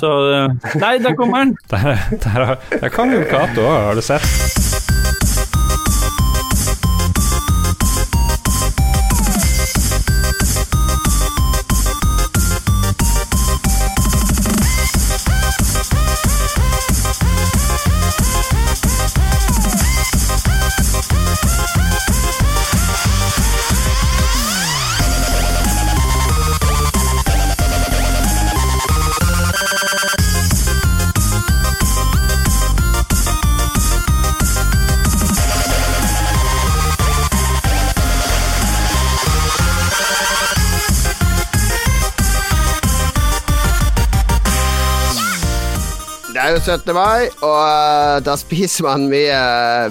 Så 0.00 0.10
eh, 0.32 0.48
Nei, 0.80 0.98
der 0.98 1.16
kommer 1.16 1.44
den! 1.44 1.56
Der, 1.70 1.96
der, 2.24 2.56
der 2.80 2.88
kom 2.92 3.12
jo 3.14 3.22
Cato 3.30 3.64
òg, 3.64 3.78
har 3.88 3.94
du 4.00 4.04
sett? 4.04 4.59
17. 46.60 46.90
mai, 46.92 47.28
og 47.40 47.58
eh, 47.64 48.18
da 48.26 48.34
spiser 48.36 48.84
man 48.84 49.06
mye, 49.08 49.36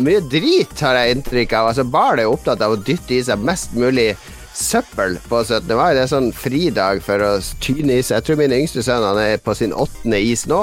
mye 0.05 0.19
drit, 0.29 0.73
har 0.85 0.99
jeg 0.99 1.15
inntrykk 1.15 1.55
av. 1.57 1.69
Altså, 1.71 1.85
Barn 1.87 2.21
er 2.21 2.27
jo 2.27 2.35
opptatt 2.35 2.61
av 2.61 2.75
å 2.75 2.77
dytte 2.85 3.15
i 3.17 3.23
seg 3.25 3.41
mest 3.41 3.73
mulig 3.73 4.11
søppel 4.53 5.17
på 5.29 5.41
17. 5.41 5.65
mai. 5.73 5.95
Det 5.97 6.03
er 6.03 6.11
sånn 6.11 6.29
fridag 6.35 7.01
for 7.05 7.25
å 7.25 7.31
tyne 7.63 7.97
i 7.97 8.03
seg. 8.03 8.19
Jeg 8.19 8.27
tror 8.27 8.41
min 8.41 8.53
yngste 8.59 8.85
sønn 8.85 9.07
er 9.17 9.41
på 9.41 9.55
sin 9.57 9.73
åttende 9.73 10.21
is 10.21 10.45
nå. 10.51 10.61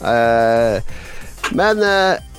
Eh, 0.00 0.78
men 1.58 1.84
eh, 1.84 2.31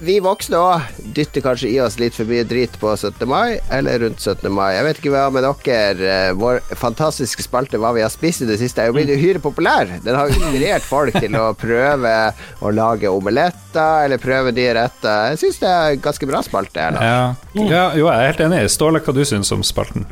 vi 0.00 0.14
voksne 0.24 0.56
òg 0.56 0.86
dytter 1.16 1.42
kanskje 1.44 1.68
i 1.74 1.76
oss 1.84 1.98
litt 2.00 2.14
for 2.16 2.24
mye 2.28 2.44
drit 2.48 2.72
på 2.80 2.92
17. 2.96 3.26
mai, 3.28 3.58
eller 3.74 4.00
rundt 4.04 4.20
17. 4.22 4.46
mai. 4.52 4.70
Jeg 4.78 4.86
vet 4.86 5.00
ikke 5.02 5.12
hva 5.14 5.26
med 5.34 5.44
dere. 5.44 6.08
eh, 6.08 6.32
Vår 6.40 6.60
fantastiske 6.80 7.44
spalte 7.44 7.76
Hva 7.80 7.92
vi 7.96 8.00
har 8.04 8.10
spist 8.12 8.42
i 8.42 8.48
det 8.48 8.58
siste, 8.62 8.80
er 8.82 8.88
jo 8.90 8.96
blitt 8.96 9.12
uhyre 9.12 9.42
populær. 9.44 9.90
Den 10.04 10.16
har 10.16 10.32
inspirert 10.32 10.82
folk 10.88 11.14
til 11.20 11.36
å 11.36 11.50
prøve 11.66 12.14
å 12.64 12.72
lage 12.72 13.12
omeletter, 13.12 14.06
eller 14.06 14.18
prøve 14.22 14.54
de 14.56 14.66
retter. 14.76 15.34
Jeg 15.34 15.42
syns 15.44 15.60
det 15.62 15.68
er 15.70 15.94
en 15.98 16.04
ganske 16.08 16.26
bra 16.32 16.42
spalte. 16.46 16.80
her 16.80 17.00
Ja. 17.00 17.34
ja, 17.54 17.84
jo, 17.94 18.06
jeg 18.08 18.16
er 18.16 18.30
helt 18.32 18.44
enig. 18.48 18.64
Ståle, 18.72 19.00
hva 19.04 19.14
du 19.14 19.24
syns 19.24 19.52
om 19.52 19.62
spalten? 19.62 20.06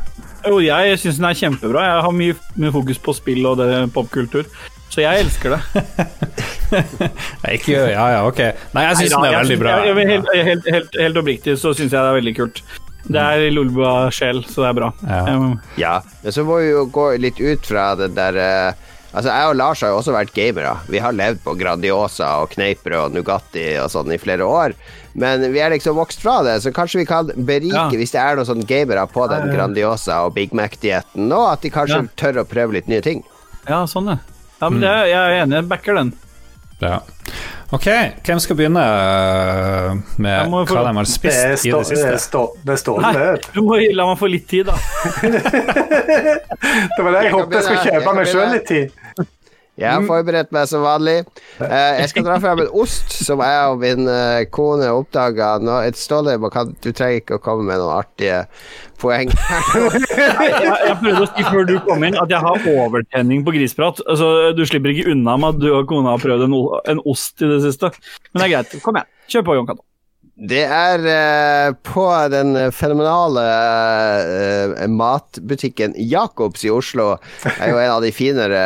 Jo, 0.47 0.61
jeg 0.62 0.99
syns 1.03 1.16
den 1.18 1.26
er 1.28 1.34
kjempebra. 1.36 1.82
Jeg 1.89 2.03
har 2.07 2.12
mye, 2.14 2.34
mye 2.57 2.72
fokus 2.72 2.99
på 3.03 3.14
spill 3.16 3.47
og 3.51 3.59
det 3.61 3.89
popkultur. 3.93 4.45
Så 4.89 5.03
jeg 5.05 5.20
elsker 5.24 5.51
det. 5.57 5.61
Nei, 7.45 7.55
ikke 7.59 7.76
Ja, 7.93 8.07
ja, 8.14 8.20
ok. 8.28 8.41
Nei, 8.74 8.84
jeg 8.89 8.97
syns 9.03 9.14
den 9.14 9.24
er 9.28 9.39
veldig 9.43 9.59
bra. 9.61 9.76
jeg- 9.84 9.97
jeg- 9.97 10.09
Helt, 10.09 10.28
helt, 10.34 10.68
helt, 10.74 10.97
helt 11.01 11.16
oppriktig 11.22 11.57
så 11.61 11.74
syns 11.74 11.91
jeg 11.93 12.01
det 12.01 12.09
er 12.11 12.20
veldig 12.20 12.36
kult. 12.36 12.62
Det 13.09 13.16
er 13.20 13.51
Lolbua-sjel, 13.55 14.43
så 14.45 14.64
det 14.64 14.68
er 14.68 14.74
bra. 14.80 14.93
Ja. 15.07 15.24
Um, 15.36 15.61
Ja, 15.76 16.01
men 16.22 16.32
så 16.32 16.45
må 16.45 16.59
vi 16.61 16.70
jo 16.70 16.86
gå 16.93 17.18
litt 17.20 17.41
ut 17.41 17.64
fra 17.64 17.95
den 17.97 18.14
der 18.14 18.36
uh, 18.36 18.72
Altså, 19.14 19.30
jeg 19.32 19.49
og 19.49 19.57
Lars 19.57 19.80
har 19.80 19.89
jo 19.89 19.97
også 20.03 20.12
vært 20.12 20.34
gamere. 20.36 20.76
Vi 20.86 20.99
har 21.01 21.12
levd 21.16 21.39
på 21.43 21.55
Grandiosa 21.57 22.43
og 22.43 22.51
kneippbrød 22.53 23.07
og 23.07 23.12
Nugatti 23.16 23.78
og 23.80 23.89
sånn 23.91 24.12
i 24.12 24.18
flere 24.20 24.45
år. 24.45 24.74
Men 25.14 25.41
vi 25.51 25.59
er 25.64 25.70
liksom 25.72 25.97
vokst 25.97 26.20
fra 26.20 26.43
det, 26.45 26.59
så 26.61 26.70
kanskje 26.76 27.01
vi 27.01 27.07
kan 27.07 27.26
berike 27.34 27.72
Ja. 27.72 27.89
hvis 27.89 28.12
det 28.12 28.20
er 28.20 28.36
noen 28.36 28.45
sånne 28.47 28.66
gamere 28.68 29.07
på 29.09 29.26
den 29.30 29.49
Grandiosa 29.57 30.26
og 30.26 30.34
Big 30.34 30.53
Mac-dietten 30.53 31.26
nå, 31.26 31.41
at 31.53 31.62
de 31.62 31.70
kanskje 31.70 32.03
Ja. 32.05 32.09
tør 32.20 32.43
å 32.45 32.45
prøve 32.45 32.72
litt 32.74 32.86
nye 32.86 33.01
ting. 33.01 33.24
ja, 33.66 33.84
sånn, 33.86 34.09
ja. 34.12 34.18
Ja 34.61 34.68
men 34.70 34.80
det, 34.82 34.94
jeg 35.11 35.18
er 35.18 35.42
enig, 35.42 35.56
jeg 35.61 35.68
backer 35.70 35.94
den. 36.00 36.12
Ja. 36.82 37.00
Ok, 37.74 37.84
hvem 38.24 38.38
skal 38.40 38.56
begynne 38.56 38.80
øh, 38.80 39.96
med 40.16 40.30
Jeg 40.32 40.46
få- 40.48 40.62
hva 40.72 40.84
de 40.86 40.92
har 40.96 41.04
Det 41.04 41.11
spist 41.12 41.66
i 41.66 41.70
det 41.70 41.80
det 41.90 42.12
det 42.12 42.20
stå, 42.22 42.42
det 42.64 42.76
står 42.80 43.00
Nei, 43.04 43.11
det. 43.12 43.48
du 43.54 43.61
må 43.66 43.76
la 43.92 44.06
meg 44.09 44.18
få 44.22 44.30
litt 44.32 44.46
tid, 44.48 44.70
da. 44.70 44.76
Det 46.96 47.02
var 47.04 47.11
det 47.12 47.22
jeg 47.22 47.32
kan 47.32 47.40
håpet 47.40 47.59
jeg 47.59 47.64
skulle 47.66 47.84
kjøpe 47.90 48.14
meg 48.16 48.30
sjøl 48.30 48.48
litt 48.54 48.68
tid. 48.70 49.26
Jeg 49.78 49.92
har 49.94 50.02
forberedt 50.09 50.48
meg 50.56 50.64
som 50.66 50.82
vanlig. 50.82 51.18
Eh, 51.62 52.00
jeg 52.00 52.09
skal 52.11 52.24
dra 52.26 52.38
frem 52.42 52.64
en 52.64 52.72
ost 52.82 53.12
som 53.22 53.38
jeg 53.44 53.68
og 53.70 53.76
min 53.84 54.09
eh, 54.11 54.40
kone 54.50 54.88
oppdaga 54.90 55.52
nå. 55.62 55.76
Et 55.86 55.98
Ståle, 55.98 56.34
du 56.82 56.88
trenger 56.90 57.20
ikke 57.20 57.38
å 57.38 57.42
komme 57.44 57.68
med 57.68 57.78
noen 57.78 57.94
artige 58.00 58.40
poeng. 59.01 59.32
Jeg, 60.18 60.55
jeg 60.59 60.96
prøvde 61.01 61.24
å 61.24 61.28
si 61.30 61.44
før 61.46 61.66
du 61.68 61.74
kom 61.86 62.03
inn 62.07 62.16
at 62.18 62.30
jeg 62.32 62.42
har 62.42 62.68
overtenning 62.72 63.44
på 63.46 63.55
grisprat. 63.55 64.01
Altså, 64.11 64.53
du 64.57 64.64
slipper 64.66 64.92
ikke 64.92 65.12
unna 65.12 65.36
med 65.40 65.57
at 65.57 65.61
du 65.62 65.68
og 65.72 65.88
kona 65.90 66.14
har 66.16 66.22
prøvd 66.22 66.46
en, 66.49 66.57
en 66.94 67.05
ost 67.09 67.44
i 67.44 67.51
det 67.51 67.61
siste. 67.66 67.92
Men 68.32 68.42
det 68.42 68.49
er 68.49 68.57
greit. 68.57 68.80
Kom 68.84 68.99
igjen. 68.99 69.12
Kjør 69.28 69.46
på, 69.46 69.59
Jon 69.59 69.70
Cato. 69.70 69.84
Det 70.38 70.61
er 70.62 71.03
eh, 71.11 71.72
på 71.82 72.05
den 72.30 72.55
fenomenale 72.70 73.42
eh, 74.22 74.84
matbutikken 74.86 75.96
Jacobs 75.99 76.62
i 76.62 76.70
Oslo. 76.70 77.09
Er 77.57 77.72
jo 77.72 77.80
en 77.82 77.94
av 77.96 78.05
de 78.07 78.12
finere 78.14 78.61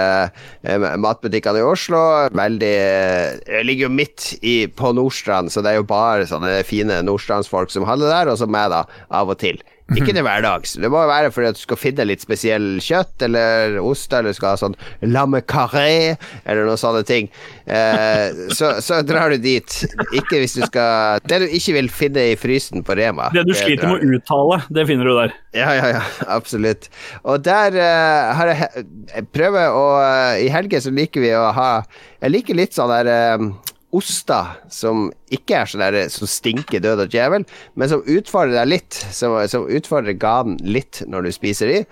eh, 0.61 0.85
matbutikkene 1.01 1.63
i 1.63 1.65
Oslo. 1.65 2.03
Veldig 2.37 2.75
Jeg 2.75 3.65
ligger 3.65 3.89
jo 3.89 3.95
midt 3.97 4.29
i, 4.45 4.57
på 4.69 4.93
Nordstrand, 4.93 5.49
så 5.49 5.65
det 5.65 5.73
er 5.73 5.81
jo 5.81 5.89
bare 5.89 6.29
sånne 6.29 6.59
fine 6.69 7.01
nordstrandsfolk 7.09 7.73
som 7.73 7.89
handler 7.89 8.19
der, 8.19 8.35
og 8.35 8.43
så 8.43 8.51
meg, 8.53 8.69
da, 8.75 8.85
av 9.09 9.33
og 9.33 9.41
til. 9.41 9.65
Ikke 9.93 10.15
til 10.15 10.25
hverdags. 10.25 10.77
Det 10.81 10.91
må 10.93 11.03
være 11.11 11.33
fordi 11.35 11.51
at 11.51 11.59
du 11.59 11.63
skal 11.65 11.81
finne 11.81 12.07
litt 12.09 12.23
spesiell 12.25 12.79
kjøtt 12.83 13.27
eller 13.27 13.79
ost, 13.83 14.13
eller 14.15 14.33
du 14.33 14.39
skal 14.39 14.55
ha 14.55 14.61
sånn 14.61 14.77
lamme 15.05 15.43
carré, 15.45 16.15
eller 16.47 16.69
noen 16.69 16.81
sånne 16.81 17.03
ting. 17.09 17.29
Eh, 17.67 18.33
så, 18.59 18.75
så 18.85 19.03
drar 19.07 19.35
du 19.35 19.43
dit. 19.43 19.79
Ikke 20.17 20.41
hvis 20.41 20.57
du 20.59 20.65
skal 20.69 21.21
Det 21.29 21.43
du 21.43 21.47
ikke 21.49 21.77
vil 21.77 21.91
finne 21.93 22.29
i 22.33 22.39
frysen 22.39 22.87
på 22.87 22.97
Rema. 22.99 23.29
Det 23.35 23.45
du 23.49 23.55
sliter 23.57 23.91
med 23.91 24.07
å 24.07 24.17
uttale, 24.19 24.63
det 24.73 24.87
finner 24.89 25.11
du 25.11 25.15
der. 25.19 25.37
ja, 25.59 25.75
ja, 25.77 25.89
ja, 25.99 26.03
absolutt. 26.33 26.89
Og 27.29 27.43
der 27.45 27.77
eh, 27.77 28.33
har 28.39 28.55
jeg 28.55 28.87
jeg 29.13 29.29
prøver 29.35 29.75
å 29.77 29.85
eh, 30.01 30.47
I 30.47 30.49
helgen 30.53 30.83
så 30.85 30.93
liker 30.95 31.25
vi 31.25 31.33
å 31.37 31.51
ha 31.57 31.71
Jeg 32.23 32.33
liker 32.33 32.59
litt 32.59 32.77
sånn 32.77 32.93
der 32.93 33.11
eh, 33.13 33.47
oster 33.93 34.55
som 34.73 35.11
ikke 35.33 35.61
er 35.61 35.69
sånn 35.69 35.85
der 35.85 36.09
som 36.13 36.31
stinker 36.31 36.81
død 36.83 37.05
og 37.05 37.13
djevel, 37.13 37.45
men 37.77 37.91
som 37.91 38.05
utfordrer 38.09 38.57
deg 38.63 38.71
litt. 38.71 39.01
Som, 39.13 39.37
som 39.51 39.69
utfordrer 39.69 40.17
ganen 40.19 40.57
litt 40.65 41.03
når 41.09 41.29
du 41.29 41.33
spiser 41.35 41.71
de. 41.71 41.83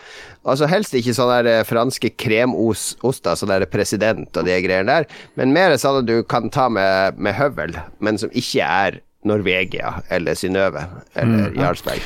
Altså 0.49 0.69
helst 0.71 0.97
ikke 0.97 1.15
sånne 1.17 1.43
der 1.43 1.61
eh, 1.61 1.67
franske 1.69 2.13
kremoster, 2.21 3.37
sånn 3.37 3.53
der 3.53 3.69
president 3.71 4.33
og 4.33 4.49
de 4.49 4.57
greiene 4.65 4.89
der, 4.89 5.21
men 5.37 5.55
mer 5.57 5.77
sånne 5.81 6.07
du 6.09 6.17
kan 6.25 6.49
ta 6.53 6.71
med, 6.73 7.21
med 7.21 7.37
høvel, 7.37 7.77
men 8.01 8.21
som 8.21 8.33
ikke 8.33 8.65
er 8.65 9.01
Norvegia 9.29 9.99
eller 10.09 10.39
Synnøve 10.39 10.87
eller 11.21 11.53
Jarlsberg. 11.59 12.05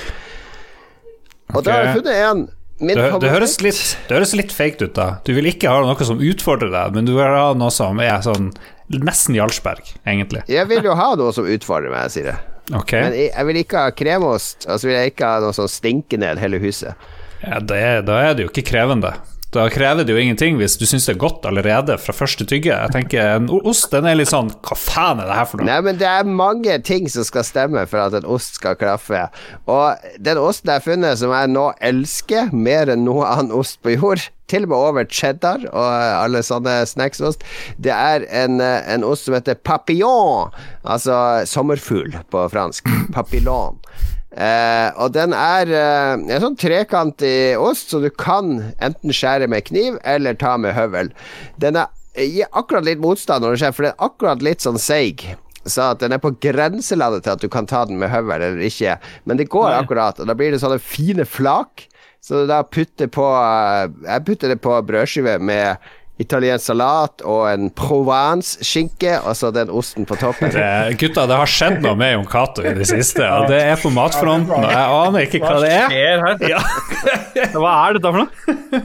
Og 1.55 1.63
da 1.63 1.77
har 1.77 1.87
jeg 1.87 1.99
funnet 2.01 2.21
en 2.25 2.45
Det, 2.75 2.95
det, 3.23 3.31
høres 3.31 3.61
litt, 3.63 3.83
det 4.09 4.17
høres 4.17 4.33
litt 4.35 4.51
fake 4.51 4.83
ut, 4.83 4.97
da. 4.97 5.21
Du 5.23 5.31
vil 5.37 5.47
ikke 5.47 5.71
ha 5.71 5.85
noe 5.87 6.07
som 6.09 6.19
utfordrer 6.19 6.73
deg, 6.75 6.97
men 6.97 7.07
du 7.07 7.13
vil 7.15 7.23
ha 7.23 7.53
noe 7.55 7.71
som 7.71 8.01
er 8.03 8.19
sånn 8.27 8.49
nesten 8.89 9.37
Jarlsberg, 9.37 9.95
egentlig. 10.07 10.43
Jeg 10.51 10.69
vil 10.71 10.85
jo 10.85 10.95
ha 10.99 11.13
noe 11.19 11.33
som 11.37 11.49
utfordrer 11.49 11.93
meg, 11.93 12.11
sier 12.13 12.33
jeg. 12.33 12.41
Okay. 12.73 13.03
Men 13.05 13.17
jeg, 13.17 13.31
jeg 13.35 13.49
vil 13.49 13.61
ikke 13.61 13.85
ha 13.85 13.93
kremost, 13.93 14.65
og 14.69 14.81
så 14.81 14.89
vil 14.89 14.97
jeg 14.97 15.13
ikke 15.13 15.29
ha 15.29 15.43
noe 15.45 15.57
som 15.57 15.69
stinker 15.69 16.21
ned 16.21 16.41
hele 16.41 16.61
huset. 16.63 16.95
ja, 17.43 17.61
det, 17.61 17.81
Da 18.09 18.21
er 18.25 18.35
det 18.35 18.47
jo 18.47 18.53
ikke 18.53 18.67
krevende. 18.73 19.13
Da 19.55 19.69
krever 19.71 20.03
det 20.03 20.11
jo 20.11 20.19
ingenting 20.19 20.57
hvis 20.59 20.75
du 20.81 20.83
syns 20.89 21.05
det 21.07 21.13
er 21.15 21.21
godt 21.23 21.45
allerede 21.47 21.95
fra 22.03 22.15
første 22.17 22.47
tygge. 22.51 22.73
Jeg 22.75 22.91
tenker 22.95 23.37
En 23.37 23.47
ost 23.63 23.93
den 23.95 24.09
er 24.11 24.19
litt 24.19 24.33
sånn 24.33 24.51
Hva 24.67 24.75
faen 24.79 25.23
er 25.23 25.31
det 25.31 25.37
her 25.39 25.47
for 25.47 25.63
noe? 25.63 25.69
Nei, 25.69 25.81
men 25.87 26.01
det 26.01 26.09
er 26.11 26.27
mange 26.27 26.79
ting 26.87 27.07
som 27.13 27.27
skal 27.27 27.47
stemme 27.47 27.85
for 27.91 28.03
at 28.03 28.17
en 28.19 28.27
ost 28.27 28.59
skal 28.59 28.75
klaffe. 28.81 29.29
Og 29.71 30.09
den 30.19 30.41
osten 30.43 30.73
jeg 30.73 30.83
har 30.83 30.87
funnet 30.89 31.21
som 31.21 31.35
jeg 31.35 31.53
nå 31.55 31.69
elsker 31.87 32.51
mer 32.51 32.91
enn 32.91 33.07
noe 33.07 33.29
annen 33.31 33.55
ost 33.55 33.79
på 33.85 33.95
jord, 33.95 34.27
til 34.51 34.67
og 34.67 34.73
med 34.73 34.77
over 34.77 35.07
cheddar 35.09 35.63
og 35.71 35.87
alle 35.87 36.43
sånne 36.45 36.75
snacksost, 36.89 37.47
det 37.81 37.95
er 37.95 38.27
en, 38.43 38.59
en 38.61 39.07
ost 39.07 39.29
som 39.29 39.39
heter 39.39 39.57
papillon, 39.65 40.53
altså 40.83 41.47
sommerfugl 41.49 42.19
på 42.35 42.45
fransk. 42.53 42.91
Papillon. 43.17 43.79
Eh, 44.35 44.89
og 44.99 45.13
den 45.15 45.35
er 45.37 45.71
eh, 45.71 46.15
en 46.19 46.43
sånn 46.43 46.59
trekantig 46.59 47.55
ost, 47.61 47.93
så 47.93 48.01
du 48.03 48.11
kan 48.11 48.57
enten 48.83 49.15
skjære 49.15 49.47
med 49.51 49.67
kniv 49.69 50.01
eller 50.03 50.35
ta 50.39 50.57
med 50.59 50.75
høvel. 50.75 51.13
Den 51.63 51.79
er, 51.79 51.93
gir 52.19 52.51
akkurat 52.51 52.87
litt 52.87 53.03
motstand 53.03 53.45
når 53.45 53.55
du 53.55 53.63
skjærer, 53.63 53.77
for 53.77 53.87
den 53.87 53.95
er 53.95 54.07
akkurat 54.09 54.45
litt 54.45 54.67
sånn 54.67 54.81
seig. 54.83 55.27
Så 55.65 55.87
at 55.95 56.03
den 56.03 56.13
er 56.13 56.21
på 56.21 56.35
grenselandet 56.43 57.25
til 57.25 57.37
at 57.37 57.45
du 57.45 57.49
kan 57.53 57.69
ta 57.71 57.85
den 57.89 58.01
med 58.01 58.13
høvel 58.13 58.43
eller 58.43 58.67
ikke. 58.67 58.99
Men 59.25 59.41
det 59.41 59.49
går 59.53 59.71
akkurat, 59.79 60.19
og 60.21 60.29
da 60.29 60.37
blir 60.37 60.53
det 60.53 60.61
sånne 60.61 60.83
fine 60.83 61.25
flak. 61.29 61.87
Så 62.25 62.47
da 62.49 62.63
putter 62.65 63.11
på 63.13 63.25
eh, 63.37 63.91
Jeg 64.07 64.25
putter 64.25 64.53
det 64.55 64.63
på 64.65 64.79
brødskive 64.89 65.39
med 65.45 65.91
italiensk 66.23 66.69
salat 66.69 67.25
og 67.27 67.43
en 67.51 67.71
Provence-skinke, 67.75 69.17
og 69.27 69.35
så 69.35 69.51
den 69.55 69.71
osten 69.75 70.07
på 70.07 70.15
toppen. 70.21 70.53
Det, 70.55 70.95
gutta, 71.01 71.25
det 71.27 71.39
har 71.41 71.51
skjedd 71.51 71.81
noe 71.83 71.97
med 71.99 72.15
Jon 72.15 72.29
Cato 72.31 72.63
i 72.63 72.75
det 72.77 72.87
siste, 72.87 73.25
og 73.27 73.49
det 73.51 73.59
er 73.65 73.81
på 73.83 73.91
matfronten. 73.95 74.55
Og 74.55 74.71
jeg 74.71 75.01
aner 75.01 75.27
ikke 75.27 75.43
hva 75.43 75.57
det 75.65 75.73
er. 75.75 75.89
skjer 75.91 76.25
her? 76.29 76.47
Ja. 76.55 76.63
Hva 77.55 77.71
er 77.89 77.97
dette 77.97 78.11
for 78.15 78.23
noe? 78.23 78.81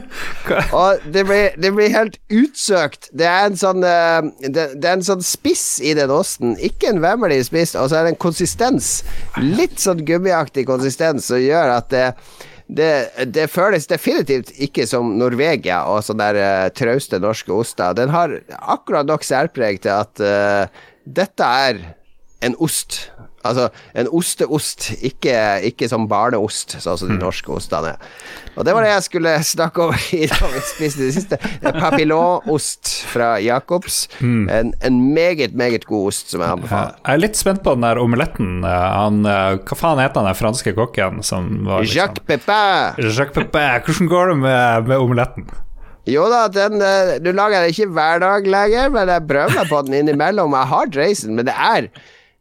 Og 0.75 1.05
det 1.13 1.23
blir, 1.29 1.53
det 1.61 1.69
blir 1.75 1.91
helt 1.93 2.17
utsøkt. 2.33 3.11
Det 3.15 3.27
er 3.29 3.45
en 3.47 3.57
sånn 3.59 3.85
eh, 3.85 4.29
det, 4.47 4.65
det 4.81 4.89
er 4.89 4.97
en 4.97 5.05
sånn 5.05 5.23
spiss 5.25 5.79
i 5.85 5.93
den 5.97 6.11
osten. 6.13 6.55
Ikke 6.65 6.89
en 6.89 7.01
vemmelig 7.03 7.43
spiss, 7.49 7.75
og 7.77 7.91
så 7.91 7.99
er 7.99 8.07
det 8.07 8.15
en 8.15 8.21
konsistens. 8.21 8.91
Litt 9.37 9.77
sånn 9.81 10.01
gummiaktig 10.07 10.65
konsistens 10.69 11.29
som 11.29 11.41
gjør 11.41 11.75
at 11.77 11.93
det 11.93 12.07
det, 12.69 13.09
det 13.33 13.47
føles 13.49 13.89
definitivt 13.89 14.51
ikke 14.61 14.85
som 14.89 15.15
Norvegia 15.17 15.81
og 15.89 16.03
sånne 16.05 16.29
der 16.29 16.67
uh, 16.67 16.73
trauste 16.77 17.19
norske 17.21 17.53
oster. 17.53 17.95
Den 17.97 18.13
har 18.13 18.35
akkurat 18.59 19.09
nok 19.09 19.25
særpreg 19.25 19.81
til 19.85 19.95
at 19.95 20.21
uh, 20.21 20.83
dette 21.09 21.49
er 21.65 21.81
en 22.45 22.55
ost. 22.61 23.07
Altså 23.47 23.69
en 23.95 24.09
osteost, 24.11 24.89
ikke, 25.05 25.33
ikke 25.69 25.87
som 25.87 26.09
barneost, 26.11 26.75
sånn 26.83 26.97
som 26.99 27.11
de 27.13 27.19
norske 27.21 27.51
ostene 27.55 27.93
er. 27.93 28.09
Og 28.59 28.65
det 28.67 28.73
var 28.75 28.83
det 28.83 28.89
jeg 28.91 29.05
skulle 29.05 29.35
snakke 29.47 29.85
om 29.85 29.93
i 30.17 30.25
dag 30.27 30.51
vi 30.51 30.63
spiste 30.67 31.05
i 31.05 31.07
det 31.07 31.15
siste. 31.15 31.39
Papillonost 31.77 32.91
fra 33.13 33.29
Jacobs. 33.39 34.01
En, 34.19 34.73
en 34.83 34.99
meget, 35.13 35.55
meget 35.55 35.87
god 35.87 36.11
ost 36.11 36.33
som 36.33 36.43
jeg 36.43 36.57
anbefaler. 36.57 36.97
Jeg 36.99 37.15
er 37.15 37.23
litt 37.23 37.39
spent 37.39 37.63
på 37.63 37.77
den 37.77 37.87
der 37.87 38.01
omeletten. 38.01 38.59
Han, 38.67 39.23
eh, 39.23 39.55
hva 39.63 39.79
faen 39.79 40.03
heter 40.03 40.19
han 40.21 40.29
den 40.31 40.39
franske 40.41 40.75
kokken 40.77 41.23
som 41.23 41.49
var 41.69 41.85
liksom 41.85 42.01
Jacques 42.01 42.27
Pepin. 42.27 42.99
Jacques 43.07 43.35
Pepin. 43.39 43.81
Hvordan 43.87 44.11
går 44.11 44.33
det 44.33 44.37
med, 44.43 44.91
med 44.91 45.07
omeletten? 45.07 45.49
Jo 46.09 46.25
da, 46.31 46.45
den, 46.51 46.79
eh, 46.81 47.15
du 47.23 47.31
lager 47.35 47.63
den 47.63 47.73
ikke 47.73 47.89
hver 47.95 48.21
dag 48.23 48.47
lenger, 48.47 48.93
men 48.93 49.11
jeg 49.13 49.27
prøver 49.29 49.55
meg 49.59 49.71
på 49.71 49.81
den 49.87 49.99
innimellom. 50.01 50.55
Jeg 50.57 50.73
har 50.75 50.95
dreisen, 50.95 51.35
men 51.37 51.47
det 51.47 51.55
er 51.55 51.89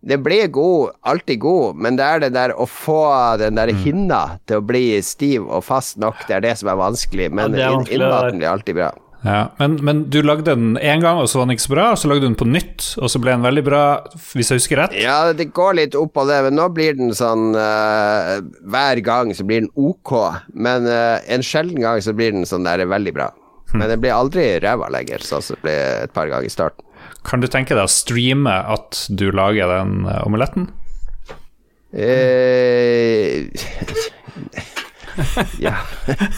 det 0.00 0.20
blir 0.22 0.46
god, 0.54 0.92
alltid 1.02 1.40
god, 1.42 1.76
men 1.76 1.96
det 1.98 2.04
er 2.06 2.20
det 2.22 2.32
der 2.36 2.54
å 2.54 2.66
få 2.70 3.02
den 3.40 3.56
der 3.58 3.72
Mm. 3.72 3.82
hinna 3.82 4.22
til 4.46 4.60
å 4.60 4.66
bli 4.66 5.02
stiv 5.02 5.42
og 5.48 5.64
fast 5.64 5.98
nok, 5.98 6.14
det 6.28 6.36
er 6.36 6.40
det 6.40 6.58
som 6.58 6.68
er 6.68 6.76
vanskelig. 6.78 7.30
Men 7.32 7.54
Ja, 7.54 7.72
innmaten 7.90 8.38
blir 8.38 8.48
alltid 8.48 8.74
bra. 8.76 8.92
Ja, 9.24 9.48
men, 9.58 9.78
men 9.82 10.04
du 10.10 10.22
lagde 10.22 10.44
den 10.44 10.76
én 10.78 11.00
gang, 11.02 11.18
og 11.18 11.26
så 11.26 11.40
var 11.40 11.46
den 11.48 11.56
ikke 11.56 11.66
så 11.66 11.72
bra. 11.74 11.86
Og 11.90 11.98
så 11.98 12.06
lagde 12.08 12.22
du 12.22 12.28
den 12.28 12.38
på 12.38 12.46
nytt, 12.46 12.84
og 13.02 13.10
så 13.10 13.18
ble 13.18 13.32
den 13.34 13.42
veldig 13.42 13.64
bra, 13.66 13.82
hvis 14.14 14.52
jeg 14.52 14.60
husker 14.60 14.78
rett. 14.78 14.94
Ja, 14.94 15.32
det 15.34 15.48
går 15.56 15.74
litt 15.74 15.96
opp 15.98 16.16
av 16.22 16.30
det, 16.30 16.38
men 16.46 16.54
nå 16.54 16.68
blir 16.70 16.94
den 16.94 17.10
sånn 17.18 17.50
uh, 17.58 18.38
Hver 18.70 19.02
gang 19.02 19.34
så 19.34 19.42
blir 19.42 19.64
den 19.64 19.72
ok, 19.74 20.14
men 20.54 20.86
uh, 20.86 21.18
en 21.26 21.42
sjelden 21.42 21.82
gang 21.82 21.98
så 22.04 22.14
blir 22.14 22.30
den 22.36 22.46
sånn 22.46 22.62
der 22.68 22.86
veldig 22.86 23.14
bra. 23.18 23.32
Mm. 23.74 23.80
Men 23.82 23.88
den 23.90 24.00
blir 24.06 24.14
aldri 24.14 24.46
ræva 24.62 24.86
lenger, 24.94 25.18
sånn 25.26 25.42
som 25.44 25.58
det 25.58 25.66
ble 25.66 25.74
et 26.06 26.14
par 26.14 26.30
ganger 26.30 26.46
i 26.46 26.54
starten. 26.54 26.84
Kan 27.26 27.42
du 27.42 27.48
tenke 27.50 27.74
deg 27.76 27.88
å 27.88 27.90
streame 27.90 28.54
at 28.74 29.06
du 29.10 29.30
lager 29.34 29.70
den 29.72 30.04
eh, 30.08 30.20
omeletten? 30.26 30.68
Eh, 31.92 33.48
ja. 35.66 35.74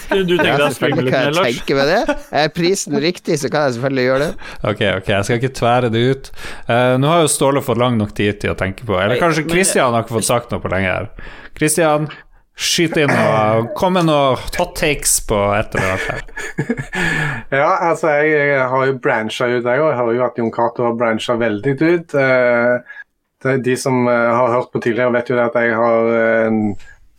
Skulle 0.06 0.24
du 0.24 0.36
tenke 0.38 0.56
deg 0.56 0.66
å 0.66 0.70
streame 0.74 1.04
litt 1.04 1.14
mer, 1.14 1.32
Lars? 1.36 1.58
tenke 1.58 1.76
med 1.78 1.90
det. 1.90 2.16
Er 2.42 2.52
prisen 2.54 2.96
riktig, 3.02 3.38
så 3.42 3.50
kan 3.52 3.66
jeg 3.66 3.76
selvfølgelig 3.76 4.06
gjøre 4.06 4.24
det. 4.24 4.48
Ok, 4.62 4.82
ok, 5.02 5.12
jeg 5.12 5.28
skal 5.28 5.40
ikke 5.40 5.52
tvære 5.60 5.92
det 5.92 6.02
ut. 6.06 6.32
Uh, 6.70 6.96
nå 7.02 7.12
har 7.12 7.22
jo 7.24 7.30
Ståle 7.32 7.62
fått 7.64 7.80
lang 7.82 8.00
nok 8.00 8.14
tid 8.16 8.40
til 8.42 8.54
å 8.54 8.58
tenke 8.58 8.88
på 8.88 8.98
Eller 9.00 9.20
kanskje 9.20 9.46
Kristian 9.48 9.94
har 9.94 10.06
ikke 10.06 10.18
fått 10.18 10.30
sagt 10.30 10.54
noe 10.54 10.62
på 10.62 10.72
lenge 10.72 10.90
her. 10.90 11.10
Christian, 11.58 12.08
skyt 12.60 12.98
inn 13.00 13.10
og 13.10 13.70
kom 13.78 13.94
med 13.96 14.06
noen 14.10 14.38
hot 14.58 14.74
takes 14.76 15.16
på 15.28 15.38
et 15.56 15.76
eller 15.76 15.96
annet. 15.96 16.34
Ja, 17.60 17.70
altså 17.88 18.12
jeg, 18.22 18.60
har 18.70 18.86
jo 18.86 18.98
brancha 19.02 19.48
ut, 19.48 19.64
jeg 19.64 19.82
òg. 19.82 19.94
Hører 19.96 20.14
jo 20.14 20.24
at 20.26 20.36
Jon 20.38 20.52
Cato 20.54 20.84
har 20.86 20.98
brancha 20.98 21.34
veldig 21.40 21.72
ut. 21.80 22.14
Eh, 22.14 23.56
de 23.64 23.76
som 23.80 24.04
eh, 24.06 24.28
har 24.36 24.52
hørt 24.54 24.70
på 24.70 24.82
tidligere, 24.84 25.14
vet 25.16 25.32
jo 25.32 25.38
at 25.40 25.56
jeg 25.58 25.74
har 25.74 26.10
eh, 26.14 26.50
en 26.50 26.60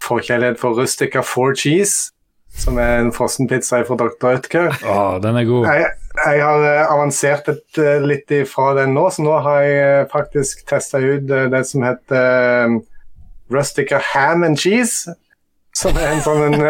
forkjærlighet 0.06 0.62
for 0.62 0.78
Rustica 0.78 1.24
Four 1.26 1.58
Cheese, 1.60 2.14
som 2.62 2.80
er 2.82 3.02
en 3.02 3.12
frossenpizza 3.16 3.82
fra 3.88 3.98
Dr. 4.00 4.38
Ødker. 4.38 4.78
Å, 4.88 5.02
den 5.24 5.42
er 5.42 5.50
god. 5.50 5.68
Jeg, 5.74 5.90
jeg 6.22 6.46
har 6.46 6.68
avansert 6.86 7.50
et, 7.52 7.82
litt 8.06 8.32
ifra 8.36 8.72
den 8.80 8.96
nå, 8.96 9.08
så 9.12 9.26
nå 9.26 9.36
har 9.44 9.66
jeg 9.66 10.08
faktisk 10.14 10.64
testa 10.70 11.02
ut 11.02 11.28
det 11.28 11.66
som 11.68 11.84
heter 11.88 12.80
Rustica 13.52 14.00
Ham 14.14 14.48
and 14.48 14.62
Cheese. 14.62 15.12
Som 15.78 15.96
er 15.96 16.10
en 16.12 16.22
sånn 16.24 16.42
en, 16.50 16.62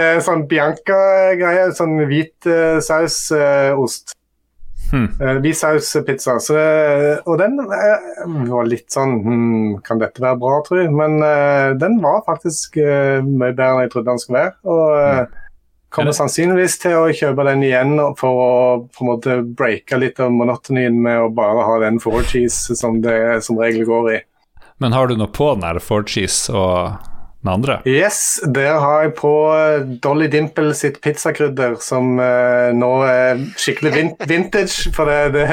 eh, 0.00 0.20
sånn 0.24 0.46
Bianca-greie. 0.48 1.70
Sånn 1.76 1.98
hvit 2.08 2.48
eh, 2.48 2.78
sausost. 2.84 4.14
Hmm. 4.94 5.08
uh, 5.20 5.38
hvit 5.42 5.56
sauspizza. 5.58 6.38
Så, 6.42 6.56
og 7.24 7.38
den 7.40 7.56
eh, 7.62 8.10
var 8.50 8.68
litt 8.68 8.92
sånn 8.92 9.14
hmm, 9.24 9.70
Kan 9.86 9.98
dette 10.02 10.22
være 10.22 10.38
bra, 10.42 10.58
tror 10.66 10.82
jeg? 10.82 10.92
Men 10.94 11.18
eh, 11.24 11.72
den 11.80 11.98
var 12.04 12.22
faktisk 12.28 12.78
eh, 12.82 13.24
mye 13.24 13.52
bedre 13.52 13.72
enn 13.72 13.86
jeg 13.86 13.94
trodde 13.94 14.12
den 14.12 14.22
skulle 14.22 14.44
være. 14.44 14.54
Og 14.70 14.84
eh, 15.00 15.40
kommer 15.94 16.16
sannsynligvis 16.16 16.78
til 16.82 16.96
å 16.98 17.10
kjøpe 17.14 17.46
den 17.48 17.64
igjen 17.66 17.96
for 18.18 18.44
å 18.44 18.52
på 18.90 19.04
en 19.04 19.10
måte 19.12 19.40
breake 19.46 19.98
litt 20.00 20.20
av 20.22 20.32
monotonien 20.34 20.96
med 21.00 21.22
å 21.22 21.32
bare 21.34 21.66
ha 21.68 21.76
den 21.84 22.00
four 22.02 22.24
cheese 22.26 22.74
som 22.78 22.98
det 23.04 23.18
som 23.46 23.60
regel 23.60 23.86
går 23.88 24.10
i. 24.16 24.20
Men 24.82 24.92
har 24.92 25.08
du 25.08 25.18
noe 25.18 25.30
på 25.30 25.52
den 25.54 25.66
her 25.66 25.78
Ford 25.82 26.08
Cheese 26.10 26.52
og 26.52 26.96
den 27.44 27.52
andre? 27.52 27.78
Yes, 27.86 28.40
det 28.56 28.66
har 28.66 29.04
jeg 29.04 29.14
på 29.20 29.32
eh, 29.54 29.84
Dolly 30.02 30.26
Dimple 30.32 30.74
sitt 30.76 31.00
pizzakrydder, 31.04 31.76
som 31.84 32.16
eh, 32.18 32.70
nå 32.74 32.92
er 33.06 33.44
skikkelig 33.60 34.08
vintage. 34.26 34.90
For 34.96 35.10
det, 35.10 35.36
det, 35.36 35.46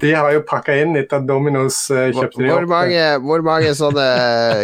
de 0.00 0.14
har 0.16 0.32
jo 0.34 0.44
pakka 0.48 0.76
inn 0.82 0.96
etter 0.98 1.20
at 1.20 1.26
Domino's 1.28 1.82
uh, 1.92 2.08
Hvor, 2.08 2.24
kjøpte 2.24 2.42
de 2.42 2.48
hvor, 2.48 2.64
opp. 2.64 2.72
mange, 2.72 3.04
hvor 3.26 3.44
mange 3.44 3.74
sånne 3.76 4.06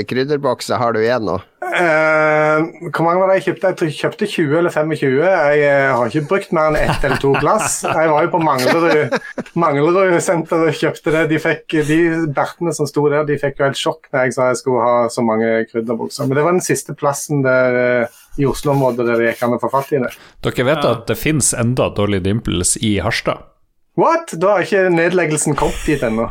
krydderbokser 0.09 0.81
har 0.81 0.97
du 0.97 1.03
igjen 1.03 1.29
nå? 1.29 1.37
Uh, 1.67 2.91
hvor 2.95 3.03
mange 3.05 3.21
var 3.21 3.31
det 3.31 3.39
jeg 3.41 3.45
kjøpte? 3.49 3.87
Jeg 3.89 3.97
kjøpte 3.99 4.29
20 4.31 4.59
eller 4.61 4.73
25. 4.73 5.17
Jeg 5.27 5.63
uh, 5.67 5.97
har 5.99 6.13
ikke 6.13 6.29
brukt 6.31 6.55
mer 6.57 6.71
enn 6.71 6.79
ett 6.81 7.05
eller 7.05 7.21
to 7.21 7.33
glass. 7.37 7.81
Jeg 7.85 8.13
var 8.13 8.27
jo 8.27 8.31
på 8.33 8.41
Manglerud 8.45 9.17
Manglerud 9.59 10.15
senter 10.25 10.67
og 10.69 10.79
kjøpte 10.79 11.15
det. 11.15 11.25
De, 11.33 11.41
fikk, 11.43 11.79
de 11.89 11.99
bertene 12.37 12.73
som 12.77 12.89
sto 12.89 13.05
der, 13.11 13.27
de 13.29 13.41
fikk 13.41 13.61
jo 13.61 13.69
helt 13.69 13.81
sjokk 13.81 14.09
når 14.13 14.29
jeg 14.29 14.37
sa 14.37 14.53
jeg 14.53 14.61
skulle 14.63 14.87
ha 14.87 15.11
så 15.13 15.25
mange 15.27 15.51
krydderbokser. 15.73 16.29
Men 16.29 16.39
det 16.39 16.47
var 16.47 16.57
den 16.57 16.65
siste 16.65 16.97
plassen 16.97 17.43
der 17.47 17.81
uh, 18.07 18.23
i 18.41 18.47
Oslo-området 18.49 19.09
der 19.11 19.21
det 19.21 19.33
gikk 19.33 19.45
an 19.49 19.59
å 19.59 19.61
få 19.61 19.73
fatt 19.73 19.93
i 19.97 20.01
det. 20.05 20.15
Dere 20.47 20.71
vet 20.71 20.87
at 20.87 21.05
det 21.11 21.19
fins 21.21 21.53
enda 21.57 21.91
Dolly 21.97 22.23
Dimples 22.25 22.77
i 22.85 22.97
Harstad? 23.05 23.56
What? 23.97 24.35
Da 24.37 24.57
har 24.57 24.67
ikke 24.67 24.91
nedleggelsen 24.93 25.57
kommet 25.57 25.81
dit 25.89 26.03
ennå. 26.05 26.29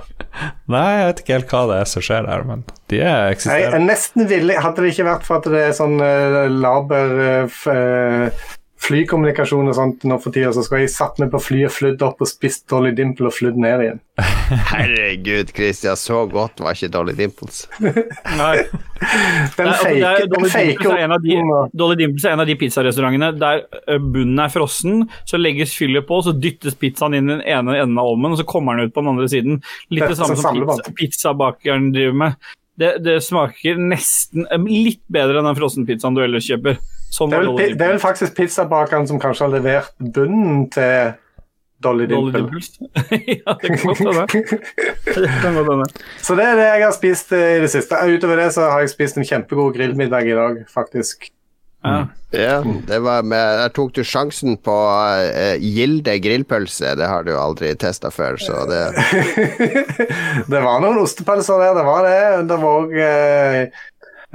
Nei, 0.69 0.83
jeg 0.99 1.07
vet 1.07 1.21
ikke 1.23 1.37
helt 1.37 1.53
hva 1.53 1.61
det 1.71 1.77
er 1.81 1.89
som 1.89 2.03
skjer 2.05 2.27
der, 2.27 2.43
men 2.45 2.61
de 2.91 2.99
er 3.01 3.33
Jeg 3.33 3.69
er 3.71 3.81
nesten 3.81 4.27
villig 4.29 4.57
Hadde 4.61 4.83
det 4.83 4.91
ikke 4.91 5.07
vært 5.07 5.25
for 5.25 5.39
at 5.39 5.47
det 5.49 5.61
er 5.69 5.73
sånn 5.77 5.95
uh, 5.97 6.43
laber 6.51 7.13
eh, 7.25 8.41
flykommunikasjon 8.85 9.69
og 9.71 9.75
sånt 9.77 10.03
nå 10.07 10.17
for 10.21 10.35
tida, 10.35 10.51
så 10.55 10.63
skal 10.65 10.83
jeg 10.83 10.91
satt 10.93 11.19
meg 11.21 11.31
på 11.33 11.41
flyet, 11.41 11.73
flydd 11.73 12.03
opp 12.05 12.21
og 12.23 12.29
spist 12.29 12.65
Dolly 12.71 12.91
Dimple 12.95 13.29
og 13.29 13.35
flydd 13.35 13.57
ned 13.61 13.83
igjen. 13.85 14.01
Herregud, 14.71 15.51
Christian, 15.55 15.97
så 15.99 16.21
godt 16.31 16.61
var 16.63 16.77
ikke 16.77 16.91
Dolly 16.93 17.15
Dimples. 17.17 17.65
Nei. 18.39 18.53
Den 19.57 19.69
altså, 19.71 19.91
det 19.91 20.01
fake 20.01 20.27
Dolly 20.31 20.49
Dimples 20.51 20.89
er 20.93 21.03
en 21.05 21.15
av 21.17 21.23
de- 21.25 21.61
Dolly 21.81 21.99
Dimples 21.99 22.27
er 22.27 22.35
en 22.35 22.43
av 22.45 22.49
de 22.49 22.57
pizzarestaurantene 22.61 23.31
der 23.41 23.63
bunnen 23.99 24.43
er 24.45 24.53
frossen, 24.53 25.05
så 25.27 25.39
legges 25.41 25.75
fyllet 25.77 26.07
på, 26.07 26.21
så 26.25 26.35
dyttes 26.35 26.77
pizzaen 26.79 27.17
inn 27.17 27.29
i 27.29 27.35
den 27.37 27.45
ene 27.45 27.79
enden 27.81 28.01
av 28.01 28.13
ovnen, 28.13 28.35
og 28.35 28.41
så 28.41 28.47
kommer 28.47 28.77
den 28.77 28.89
ut 28.89 28.95
på 28.95 29.03
den 29.03 29.13
andre 29.15 29.29
siden. 29.31 29.63
Litt 29.93 30.07
det 30.09 30.19
samme 30.19 30.37
som 30.37 30.45
som 30.55 30.69
pizza, 30.69 30.93
pizzabakeren 31.01 31.91
driver 31.95 32.21
med. 32.25 32.37
Det, 32.75 32.97
det 33.05 33.21
smaker 33.23 33.79
nesten 33.79 34.47
litt 34.67 35.03
bedre 35.11 35.39
enn 35.39 35.47
den 35.47 35.57
frossenpizzaen 35.57 36.17
du 36.17 36.21
ellers 36.25 36.47
kjøper. 36.49 36.77
Sånn 37.15 37.31
Det 37.31 37.37
er, 37.37 37.45
var 37.47 37.61
vel, 37.61 37.75
det 37.77 37.85
er 37.85 37.93
vel 37.93 38.01
faktisk 38.03 38.35
pizzabakeren 38.35 39.07
som 39.07 39.21
kanskje 39.21 39.45
har 39.45 39.53
levert 39.53 39.93
bunnen 40.15 40.65
til 40.73 41.13
Dolly 41.83 42.07
Dimple. 42.09 42.41
Ja, 43.45 43.55
det 43.61 43.69
kan 43.69 45.55
godt 45.55 45.71
hende. 45.71 45.87
Så 46.23 46.35
det 46.35 46.47
er 46.49 46.59
det 46.59 46.67
jeg 46.67 46.83
har 46.83 46.95
spist 46.95 47.31
eh, 47.35 47.55
i 47.57 47.63
det 47.63 47.71
siste. 47.71 47.95
Utover 47.95 48.41
det 48.41 48.51
så 48.55 48.67
har 48.71 48.83
jeg 48.83 48.93
spist 48.95 49.19
en 49.19 49.27
kjempegod 49.27 49.75
grillmiddag 49.77 50.27
i 50.27 50.37
dag, 50.37 50.61
faktisk. 50.71 51.29
Ja. 51.85 52.05
Ja, 52.35 52.63
det 52.87 52.97
var 53.05 53.21
med 53.23 53.59
Der 53.59 53.69
tok 53.71 53.93
du 53.95 54.01
sjansen 54.03 54.57
på 54.57 54.73
uh, 54.73 55.55
Gilde 55.61 56.17
grillpølse. 56.19 56.95
Det 56.97 57.07
har 57.07 57.23
du 57.23 57.35
aldri 57.37 57.69
testa 57.79 58.09
før, 58.11 58.39
så 58.41 58.65
det 58.67 58.81
det 60.51 60.63
var 60.65 60.81
noen 60.83 60.99
ostepølser 61.03 61.61
der, 61.61 61.77
det 61.77 61.85
var 61.87 62.07
det. 62.07 62.17
Det 62.49 62.57
var 62.63 62.81
òg 62.81 62.97
eh, 62.97 63.85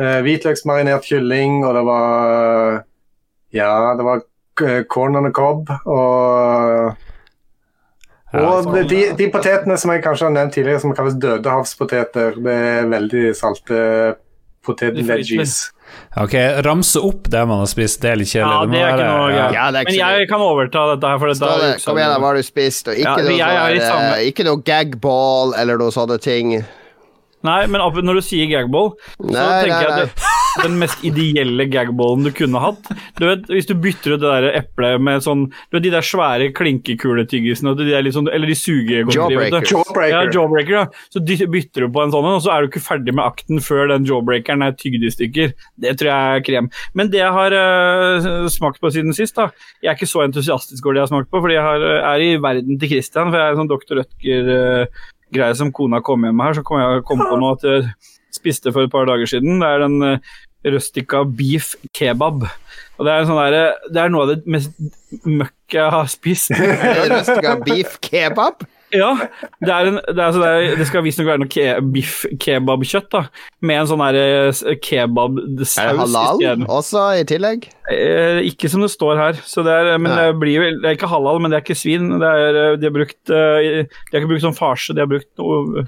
eh, 0.01 0.18
hvitløksmarinert 0.24 1.07
kylling, 1.07 1.61
og 1.66 1.76
det 1.78 1.84
var 1.86 2.82
Ja, 3.55 3.70
det 3.98 4.07
var 4.07 4.24
eh, 4.64 4.82
corn 4.88 5.16
on 5.20 5.28
the 5.28 5.32
cob 5.36 5.70
og 5.84 6.96
og 8.30 8.68
de, 8.70 8.84
de, 8.86 8.98
de 9.18 9.26
potetene 9.26 9.74
som 9.80 9.90
jeg 9.90 10.05
kanskje 10.05 10.28
har 10.28 10.34
nevnt 10.36 10.55
tidligere, 10.55 10.78
som 10.78 10.92
kalles 10.94 11.16
dødehavspoteter, 11.18 12.36
det 12.38 12.53
er 12.55 12.84
veldig 12.86 13.24
salte 13.34 13.80
potet-veggies. 14.62 15.57
Ok, 16.22 16.34
ramse 16.62 17.01
opp 17.03 17.26
det 17.32 17.40
man 17.51 17.62
har 17.64 17.70
spist, 17.70 17.98
det 18.05 18.12
er 18.12 18.20
litt 18.20 18.30
kjedelig. 18.30 18.55
Ja, 18.55 18.66
det 18.70 18.80
er 18.80 18.92
ikke 18.92 19.09
noe 19.09 19.30
ja. 19.34 19.46
Ja, 19.55 19.64
det 19.74 19.80
er 19.80 19.88
ikke 19.88 19.94
Men 19.96 20.18
jeg 20.20 20.28
kan 20.30 20.44
overta 20.46 20.84
dette 20.92 21.11
her, 21.11 21.18
for 21.22 21.32
dette 21.32 21.40
Ståle, 21.40 21.70
er 21.74 21.82
kom 21.82 21.98
igjen, 21.98 22.14
hva 22.14 22.30
har 22.30 22.38
du 22.38 22.46
spist? 22.46 22.90
Og 22.90 23.01
ikke, 23.01 23.14
Ja, 23.34 23.48
noe, 23.48 23.64
er 23.74 23.80
sånn, 23.82 24.07
eh, 24.12 24.26
ikke 24.30 24.46
noe 24.46 24.62
gagball 24.70 25.57
eller 25.59 25.80
noe 25.80 25.94
sånne 25.94 26.20
ting. 26.22 26.55
Nei, 27.47 27.64
men 27.72 27.80
når 27.80 28.20
du 28.20 28.24
sier 28.24 28.51
gagball, 28.51 28.93
så 29.16 29.30
Nei, 29.32 29.49
tenker 29.64 29.72
nei, 29.72 29.80
jeg 29.80 29.91
at 29.91 30.20
det, 30.20 30.30
den 30.64 30.76
mest 30.80 31.05
ideelle 31.07 31.66
gagballen 31.70 32.26
du 32.26 32.30
kunne 32.34 32.61
hatt 32.62 32.91
Du 33.18 33.26
vet, 33.28 33.47
Hvis 33.51 33.68
du 33.68 33.74
bytter 33.78 34.16
ut 34.16 34.22
det 34.22 34.32
der 34.32 34.49
eplet 34.59 35.03
med 35.03 35.22
sånn 35.24 35.47
Du 35.49 35.76
vet 35.78 35.84
de 35.86 35.93
der 35.95 36.05
svære 36.05 36.51
klinkekuletyggisene 36.57 37.74
de 37.78 37.86
liksom, 38.07 38.28
Eller 38.32 38.51
de 38.51 38.57
sugegodteriene. 38.59 39.62
Jawbreaker. 39.70 40.11
Ja, 40.11 40.22
jawbreaker, 40.34 40.74
ja. 40.74 40.84
Så 41.12 41.22
bytter 41.22 41.86
du 41.86 41.88
på 41.95 42.03
en 42.03 42.14
sånn 42.14 42.28
og 42.30 42.43
så 42.45 42.53
er 42.55 42.64
du 42.64 42.70
ikke 42.70 42.82
ferdig 42.82 43.14
med 43.16 43.24
akten 43.24 43.62
før 43.64 43.88
den 43.91 44.07
jawbreakeren 44.09 44.64
er 44.64 44.74
tygd 44.78 45.05
i 45.07 45.11
stykker. 45.12 45.55
Det 45.82 45.95
tror 46.01 46.11
jeg 46.11 46.41
er 46.41 46.45
krem. 46.47 46.68
Men 46.99 47.11
det 47.12 47.22
jeg 47.22 47.34
har 47.34 47.57
uh, 47.57 48.49
smakt 48.53 48.80
på 48.82 48.93
siden 48.95 49.16
sist, 49.16 49.38
da 49.38 49.49
Jeg 49.82 49.93
er 49.93 49.99
ikke 49.99 50.11
så 50.11 50.24
entusiastisk 50.26 50.86
over 50.86 50.97
det 50.97 51.03
jeg 51.03 51.09
har 51.09 51.12
smakt 51.14 51.30
på, 51.32 51.41
fordi 51.43 51.57
jeg 51.57 51.66
har, 51.66 51.86
eh, 51.86 52.11
er 52.12 52.24
i 52.24 52.30
verden 52.43 52.78
til 52.80 52.93
Christian. 52.95 53.32
For 53.32 53.41
jeg 53.41 53.47
er 53.47 53.57
en 53.57 53.62
sånn 53.62 53.72
Dr. 53.72 54.03
Rødtger-greie 55.31 55.57
som 55.57 55.72
kona 55.72 56.01
kom 56.01 56.24
hjem 56.24 56.35
med 56.35 56.47
her. 56.47 56.55
Så 56.55 56.62
kom 56.62 56.81
jeg 56.81 57.05
kom 57.07 57.20
på 57.22 57.39
noe 57.39 57.55
at 57.55 57.64
jeg 57.66 57.91
spiste 58.35 58.72
for 58.72 58.85
et 58.85 58.93
par 58.93 59.07
dager 59.07 59.26
siden. 59.26 59.61
Det 59.61 59.68
er 59.68 59.85
den 59.85 60.03
uh, 60.03 60.18
rustica 60.66 61.22
beef 61.24 61.74
kebab. 61.95 62.45
Og 62.99 63.07
det 63.07 63.12
er, 63.12 63.20
en 63.22 63.31
sånn 63.31 63.41
der, 63.41 63.76
det 63.93 64.03
er 64.03 64.11
noe 64.12 64.26
av 64.26 64.33
det 64.35 64.43
mest 64.51 64.74
møkk 65.24 65.76
jeg 65.76 65.95
har 65.95 66.11
spist. 66.11 66.51
rustica 67.14 67.57
beef 67.64 67.99
kebab? 68.05 68.66
Ja, 68.91 69.11
det, 69.62 69.70
er 69.70 69.88
en, 69.88 69.99
det, 70.03 70.18
er, 70.18 70.32
så 70.34 70.41
det, 70.43 70.51
er, 70.51 70.76
det 70.80 70.86
skal 70.88 71.05
visstnok 71.07 71.28
være 71.30 71.43
noe 71.45 71.51
ke, 71.53 71.66
biff 71.95 72.24
kebabkjøtt, 72.43 73.09
da. 73.12 73.22
Med 73.66 73.82
en 73.82 73.91
sånn 73.91 74.03
eh, 74.09 74.62
kebabsaus 74.82 75.76
Er 75.78 75.93
det 75.93 76.01
halal 76.03 76.41
isteden. 76.41 76.66
også, 76.66 77.05
i 77.20 77.26
tillegg? 77.30 77.68
Eh, 77.93 78.41
ikke 78.51 78.70
som 78.72 78.82
det 78.82 78.91
står 78.93 79.20
her. 79.20 79.43
Så 79.47 79.64
det 79.66 79.74
er, 79.74 79.93
men 79.99 80.11
Nei. 80.11 80.28
det, 80.30 80.38
blir, 80.43 80.68
det 80.82 80.91
er 80.91 80.99
ikke 80.99 81.11
halal, 81.12 81.38
men 81.43 81.53
det 81.53 81.61
er 81.61 81.66
ikke 81.66 81.78
svin. 81.78 82.11
Det 82.18 82.30
er, 82.30 82.62
eh, 82.64 82.78
de, 82.80 82.91
har 82.91 82.97
brukt, 82.99 83.20
eh, 83.30 83.82
de 83.86 84.14
har 84.14 84.22
ikke 84.22 84.32
brukt 84.34 84.47
sånn 84.49 84.59
farse, 84.59 84.97
de 84.97 85.05
har 85.05 85.11
brukt 85.11 85.30
noe 85.38 85.86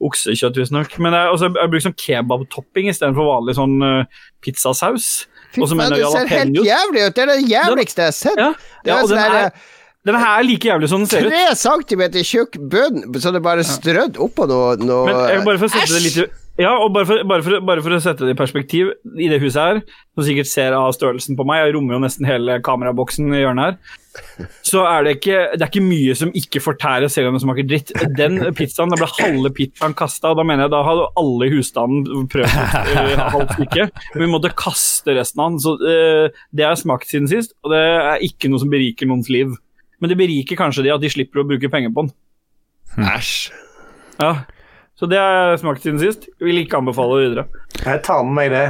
oksekjøtt, 0.00 0.58
visstnok. 0.58 0.96
Men 0.98 1.14
det 1.14 1.20
er 1.22 1.34
også 1.34 1.50
er 1.52 1.70
brukt 1.70 1.86
sånn 1.86 1.98
kebabtopping 2.00 2.88
istedenfor 2.90 3.26
vanlig 3.28 3.56
sånn 3.58 3.76
uh, 3.84 4.22
pizzasaus. 4.44 5.10
Fy 5.52 5.66
faen, 5.66 5.92
det 5.92 6.06
ser 6.14 6.30
helt 6.30 6.62
jævlig 6.64 7.04
ut! 7.04 7.16
Det 7.16 7.24
er 7.24 7.30
det 7.34 7.42
jævligste 7.50 8.06
jeg 8.06 8.12
har 8.12 8.16
sett. 8.16 8.40
Ja, 8.40 8.50
Det 8.84 8.92
ja, 8.92 8.96
er 8.96 9.02
og 9.04 9.10
den 9.10 9.18
sånn 9.18 9.24
er, 9.26 9.36
der, 9.36 9.68
den 10.08 10.16
her 10.16 10.38
er 10.38 10.46
like 10.48 10.68
jævlig 10.68 10.88
som 10.88 11.02
den 11.02 11.10
ser 11.10 11.26
ut. 11.26 11.32
tre 11.32 11.56
centimeter 11.60 12.24
tjukk 12.24 12.56
bunn, 12.72 13.02
så 13.20 13.32
det 13.34 13.42
er 13.42 13.48
bare 13.48 13.66
strødd 13.68 14.20
oppå 14.20 14.46
noe, 14.48 14.76
noe 14.80 15.10
Men 15.12 15.44
bare 15.44 15.60
for 15.60 15.68
å 15.68 15.74
sette 15.74 15.92
det 15.96 16.04
litt 16.06 16.38
ja, 16.60 16.74
og 16.76 16.90
bare 16.92 17.06
for, 17.08 17.22
bare, 17.24 17.44
for, 17.44 17.62
bare 17.64 17.82
for 17.84 17.94
å 17.96 17.98
sette 18.02 18.26
det 18.26 18.34
i 18.34 18.36
perspektiv, 18.36 18.90
i 19.16 19.30
det 19.30 19.38
huset 19.40 19.60
her, 19.62 19.78
som 20.12 20.26
sikkert 20.26 20.48
ser 20.50 20.74
av 20.76 20.90
størrelsen 20.92 21.38
på 21.38 21.46
meg, 21.48 21.62
jeg 21.62 21.74
rommer 21.76 21.96
jo 21.96 22.00
nesten 22.02 22.28
hele 22.28 22.58
kameraboksen 22.66 23.32
i 23.32 23.40
hjørnet 23.40 23.70
her, 23.70 23.96
så 24.66 24.82
er 24.90 25.04
det 25.06 25.12
ikke 25.16 25.36
Det 25.54 25.62
er 25.62 25.68
ikke 25.70 25.84
mye 25.86 26.16
som 26.18 26.32
ikke 26.34 26.60
fortæres 26.64 27.14
selv 27.14 27.30
om 27.30 27.36
det 27.36 27.42
smaker 27.44 27.68
dritt. 27.70 27.92
Den 28.18 28.40
pizzaen, 28.58 28.90
da 28.90 28.98
ble 28.98 29.08
halve 29.14 29.52
pizzaen 29.54 29.94
kasta, 29.96 30.32
og 30.32 30.40
da 30.40 30.44
mener 30.44 30.66
jeg 30.66 30.74
da 30.74 30.82
hadde 30.84 31.06
alle 31.22 31.46
i 31.46 31.54
husstanden 31.54 32.26
prøvd 32.34 32.58
å 32.58 32.66
uh, 32.90 33.24
halvt 33.36 33.54
stykke. 33.54 33.86
Men 34.16 34.24
vi 34.26 34.30
måtte 34.34 34.52
kaste 34.58 35.14
resten 35.16 35.44
av 35.44 35.52
den. 35.54 35.62
Så 35.62 35.76
uh, 35.78 36.42
det 36.50 36.66
har 36.66 36.76
smakt 36.80 37.08
siden 37.08 37.30
sist, 37.30 37.54
og 37.62 37.72
det 37.72 37.80
er 37.80 38.26
ikke 38.26 38.50
noe 38.50 38.60
som 38.60 38.74
beriker 38.74 39.08
noens 39.08 39.30
liv. 39.32 39.54
Men 40.00 40.12
det 40.12 40.18
beriker 40.20 40.58
kanskje 40.58 40.86
de 40.86 40.94
at 40.94 41.02
de 41.02 41.10
slipper 41.12 41.42
å 41.42 41.46
bruke 41.48 41.70
penger 41.72 41.92
på 41.94 42.06
den. 42.06 42.14
Æsj. 43.10 43.50
Ja, 44.20 44.32
så 44.98 45.08
det 45.08 45.20
har 45.20 45.52
jeg 45.52 45.60
smakt 45.62 45.84
siden 45.84 46.00
sist. 46.00 46.26
Vil 46.40 46.60
ikke 46.60 46.80
anbefale 46.80 47.18
det 47.18 47.28
videre. 47.28 47.44
Jeg 47.84 48.02
tar 48.04 48.24
med 48.26 48.36
meg 48.36 48.50
det 48.52 48.64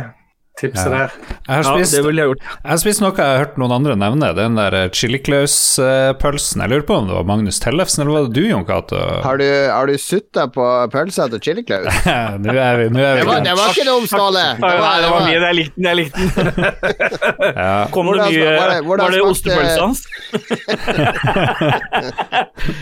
tipset 0.60 0.90
der. 0.92 1.10
Jeg 1.10 1.50
har 1.50 1.62
Ja, 1.64 1.72
spist 1.74 1.94
det 1.96 2.02
ville 2.06 2.20
jeg 2.22 2.28
gjort. 2.30 2.42
Jeg 2.60 2.70
har 2.70 2.80
spist 2.82 3.00
noe 3.02 3.12
jeg 3.16 3.26
har 3.26 3.38
hørt 3.44 3.56
noen 3.60 3.72
andre 3.74 3.94
nevne, 3.98 4.28
den 4.36 4.54
der 4.60 4.76
chili 4.96 5.18
claus-pølsen. 5.24 6.60
Jeg 6.64 6.70
lurer 6.72 6.86
på 6.88 6.94
om 7.00 7.08
det 7.10 7.14
var 7.16 7.24
Magnus 7.28 7.58
Tellefsen, 7.62 8.02
eller 8.04 8.12
var 8.16 8.22
det 8.28 8.34
du, 8.38 8.44
Jon 8.48 8.64
Cato? 8.68 8.96
Har 9.24 9.36
du, 9.40 9.46
har 9.72 9.86
du 9.90 9.94
sutta 10.00 10.46
på 10.52 10.64
pølsa 10.92 11.26
til 11.32 11.40
chiliklaus? 11.48 11.90
Nå 12.44 12.54
er 12.54 12.74
vi, 12.80 12.86
nå 12.94 13.00
er 13.02 13.20
Det 13.20 13.26
var, 13.28 13.40
det 13.44 13.54
var 13.58 13.68
ikke 13.74 13.86
noe 13.88 14.06
Ståle! 14.10 14.44
Nei, 14.60 14.74
nei, 14.80 14.96
det 15.02 15.10
var 15.10 15.20
mye. 15.26 15.38
Jeg 15.40 15.54
likte 15.58 15.74
den. 15.76 15.84
jeg 15.88 15.96
likte 16.00 16.18
den. 16.20 16.54
ja. 17.64 17.74
Kom 17.94 18.04
det 18.10 18.16
mye 18.30 18.54
var 18.56 18.68
det- 18.74 18.84
Var 18.86 18.96
det 19.10 19.22
ostepølsa 19.26 19.80
hans? 19.84 20.00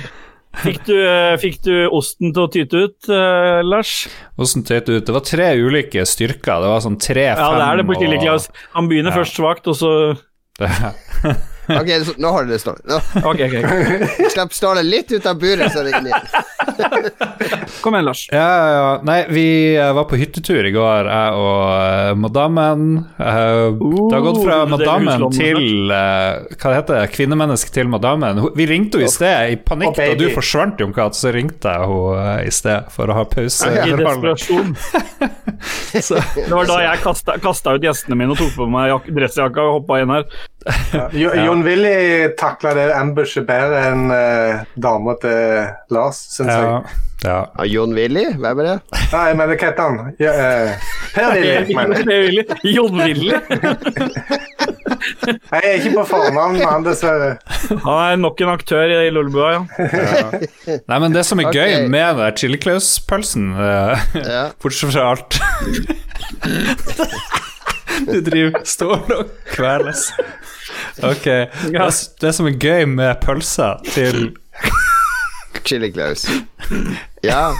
fikk, 0.57 0.85
du, 0.87 0.95
fikk 1.39 1.61
du 1.63 1.75
osten 1.95 2.33
til 2.35 2.43
å 2.43 2.51
tyte 2.51 2.75
ut, 2.89 3.09
eh, 3.09 3.61
Lars? 3.65 4.09
Osten 4.39 4.65
tøyt 4.65 4.87
det 4.87 4.97
ut? 5.03 5.07
Det 5.07 5.15
var 5.15 5.21
tre 5.21 5.51
ulike 5.61 6.05
styrker. 6.09 6.61
Det 6.65 6.73
var 6.73 6.81
sånn 6.81 6.99
tre, 7.01 7.29
fem 7.35 7.45
Ja, 7.45 7.53
det 7.59 7.67
er 7.69 7.77
det 7.77 7.87
på 7.87 7.95
og- 7.95 8.01
Han 8.75 8.89
begynner 8.89 9.11
Ja. 9.13 9.19
først 9.23 9.37
svakt, 9.37 9.67
og 9.69 9.75
så 9.77 10.19
Ok, 11.81 11.91
så, 12.05 12.13
nå 12.17 12.29
holder 12.33 12.53
det 12.53 12.59
stående. 12.63 13.01
Okay, 13.23 13.49
okay, 13.49 13.65
ok. 13.65 14.03
ok. 14.19 14.31
Slipp 14.33 14.55
Ståle 14.57 14.83
litt 14.83 15.13
ut 15.13 15.27
av 15.27 15.39
buret, 15.41 15.73
så 15.73 15.85
det 15.85 15.93
er 15.93 16.01
inni. 16.01 16.13
Kom 17.83 17.95
igjen, 17.95 18.07
Lars. 18.09 18.23
Ja, 18.33 18.39
ja, 18.39 18.69
ja. 18.73 18.93
Nei, 19.07 19.19
vi 19.29 19.47
eh, 19.77 19.93
var 19.95 20.09
på 20.11 20.19
hyttetur 20.19 20.67
i 20.67 20.73
går, 20.75 21.11
jeg 21.13 21.37
og 21.39 21.61
uh, 21.69 22.13
madammen. 22.19 22.87
Eh, 23.21 23.65
det 23.79 24.17
har 24.17 24.25
gått 24.25 24.43
fra 24.45 24.59
Uh, 24.59 24.65
madammen 24.71 25.25
til 25.35 25.93
uh, 25.93 26.41
Hva 26.59 26.73
heter 26.75 26.97
det? 26.99 27.11
Kvinnemenneske 27.15 27.73
til 27.75 27.91
madammen. 27.91 28.41
Vi 28.57 28.67
ringte 28.69 28.99
henne 28.99 29.09
i 29.09 29.13
sted 29.13 29.53
i 29.55 29.59
panikk 29.61 29.99
da 29.99 30.09
du 30.19 30.27
forsvant, 30.35 30.81
Jon 30.83 30.95
Cato, 30.97 31.19
så 31.19 31.33
ringte 31.35 31.75
jeg 31.75 31.91
henne 31.93 32.35
i 32.49 32.53
sted 32.55 32.89
for 32.95 33.13
å 33.13 33.19
ha 33.21 33.27
pause. 33.29 33.69
I 33.69 33.93
desperasjon. 33.93 34.75
Det 35.93 36.53
var 36.53 36.69
da 36.69 36.79
jeg 36.85 37.03
kasta, 37.03 37.39
kasta 37.43 37.75
ut 37.77 37.85
gjestene 37.85 38.19
mine 38.19 38.35
og 38.35 38.41
tok 38.41 38.55
på 38.57 38.69
meg 38.71 39.09
dressjakka 39.15 39.65
og 39.65 39.81
hoppa 39.81 40.03
inn 40.03 40.13
her. 40.13 40.27
Jo, 41.15 41.31
Jon 41.39 41.63
Willy 41.65 42.29
takla 42.37 42.73
det 42.77 42.89
ambushet 42.97 43.47
bedre 43.49 43.79
enn 43.93 44.09
uh, 44.11 44.65
dama 44.77 45.15
til 45.23 45.69
Lars, 45.95 46.19
syns 46.35 46.51
Ja, 46.51 46.57
jeg. 46.59 46.73
ja. 46.73 46.81
Ja, 47.19 47.65
Jon 47.67 47.95
Willy, 47.97 48.25
hvem 48.39 48.61
er 48.63 48.67
det? 48.69 48.75
Nei, 49.11 49.31
men 49.35 49.49
hva 49.51 49.57
heter 49.59 49.81
han? 49.83 50.13
Ja, 50.23 50.33
uh, 50.35 50.91
per 51.15 51.33
Willy, 51.35 51.75
mener 51.79 52.13
jeg. 52.15 52.45
Jon 52.75 52.95
Willy. 53.01 53.33
Jeg 55.29 55.61
er 55.63 55.75
ikke 55.79 55.91
på 55.99 56.05
fornavn 56.09 56.57
med 56.57 56.65
han, 56.67 56.85
dessverre. 56.87 57.35
Han 57.85 57.99
er 58.03 58.17
nok 58.21 58.41
en 58.43 58.51
aktør 58.53 58.91
i 58.95 59.11
Lolbua, 59.13 59.49
ja. 59.55 59.61
Nei, 60.91 60.99
men 61.03 61.15
det 61.15 61.25
som 61.29 61.41
er 61.43 61.49
Ok. 61.51 61.57
gøy 61.59 61.89
med 61.93 62.03
den 62.03 62.21
der 62.23 62.35
chili 62.39 62.59
claus-pølsen, 62.63 63.51
eh, 63.57 64.07
Ja. 64.25 64.43
bortsett 64.63 64.93
fra 64.95 65.11
alt 65.13 65.39
Du 68.09 68.21
driver 68.25 68.61
står 68.69 69.05
og 69.19 69.31
kveles. 69.53 70.09
Ok. 71.13 71.25
Det, 71.25 71.91
det 72.21 72.33
som 72.35 72.49
er 72.51 72.59
gøy 72.59 72.87
med 72.91 73.21
pølser 73.25 73.83
til 73.95 74.33
Chili 75.69 75.93
Claus. 75.93 76.27
Ja. 77.23 77.53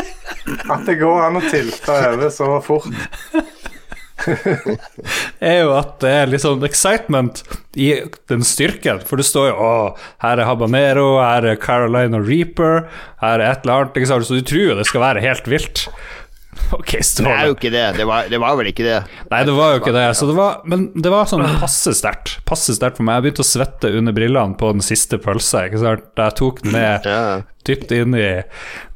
At 0.72 0.86
det 0.86 0.98
går 1.00 1.26
an 1.26 1.40
å 1.40 1.44
tilte 1.50 1.98
over 2.12 2.30
så 2.30 2.48
fort. 2.62 2.86
er 5.38 5.58
jo 5.60 5.72
at 5.76 5.90
det 6.02 6.10
er 6.10 6.30
litt 6.30 6.42
sånn 6.42 6.64
excitement 6.66 7.42
i 7.78 7.88
den 8.30 8.42
styrken. 8.46 9.02
For 9.06 9.20
det 9.20 9.26
står 9.28 9.50
jo 9.50 9.56
å, 9.58 9.72
her 10.24 10.40
er 10.40 10.48
habanero, 10.48 11.08
her 11.20 11.46
er 11.52 11.60
Carolina 11.62 12.20
Reaper, 12.22 12.86
her 13.22 13.38
er 13.42 13.46
et 13.50 13.66
eller 13.66 13.86
annet. 13.86 13.98
Ikke 13.98 14.10
sant? 14.10 14.28
Så 14.28 14.38
du 14.38 14.46
tror 14.46 14.70
jo 14.70 14.78
det 14.78 14.86
skal 14.88 15.04
være 15.04 15.24
helt 15.24 15.50
vilt. 15.50 15.86
Ok, 16.76 16.92
Det 16.98 17.26
er 17.30 17.48
jo 17.48 17.56
ikke 17.56 17.72
det. 17.72 17.84
Det 17.96 18.06
var, 18.08 18.28
det 18.30 18.40
var 18.42 18.56
vel 18.58 18.70
ikke 18.72 18.86
det. 18.86 18.96
Nei, 19.30 19.42
det 19.46 19.54
var 19.56 19.74
jo 19.74 19.82
ikke 19.82 19.94
det. 19.96 20.06
Så 20.18 20.28
det 20.28 20.36
var, 20.38 20.60
men 20.68 20.88
det 20.94 21.12
var 21.12 21.28
sånn 21.30 21.44
passe 21.60 21.94
sterkt. 21.96 22.36
Passe 22.48 22.76
sterkt 22.76 23.00
for 23.00 23.06
meg. 23.06 23.20
Jeg 23.20 23.26
begynte 23.28 23.44
å 23.44 23.48
svette 23.48 23.92
under 23.98 24.16
brillene 24.16 24.58
på 24.58 24.72
den 24.74 24.84
siste 24.84 25.20
pølsa. 25.22 25.66
Ikke 25.70 25.82
sant? 25.82 26.08
Jeg 26.18 26.38
tok 26.40 26.62
den 26.64 26.76
ned 26.76 27.10
dypt 27.66 27.92
inn 27.94 28.14
i 28.14 28.28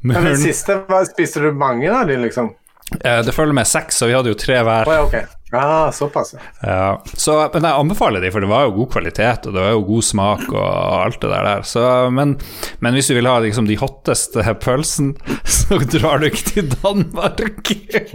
Men 0.01 0.29
den 0.29 0.39
siste, 0.39 0.81
var, 0.87 1.05
spiste 1.09 1.43
du 1.43 1.51
mange 1.55 1.89
av 1.91 2.07
de, 2.07 2.17
liksom? 2.21 2.53
Eh, 2.99 3.21
Det 3.25 3.33
følger 3.35 3.53
med 3.55 3.67
seks, 3.67 4.01
så 4.01 4.09
vi 4.09 4.13
hadde 4.17 4.33
jo 4.33 4.37
tre 4.39 4.59
hver. 4.67 4.89
Oh, 4.89 4.93
ja, 4.97 5.05
ok. 5.07 5.37
Ja, 5.51 5.91
såpass, 5.91 6.29
ja. 6.33 6.39
Ja, 6.63 7.01
så, 7.19 7.33
men 7.53 7.65
jeg 7.67 7.75
anbefaler 7.75 8.23
de, 8.23 8.29
for 8.31 8.39
det 8.39 8.47
var 8.47 8.69
jo 8.69 8.71
god 8.77 8.87
kvalitet, 8.93 9.47
og 9.49 9.55
det 9.57 9.59
var 9.65 9.73
jo 9.73 9.81
god 9.83 10.05
smak 10.07 10.45
og 10.53 10.61
alt 11.01 11.17
det 11.19 11.27
der. 11.33 11.43
der. 11.49 11.65
Så, 11.67 11.83
men, 12.15 12.37
men 12.79 12.95
hvis 12.95 13.09
du 13.11 13.17
vil 13.17 13.27
ha 13.27 13.33
liksom, 13.43 13.67
de 13.67 13.75
hotteste 13.81 14.45
pølsene, 14.63 15.35
så 15.57 15.81
drar 15.91 16.23
du 16.23 16.29
ikke 16.29 16.45
til 16.53 16.71
Danmark. 16.77 17.43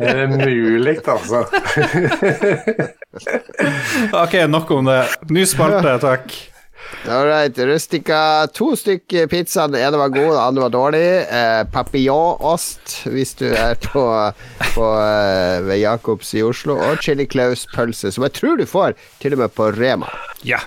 Er 0.01 0.23
det 0.23 0.29
mulig, 0.33 0.97
altså? 1.05 1.45
ok, 4.25 4.35
nok 4.49 4.71
om 4.79 4.89
det. 4.89 5.01
Ny 5.29 5.45
spalte, 5.49 5.99
takk. 6.03 6.33
Alright, 7.09 7.59
Rustica. 7.59 8.47
To 8.55 8.73
stykk 8.77 9.15
pizza. 9.31 9.67
Den 9.71 9.81
ene 9.81 10.01
var 10.01 10.09
god, 10.15 10.33
den 10.33 10.43
andre 10.43 10.65
var 10.67 10.75
dårlig. 10.75 11.05
Eh, 11.31 11.63
Papillonost, 11.73 12.97
hvis 13.13 13.35
du 13.39 13.47
er 13.53 13.79
på, 13.83 14.07
på 14.75 14.89
eh, 15.03 15.61
ved 15.69 15.83
Jacobs 15.83 16.35
i 16.35 16.43
Oslo. 16.47 16.79
Og 16.79 17.03
Chili 17.03 17.29
Claus 17.31 17.67
pølse, 17.75 18.11
som 18.13 18.27
jeg 18.27 18.37
tror 18.41 18.59
du 18.59 18.67
får 18.67 18.99
til 19.23 19.39
og 19.39 19.45
med 19.45 19.55
på 19.55 19.71
Rema. 19.79 20.11
Ja. 20.47 20.63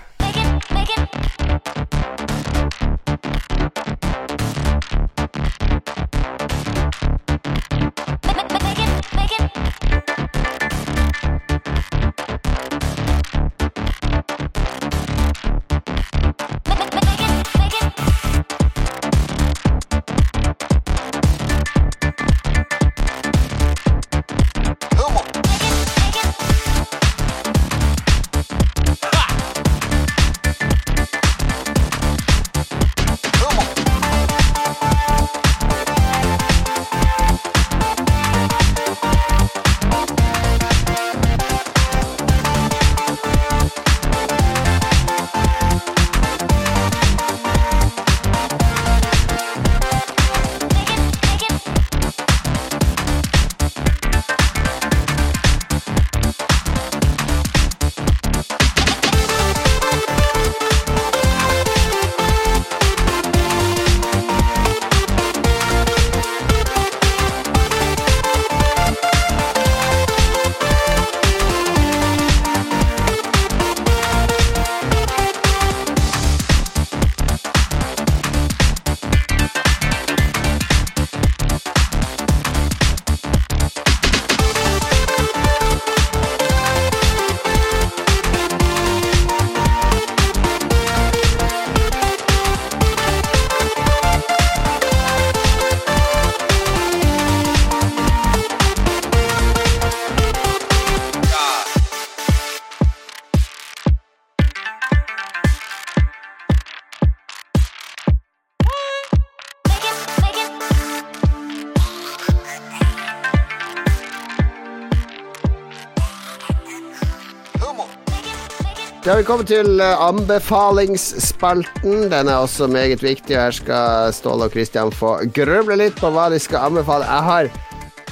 Har 119.10 119.24
vi 119.24 119.26
kommet 119.26 119.48
til 119.50 119.80
eh, 119.82 120.02
anbefalingsspalten. 120.06 122.12
Den 122.12 122.28
er 122.30 122.44
også 122.44 122.68
meget 122.70 123.02
viktig, 123.02 123.34
og 123.38 123.42
her 123.42 123.52
skal 123.56 124.14
Ståle 124.14 124.46
og 124.46 124.52
Kristian 124.54 124.92
få 124.94 125.16
grøble 125.34 125.76
litt 125.80 125.98
på 125.98 126.12
hva 126.14 126.28
de 126.30 126.40
skal 126.42 126.66
anbefale. 126.68 127.06
Jeg 127.08 127.24
har 127.30 127.50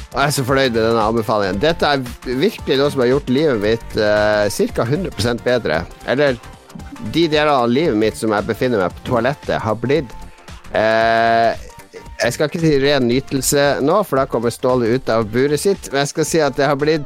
og 0.07 0.21
jeg 0.23 0.31
er 0.31 0.33
så 0.33 0.43
fornøyd 0.47 0.71
med 0.71 0.81
denne 0.81 1.03
anbefalingen. 1.03 1.61
Dette 1.61 1.85
er 1.85 2.01
virkelig 2.25 2.77
noe 2.79 2.89
som 2.89 3.01
har 3.03 3.11
gjort 3.11 3.29
livet 3.29 3.59
mitt 3.61 3.97
uh, 3.99 4.49
ca. 4.49 4.83
100% 4.87 5.43
bedre. 5.45 5.85
Eller 6.09 6.39
de 7.13 7.27
deler 7.27 7.51
av 7.51 7.69
livet 7.69 7.97
mitt 7.99 8.17
som 8.17 8.33
jeg 8.33 8.47
befinner 8.47 8.81
meg 8.81 8.91
på 8.97 9.05
toalettet, 9.11 9.61
har 9.61 9.75
blitt 9.77 10.09
uh, 10.71 11.53
Jeg 12.23 12.33
skal 12.33 12.49
ikke 12.49 12.63
si 12.63 12.79
ren 12.81 13.05
nytelse 13.05 13.63
nå, 13.85 14.01
for 14.07 14.17
da 14.17 14.25
kommer 14.31 14.49
Ståle 14.55 14.89
ut 14.95 15.09
av 15.13 15.29
buret 15.29 15.61
sitt, 15.61 15.91
men 15.91 15.99
jeg 16.01 16.09
skal 16.15 16.25
si 16.31 16.39
at 16.41 16.57
det 16.57 16.65
har 16.71 16.79
blitt 16.79 17.05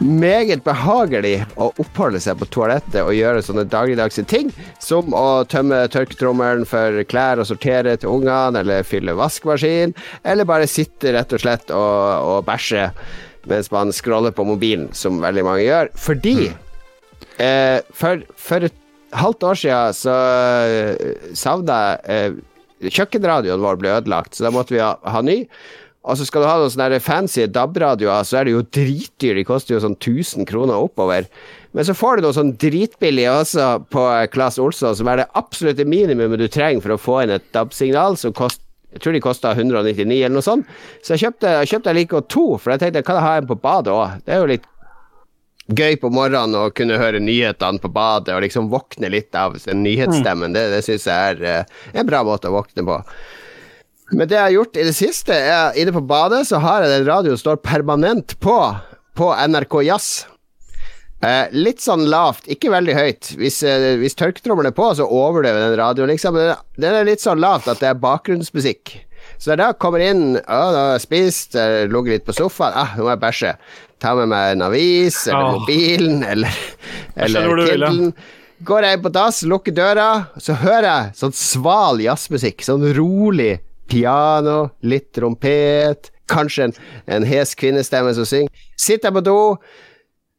meget 0.00 0.64
behagelig 0.64 1.36
å 1.60 1.70
oppholde 1.80 2.20
seg 2.22 2.38
på 2.40 2.48
toalettet 2.52 3.02
og 3.02 3.14
gjøre 3.14 3.42
sånne 3.44 3.66
dagligdagse 3.70 4.24
ting, 4.28 4.50
som 4.82 5.14
å 5.16 5.42
tømme 5.50 5.82
tørketrommelen 5.92 6.66
for 6.68 7.02
klær 7.10 7.42
og 7.42 7.48
sortere 7.50 7.96
til 8.00 8.16
ungene, 8.16 8.62
eller 8.62 8.86
fylle 8.86 9.16
vaskemaskin, 9.18 9.94
eller 10.24 10.48
bare 10.48 10.70
sitte 10.70 11.14
rett 11.16 11.36
og 11.36 11.44
slett 11.44 11.74
og, 11.74 12.30
og 12.32 12.46
bæsje 12.48 12.90
mens 13.48 13.70
man 13.72 13.92
scroller 13.96 14.34
på 14.36 14.44
mobilen, 14.44 14.90
som 14.96 15.20
veldig 15.22 15.44
mange 15.46 15.64
gjør. 15.64 15.90
Fordi 15.96 16.36
eh, 17.40 17.78
for, 17.96 18.24
for 18.36 18.68
et 18.68 18.76
halvt 19.16 19.46
år 19.48 19.58
siden 19.58 19.96
så 19.96 20.14
uh, 20.14 21.26
savna 21.34 21.82
jeg 22.04 22.38
eh, 22.38 22.46
Kjøkkenradioen 22.80 23.60
vår 23.60 23.76
ble 23.76 23.90
ødelagt, 23.92 24.32
så 24.32 24.46
da 24.46 24.50
måtte 24.54 24.72
vi 24.72 24.78
ha, 24.80 24.94
ha 25.04 25.20
ny. 25.20 25.42
Og 26.00 26.16
så 26.16 26.24
skal 26.24 26.40
du 26.40 26.48
ha 26.48 26.54
noen 26.56 26.72
sånne 26.72 27.00
fancy 27.04 27.44
DAB-radioer, 27.52 28.24
så 28.24 28.40
er 28.40 28.48
det 28.48 28.54
jo 28.54 28.62
dritdyr. 28.72 29.36
De 29.36 29.44
koster 29.44 29.74
jo 29.76 29.82
sånn 29.84 29.98
1000 29.98 30.48
kroner 30.48 30.80
oppover. 30.80 31.28
Men 31.76 31.86
så 31.86 31.92
får 31.94 32.18
du 32.18 32.24
noe 32.24 32.36
sånn 32.36 32.54
dritbillig 32.60 33.28
også 33.28 33.66
på 33.92 34.06
Claes 34.32 34.56
Olsson, 34.62 34.96
som 34.96 35.10
er 35.12 35.20
det 35.20 35.28
absolutte 35.36 35.84
minimumet 35.84 36.40
du 36.40 36.48
trenger 36.48 36.82
for 36.86 36.96
å 36.96 37.00
få 37.00 37.20
inn 37.24 37.36
et 37.36 37.46
DAB-signal, 37.54 38.16
som 38.20 38.34
koster 38.36 38.64
jeg 38.90 39.04
tror 39.04 39.14
de 39.14 39.20
kosta 39.22 39.52
199 39.54 40.16
eller 40.18 40.34
noe 40.34 40.42
sånt. 40.42 40.70
Så 40.98 41.14
jeg 41.14 41.22
kjøpte, 41.22 41.50
jeg 41.60 41.70
kjøpte 41.70 41.92
like 41.94 42.22
to, 42.26 42.46
for 42.58 42.74
jeg 42.74 42.82
tenkte 42.82 43.04
kan 43.06 43.20
jeg 43.20 43.26
ha 43.26 43.34
en 43.38 43.46
på 43.46 43.56
badet 43.62 43.92
òg? 43.94 44.16
Det 44.26 44.34
er 44.34 44.40
jo 44.42 44.48
litt 44.50 44.66
gøy 45.70 45.94
på 46.02 46.10
morgenen 46.10 46.58
å 46.58 46.70
kunne 46.74 46.98
høre 46.98 47.20
nyhetene 47.22 47.78
på 47.78 47.90
badet 47.94 48.34
og 48.34 48.42
liksom 48.42 48.70
våkne 48.72 49.12
litt 49.12 49.36
av 49.38 49.54
nyhetsstemmen. 49.54 50.56
Det, 50.56 50.64
det 50.72 50.80
syns 50.86 51.06
jeg 51.06 51.36
er 51.36 51.44
eh, 51.46 51.78
en 51.94 52.08
bra 52.08 52.24
måte 52.26 52.50
å 52.50 52.56
våkne 52.56 52.82
på. 52.86 52.98
Men 54.10 54.26
det 54.26 54.36
jeg 54.36 54.42
har 54.42 54.56
gjort 54.56 54.78
i 54.80 54.86
det 54.88 54.94
siste, 54.96 55.34
er 55.34 55.76
inne 55.78 55.94
på 55.94 56.02
badet 56.02 56.42
så 56.48 56.58
har 56.62 56.82
jeg 56.82 56.92
den 56.96 57.08
radioen 57.08 57.38
står 57.38 57.60
permanent 57.62 58.34
på 58.42 58.58
på 59.20 59.30
NRK 59.34 59.82
Jazz. 59.84 60.26
Eh, 61.20 61.52
litt 61.52 61.82
sånn 61.84 62.06
lavt, 62.08 62.46
ikke 62.48 62.70
veldig 62.72 62.94
høyt. 62.96 63.30
Hvis, 63.36 63.60
eh, 63.66 63.98
hvis 64.00 64.16
tørketrommelen 64.16 64.70
er 64.70 64.76
på, 64.76 64.86
så 64.96 65.04
overlever 65.04 65.66
den 65.66 65.76
radioen, 65.76 66.08
liksom. 66.08 66.38
Den, 66.40 66.94
er 66.94 67.04
litt 67.04 67.20
sånn 67.20 67.42
lavt 67.42 67.68
at 67.68 67.82
det 67.82 67.90
er 67.90 68.00
bakgrunnsmusikk. 68.00 68.94
Så 69.36 69.50
når 69.50 69.52
jeg 69.52 69.60
da 69.60 69.78
kommer 69.84 70.04
inn, 70.04 70.24
å, 70.40 70.60
da 70.72 70.84
har 70.86 70.92
jeg 70.96 71.04
spist, 71.04 71.58
ligget 71.92 72.16
litt 72.16 72.28
på 72.28 72.36
sofaen, 72.38 72.76
ah, 72.76 72.96
nå 72.96 73.04
må 73.04 73.12
jeg 73.12 73.24
bæsje. 73.26 73.54
Ta 74.00 74.14
med 74.16 74.32
meg 74.32 74.54
en 74.54 74.64
avis, 74.70 75.22
eller 75.28 75.44
oh. 75.44 75.58
mobilen, 75.60 76.22
eller, 76.32 76.60
eller. 77.20 77.64
Kindlen. 77.68 78.14
Går 78.64 78.84
jeg 78.84 78.96
inn 78.96 79.04
på 79.04 79.12
dass, 79.12 79.44
lukker 79.48 79.76
døra, 79.76 80.08
så 80.40 80.56
hører 80.60 80.88
jeg 80.88 81.18
sånn 81.20 81.36
sval 81.36 82.00
jazzmusikk. 82.00 82.64
Sånn 82.64 82.88
rolig 82.96 83.58
piano, 83.90 84.70
litt 84.86 85.10
trompet, 85.16 86.12
kanskje 86.30 86.68
en, 86.68 86.76
en 87.10 87.26
hes 87.26 87.56
kvinnestemme 87.58 88.14
som 88.16 88.28
synger. 88.28 88.66
Sitter 88.78 89.10
jeg 89.10 89.18
på 89.18 89.24
do, 89.26 89.40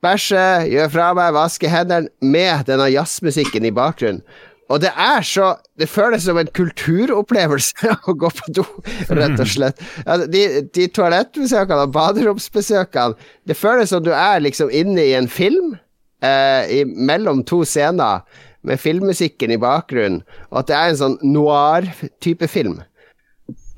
bæsjer, 0.04 0.70
gjør 0.72 0.94
fra 0.96 1.10
meg, 1.18 1.36
vasker 1.36 1.72
hendene 1.72 2.12
med 2.24 2.66
denne 2.70 2.90
jazzmusikken 2.94 3.68
i 3.68 3.76
bakgrunnen. 3.76 4.24
Og 4.72 4.80
det 4.80 4.92
er 4.96 5.24
så 5.28 5.56
Det 5.80 5.90
føles 5.90 6.24
som 6.24 6.38
en 6.38 6.48
kulturopplevelse 6.48 7.92
å 8.10 8.14
gå 8.16 8.30
på 8.38 8.54
do, 8.56 8.66
rett 9.10 9.40
og 9.40 9.50
slett. 9.50 9.82
Ja, 10.06 10.20
de, 10.24 10.44
de 10.72 10.86
toalettbesøkene 10.94 11.88
og 11.88 11.96
baderomsbesøkene 11.96 13.18
Det 13.50 13.58
føles 13.58 13.92
som 13.92 14.04
du 14.06 14.14
er 14.16 14.44
liksom 14.44 14.72
inne 14.72 15.04
i 15.10 15.16
en 15.18 15.28
film 15.28 15.74
eh, 16.24 16.70
i, 16.72 16.86
mellom 16.86 17.44
to 17.44 17.64
scener, 17.68 18.22
med 18.62 18.78
filmmusikken 18.78 19.56
i 19.56 19.58
bakgrunnen, 19.58 20.20
og 20.52 20.60
at 20.60 20.68
det 20.70 20.76
er 20.78 20.92
en 20.92 21.00
sånn 21.00 21.16
noir-type 21.26 22.46
film. 22.46 22.76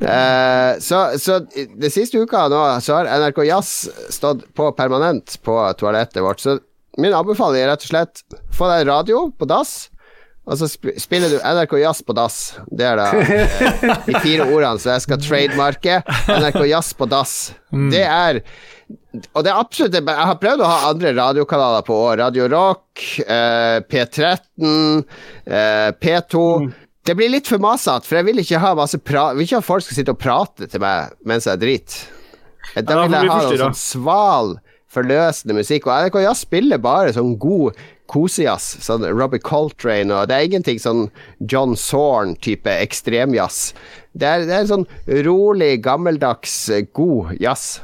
Eh, 0.04 0.80
så, 0.84 1.00
så 1.20 1.40
det 1.80 1.94
siste 1.94 2.20
uka 2.20 2.48
nå 2.52 2.60
Så 2.84 2.98
har 2.98 3.08
NRK 3.24 3.40
Jazz 3.48 3.72
stått 4.12 4.44
på 4.58 4.68
permanent 4.76 5.38
på 5.46 5.56
toalettet 5.80 6.24
vårt. 6.24 6.44
Så 6.44 6.60
min 7.00 7.16
anbefaling 7.16 7.64
er 7.64 7.72
rett 7.74 7.88
og 7.88 7.94
slett 7.94 8.24
få 8.54 8.68
deg 8.70 8.88
radio 8.90 9.28
på 9.34 9.48
dass. 9.50 9.88
Og 10.44 10.60
så 10.60 10.68
sp 10.68 10.92
spiller 11.00 11.32
du 11.32 11.38
NRK 11.40 11.78
Jazz 11.80 12.04
på 12.04 12.14
dass. 12.18 12.38
Det 12.68 12.86
er 12.90 13.00
da 13.00 13.08
eh, 13.16 14.06
de 14.10 14.20
fire 14.20 14.50
ordene 14.50 14.82
som 14.84 14.92
jeg 14.92 15.06
skal 15.06 15.22
trademarke. 15.24 16.02
NRK 16.28 16.66
Jazz 16.68 16.92
på 17.00 17.08
dass. 17.10 17.36
Det 17.94 18.04
er 18.04 18.42
Og 19.34 19.44
det 19.46 19.50
er 19.50 19.58
absolutt 19.58 19.96
Jeg 19.96 20.28
har 20.28 20.38
prøvd 20.42 20.62
å 20.66 20.70
ha 20.70 20.90
andre 20.90 21.14
radiokanaler 21.16 21.86
på 21.88 21.96
år. 22.10 22.18
Radio 22.26 22.50
Rock, 22.52 23.06
eh, 23.24 23.80
P13, 23.88 25.06
eh, 25.48 25.90
P2. 26.04 26.44
Det 27.04 27.16
blir 27.20 27.32
litt 27.34 27.50
for 27.52 27.60
masete, 27.60 28.08
for 28.08 28.20
jeg 28.20 28.30
vil 28.30 28.40
ikke 28.44 28.60
ha 28.64 28.74
masse 28.80 29.00
pra 29.04 29.30
Jeg 29.32 29.40
vil 29.40 29.48
ikke 29.50 29.60
ha 29.60 29.66
folk 29.66 29.84
skal 29.84 29.98
sitte 29.98 30.14
og 30.16 30.22
prate 30.24 30.70
til 30.72 30.84
meg 30.84 31.16
mens 31.28 31.48
jeg 31.50 31.60
driter. 31.60 32.06
Da 32.80 33.02
vil 33.02 33.12
jeg 33.18 33.28
ha 33.28 33.40
noe 33.44 33.58
sånn 33.60 33.76
sval, 33.76 34.54
forløsende 34.94 35.58
musikk. 35.58 35.90
Og 35.90 36.06
NRK 36.06 36.22
Jazz 36.24 36.46
spiller 36.46 36.80
bare 36.82 37.12
sånn 37.16 37.36
god 37.42 37.76
kosejazz. 38.14 38.78
Sånn 38.86 39.04
Robbie 39.10 39.44
Coltrane 39.44 40.16
og 40.16 40.30
Det 40.32 40.38
er 40.38 40.48
ingenting 40.48 40.80
sånn 40.80 41.10
John 41.44 41.76
Zorn-type 41.80 42.72
ekstremjazz. 42.86 43.74
Det 44.16 44.30
er, 44.30 44.48
det 44.48 44.56
er 44.62 44.70
sånn 44.72 44.88
rolig, 45.28 45.74
gammeldags, 45.84 46.56
god 46.96 47.36
jazz. 47.44 47.82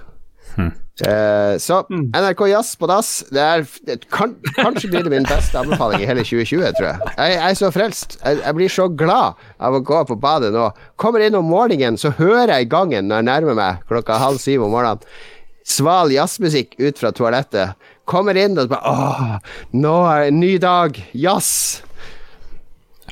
Eh, 1.06 1.56
så 1.62 1.82
NRK 1.90 2.44
Jazz 2.50 2.74
på 2.80 2.90
dass, 2.90 3.12
det 3.32 3.44
er 3.44 3.66
det 3.88 3.98
kan, 4.12 4.36
Kanskje 4.58 4.90
blir 4.92 5.06
det 5.06 5.14
min 5.14 5.28
beste 5.28 5.60
anbefaling 5.60 6.04
i 6.04 6.10
hele 6.10 6.26
2020, 6.26 6.74
tror 6.78 6.88
jeg. 6.90 7.14
Jeg, 7.16 7.36
jeg 7.36 7.50
er 7.50 7.60
så 7.62 7.72
frelst. 7.76 8.18
Jeg, 8.24 8.40
jeg 8.44 8.58
blir 8.58 8.74
så 8.74 8.88
glad 9.02 9.40
av 9.60 9.78
å 9.78 9.84
gå 9.86 10.04
på 10.10 10.20
badet 10.20 10.52
nå. 10.56 10.70
Kommer 11.00 11.24
inn 11.26 11.38
om 11.40 11.48
morgenen, 11.50 12.00
så 12.00 12.14
hører 12.18 12.56
jeg 12.58 12.72
gangen 12.72 13.10
når 13.10 13.22
jeg 13.22 13.30
nærmer 13.32 13.60
meg 13.60 13.84
klokka 13.92 14.20
halv 14.22 14.42
syv 14.44 14.68
om 14.68 14.74
morgenen. 14.76 15.04
Sval 15.70 16.10
jazzmusikk 16.12 16.80
ut 16.82 16.98
fra 16.98 17.12
toalettet. 17.14 17.78
Kommer 18.10 18.38
inn 18.42 18.58
og 18.58 18.72
bare 18.72 18.90
Åh, 18.90 19.36
nå 19.78 19.96
er 20.10 20.24
det 20.24 20.32
en 20.32 20.42
ny 20.42 20.56
dag. 20.62 20.98
Jazz. 21.14 21.84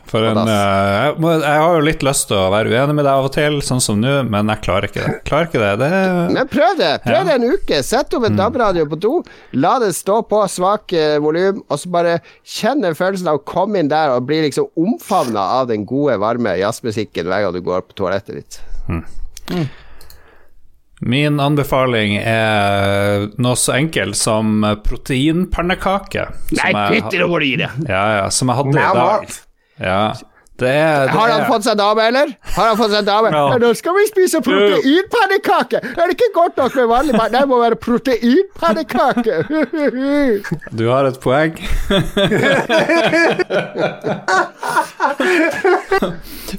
For 0.07 0.23
en, 0.23 0.38
eh, 0.39 0.47
jeg, 0.47 1.15
jeg 1.43 1.61
har 1.61 1.73
jo 1.75 1.84
litt 1.84 2.03
lyst 2.07 2.27
til 2.29 2.38
å 2.39 2.45
være 2.53 2.71
uenig 2.71 2.95
med 2.95 3.03
deg 3.07 3.11
av 3.11 3.25
og 3.27 3.34
til, 3.35 3.57
sånn 3.65 3.81
som 3.84 3.97
nå, 3.99 4.13
men 4.31 4.51
jeg 4.53 4.61
klarer 4.63 4.88
ikke 4.88 5.03
det. 5.03 5.15
Klarer 5.27 5.49
ikke 5.49 5.63
det. 5.63 5.71
det 5.81 5.89
Men 6.35 6.47
prøv 6.51 6.77
det. 6.79 6.91
Prøv 7.03 7.17
Ja. 7.17 7.23
det 7.27 7.35
en 7.38 7.47
uke. 7.57 7.81
Sett 7.84 8.13
opp 8.15 8.27
en 8.29 8.38
DAB-radio 8.39 8.85
på 8.88 8.99
do. 9.03 9.13
La 9.59 9.73
det 9.84 9.91
stå 9.97 10.21
på 10.29 10.43
svak 10.51 10.93
eh, 10.95 11.17
volum, 11.23 11.59
og 11.67 11.81
så 11.81 11.91
bare 11.91 12.19
kjenn 12.47 12.85
den 12.85 12.95
følelsen 12.95 13.27
av 13.31 13.41
å 13.41 13.43
komme 13.47 13.81
inn 13.84 13.91
der 13.91 14.13
og 14.15 14.27
bli 14.29 14.39
liksom 14.47 14.69
omfavna 14.79 15.43
av 15.59 15.67
den 15.73 15.84
gode, 15.89 16.15
varme 16.23 16.55
jazzmusikken 16.59 17.27
hver 17.27 17.43
gang 17.47 17.57
du 17.57 17.61
går 17.65 17.84
på 17.89 17.99
toalettet 17.99 18.39
ditt. 18.39 18.61
Min 20.99 21.38
anbefaling 21.43 22.15
er 22.17 23.27
noe 23.38 23.57
så 23.59 23.75
enkelt 23.77 24.17
som 24.17 24.63
proteinpannekake. 24.88 26.23
Nei, 26.57 26.71
fytti 26.95 27.19
nå 27.21 27.27
hvor 27.29 27.43
du 27.43 27.45
gir 27.51 27.61
det! 27.61 27.69
Ja, 27.85 28.01
ja, 28.23 28.23
som 28.34 28.49
jeg 28.49 28.57
hadde 28.57 28.73
i 28.73 28.88
dag. 28.97 29.35
Ja, 29.79 30.13
det 30.59 30.73
det 30.73 31.09
Har 31.13 31.29
han 31.29 31.41
er- 31.41 31.49
fått 31.49 31.63
seg 31.67 31.77
dame, 31.77 32.01
eller? 32.07 32.31
Har 32.55 32.67
han 32.71 32.77
fått 32.79 32.91
seg 32.91 33.05
dame? 33.07 33.29
Ja. 33.34 33.57
Nå 33.61 33.73
skal 33.77 33.93
vi 33.97 34.05
spise 34.09 34.41
proteinpannekake! 34.45 35.81
Er 35.93 36.07
det 36.07 36.15
ikke 36.17 36.31
godt 36.35 36.57
nok 36.57 36.75
med 36.75 36.88
vanlig 36.91 37.13
mat? 37.17 37.31
Det 37.35 37.43
må 37.49 37.59
være 37.61 37.77
proteinpannekake! 37.81 39.35
Du 40.77 40.88
har 40.89 41.05
et 41.09 41.19
poeng. 41.23 41.53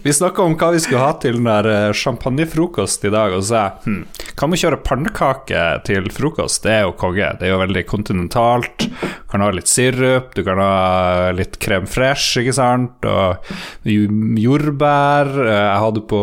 vi 0.03 0.13
snakka 0.13 0.43
om 0.43 0.55
hva 0.59 0.71
vi 0.75 0.81
skulle 0.83 1.03
ha 1.03 1.13
til 1.23 1.39
den 1.39 1.49
der 1.49 1.69
eh, 1.73 1.93
champagnefrokost 1.97 3.05
i 3.09 3.13
dag, 3.13 3.35
og 3.35 3.43
så 3.43 3.49
sa 3.49 3.63
jeg 3.63 3.73
hm, 3.87 4.01
kan 4.39 4.53
vi 4.53 4.61
kjøre 4.61 4.81
pannekake 4.87 5.63
til 5.89 6.09
frokost? 6.15 6.63
Det 6.67 6.73
er 6.77 6.83
jo 6.87 6.93
konge. 6.99 7.31
Det 7.41 7.49
er 7.49 7.55
jo 7.55 7.61
veldig 7.63 7.85
kontinentalt. 7.91 8.87
Du 8.89 9.33
kan 9.33 9.43
ha 9.45 9.51
litt 9.55 9.69
sirup, 9.71 10.31
du 10.37 10.43
kan 10.47 10.61
ha 10.63 11.31
litt 11.37 11.59
krem 11.63 11.89
fresh, 11.91 12.39
ikke 12.43 12.55
sant, 12.57 13.05
og 13.09 13.51
jordbær. 13.89 15.31
Eh, 15.45 15.55
Jeg 15.55 15.81
hadde 15.85 16.05
på 16.11 16.21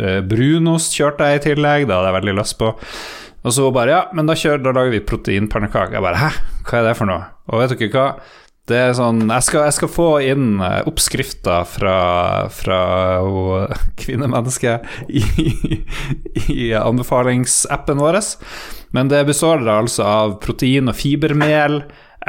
eh, 0.00 0.20
brunost, 0.26 0.94
kjørte 0.96 1.30
jeg 1.30 1.40
i 1.40 1.44
tillegg, 1.50 1.88
det 1.88 1.96
hadde 1.96 2.12
jeg 2.12 2.18
veldig 2.20 2.36
lyst 2.40 2.58
på. 2.60 2.74
Og 3.40 3.56
så 3.56 3.70
bare, 3.72 3.94
ja, 3.94 4.02
men 4.12 4.28
da, 4.28 4.36
kjør, 4.36 4.60
da 4.60 4.74
lager 4.76 4.92
vi 4.92 5.04
proteinpannekaker. 5.08 5.96
Jeg 5.96 6.04
bare, 6.04 6.20
hæ, 6.20 6.30
hva 6.68 6.78
er 6.80 6.88
det 6.90 6.96
for 6.98 7.08
noe? 7.08 7.24
Og 7.48 7.62
vet 7.62 7.72
dere 7.78 7.92
hva? 7.94 8.06
Det 8.70 8.76
er 8.78 8.92
sånn, 8.94 9.24
jeg 9.26 9.42
skal, 9.42 9.64
jeg 9.66 9.74
skal 9.74 9.90
få 9.90 10.08
inn 10.22 10.60
oppskrifta 10.60 10.84
oppskrifter 10.86 11.64
fra, 11.66 11.94
fra 12.54 12.80
kvinnemennesket 14.02 14.86
i, 15.10 15.22
i 16.52 16.68
anbefalingsappen 16.78 17.98
vår. 17.98 18.20
Men 18.94 19.10
det 19.10 19.24
består 19.26 19.64
da 19.66 19.80
altså 19.80 20.06
av 20.06 20.36
protein 20.44 20.92
og 20.92 20.98
fibermel, 21.00 21.80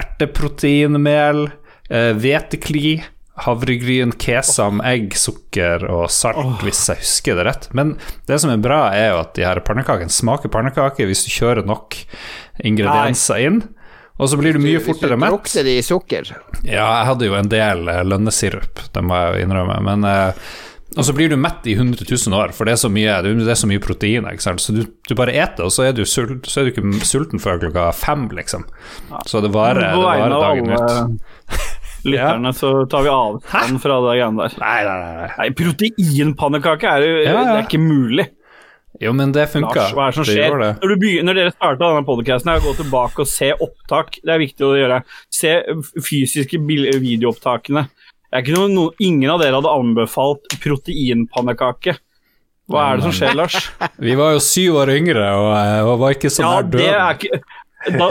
erteproteinmel, 0.02 1.46
eh, 1.92 2.12
hvetekli, 2.18 2.96
havregryn, 3.42 4.12
kesam, 4.20 4.82
egg, 4.86 5.16
sukker 5.18 5.86
og 5.90 6.10
salt, 6.12 6.62
hvis 6.66 6.82
jeg 6.92 7.00
husker 7.00 7.36
det 7.40 7.46
rett. 7.48 7.70
Men 7.74 7.96
det 8.28 8.42
som 8.44 8.52
er 8.54 8.58
bra, 8.62 8.90
er 8.94 9.14
jo 9.14 9.22
at 9.24 9.34
de 9.38 9.46
her 9.48 9.62
pannekakene 9.66 10.12
smaker 10.12 10.52
pannekaker 10.52 11.08
hvis 11.10 11.24
du 11.26 11.32
kjører 11.34 11.66
nok 11.66 11.96
ingredienser 12.68 13.46
inn. 13.48 13.62
Og 14.22 14.30
så 14.30 14.38
blir 14.38 14.54
du 14.54 14.60
mye 14.62 14.82
fortere 14.84 15.18
mett. 15.18 15.32
Du 15.32 15.38
Drukner 15.40 15.64
de 15.66 15.78
i 15.80 15.86
sukker. 15.86 16.34
Ja, 16.62 16.84
jeg 17.00 17.08
hadde 17.08 17.26
jo 17.26 17.38
en 17.40 17.50
del 17.50 17.88
eh, 17.90 18.04
lønnesirup, 18.06 18.84
det 18.94 19.02
må 19.08 19.18
jeg 19.18 19.32
jo 19.40 19.48
innrømme. 19.48 19.80
Men 19.88 20.06
eh, 20.06 20.52
Og 21.00 21.08
så 21.08 21.16
blir 21.16 21.32
du 21.32 21.38
mett 21.40 21.66
i 21.66 21.74
100 21.74 22.04
000 22.06 22.36
år, 22.38 22.52
for 22.54 22.68
det 22.68 22.76
er 22.76 22.82
så 22.84 22.90
mye, 22.92 23.16
det 23.24 23.48
er 23.50 23.58
så 23.58 23.70
mye 23.72 23.82
protein. 23.82 24.28
Så 24.38 24.76
du, 24.76 24.84
du 25.08 25.16
bare 25.18 25.34
eter, 25.34 25.64
og 25.66 25.72
så 25.74 25.88
er, 25.88 25.96
du 25.98 26.04
sult, 26.06 26.46
så 26.52 26.62
er 26.62 26.68
du 26.68 26.74
ikke 26.76 27.06
sulten 27.08 27.42
før 27.42 27.64
klokka 27.64 27.88
fem, 27.96 28.28
liksom. 28.36 28.68
Så 29.26 29.42
det 29.42 29.54
varer, 29.56 29.88
det 29.88 30.04
varer 30.04 30.36
dagen 30.36 30.76
ut. 30.76 31.32
Alle 32.06 32.18
ja. 32.18 32.54
så 32.58 32.74
tar 32.90 33.06
vi 33.06 33.12
avstand 33.14 33.82
fra 33.84 33.98
det 34.06 34.14
greiene 34.18 34.44
der. 34.44 34.60
Nei, 34.62 34.78
nei, 34.88 35.16
nei. 35.22 35.32
Nei, 35.38 35.50
proteinpannekake 35.62 36.94
er 36.94 37.08
jo 37.08 37.18
Ja, 37.22 37.34
ja. 37.34 37.42
Det 37.48 37.58
er 37.60 37.68
ikke 37.68 37.82
mulig. 37.84 38.28
Jo, 39.02 39.14
men 39.18 39.32
det 39.34 39.48
funka. 39.50 39.72
Lars, 39.74 39.94
hva 39.96 40.06
er 40.06 40.12
det 40.12 40.20
som 40.20 40.28
skjer? 40.28 40.44
gjorde 40.46 40.68
det. 40.68 40.74
Når, 40.82 40.92
du 40.92 41.02
begynner, 41.02 41.28
når 41.30 41.40
dere 41.40 41.54
starta 41.56 41.88
denne 41.88 42.06
podcasten, 42.06 42.52
gå 42.62 42.74
tilbake 42.78 43.24
og 43.24 43.30
se 43.30 43.50
opptak. 43.56 44.20
Det 44.22 44.34
er 44.34 44.42
viktig 44.44 44.68
å 44.68 44.76
gjøre. 44.78 45.00
Se 45.34 45.56
fysiske 46.06 46.60
videoopptakene. 46.62 47.88
Det 47.88 48.38
er 48.38 48.46
ikke 48.46 48.56
noe, 48.56 48.70
noe, 48.72 48.94
ingen 49.04 49.32
av 49.34 49.42
dere 49.42 49.58
hadde 49.58 49.74
anbefalt 49.74 50.54
proteinpannekake. 50.62 51.98
Hva 52.72 52.84
er 52.88 53.00
det 53.00 53.08
som 53.08 53.16
skjer, 53.16 53.34
Lars? 53.36 53.58
Vi 54.06 54.14
var 54.16 54.36
jo 54.36 54.44
syv 54.44 54.78
år 54.84 54.94
yngre 54.94 55.26
og, 55.36 55.50
eh, 55.58 55.80
og 55.84 55.98
var 56.04 56.16
ikke 56.16 56.32
så 56.32 56.46
Ja, 56.46 56.52
nær 56.54 56.70
det 56.70 56.86
døden. 56.86 57.50
Da, 57.88 58.08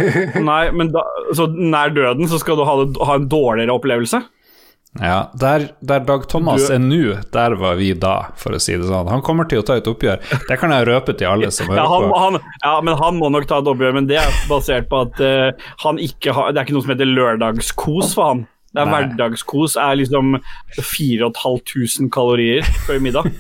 Nei, 0.51 0.65
men 0.75 0.93
da, 0.95 1.05
så 1.37 1.47
nær 1.51 1.95
døden 1.95 2.31
så 2.31 2.41
skal 2.43 2.59
du 2.59 2.67
ha, 2.67 2.77
det, 2.83 3.01
ha 3.07 3.17
en 3.21 3.27
dårligere 3.31 3.77
opplevelse? 3.77 4.23
Ja, 4.99 5.31
der, 5.39 5.69
der 5.87 6.01
Dag 6.03 6.25
Thomas 6.29 6.65
er 6.71 6.81
nå, 6.83 7.15
der 7.31 7.55
var 7.61 7.77
vi 7.79 7.93
da, 7.95 8.33
for 8.35 8.57
å 8.57 8.59
si 8.59 8.75
det 8.75 8.89
sånn. 8.89 9.07
Han 9.13 9.23
kommer 9.23 9.47
til 9.47 9.63
å 9.63 9.67
ta 9.67 9.77
et 9.79 9.87
oppgjør. 9.87 10.25
Det 10.49 10.57
kan 10.59 10.75
jeg 10.75 10.89
røpe 10.89 11.15
til 11.15 11.31
alle 11.31 11.53
som 11.55 11.71
Ja, 11.79 11.85
han, 11.87 12.09
på. 12.11 12.19
han, 12.19 12.39
ja, 12.65 12.73
men 12.83 12.99
han 12.99 13.21
må 13.21 13.31
nok 13.31 13.47
ta 13.47 13.61
et 13.63 13.71
oppgjør, 13.71 13.95
men 14.01 14.09
det 14.11 14.19
er 14.19 14.41
basert 14.51 14.91
på 14.91 15.05
at 15.07 15.23
uh, 15.23 15.69
han 15.85 16.01
ikke 16.03 16.35
har 16.35 16.51
Det 16.51 16.59
er 16.59 16.67
ikke 16.67 16.75
noe 16.75 16.87
som 16.89 16.95
heter 16.97 17.13
lørdagskos 17.13 18.17
for 18.19 18.33
han. 18.33 18.43
Det 18.71 18.79
er 18.79 18.87
Nei. 18.87 19.01
Hverdagskos 19.03 19.73
er 19.83 19.97
liksom 19.99 20.37
4500 20.79 22.11
kalorier 22.15 22.67
før 22.87 23.01
middag. 23.03 23.27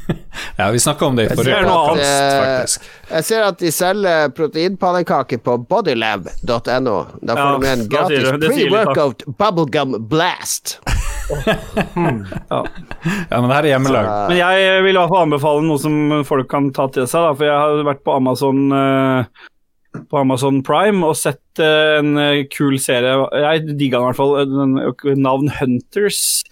Ja, 0.60 0.66
vi 0.74 0.78
snakka 0.82 1.06
om 1.08 1.16
det 1.16 1.24
i 1.30 1.34
forrige 1.38 1.60
noe 1.64 1.92
annet. 1.92 2.08
faktisk. 2.36 2.84
Jeg 3.10 3.24
ser 3.24 3.44
at 3.46 3.58
de 3.62 3.70
selger 3.72 4.28
proteinpannekaker 4.36 5.40
på 5.46 5.54
bodylab.no. 5.70 6.96
Da 7.22 7.36
får 7.36 7.40
Ja, 7.40 7.52
du 7.54 7.64
med 7.64 7.70
en 7.72 7.84
gratis 7.90 8.26
pre-workout 8.44 9.24
bubblegum 9.40 9.96
blast. 10.10 10.76
Ja, 12.50 12.60
men 13.40 13.48
det 13.48 13.54
her 13.54 13.62
er 13.64 13.70
hjemmelag. 13.72 14.10
Men 14.30 14.38
jeg 14.40 14.82
vil 14.84 14.94
i 14.94 14.98
hvert 14.98 15.12
fall 15.14 15.24
anbefale 15.28 15.64
noe 15.66 15.80
som 15.82 15.96
folk 16.28 16.50
kan 16.52 16.68
ta 16.76 16.88
til 16.92 17.08
seg, 17.10 17.24
da, 17.24 17.32
for 17.38 17.48
jeg 17.48 17.56
har 17.64 17.84
vært 17.90 18.04
på 18.06 18.14
Amazon 18.16 18.62
eh, 18.76 19.48
på 20.10 20.18
Amazon 20.20 20.60
Prime 20.66 21.02
og 21.06 21.16
sett 21.18 21.58
eh, 21.62 21.98
en 21.98 22.16
eh, 22.20 22.44
kul 22.52 22.78
serie. 22.82 23.16
Jeg 23.42 23.76
digga 23.78 23.98
den 23.98 24.06
i 24.06 24.10
hvert 24.10 24.18
fall. 24.20 24.34
eh, 24.40 25.16
navn 25.18 25.50
Hunters, 25.60 26.42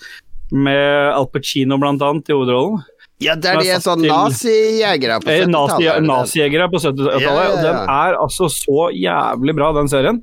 med 0.51 1.12
Al 1.12 1.27
Pacino 1.28 1.77
annet 1.77 2.31
i 2.31 2.35
hovedrollen. 2.36 2.82
Ja, 3.20 3.35
der 3.35 3.59
er 3.59 3.65
de 3.66 3.70
er 3.74 3.81
sånn 3.82 4.05
nazijegere 4.06 5.19
på 5.20 5.28
Eh, 5.28 5.40
70-tallet. 5.43 5.51
nazi- 5.51 5.89
er 5.89 5.94
det 5.98 6.02
det? 6.02 6.09
Nazijegere 6.09 6.69
på 6.70 6.78
70-tallet. 6.85 7.20
Ja, 7.20 7.32
ja, 7.35 7.48
og 7.51 7.62
Den 7.62 7.77
er 7.94 8.15
altså 8.23 8.47
så 8.48 8.86
jævlig 8.94 9.55
bra, 9.59 9.73
den 9.74 9.89
serien. 9.90 10.23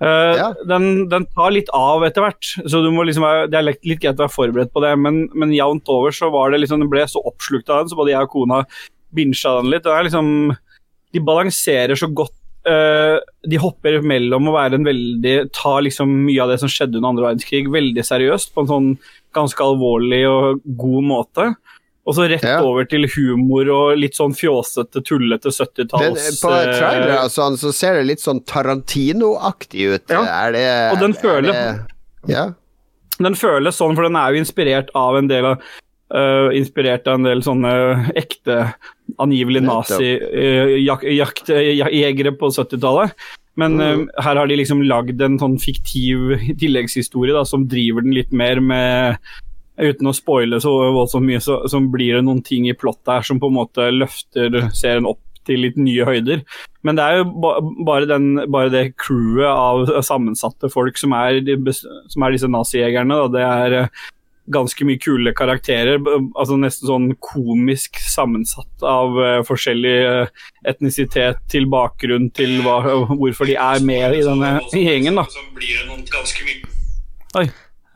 Uh, 0.00 0.32
Ja. 0.38 0.54
den, 0.66 1.08
den 1.10 1.26
tar 1.36 1.50
litt 1.52 1.68
av 1.76 2.00
etter 2.06 2.22
hvert, 2.24 2.40
så 2.64 2.80
du 2.82 2.88
må 2.90 3.02
liksom 3.04 3.20
være, 3.26 3.50
det 3.50 3.58
er 3.58 3.66
litt, 3.66 3.82
litt 3.84 4.00
greit 4.00 4.16
å 4.16 4.24
være 4.24 4.32
forberedt 4.32 4.72
på 4.72 4.80
det. 4.80 4.94
Men, 4.96 5.28
men 5.34 5.50
jevnt 5.52 5.84
over 5.92 6.10
så 6.10 6.30
var 6.32 6.50
det 6.54 6.62
liksom, 6.62 6.80
den 6.80 6.88
ble 6.88 7.02
så 7.04 7.20
oppslukt 7.20 7.68
av 7.68 7.82
den, 7.82 7.90
så 7.92 7.98
både 8.00 8.14
jeg 8.14 8.22
og 8.24 8.30
kona 8.32 8.62
binsja 9.12 9.58
den 9.60 9.68
litt. 9.74 9.82
Den 9.84 9.92
er 9.98 10.06
liksom, 10.08 10.56
de 11.12 11.20
balanserer 11.20 11.98
så 12.00 12.08
godt. 12.08 12.32
Eh, 12.66 13.18
de 13.48 13.56
hopper 13.56 14.00
mellom 14.02 14.48
å 14.48 14.52
være 14.56 14.74
en 14.74 14.84
veldig 14.84 15.50
Ta 15.52 15.78
liksom 15.80 16.08
mye 16.26 16.42
av 16.42 16.48
det 16.50 16.58
som 16.60 16.68
skjedde 16.68 16.96
under 17.00 17.08
andre 17.10 17.28
verdenskrig, 17.30 17.68
veldig 17.72 18.04
seriøst, 18.04 18.52
på 18.54 18.60
en 18.64 18.70
sånn 18.70 18.98
ganske 19.34 19.62
alvorlig 19.64 20.24
og 20.28 20.60
god 20.76 21.04
måte. 21.04 21.54
Og 22.06 22.14
så 22.16 22.24
rett 22.28 22.42
Ja. 22.42 22.60
over 22.64 22.84
til 22.88 23.06
humor 23.06 23.68
og 23.70 23.98
litt 23.98 24.14
sånn 24.16 24.32
fjåsete, 24.34 25.02
tullete 25.04 25.52
70-talls 25.52 26.40
på 26.42 26.50
eh, 26.50 26.72
trailere 26.78 27.18
og 27.24 27.30
sånn, 27.30 27.56
så 27.60 27.72
ser 27.72 27.94
det 28.00 28.06
litt 28.06 28.20
sånn 28.24 28.40
Tarantino-aktig 28.44 29.86
ut. 29.94 30.08
Ja. 30.10 30.24
Er 30.46 30.52
det 30.52 30.92
Og 30.92 30.98
den 31.00 31.10
er 31.12 31.20
føler- 31.20 31.52
det- 31.52 31.86
Ja. 32.34 32.48
Den 33.18 33.34
føles 33.34 33.76
sånn, 33.76 33.94
for 33.94 34.02
den 34.02 34.16
er 34.16 34.32
jo 34.32 34.40
inspirert 34.40 34.88
av 34.94 35.16
en 35.16 35.28
del 35.28 35.44
av 35.44 35.58
øh, 36.14 36.48
Inspirert 36.58 37.06
av 37.10 37.14
en 37.18 37.26
del 37.28 37.40
sånne 37.44 37.72
ekte, 38.18 38.56
angivelig 39.20 39.62
nazi-jaktjegere 39.66 42.32
på 42.38 42.46
70-tallet. 42.54 43.10
Men 43.60 43.70
øh, 43.82 44.00
her 44.22 44.36
har 44.38 44.46
de 44.48 44.60
liksom 44.60 44.80
lagd 44.88 45.18
en 45.22 45.38
sånn 45.40 45.58
fiktiv 45.60 46.18
tilleggshistorie 46.60 47.34
da, 47.36 47.44
som 47.48 47.68
driver 47.68 48.00
den 48.06 48.14
litt 48.16 48.32
mer 48.32 48.60
med 48.62 49.16
Uten 49.80 50.10
å 50.10 50.12
spoile 50.12 50.60
så 50.60 50.92
voldsomt 50.92 51.24
mye, 51.24 51.40
så, 51.40 51.64
så 51.70 51.80
blir 51.80 52.14
det 52.18 52.24
noen 52.26 52.42
ting 52.44 52.68
i 52.68 52.76
plottet 52.76 53.14
her 53.14 53.22
som 53.24 53.40
på 53.40 53.48
en 53.48 53.56
måte 53.56 53.90
løfter 53.94 54.68
serien 54.76 55.08
opp 55.08 55.22
til 55.48 55.62
litt 55.64 55.78
nye 55.80 56.04
høyder. 56.04 56.42
Men 56.86 56.98
det 56.98 57.06
er 57.06 57.20
jo 57.20 57.26
ba 57.42 57.56
bare, 57.86 58.08
den, 58.10 58.32
bare 58.52 58.72
det 58.72 58.84
crewet 59.00 59.48
av 59.48 59.90
sammensatte 60.06 60.70
folk 60.72 61.00
som 61.00 61.14
er, 61.16 61.40
de 61.44 61.56
som 61.72 62.26
er 62.26 62.36
disse 62.36 62.50
nazijegerne. 62.50 63.20
Det 63.34 63.44
er 63.46 63.76
eh, 63.82 64.08
ganske 64.48 64.84
mye 64.86 64.98
kule 65.02 65.32
karakterer. 65.36 66.00
altså 66.34 66.58
Nesten 66.60 66.90
sånn 66.90 67.08
komisk 67.22 68.00
sammensatt 68.02 68.84
av 68.86 69.18
uh, 69.18 69.40
forskjellig 69.46 69.96
eh, 70.00 70.44
etnisitet 70.68 71.40
til 71.52 71.68
bakgrunn 71.70 72.30
til 72.34 72.60
hva, 72.64 72.80
hvorfor 73.12 73.50
de 73.50 73.56
er 73.60 73.84
med 73.84 74.18
i 74.18 74.24
denne 74.26 74.56
gjengen. 74.72 75.20
da. 75.20 75.26
Som 75.30 75.50
blir 75.56 75.84
ganske 76.10 76.46
mye. 76.46 76.76
Oi, 77.40 77.46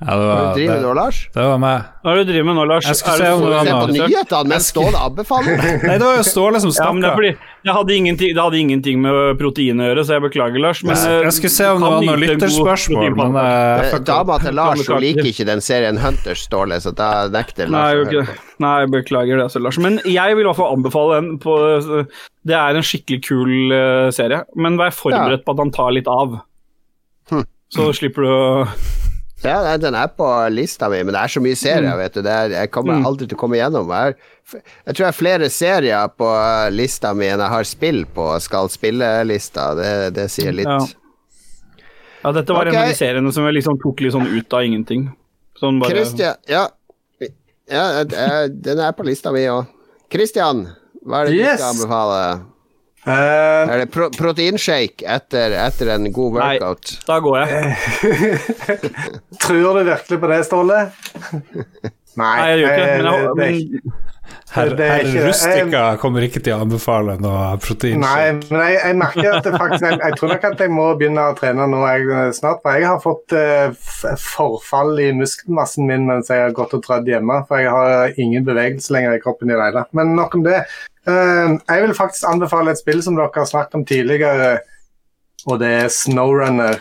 Ja, 0.03 0.17
det 0.19 0.25
Hva 0.27 0.55
driver 0.57 0.81
du 0.83 0.85
nå, 0.89 0.93
Lars? 0.99 1.19
det 1.33 1.43
var 1.47 1.59
meg. 1.63 1.83
hva 2.03 2.11
er 2.13 2.17
det 2.19 2.23
du 2.27 2.31
driver 2.33 2.47
med 2.49 2.57
nå, 2.59 2.65
Lars? 2.67 2.87
Jeg 2.91 2.97
skulle 2.99 3.15
se 3.23 3.29
om 3.31 3.43
det 3.45 3.51
var 3.55 3.65
Se 3.65 3.71
på 3.75 3.85
noe. 3.87 4.09
nyhetene 4.11 4.51
mens 4.51 4.67
Ståle 4.73 5.03
anbefaler. 5.07 5.61
Nei, 5.89 5.95
det 6.03 6.05
var 6.09 6.17
jo 6.19 6.25
Ståle 6.27 6.61
som 6.61 6.73
Ja, 6.73 6.75
det, 6.75 6.99
snakka. 6.99 7.13
fordi, 7.15 7.31
det, 7.65 7.73
hadde 7.77 7.95
ingenting, 7.95 8.33
det 8.35 8.43
hadde 8.43 8.59
ingenting 8.59 8.99
med 9.05 9.39
protein 9.39 9.81
å 9.81 9.87
gjøre, 9.87 10.05
så 10.05 10.17
jeg 10.17 10.25
beklager, 10.27 10.61
Lars. 10.65 10.83
Men, 10.85 10.99
Jeg, 10.99 11.21
jeg 11.29 11.37
skulle 11.39 11.55
se 11.55 11.69
om 11.71 11.85
det 11.85 11.93
var 11.95 12.09
god 12.09 12.25
lytterspørsmål, 12.25 13.17
men 13.23 13.39
eh, 13.45 13.85
Eh. 13.95 13.99
Dama 14.11 14.39
til 14.43 14.59
Lars 14.59 14.83
hun 14.91 15.01
liker 15.07 15.31
ikke 15.31 15.47
den 15.49 15.63
serien 15.65 16.03
Hunters, 16.03 16.43
Ståle, 16.51 16.81
så 16.83 16.91
da 16.93 17.13
nekter 17.33 17.71
Nei, 17.71 17.85
Lars. 17.95 18.11
på. 18.11 18.19
det. 18.19 18.37
Nei, 18.67 18.75
jeg 18.83 18.91
beklager 18.99 19.39
det, 19.39 19.47
altså, 19.47 19.63
Lars. 19.63 19.79
Men 19.79 20.01
jeg 20.05 20.35
vil 20.37 20.43
i 20.45 20.49
hvert 20.51 20.59
fall 20.59 20.75
anbefale 20.75 21.21
den. 21.23 21.31
På, 21.39 21.55
det 22.45 22.59
er 22.59 22.75
en 22.83 22.85
skikkelig 22.91 23.23
kul 23.31 23.73
eh, 23.79 24.11
serie, 24.13 24.43
men 24.59 24.77
vær 24.77 24.91
forberedt 24.93 25.47
på 25.47 25.55
at 25.55 25.63
han 25.65 25.73
tar 25.79 25.95
litt 25.97 26.11
av. 26.11 26.41
Hm. 27.31 27.47
Så 27.73 27.89
slipper 27.97 28.27
du 28.27 28.29
å 28.35 28.45
Ja, 29.45 29.59
nei, 29.61 29.75
den 29.77 29.95
er 29.95 30.09
på 30.09 30.25
lista 30.49 30.89
mi, 30.89 31.03
men 31.05 31.13
det 31.13 31.21
er 31.21 31.33
så 31.35 31.41
mye 31.45 31.57
serier, 31.59 31.97
vet 32.01 32.15
du. 32.17 32.23
Det 32.25 32.33
er, 32.33 32.53
jeg 32.63 32.71
kommer 32.73 32.95
Mm. 32.97 33.07
aldri 33.11 33.27
til 33.29 33.37
å 33.37 33.41
komme 33.43 33.59
gjennom. 33.59 33.91
Jeg, 33.93 34.15
jeg 34.57 34.95
tror 34.95 35.03
jeg 35.05 35.11
har 35.11 35.19
flere 35.19 35.51
serier 35.53 36.09
på 36.17 36.29
eh, 36.33 36.71
lista 36.73 37.13
mi 37.15 37.27
enn 37.29 37.43
jeg 37.45 37.53
har 37.53 37.65
spill 37.69 38.05
på 38.07 38.29
skal 38.41 38.71
spille-lista. 38.73 39.67
Det, 39.77 39.91
det 40.17 40.31
sier 40.33 40.53
litt. 40.57 40.65
Ja. 40.71 40.79
Ja, 42.25 42.33
dette 42.33 42.57
var 42.57 42.65
okay. 42.65 42.73
en 42.73 42.83
av 42.87 42.89
de 42.89 42.97
seriene 42.97 43.33
som 43.37 43.45
jeg 43.45 43.59
liksom 43.59 43.77
tok 43.83 44.01
litt 44.01 44.15
sånn 44.17 44.31
ut 44.33 44.57
av 44.57 44.65
ingenting. 44.65 45.11
Sånn 45.61 45.77
bare 45.83 45.93
Christian 45.93 46.35
Ja, 46.49 46.65
ja 47.69 48.05
den 48.49 48.81
er 48.81 48.97
på 48.97 49.05
lista 49.05 49.31
mi 49.35 49.45
òg. 49.53 49.69
Christian, 50.11 50.65
hva 51.05 51.21
er 51.21 51.29
det 51.29 51.37
Yes. 51.37 51.61
du 51.61 51.61
skal 51.61 51.75
anbefale? 51.75 52.25
Eh, 53.05 53.69
Er 53.69 53.83
det 53.83 53.91
pro 53.93 54.07
proteinshake 54.17 55.05
etter, 55.05 55.53
etter 55.61 55.91
en 55.93 56.07
god 56.15 56.39
workout? 56.39 56.95
Nei. 56.95 57.03
Da 57.11 57.19
går 57.21 57.43
jeg. 57.43 57.75
tror 59.45 59.79
du 59.79 59.83
virkelig 59.91 60.21
på 60.23 60.31
det, 60.33 60.41
Ståle? 60.49 60.81
Nei, 62.21 62.35
jeg 62.47 62.59
gjør 62.63 62.73
ikke 62.73 62.89
det, 62.89 62.99
men, 63.03 63.45
jeg, 63.45 63.81
men 63.83 63.93
Herr 64.55 64.71
det 64.79 64.85
er 64.87 64.93
herr 64.93 65.09
ikke- 65.09 65.23
Rustica 65.27 65.81
kommer 66.01 66.25
ikke 66.25 66.41
til 66.47 66.55
å 66.55 66.61
anbefale 66.63 67.17
noe 67.21 67.57
protein. 67.61 67.99
Nei, 68.01 68.31
men 68.39 68.61
jeg, 68.63 68.77
jeg 68.79 68.97
merker 69.01 69.35
at 69.41 69.49
det 69.49 69.53
faktisk 69.59 69.85
jeg, 69.89 69.99
jeg 69.99 70.17
tror 70.21 70.31
nok 70.33 70.47
at 70.49 70.63
jeg 70.65 70.73
må 70.73 70.87
begynne 71.01 71.25
å 71.27 71.35
trene 71.37 71.67
nå 71.73 71.83
jeg, 71.91 72.31
snart. 72.39 72.63
For 72.63 72.79
jeg 72.79 72.87
har 72.89 73.03
fått 73.03 73.35
uh, 73.35 74.15
forfall 74.23 74.95
i 75.03 75.11
muskelmassen 75.19 75.91
min 75.91 76.07
mens 76.09 76.31
jeg 76.33 76.41
har 76.47 76.55
gått 76.57 76.77
og 76.79 76.87
trødd 76.87 77.11
hjemme. 77.11 77.43
For 77.51 77.61
jeg 77.61 77.75
har 77.75 78.15
ingen 78.17 78.47
bevegelse 78.47 78.95
lenger 78.95 79.19
i 79.19 79.23
kroppen 79.27 79.51
i 79.51 79.59
det 79.59 79.67
hele. 79.69 79.85
Men 79.99 80.15
nok 80.17 80.39
om 80.39 80.47
det. 80.47 80.63
Eh, 81.07 81.57
jeg 81.69 81.83
vil 81.85 81.95
faktisk 81.95 82.25
anbefale 82.31 82.73
et 82.75 82.81
spill 82.81 83.03
som 83.05 83.17
dere 83.19 83.29
har 83.35 83.49
snakket 83.51 83.75
om 83.81 83.85
tidligere, 83.89 84.59
og 85.47 85.59
det 85.61 85.73
er 85.85 85.89
Snowrunner. 85.93 86.81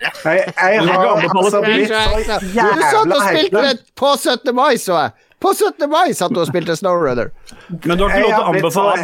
Jeg, 0.00 0.12
jeg 0.24 0.84
har 0.88 1.08
altså 1.20 1.58
blitt 1.60 1.90
så 1.90 2.04
Du 2.16 2.22
satt 2.24 2.44
jævla 2.54 3.16
og 3.16 3.26
spilte 3.26 3.64
det 3.66 3.82
på 4.00 4.14
17. 4.16 4.54
mai, 4.56 4.76
så 4.80 4.94
jeg! 5.02 5.10
På 5.40 5.54
17. 5.56 5.86
mai 5.88 6.12
satt 6.12 6.32
du 6.36 6.40
og 6.42 6.46
spilte 6.48 6.74
Snowrunner. 6.76 7.30
Men 7.84 7.96
du 7.98 8.04
har 8.04 8.12
ikke 8.12 8.26
lov 8.26 8.32
til 8.32 8.42
å 8.44 8.48
anbefale, 8.52 8.94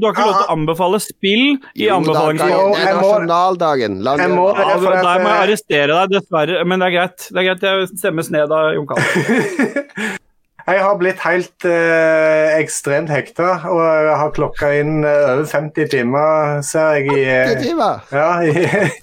du 0.00 0.06
har 0.06 0.12
ikke 0.12 0.26
lov 0.26 0.34
til 0.36 0.44
å 0.44 0.52
anbefale 0.52 1.00
spill 1.00 1.44
i. 1.74 1.86
Jo, 1.86 2.00
Det 2.04 2.12
er 2.16 2.36
jeg 2.36 2.96
må- 2.96 3.00
nasjonaldagen. 3.00 3.96
Jeg 4.04 4.30
må- 4.36 4.48
Ja, 4.52 4.76
der 4.76 4.76
må 4.76 4.92
jeg 4.92 5.24
eh, 5.24 5.42
arrestere 5.46 5.86
deg, 5.96 6.10
dessverre. 6.16 6.64
Men 6.66 6.78
det 6.80 6.86
er 6.86 6.96
greit. 6.98 7.28
Det 7.32 7.38
er 7.40 7.48
greit, 7.54 7.62
Jeg 7.62 7.88
stemmes 7.98 8.30
ned 8.30 8.52
av 8.52 8.74
Jon 8.76 8.86
Cato. 8.86 10.16
Jeg 10.66 10.82
har 10.82 10.96
blitt 10.98 11.20
helt 11.22 11.64
eh, 11.68 12.56
ekstremt 12.58 13.10
hekta, 13.12 13.52
og 13.70 13.78
jeg 13.86 14.16
har 14.18 14.32
klokka 14.34 14.70
inn 14.80 15.04
eh, 15.06 15.28
over 15.30 15.44
50 15.46 15.92
timer, 15.92 16.56
ser 16.66 16.96
jeg 16.98 17.12
i 17.12 17.20
eh, 17.22 17.52
Ti 17.52 17.68
timer. 17.68 18.02
Ja, 18.10 18.42
i 18.42 18.50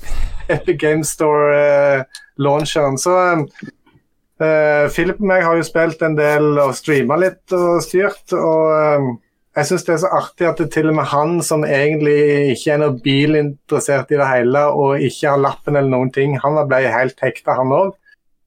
Epic 0.58 0.76
Game 0.82 1.08
Store-launcheren. 1.08 3.00
så 3.00 3.16
eh, 3.32 4.92
Philip 4.92 5.24
og 5.24 5.30
meg 5.32 5.46
har 5.48 5.56
jo 5.56 5.64
spilt 5.64 6.04
en 6.04 6.20
del 6.20 6.60
og 6.60 6.76
streama 6.76 7.16
litt 7.24 7.56
og 7.56 7.80
styrt. 7.88 8.36
og 8.36 8.68
eh, 8.76 9.08
jeg 9.56 9.70
syns 9.70 9.88
det 9.88 9.96
er 9.96 10.04
så 10.04 10.14
artig 10.20 10.50
at 10.50 10.60
det 10.60 10.72
til 10.74 10.92
og 10.92 11.00
med 11.00 11.12
han 11.14 11.40
som 11.48 11.64
egentlig 11.64 12.58
ikke 12.58 12.76
er 12.76 12.80
noe 12.84 13.00
bilinteressert 13.08 14.12
i 14.12 14.20
det 14.20 14.28
hele, 14.28 14.68
og 14.68 15.00
ikke 15.00 15.32
har 15.32 15.40
lappen 15.48 15.78
eller 15.78 15.96
noen 15.96 16.12
ting, 16.12 16.36
han 16.44 16.60
ble 16.68 16.84
helt 16.92 17.24
hekta, 17.24 17.56
han 17.56 17.72
òg. 17.72 17.94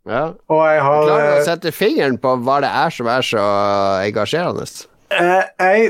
Ja. 0.06 0.24
Og 0.52 0.60
jeg 0.70 0.82
har 0.86 1.06
Klarer 1.08 1.22
du 1.22 1.34
eh, 1.34 1.40
å 1.40 1.46
sette 1.48 1.72
fingeren 1.74 2.18
på 2.22 2.36
hva 2.46 2.60
det 2.62 2.70
er 2.70 2.92
som 2.94 3.08
er 3.10 3.24
så 3.26 3.44
engasjerende? 4.06 4.66
Eh, 5.10 5.46
jeg, 5.58 5.88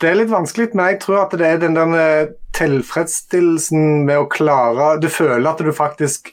det 0.00 0.08
er 0.08 0.16
litt 0.18 0.32
vanskelig, 0.32 0.70
men 0.74 0.92
jeg 0.94 1.00
tror 1.04 1.24
at 1.26 1.36
det 1.38 1.48
er 1.50 1.60
den 1.62 1.76
der 1.76 1.96
eh, 2.00 2.30
tilfredsstillelsen 2.56 4.04
med 4.08 4.18
å 4.22 4.28
klare 4.32 4.94
Du 5.02 5.08
føler 5.12 5.50
at 5.52 5.60
du 5.64 5.72
faktisk 5.76 6.32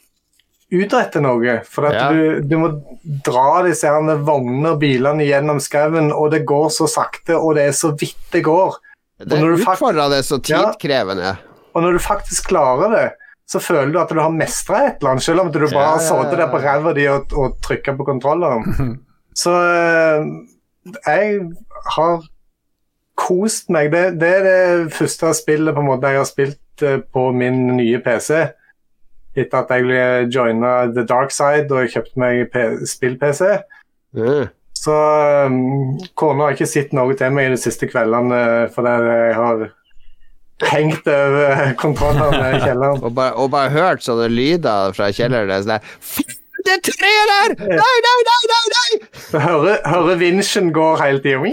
utretter 0.70 1.24
noe. 1.26 1.60
For 1.66 1.88
Ja. 1.90 2.12
du, 2.14 2.42
du 2.46 2.56
må 2.62 2.68
dra 3.26 3.64
disse 3.66 3.90
vognene 3.90 4.76
og 4.76 4.80
bilene 4.84 5.26
gjennom 5.26 5.58
skauen, 5.64 6.12
og 6.14 6.30
det 6.36 6.44
går 6.46 6.70
så 6.70 6.86
sakte, 6.88 7.36
og 7.40 7.56
det 7.58 7.64
er 7.72 7.74
så 7.74 7.90
vidt 7.98 8.20
det 8.32 8.44
går. 8.46 8.78
Det 9.20 9.36
er 9.40 9.56
utfordrende 9.58 10.20
og 10.22 10.46
Ja. 10.48 10.72
tidkrevende. 10.72 11.38
Og 11.74 11.82
når 11.84 11.98
du 11.98 12.00
faktisk 12.00 12.48
klarer 12.52 12.94
det, 12.94 13.08
så 13.50 13.60
føler 13.62 13.90
du 13.94 13.98
at 14.02 14.12
du 14.14 14.20
har 14.22 14.34
mestra 14.34 14.84
et 14.86 15.00
eller 15.00 15.16
annet, 15.16 15.26
selv 15.26 15.42
om 15.42 15.52
du 15.52 15.60
bare 15.64 15.96
har 15.96 16.04
sittet 16.06 16.38
der 16.38 16.52
på 16.52 16.62
ræva 16.62 16.94
di 16.94 17.08
og, 17.10 17.32
og 17.34 17.56
trykka 17.66 17.96
på 17.98 18.06
kontrolleren. 18.06 19.00
så 19.42 19.56
eh, 19.66 20.28
jeg 21.08 21.40
har 21.96 22.22
kost 23.20 23.72
meg. 23.74 23.90
Det, 23.92 24.04
det 24.22 24.30
er 24.38 24.46
det 24.46 24.94
første 24.94 25.34
spillet 25.38 25.76
på 25.76 25.82
en 25.82 25.90
måte 25.90 26.14
jeg 26.14 26.22
har 26.22 26.30
spilt 26.30 26.86
eh, 26.86 27.02
på 27.02 27.32
min 27.34 27.66
nye 27.80 28.02
PC. 28.06 28.46
Etter 29.40 29.66
at 29.66 29.74
jeg 29.74 30.30
joina 30.34 30.76
The 30.94 31.08
Dark 31.10 31.34
Side 31.34 31.74
og 31.74 31.90
kjøpte 31.90 32.22
meg 32.22 32.56
spill-PC. 32.90 33.44
Mm. 34.18 34.50
Så 34.80 34.96
um, 35.46 35.98
kona 36.18 36.48
har 36.48 36.56
ikke 36.56 36.70
sett 36.70 36.94
noe 36.96 37.18
til 37.18 37.34
meg 37.36 37.52
de 37.52 37.60
siste 37.60 37.90
kveldene 37.90 38.70
fordi 38.74 38.94
jeg 39.10 39.36
har 39.36 39.66
hengt 40.68 41.08
over 41.08 41.74
kontrollene 41.80 42.50
i 42.58 42.60
kjelleren. 42.66 43.00
Og, 43.04 43.14
bare, 43.16 43.34
og 43.40 43.52
bare 43.54 43.70
hørt 43.74 44.04
sånne 44.06 44.28
lyder 44.34 44.94
fra 44.98 45.06
kjelleren. 45.16 45.48
det 45.50 45.56
er 45.56 45.62
Sånn 45.64 45.74
der, 45.76 45.84
"F- 46.02 46.36
det 46.66 46.72
er 46.76 46.82
tre 46.84 47.12
der! 47.32 47.50
Nei, 47.70 47.96
nei, 48.06 48.20
nei, 48.30 48.44
nei! 48.52 48.66
nei! 48.76 48.92
Så 49.30 49.38
hører, 49.40 49.76
hører 49.88 50.16
vinsjen 50.20 50.68
går 50.76 50.96
hele 51.04 51.20
tida. 51.24 51.40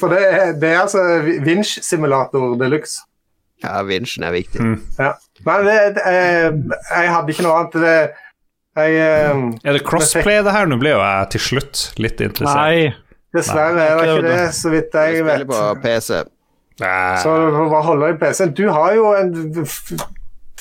For 0.00 0.08
det, 0.14 0.20
er- 0.22 0.54
det 0.60 0.68
er 0.70 0.78
altså 0.84 1.00
vinsjsimulator 1.44 2.54
de 2.60 2.66
luxe. 2.72 2.98
Ja, 3.62 3.82
vinsjen 3.86 4.24
er 4.26 4.32
viktig. 4.34 4.60
Ja. 4.98 5.12
Men 5.46 5.56
det, 5.68 5.76
det, 5.98 6.04
jeg, 6.14 6.52
jeg 6.90 7.06
hadde 7.14 7.30
ikke 7.34 7.44
noe 7.46 7.56
annet. 7.60 7.74
Det, 7.82 7.98
jeg, 8.78 8.90
um, 9.36 9.42
Er 9.62 9.72
det 9.76 9.84
crossplay, 9.86 10.38
det 10.42 10.52
her? 10.54 10.64
Nå 10.70 10.76
ble 10.80 10.90
jo 10.96 11.00
jeg 11.02 11.28
til 11.34 11.42
slutt 11.50 11.76
litt 12.02 12.18
interessert. 12.24 12.58
Nei. 12.58 12.78
dessverre 13.36 13.82
er 13.84 13.92
det 14.00 14.06
ikke 14.08 14.24
det, 14.26 14.40
så 14.56 14.66
vidt 14.72 14.90
jeg 14.98 15.10
Spiller 15.20 15.44
vet. 15.44 15.52
på 15.52 15.58
PC. 15.84 16.08
Nei. 16.82 17.16
Så 17.22 17.32
hva 17.70 17.80
holder 17.86 18.14
i 18.14 18.18
PC-en. 18.20 18.54
Du 18.58 18.64
har 18.74 18.94
jo 18.98 19.10
en 19.16 19.32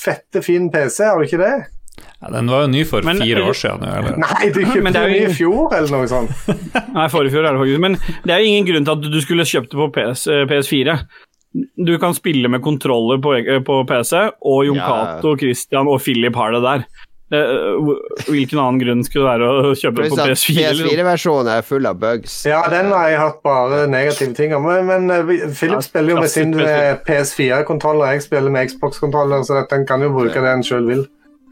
fette, 0.02 0.42
fin 0.46 0.70
PC, 0.74 1.04
har 1.06 1.20
du 1.22 1.28
ikke 1.28 1.42
det? 1.42 1.54
Ja, 2.22 2.30
den 2.34 2.50
var 2.50 2.64
jo 2.66 2.70
ny 2.72 2.84
for 2.86 3.02
Men- 3.06 3.20
fire 3.22 3.44
år 3.50 3.58
siden. 3.58 3.84
Eller? 3.90 4.18
Nei, 4.22 4.50
du 4.54 4.60
kjøpte 4.62 4.84
Men 4.86 4.94
det 4.96 5.02
den 5.08 5.16
jo 5.18 5.26
i 5.28 5.34
fjor, 5.38 5.74
eller 5.78 5.92
noe 5.98 6.10
sånt. 6.10 6.32
Nei, 6.98 7.08
forrige 7.14 7.34
fjor 7.36 7.46
er 7.50 7.58
det 7.58 7.62
faktisk. 7.64 7.84
Men 7.88 7.98
det 8.26 8.36
er 8.36 8.42
jo 8.44 8.52
ingen 8.54 8.70
grunn 8.70 8.88
til 8.88 8.96
at 8.98 9.12
du 9.18 9.20
skulle 9.24 9.48
kjøpt 9.50 9.74
det 9.74 9.82
på 9.82 9.90
PS, 9.98 10.26
eh, 10.32 10.46
PS4. 10.50 10.98
Du 11.84 11.92
kan 12.00 12.14
spille 12.16 12.48
med 12.48 12.62
kontroller 12.64 13.20
på, 13.22 13.34
eh, 13.42 13.60
på 13.68 13.82
PC, 13.90 14.14
og 14.48 14.66
Jon 14.70 14.78
Ja. 14.80 15.20
Christian 15.42 15.90
og 15.92 16.00
Philip 16.06 16.38
har 16.40 16.54
det 16.56 16.62
der. 16.64 16.86
Hvor- 17.32 18.02
hvilken 18.28 18.60
annen 18.60 18.80
grunn 18.82 19.04
skulle 19.08 19.24
det 19.24 19.40
være 19.40 19.70
å 19.72 19.76
kjøpe 19.78 20.04
den 20.04 20.12
på 20.12 20.18
PS4? 20.20 20.56
PS4-versjonen 20.58 21.52
er 21.54 21.62
full 21.64 21.86
av 21.88 21.96
bugs. 22.02 22.34
Ja, 22.46 22.62
den 22.70 22.92
har 22.92 23.08
jeg 23.08 23.20
hatt 23.22 23.40
bare 23.46 23.86
negative 23.88 24.34
ting 24.36 24.54
om. 24.58 24.68
Men, 24.68 24.86
men 24.90 25.10
eh, 25.16 25.48
Philip 25.56 25.82
spiller 25.86 26.16
jo 26.16 26.20
med 26.20 26.30
sin 26.34 26.52
eh, 26.60 26.98
PS4-kontroller, 27.08 28.18
jeg 28.18 28.26
spiller 28.28 28.52
med 28.52 28.68
Xbox-kontroller, 28.74 29.44
så 29.48 29.64
den 29.72 29.88
kan 29.88 30.04
jo 30.04 30.12
bruke 30.12 30.44
det 30.44 30.52
en 30.58 30.64
sjøl 30.68 30.88
vil. 30.92 31.06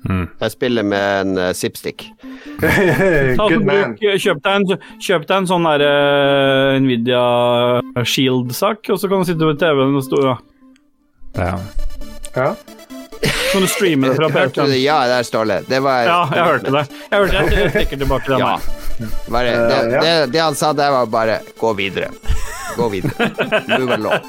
Jeg 0.08 0.52
spiller 0.54 0.84
med 0.88 1.22
en 1.22 1.38
uh, 1.38 1.50
zipstick. 1.52 2.06
Good 3.40 3.66
man. 3.68 3.98
Kjøp 4.00 4.40
deg 4.46 4.54
en, 4.54 4.78
kjøp 5.04 5.26
deg 5.28 5.36
en 5.42 5.50
sånn 5.50 5.68
der 5.68 5.84
uh, 5.84 6.80
Nvidia 6.80 7.24
Shield-sak, 8.08 8.88
og 8.94 9.00
så 9.02 9.12
kan 9.12 9.24
du 9.24 9.28
sitte 9.28 9.44
ved 9.50 9.60
TV-en 9.60 10.00
og 10.00 10.08
stå, 10.08 10.24
ja. 10.30 10.38
Ja. 12.36 12.54
Kan 13.52 13.62
du 13.62 13.68
streame 13.68 14.08
det 14.10 14.16
fra 14.16 14.30
Hørte 14.40 14.66
du 14.66 14.72
det? 14.72 14.78
Ja, 14.84 15.00
der, 15.08 15.24
Ståle. 15.24 15.62
Det 15.68 15.80
var 15.86 16.04
Ja, 16.06 16.20
jeg 16.36 16.46
hørte 16.46 16.72
det. 16.76 16.84
Jeg 17.10 17.20
hørte 17.20 17.40
det. 17.44 17.58
Jeg 17.60 17.72
trekker 17.74 17.98
tilbake 18.04 18.32
den. 18.32 18.40
Ja. 18.40 18.60
Bare, 19.32 19.44
det, 19.44 19.80
Eh, 19.80 20.02
det, 20.04 20.32
det 20.34 20.40
han 20.44 20.56
sa 20.56 20.74
der, 20.74 20.92
var 20.92 21.06
bare 21.06 21.40
gå 21.60 21.74
videre. 21.74 22.10
Gå 22.78 22.90
videre. 22.90 23.30
Move 23.80 23.94
along. 23.94 24.20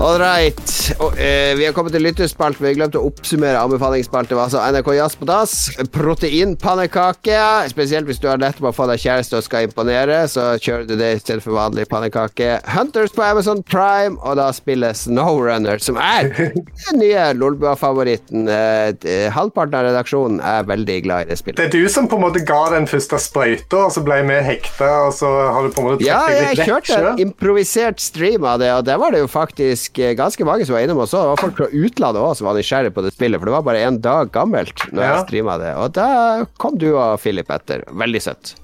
Right. 0.00 0.80
Og, 0.98 1.18
eh, 1.18 1.54
vi 1.56 1.64
har 1.66 1.72
kommet 1.72 1.92
til 1.92 2.02
lytterspalten. 2.02 2.64
vi 2.64 2.74
glemte 2.74 2.98
å 2.98 3.08
oppsummere 3.10 3.60
anbefalingsspalten. 3.60 4.38
Altså 4.38 4.60
NRK 4.72 4.94
Jazz 4.96 5.16
på 5.16 5.26
dass. 5.28 5.70
Proteinpannekake. 5.92 7.68
Spesielt 7.70 8.06
hvis 8.08 8.20
du 8.20 8.28
har 8.28 8.38
nettopp 8.40 8.74
fått 8.74 8.90
deg 8.90 9.02
kjæreste 9.04 9.36
og 9.38 9.44
skal 9.44 9.68
imponere, 9.68 10.22
så 10.28 10.56
kjører 10.58 10.86
du 10.88 10.96
det 10.96 11.10
i 11.14 11.20
stedet 11.20 11.44
for 11.44 11.56
vanlig 11.56 11.86
pannekake. 11.90 12.60
Hunters 12.74 13.12
på 13.12 13.22
Amazon 13.22 13.62
Prime, 13.62 14.16
og 14.24 14.36
da 14.40 14.50
spiller 14.56 14.96
Snowrunner, 14.96 15.80
som 15.82 15.98
er 16.00 16.30
den 16.32 17.00
nye 17.00 17.30
Lolbua-favoritten. 17.36 18.48
Eh, 18.48 19.28
halvparten 19.34 19.78
av 19.78 19.88
redaksjonen 19.90 20.40
er 20.40 20.64
veldig 20.68 20.98
glad 21.06 21.26
i 21.26 21.30
det 21.30 21.40
spillet. 21.40 21.60
Det 21.60 21.68
er 21.68 21.84
du 21.84 21.92
som 21.92 22.08
på 22.08 22.18
en 22.18 22.26
måte 22.26 22.44
ga 22.46 22.62
den 22.74 22.88
første 22.90 23.20
sprøyta, 23.20 23.86
og 23.86 23.94
så 23.94 24.04
ble 24.06 24.20
vi 24.28 24.40
hekta, 24.48 24.90
og 25.06 25.14
så 25.16 25.28
har 25.52 25.66
du 25.66 25.74
på 25.74 25.84
en 25.84 25.90
måte 25.92 26.06
Ja, 26.06 26.24
deg 26.26 26.36
litt 26.36 26.40
vekk 26.40 26.58
Ja, 26.58 26.64
jeg 26.64 26.70
kjørte 26.70 27.12
en 27.12 27.24
improvisert 27.26 28.00
stream 28.02 28.44
av 28.48 28.60
det, 28.62 28.72
og 28.74 28.84
der 28.88 29.00
var 29.00 29.14
det 29.14 29.22
jo 29.24 29.30
faktisk 29.30 29.89
eh, 29.98 30.14
ganske 30.18 30.44
mange 30.46 30.66
som 30.68 30.74
var 30.76 30.82
innom 30.86 31.00
også. 31.02 31.18
Det 31.24 31.32
var 31.32 31.40
folk 31.42 31.56
fra 31.58 31.68
utlandet 31.72 32.22
òg 32.22 32.36
som 32.38 32.46
var 32.46 32.54
nysgjerrige 32.60 32.94
på 32.94 33.02
det 33.02 33.12
spillet, 33.16 33.40
for 33.40 33.50
det 33.50 33.56
var 33.56 33.66
bare 33.66 33.82
en 33.88 33.98
dag 34.00 34.30
gammelt 34.30 34.86
når 34.92 35.02
Ja. 35.02 35.12
jeg 35.16 35.26
streama 35.28 35.58
det. 35.58 35.74
Og 35.76 35.92
da 35.92 36.44
kom 36.58 36.78
du 36.78 36.92
og 36.96 37.18
Philip 37.20 37.50
etter. 37.50 37.82
Veldig 37.90 38.22
søtt. 38.22 38.54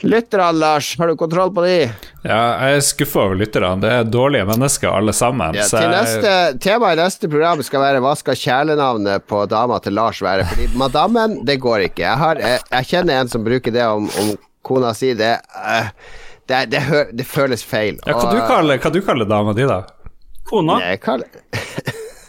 Lytterne, 0.00 0.52
Lars, 0.56 0.94
har 0.98 1.10
du 1.10 1.16
kontroll 1.20 1.50
på 1.52 1.60
de? 1.66 1.74
ja, 2.24 2.36
jeg 2.64 2.76
er 2.78 2.80
skuffa 2.86 3.20
over 3.26 3.36
lytterne. 3.36 3.74
Det 3.82 3.90
er 3.92 4.06
dårlige 4.08 4.46
mennesker, 4.48 4.88
alle 4.88 5.12
sammen. 5.12 5.52
Ja, 5.58 5.66
til 5.68 5.90
neste, 5.92 6.32
Temaet 6.64 6.96
i 6.96 7.00
neste 7.02 7.28
program 7.28 7.60
skal 7.66 7.82
være 7.84 8.00
hva 8.00 8.14
skal 8.16 8.38
kjælenavnet 8.40 9.26
på 9.28 9.42
dama 9.52 9.76
til 9.84 9.92
Lars 9.98 10.22
være? 10.24 10.46
Fordi 10.48 10.70
madammen, 10.80 11.36
det 11.44 11.58
går 11.60 11.84
ikke. 11.90 12.06
Jeg, 12.06 12.16
har, 12.16 12.40
jeg, 12.40 12.62
jeg 12.70 12.88
kjenner 12.94 13.20
en 13.20 13.28
som 13.28 13.44
bruker 13.44 13.76
det 13.76 13.84
om, 13.84 14.08
om 14.24 14.32
kona 14.64 14.94
si. 14.96 15.12
Det, 15.20 15.34
eh, 15.68 15.92
det, 16.50 16.60
det, 16.74 16.82
hø, 16.90 17.04
det 17.16 17.26
føles 17.30 17.62
feil. 17.64 17.96
ja, 18.06 18.12
hva, 18.12 18.26
Og- 18.28 18.34
du 18.36 18.40
kaller, 18.50 18.78
hva 18.82 18.92
du 18.92 19.00
kaller 19.06 19.28
dama 19.30 19.54
di, 19.56 19.66
da? 19.70 19.80
Kona? 20.50 20.80
Jeg 20.82 21.00
kaller 21.00 21.26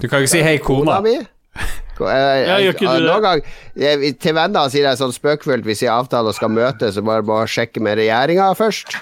Du 0.02 0.07
kan 0.10 0.22
ikke 0.22 0.30
si 0.34 0.41
'hei, 0.41 0.57
kona 0.61 0.99
kona'. 0.99 1.03
mi. 1.03 1.15
Jeg, 2.02 2.45
jeg- 2.48 2.80
det? 2.80 3.02
Noen 3.06 3.22
gang 3.22 3.41
jeg, 3.77 4.15
Til 4.19 4.34
venner 4.34 4.69
sier 4.73 4.88
jeg 4.89 4.98
sånn 4.98 5.11
spøkefullt 5.14 5.65
hvis 5.68 5.84
jeg 5.84 5.91
avtaler 5.93 6.30
og 6.31 6.35
skal 6.35 6.49
møtes, 6.49 6.95
så 6.95 7.03
bare 7.06 7.22
må 7.22 7.43
sjekke 7.45 7.81
med 7.81 7.98
regjeringa 7.99 8.48
først. 8.57 8.95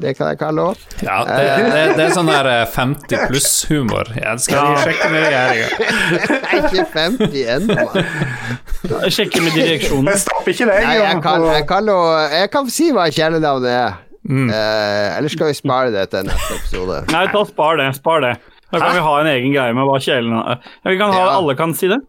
Det 0.00 0.14
kan 0.16 0.28
jeg 0.28 0.38
kalle 0.38 0.60
òg. 0.60 0.76
Ja, 1.02 1.24
det, 1.24 1.72
det, 1.72 1.96
det 1.96 2.04
er 2.04 2.10
sånn 2.12 2.28
der 2.28 2.46
eh, 2.52 2.66
50 2.68 3.16
pluss-humor. 3.30 4.10
Jeg 4.16 4.40
skal 4.44 4.56
Ja. 4.56 4.74
sjekke 4.84 5.10
med 5.10 5.22
regjeringa. 5.24 5.68
Jeg 6.52 6.58
er 6.58 6.68
ikke 6.68 6.84
50 6.92 7.46
ennå, 7.54 7.76
mann. 7.80 9.00
Jeg 9.02 9.12
sjekker 9.16 9.42
med 9.46 9.52
direksjonen. 9.56 10.10
Jeg 10.12 10.20
stopper 10.24 10.52
ikke. 10.52 10.66
Nei, 10.68 10.96
jeg 11.00 11.22
kan, 11.24 11.46
jeg, 11.52 11.66
kan, 11.68 11.88
jeg 12.32 12.50
kan 12.52 12.68
si 12.70 12.90
hva 12.92 13.06
kjælenavnet 13.08 13.72
er. 13.72 13.96
Mm. 14.26 14.48
Eh, 14.50 15.16
eller 15.18 15.30
skal 15.32 15.52
vi 15.52 15.54
spare 15.58 15.92
det 15.94 16.08
til 16.10 16.26
neste 16.26 16.58
episode? 16.58 17.00
Nei, 17.14 17.24
ta 17.32 17.44
spar 17.46 17.78
det. 17.80 17.88
Spar 17.98 18.20
det. 18.24 18.34
Da 18.72 18.80
kan 18.80 18.88
Hæ? 18.90 18.94
vi 18.98 19.04
ha 19.06 19.14
en 19.20 19.26
egen 19.30 19.52
greie 19.54 19.74
med 19.78 19.86
hva 19.86 19.98
kjelen 20.02 20.34
er. 20.40 20.58
Ja, 20.82 20.90
vi 20.90 20.98
kan 20.98 21.12
ha, 21.14 21.20
Ja. 21.20 21.36
Alle 21.38 21.54
kan 21.58 21.74
si 21.78 21.86
det. 21.92 22.00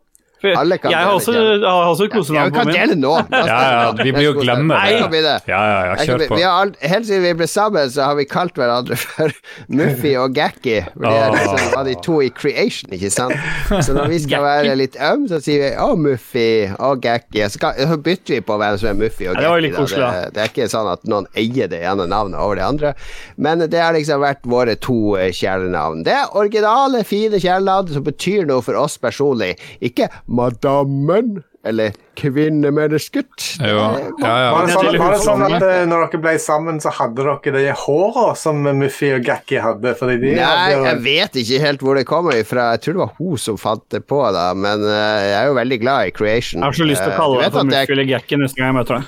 For 0.41 0.53
Alle 0.53 0.77
kan 0.77 0.91
jeg 0.93 0.99
har 1.01 1.15
også, 1.17 1.33
jeg 1.33 1.61
også 1.65 2.07
kosenavn 2.13 2.51
på 2.53 2.59
kan 2.59 2.67
min. 2.69 2.75
dele 2.77 2.95
nå. 2.99 3.13
Ja, 3.31 3.45
ja, 3.47 3.91
vi 3.97 4.11
blir 4.13 4.27
jo 4.27 4.33
Jeg 4.35 4.43
glemme 4.43 4.75
det. 4.77 4.99
kan. 5.01 5.49
Ja, 5.49 5.61
ja, 5.65 5.79
ja, 5.87 5.95
kjør 6.05 6.27
på. 6.29 6.35
Vi 6.37 6.43
har, 6.45 6.61
alt- 6.61 6.77
helt 6.81 7.07
siden 7.07 7.23
vi 7.23 7.31
ble 7.39 7.47
sammen, 7.49 7.89
så 7.89 8.03
har 8.05 8.15
vi 8.19 8.25
kalt 8.29 8.53
hverandre 8.59 8.97
for 9.05 9.33
Muffy 9.73 10.11
og 10.21 10.35
Gakky. 10.37 10.75
For 10.93 11.07
det 11.07 11.15
er 11.23 11.33
liksom 11.37 11.71
var 11.73 11.83
de 11.89 11.95
to 12.05 12.19
i 12.21 12.29
Creation, 12.29 12.93
ikke 12.93 13.09
sant? 13.13 13.33
Så 13.81 13.95
når 13.97 14.07
vi 14.13 14.19
skal 14.27 14.45
være 14.51 14.75
litt 14.77 14.95
øm, 15.01 15.25
så 15.31 15.39
sier 15.41 15.63
vi 15.63 15.71
'Å, 15.77 15.89
Muffy 15.97 16.47
og 16.77 17.01
Gakky'. 17.01 17.49
Så, 17.49 17.73
så 17.77 17.97
bytter 17.97 18.37
vi 18.37 18.41
på 18.45 18.57
hvem 18.61 18.77
som 18.77 18.89
er 18.93 18.99
Muffy 19.01 19.27
og 19.31 19.35
det 19.41 19.43
da. 19.73 20.11
Det, 20.21 20.33
det 20.35 20.43
er 20.43 20.51
ikke 20.53 20.69
sånn 20.69 20.91
at 20.91 21.03
noen 21.09 21.25
eier 21.35 21.67
det 21.71 21.81
ene 21.81 22.05
navnet 22.07 22.39
over 22.39 22.55
det 22.59 22.63
andre. 22.67 22.93
Men 23.37 23.65
det 23.65 23.81
har 23.81 23.93
liksom 23.97 24.21
vært 24.21 24.45
våre 24.47 24.75
to 24.79 25.15
eh, 25.17 25.31
kjælenavn. 25.33 26.03
Det 26.05 26.13
er 26.13 26.35
originale, 26.37 27.03
fine 27.07 27.39
kjælenavn 27.41 27.91
som 27.97 28.03
betyr 28.05 28.45
noe 28.49 28.61
for 28.61 28.77
oss 28.79 28.97
personlig. 29.01 29.55
Ikke 29.81 30.09
madammen 30.27 31.43
Eller 31.67 31.91
kvinnemennesket. 32.15 33.57
Ja, 33.59 33.67
ja, 33.67 33.79
ja. 34.21 34.51
Var 34.53 34.67
det, 34.67 34.73
sånn, 34.73 34.97
var 35.01 35.11
det 35.11 35.19
sånn 35.19 35.41
at 35.43 35.63
eh, 35.65 35.81
når 35.89 36.05
dere 36.05 36.19
ble 36.23 36.33
sammen, 36.39 36.77
så 36.79 36.93
hadde 36.95 37.25
dere 37.25 37.51
de 37.65 37.73
håra 37.75 38.29
som 38.39 38.61
Muffy 38.63 39.09
og 39.17 39.25
Gakki 39.27 39.59
hadde? 39.59 39.91
Fordi 39.99 40.15
de 40.21 40.29
Nei, 40.37 40.45
hadde 40.47 40.77
jo 40.77 40.85
jeg 40.85 41.01
vet 41.03 41.35
ikke 41.41 41.59
helt 41.65 41.83
hvor 41.83 41.99
det 41.99 42.05
kommer 42.07 42.37
ifra. 42.39 42.69
Jeg 42.77 42.85
tror 42.85 42.95
det 42.95 43.01
var 43.03 43.11
hun 43.17 43.41
som 43.43 43.59
fant 43.59 43.83
det 43.91 43.99
på, 44.07 44.21
da. 44.31 44.45
Men 44.55 44.85
eh, 44.87 45.25
jeg 45.27 45.35
er 45.41 45.49
jo 45.51 45.57
veldig 45.59 45.79
glad 45.83 46.07
i 46.07 46.15
Creation. 46.15 46.61
Jeg 46.63 46.69
har 46.69 46.79
så 46.79 46.87
lyst 46.87 47.03
til 47.03 47.11
å 47.11 47.15
Eh, 47.17 47.19
kalle 47.19 47.41
deg 47.43 47.51
for 47.57 47.67
Muffy 47.67 47.81
er- 47.83 47.93
eller 47.97 48.09
Gakki 48.13 48.39
neste 48.45 48.61
gang 48.61 48.71
jeg 48.71 48.77
møter 48.79 48.99
deg. 49.01 49.03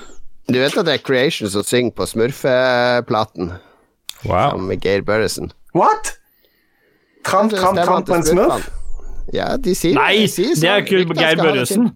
Du 0.50 0.58
vet 0.60 0.76
at 0.82 0.88
det 0.90 0.98
er 0.98 1.04
Creation 1.06 1.48
som 1.54 1.62
synger 1.64 1.96
på 1.96 2.08
Smurfeplaten, 2.12 3.54
Wow. 4.26 4.50
sammen 4.52 4.66
med 4.68 4.84
Geir 4.84 5.00
Børresen? 5.06 5.52
What?! 5.72 6.16
Tramp, 7.24 7.52
tramp, 7.56 7.80
tramp 7.84 8.06
på 8.08 8.14
en 8.20 8.22
smurf? 8.26 8.68
Ja, 9.32 9.56
de 9.56 9.74
sier 9.74 9.94
Nei, 9.94 10.12
de 10.22 10.28
sier 10.28 10.54
det 10.54 10.64
er 10.68 10.80
sånn. 10.80 10.86
ikke 11.04 11.14
Geir 11.20 11.36
Børresen. 11.40 11.90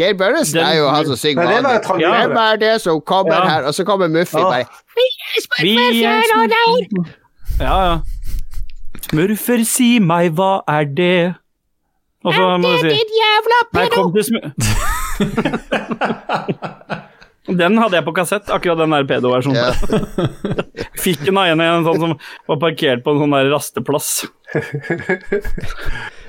Geir 0.00 0.14
Børresen 0.14 0.54
Den- 0.60 0.66
er 0.66 0.74
jo 0.78 0.88
han 0.88 1.04
som 1.06 1.16
synger 1.16 1.44
Nei, 1.44 1.54
det 1.54 1.62
var 1.64 1.72
jo 1.72 1.78
vanlig. 1.78 1.84
Trond 1.86 2.00
Hvem 2.02 2.36
er 2.44 2.56
det 2.62 2.80
som 2.82 3.00
kommer 3.00 3.34
Ja. 3.36 3.48
her? 3.48 3.62
Og 3.66 3.74
så 3.74 3.84
kommer 3.84 4.08
Muffi 4.08 4.38
Ja. 4.38 4.42
bare 4.50 4.64
Vi 4.94 6.04
er 6.04 6.22
smurfer. 6.22 7.14
Ja, 7.60 7.76
ja. 7.84 8.00
Smurfer, 9.10 9.64
si 9.66 9.98
meg, 9.98 10.32
hva 10.36 10.62
er 10.68 10.84
det? 10.84 11.34
Og 12.24 12.34
så 12.34 12.58
må 12.60 12.68
du 12.82 12.90
si 12.90 13.00
Nei, 13.74 13.88
kom 13.88 14.12
til 14.12 14.24
smur... 14.24 14.52
Den 17.50 17.78
hadde 17.80 17.96
jeg 17.96 18.04
på 18.06 18.12
kassett, 18.14 18.46
akkurat 18.52 18.78
den 18.78 18.90
der 18.94 19.06
pedo-versjonen. 19.08 19.56
Ja. 19.56 19.72
Fikk 21.02 21.24
den 21.26 21.38
av 21.40 21.48
en, 21.50 21.60
en 21.64 21.84
sånn 21.86 21.98
som 21.98 22.12
var 22.46 22.60
parkert 22.62 23.02
på 23.02 23.10
en 23.10 23.18
sånn 23.24 23.34
der 23.34 23.48
rasteplass. 23.50 24.10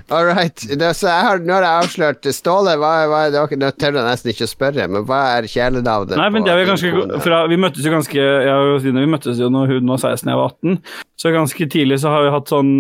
All 0.10 0.26
right. 0.26 0.64
Det, 0.80 0.94
så 0.98 1.10
jeg 1.10 1.26
har, 1.28 1.42
nå 1.46 1.54
har 1.54 1.66
jeg 1.66 1.86
avslørt 1.86 2.30
Ståle, 2.36 2.78
hva, 2.82 2.92
hva, 3.12 3.20
det 3.34 3.42
var, 3.42 3.54
nå 3.62 3.72
tør 3.76 4.00
jeg 4.00 4.08
nesten 4.08 4.32
ikke 4.34 4.48
å 4.48 4.52
spørre, 4.52 4.88
men 4.92 5.06
hva 5.10 5.20
er 5.38 5.50
kjælenavnet 5.52 6.18
Nei, 6.20 6.30
men 6.34 6.48
det 6.48 6.56
er 6.56 6.70
ganske 6.70 7.20
fra, 7.26 7.44
Vi 7.52 7.60
møttes 7.62 7.86
jo 7.86 7.94
ganske 7.94 8.18
jeg 8.18 8.72
og 8.72 8.80
Stine, 8.82 9.04
Vi 9.06 9.12
møttes 9.12 9.42
jo 9.42 9.52
når 9.54 9.76
hun 9.76 9.94
var 9.94 10.02
16 10.02 10.32
jeg 10.32 10.42
var 10.42 10.56
18, 10.56 10.82
så 11.22 11.36
ganske 11.36 11.70
tidlig 11.76 12.02
så 12.02 12.16
har 12.16 12.26
vi 12.26 12.34
hatt 12.38 12.56
sånn 12.56 12.74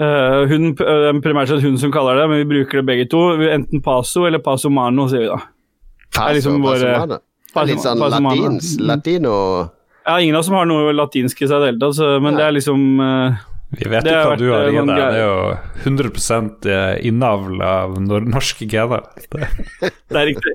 Uh, 0.00 0.48
hun, 0.50 0.72
eh, 0.72 1.08
Primært 1.22 1.50
sett 1.52 1.62
hun 1.62 1.76
som 1.78 1.92
kaller 1.94 2.16
det, 2.18 2.24
men 2.30 2.40
vi 2.40 2.46
bruker 2.48 2.80
det 2.80 2.86
begge 2.88 3.04
to. 3.12 3.20
Enten 3.52 3.82
Paso 3.84 4.24
eller 4.26 4.40
Paso 4.42 4.70
Mano, 4.72 5.04
sier 5.10 5.26
vi 5.26 5.28
da. 5.28 5.36
Paso, 6.08 6.24
er 6.24 6.38
liksom 6.38 6.56
Paso 6.64 6.88
Mano. 6.88 7.18
Paso, 7.52 7.68
Litt 7.68 7.84
sånn 7.84 8.00
Paso 8.00 8.20
latins, 8.24 8.72
latino 8.80 9.36
Ja, 10.06 10.16
ingen 10.16 10.34
av 10.34 10.40
oss 10.40 10.48
som 10.48 10.56
har 10.56 10.66
noe 10.66 10.94
latinsk 10.96 11.44
i 11.44 11.46
seg 11.46 11.60
i 11.60 11.62
det 11.62 11.70
hele 11.74 11.82
tatt, 11.82 12.00
men 12.00 12.24
men 12.24 12.38
det 12.40 12.46
er 12.46 12.54
liksom 12.56 12.86
eh, 13.04 13.42
Vi 13.72 13.88
vet 13.88 14.04
jo 14.04 14.14
hva 14.28 14.36
du 14.36 14.44
har 14.52 14.66
eh, 14.66 14.70
i 14.70 14.76
noen 14.76 14.90
deg. 14.90 14.98
Det 15.00 15.20
er 15.20 15.24
jo 15.24 15.36
100% 15.88 16.66
innavl 17.08 17.62
av 17.64 17.94
norske 18.04 18.66
gener. 18.68 19.04
Det- 19.32 19.48
Det 20.12 20.20
er 20.20 20.26
riktig. 20.28 20.52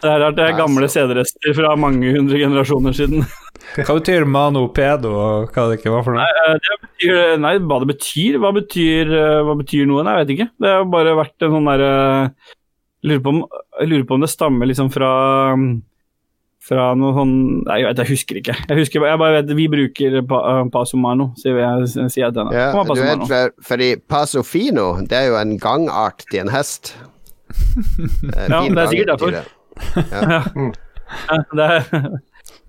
Det 0.00 0.08
er 0.08 0.22
rart, 0.22 0.36
det 0.38 0.44
er 0.46 0.56
gamle 0.56 0.88
CD-rester 0.88 1.52
fra 1.58 1.74
mange 1.76 2.08
hundre 2.14 2.38
generasjoner 2.40 2.96
siden. 2.96 3.26
Hva 3.76 3.96
betyr 3.98 4.24
mano 4.28 4.62
pedo, 4.72 5.12
og 5.12 5.52
hva 5.52 5.66
det 5.70 5.78
ikke 5.80 5.92
var 5.92 6.04
for 6.06 6.16
noe? 6.16 6.24
Nei, 6.24 6.56
Det 6.64 6.78
betyr, 6.86 7.20
nei, 7.44 7.54
hva 7.68 7.78
det 7.82 7.90
betyr? 7.92 8.38
Hva 8.40 8.52
betyr, 8.56 9.12
eh, 9.20 9.40
hva 9.44 9.56
betyr 9.60 9.88
noe? 9.90 10.04
Nei, 10.06 10.16
jeg 10.18 10.24
vet 10.24 10.34
ikke. 10.38 10.48
Det 10.64 10.72
har 10.78 10.88
bare 10.96 11.14
vært 11.20 11.44
en 11.48 11.56
sånn 11.58 11.68
derre 11.68 11.92
jeg, 13.04 13.20
Jeg 13.20 13.88
lurer 13.90 14.06
på 14.08 14.16
om 14.16 14.24
det 14.24 14.30
stammer 14.32 14.70
liksom 14.72 14.88
fra 14.94 15.10
fra 16.64 16.90
noe 16.96 17.12
sånn 17.16 17.32
Nei, 17.66 17.78
jeg, 17.82 17.88
vet, 17.90 18.02
jeg 18.02 18.10
husker 18.14 18.40
ikke. 18.40 18.56
Jeg 18.70 18.78
husker 18.78 19.04
jeg 19.04 19.20
bare 19.20 19.40
vet 19.40 19.52
Vi 19.58 19.66
bruker 19.72 20.18
pa, 20.28 20.40
uh, 20.40 20.62
Paso 20.72 21.00
Mano, 21.00 21.30
sier 21.40 21.58
jeg, 21.60 21.88
sier 21.92 22.26
jeg 22.26 22.36
til 22.36 22.44
henne. 22.44 22.54
ja, 22.56 22.70
Du 22.72 23.02
vet, 23.02 23.26
for, 23.28 23.56
fordi 23.70 23.90
Paso 24.10 24.44
Fino, 24.46 24.86
det 25.04 25.18
er 25.18 25.26
jo 25.32 25.40
en 25.40 25.58
gangart 25.60 26.24
til 26.30 26.44
en 26.46 26.54
hest. 26.54 26.94
Eh, 28.34 28.48
Ja, 28.50 28.62
det 28.66 28.80
er 28.80 28.88
sikkert 28.90 29.10
derfor. 29.12 29.34
Ja. 29.34 29.42
Ja, 31.28 31.36
det, 31.52 31.64
er, 31.64 32.16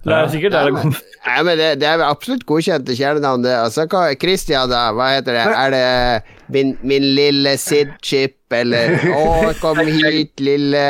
det 0.05 0.13
er 0.13 0.27
sikkert 0.29 0.53
der 0.53 0.67
det 0.69 0.73
kommer 0.77 1.03
Nei, 1.25 1.39
men 1.47 1.57
det, 1.57 1.67
det 1.81 1.87
er 1.89 2.01
absolutt 2.05 2.43
godkjente 2.45 2.93
kjælenavn, 2.93 3.41
det. 3.41 3.53
Altså, 3.57 3.87
hva, 3.89 4.03
Christian, 4.21 4.69
da, 4.69 4.91
hva 4.93 5.07
heter 5.15 5.33
det? 5.33 5.45
Er 5.57 5.71
det 5.73 6.49
min, 6.53 6.75
min 6.85 7.07
lille 7.17 7.55
Sid-chip, 7.57 8.37
eller 8.53 8.93
Å, 9.17 9.53
kom 9.57 9.81
hit, 9.81 10.35
lille 10.45 10.83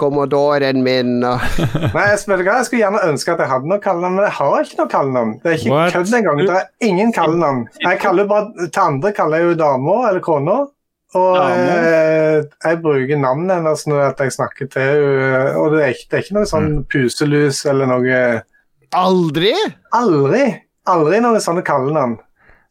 kommodoren 0.00 0.82
min, 0.82 1.20
og 1.22 1.38
Nei, 1.62 2.08
jeg, 2.10 2.18
spiller, 2.24 2.42
jeg 2.50 2.66
skulle 2.66 2.82
gjerne 2.82 3.04
ønske 3.06 3.36
at 3.36 3.44
jeg 3.44 3.52
hadde 3.52 3.70
noe 3.70 3.82
kallenavn, 3.84 4.18
men 4.18 4.26
jeg 4.26 4.36
har 4.40 4.66
ikke 4.66 4.80
noe 4.80 4.92
kallenavn. 4.96 5.36
Det 5.44 5.52
er 5.52 5.60
ikke 5.60 5.76
What? 5.76 5.94
kødd 5.94 6.16
engang. 6.18 6.42
Det 6.42 6.56
er 6.58 6.90
ingen 6.90 7.14
kallenavn. 7.14 7.62
Jeg 7.86 8.00
kaller 8.02 8.32
bare, 8.32 8.66
Til 8.66 8.82
andre 8.82 9.14
kaller 9.14 9.44
jeg 9.44 9.52
jo 9.52 9.60
dama 9.62 10.00
eller 10.08 10.24
kona. 10.26 10.64
Og 11.16 11.36
eh, 11.38 12.42
jeg 12.42 12.80
bruker 12.82 13.20
navnet 13.22 13.60
hennes 13.60 13.86
når 13.88 14.02
jeg 14.18 14.34
snakker 14.34 14.68
til 14.74 14.82
henne. 14.82 15.54
Og 15.62 15.70
det 15.72 15.84
er, 15.84 15.94
ikke, 15.94 16.08
det 16.10 16.18
er 16.18 16.24
ikke 16.26 16.36
noe 16.40 16.50
sånn 16.50 16.70
puselus 16.90 17.62
eller 17.70 17.88
noe 17.94 18.18
Aldri? 18.94 19.52
Aldri! 19.96 20.44
Aldri 20.86 21.18
noen 21.20 21.40
sånne 21.42 21.62
kallenavn. 21.66 22.18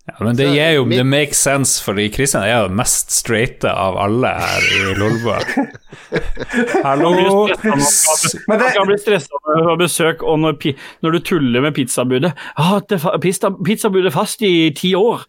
Ja, 0.06 0.14
men 0.22 0.36
det 0.38 0.46
gir 0.54 0.76
jo 0.76 0.84
mitt- 0.86 0.98
Det 1.02 1.06
makes 1.10 1.38
sense, 1.42 1.82
fordi 1.84 2.10
Kristian 2.14 2.44
er 2.46 2.60
jo 2.62 2.68
den 2.68 2.76
mest 2.78 3.10
straighte 3.12 3.72
av 3.74 3.96
alle 3.98 4.28
her 4.38 4.62
i 4.62 4.94
Lolbua. 5.00 5.40
Hallo! 6.86 7.48
Man 8.48 8.60
kan 8.62 8.86
bli 8.88 8.98
stressa 9.02 9.34
når 9.48 9.56
du 9.58 9.64
har 9.72 9.78
besøk, 9.82 10.22
og 10.24 10.40
når, 10.44 10.54
pi- 10.62 10.76
når 11.02 11.12
du 11.12 11.20
tuller 11.26 11.62
med 11.66 11.74
pizzabudet. 11.74 12.34
Det 12.90 13.02
fa- 13.02 13.18
pizza, 13.18 13.50
pizzabudet 13.66 14.14
fast 14.14 14.42
i 14.46 14.70
ti 14.78 14.94
år. 14.96 15.26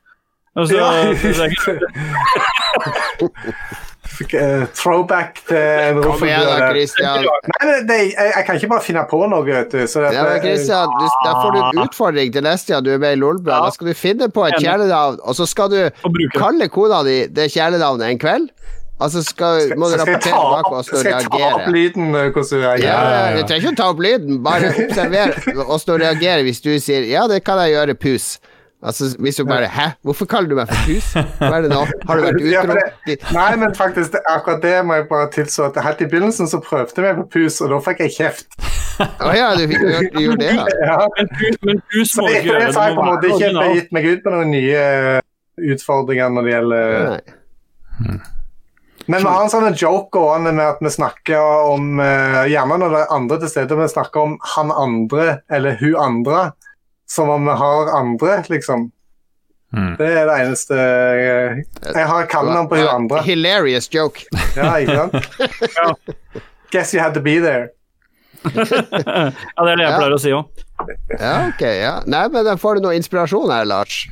Altså, 0.56 0.76
Ja. 0.76 1.12
eh, 4.34 4.64
throwback 4.76 5.40
til 5.48 6.00
Kom 6.04 6.24
igjen 6.26 6.46
da. 6.46 6.70
Christian. 6.72 7.26
Nei, 7.26 7.60
nei, 7.70 7.76
det, 7.88 7.98
jeg, 8.12 8.32
jeg 8.36 8.46
kan 8.48 8.60
ikke 8.60 8.70
bare 8.74 8.84
finne 8.86 9.04
på 9.10 9.20
noe, 9.30 9.44
vet 9.46 9.72
du. 9.74 9.82
Så 9.90 10.04
Ja, 10.08 10.24
men 10.28 10.40
Christian, 10.44 10.92
du, 11.00 11.06
da 11.26 11.34
får 11.42 11.52
du 11.56 11.60
en 11.64 11.82
utfordring 11.86 12.32
til 12.34 12.46
neste 12.46 12.74
gang 12.74 12.84
du 12.86 12.92
er 12.94 13.02
med 13.02 13.16
i 13.18 13.20
Lolbua. 13.20 13.60
Da 13.66 13.70
skal 13.74 13.90
du 13.90 13.94
finne 13.98 14.28
på 14.32 14.46
et 14.48 14.58
kjælenavn, 14.62 15.20
og 15.22 15.36
så 15.38 15.46
skal 15.46 15.70
du 15.72 15.80
kalle 16.36 16.68
kona 16.72 17.02
di 17.06 17.18
det 17.28 17.50
kjælenavnet 17.54 18.10
en 18.14 18.18
kveld. 18.22 18.48
Altså 18.96 19.20
skal, 19.20 19.60
Skal, 19.66 19.76
må 19.78 19.90
du 19.90 19.92
skal, 19.92 20.08
jeg 20.08 20.16
rapportere 20.32 20.72
og 20.72 20.84
stå 20.86 20.96
skal 21.02 21.10
jeg 21.12 21.26
ta 21.28 21.40
opp 21.52 21.66
lyden 21.68 22.14
eh, 22.16 22.30
hvordan 22.32 22.46
du 22.48 22.56
Ja, 22.56 22.70
reagerer? 22.70 22.86
ja, 22.86 23.00
ja, 23.12 23.26
ja. 23.28 23.34
Du 23.36 23.42
trenger 23.50 23.66
ikke 23.66 23.72
å 23.74 23.76
ta 23.82 23.88
opp 23.92 24.00
lyden, 24.00 24.38
bare 24.46 24.70
observer 24.86 25.66
oss 25.66 25.82
stå 25.84 25.98
og 25.98 26.00
reagere 26.00 26.46
hvis 26.46 26.62
du 26.64 26.70
sier 26.80 27.04
'ja, 27.04 27.26
det 27.28 27.42
kan 27.44 27.60
jeg 27.60 27.74
gjøre, 27.76 27.94
pus'. 28.06 28.38
Altså, 28.84 29.16
hvis 29.18 29.36
du 29.40 29.44
bare 29.48 29.66
'hæ, 29.72 29.86
hvorfor 30.04 30.26
kaller 30.28 30.48
du 30.48 30.54
meg 30.54 30.68
for 30.68 30.76
pus'? 30.86 31.14
Hva 31.40 31.48
er 31.56 31.62
det 31.64 31.70
nå? 31.72 31.80
Har 32.06 32.16
du 32.16 32.22
vært 32.22 32.40
utro? 32.50 32.74
Nei, 33.34 33.56
men 33.56 33.74
faktisk, 33.74 34.12
det, 34.12 34.20
akkurat 34.28 34.60
det 34.62 34.74
må 34.86 34.94
jeg 34.98 35.06
bare 35.08 35.30
tilstå 35.32 35.64
at 35.70 35.80
helt 35.84 36.00
i 36.04 36.08
begynnelsen 36.12 36.46
så 36.48 36.60
prøvde 36.60 36.92
jeg 36.96 37.06
meg 37.06 37.22
på 37.24 37.28
pus, 37.38 37.56
og 37.64 37.70
da 37.72 37.78
fikk 37.88 38.02
jeg 38.04 38.12
kjeft. 38.18 38.46
Å 39.00 39.32
ja, 39.36 39.48
du, 39.56 39.64
fikk- 39.70 39.80
du, 39.80 40.10
du 40.12 40.20
gjorde 40.26 40.44
det, 40.44 40.52
da. 40.60 40.66
Ja. 40.92 40.98
Men, 41.16 41.28
pus, 41.40 41.56
men 41.66 41.80
pus 41.92 42.14
må 42.20 42.28
ikke 42.28 42.44
gjøre 42.50 42.66
det 42.66 42.74
så 42.76 42.80
har 42.84 42.88
jeg 42.92 42.96
på 43.00 43.02
en 43.06 43.10
måte 43.14 43.32
ikke 43.32 43.74
gitt 43.80 43.92
meg 43.96 44.06
ut 44.12 44.22
på 44.26 44.34
noen 44.36 44.50
nye 44.54 44.84
eh, 44.84 45.20
utfordringer 45.72 46.28
når 46.36 46.42
det 46.48 46.52
gjelder 46.52 47.10
Nei. 47.10 48.16
Men 49.08 49.22
vi 49.22 49.28
har 49.30 49.42
en 49.44 49.50
sånn 49.52 49.76
joke 49.78 50.10
gående 50.18 50.50
med 50.52 50.66
at 50.66 50.80
vi 50.82 50.90
snakker 50.90 51.38
om 51.70 52.00
eh, 52.02 52.40
Gjerne 52.50 52.78
når 52.82 52.90
det 52.94 53.02
er 53.04 53.12
andre 53.14 53.38
til 53.44 53.52
stede, 53.52 53.76
vi 53.78 53.86
snakker 53.92 54.20
om 54.24 54.32
han 54.56 54.72
andre 54.74 55.26
eller 55.48 55.76
hun 55.80 55.94
andre. 56.02 56.40
Som 57.06 57.28
om 57.30 57.44
vi 57.46 57.54
har 57.60 57.90
andre, 57.94 58.42
liksom. 58.50 58.90
Mm. 59.76 59.96
Det 59.98 60.06
er 60.06 60.26
det 60.28 60.34
eneste 60.44 60.74
Jeg, 60.78 61.64
Jeg 61.94 62.06
har 62.06 62.26
kallenavn 62.30 62.68
på 62.70 62.76
hun 62.78 62.86
andre. 62.88 63.22
Hilarious 63.26 63.88
joke. 63.92 64.22
Ja, 64.56 64.76
ikke 64.78 64.94
sant? 64.96 66.06
Guess 66.72 66.94
you 66.94 67.00
had 67.02 67.14
to 67.14 67.20
be 67.22 67.38
there. 67.42 67.68
Ja, 68.46 69.64
det 69.64 69.72
er 69.72 69.76
det 69.76 69.84
jeg 69.84 69.90
Ja. 69.90 69.96
pleier 69.98 70.14
å 70.14 70.20
si 70.22 70.30
òg. 70.34 70.62
Ja, 71.18 71.34
ok, 71.48 71.62
ja. 71.80 71.94
Nei, 72.06 72.26
men 72.30 72.44
da 72.46 72.54
får 72.60 72.78
du 72.78 72.86
noe 72.86 72.94
inspirasjon 72.98 73.50
her, 73.50 73.64
Lars. 73.66 74.04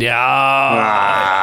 Ja 0.00 1.34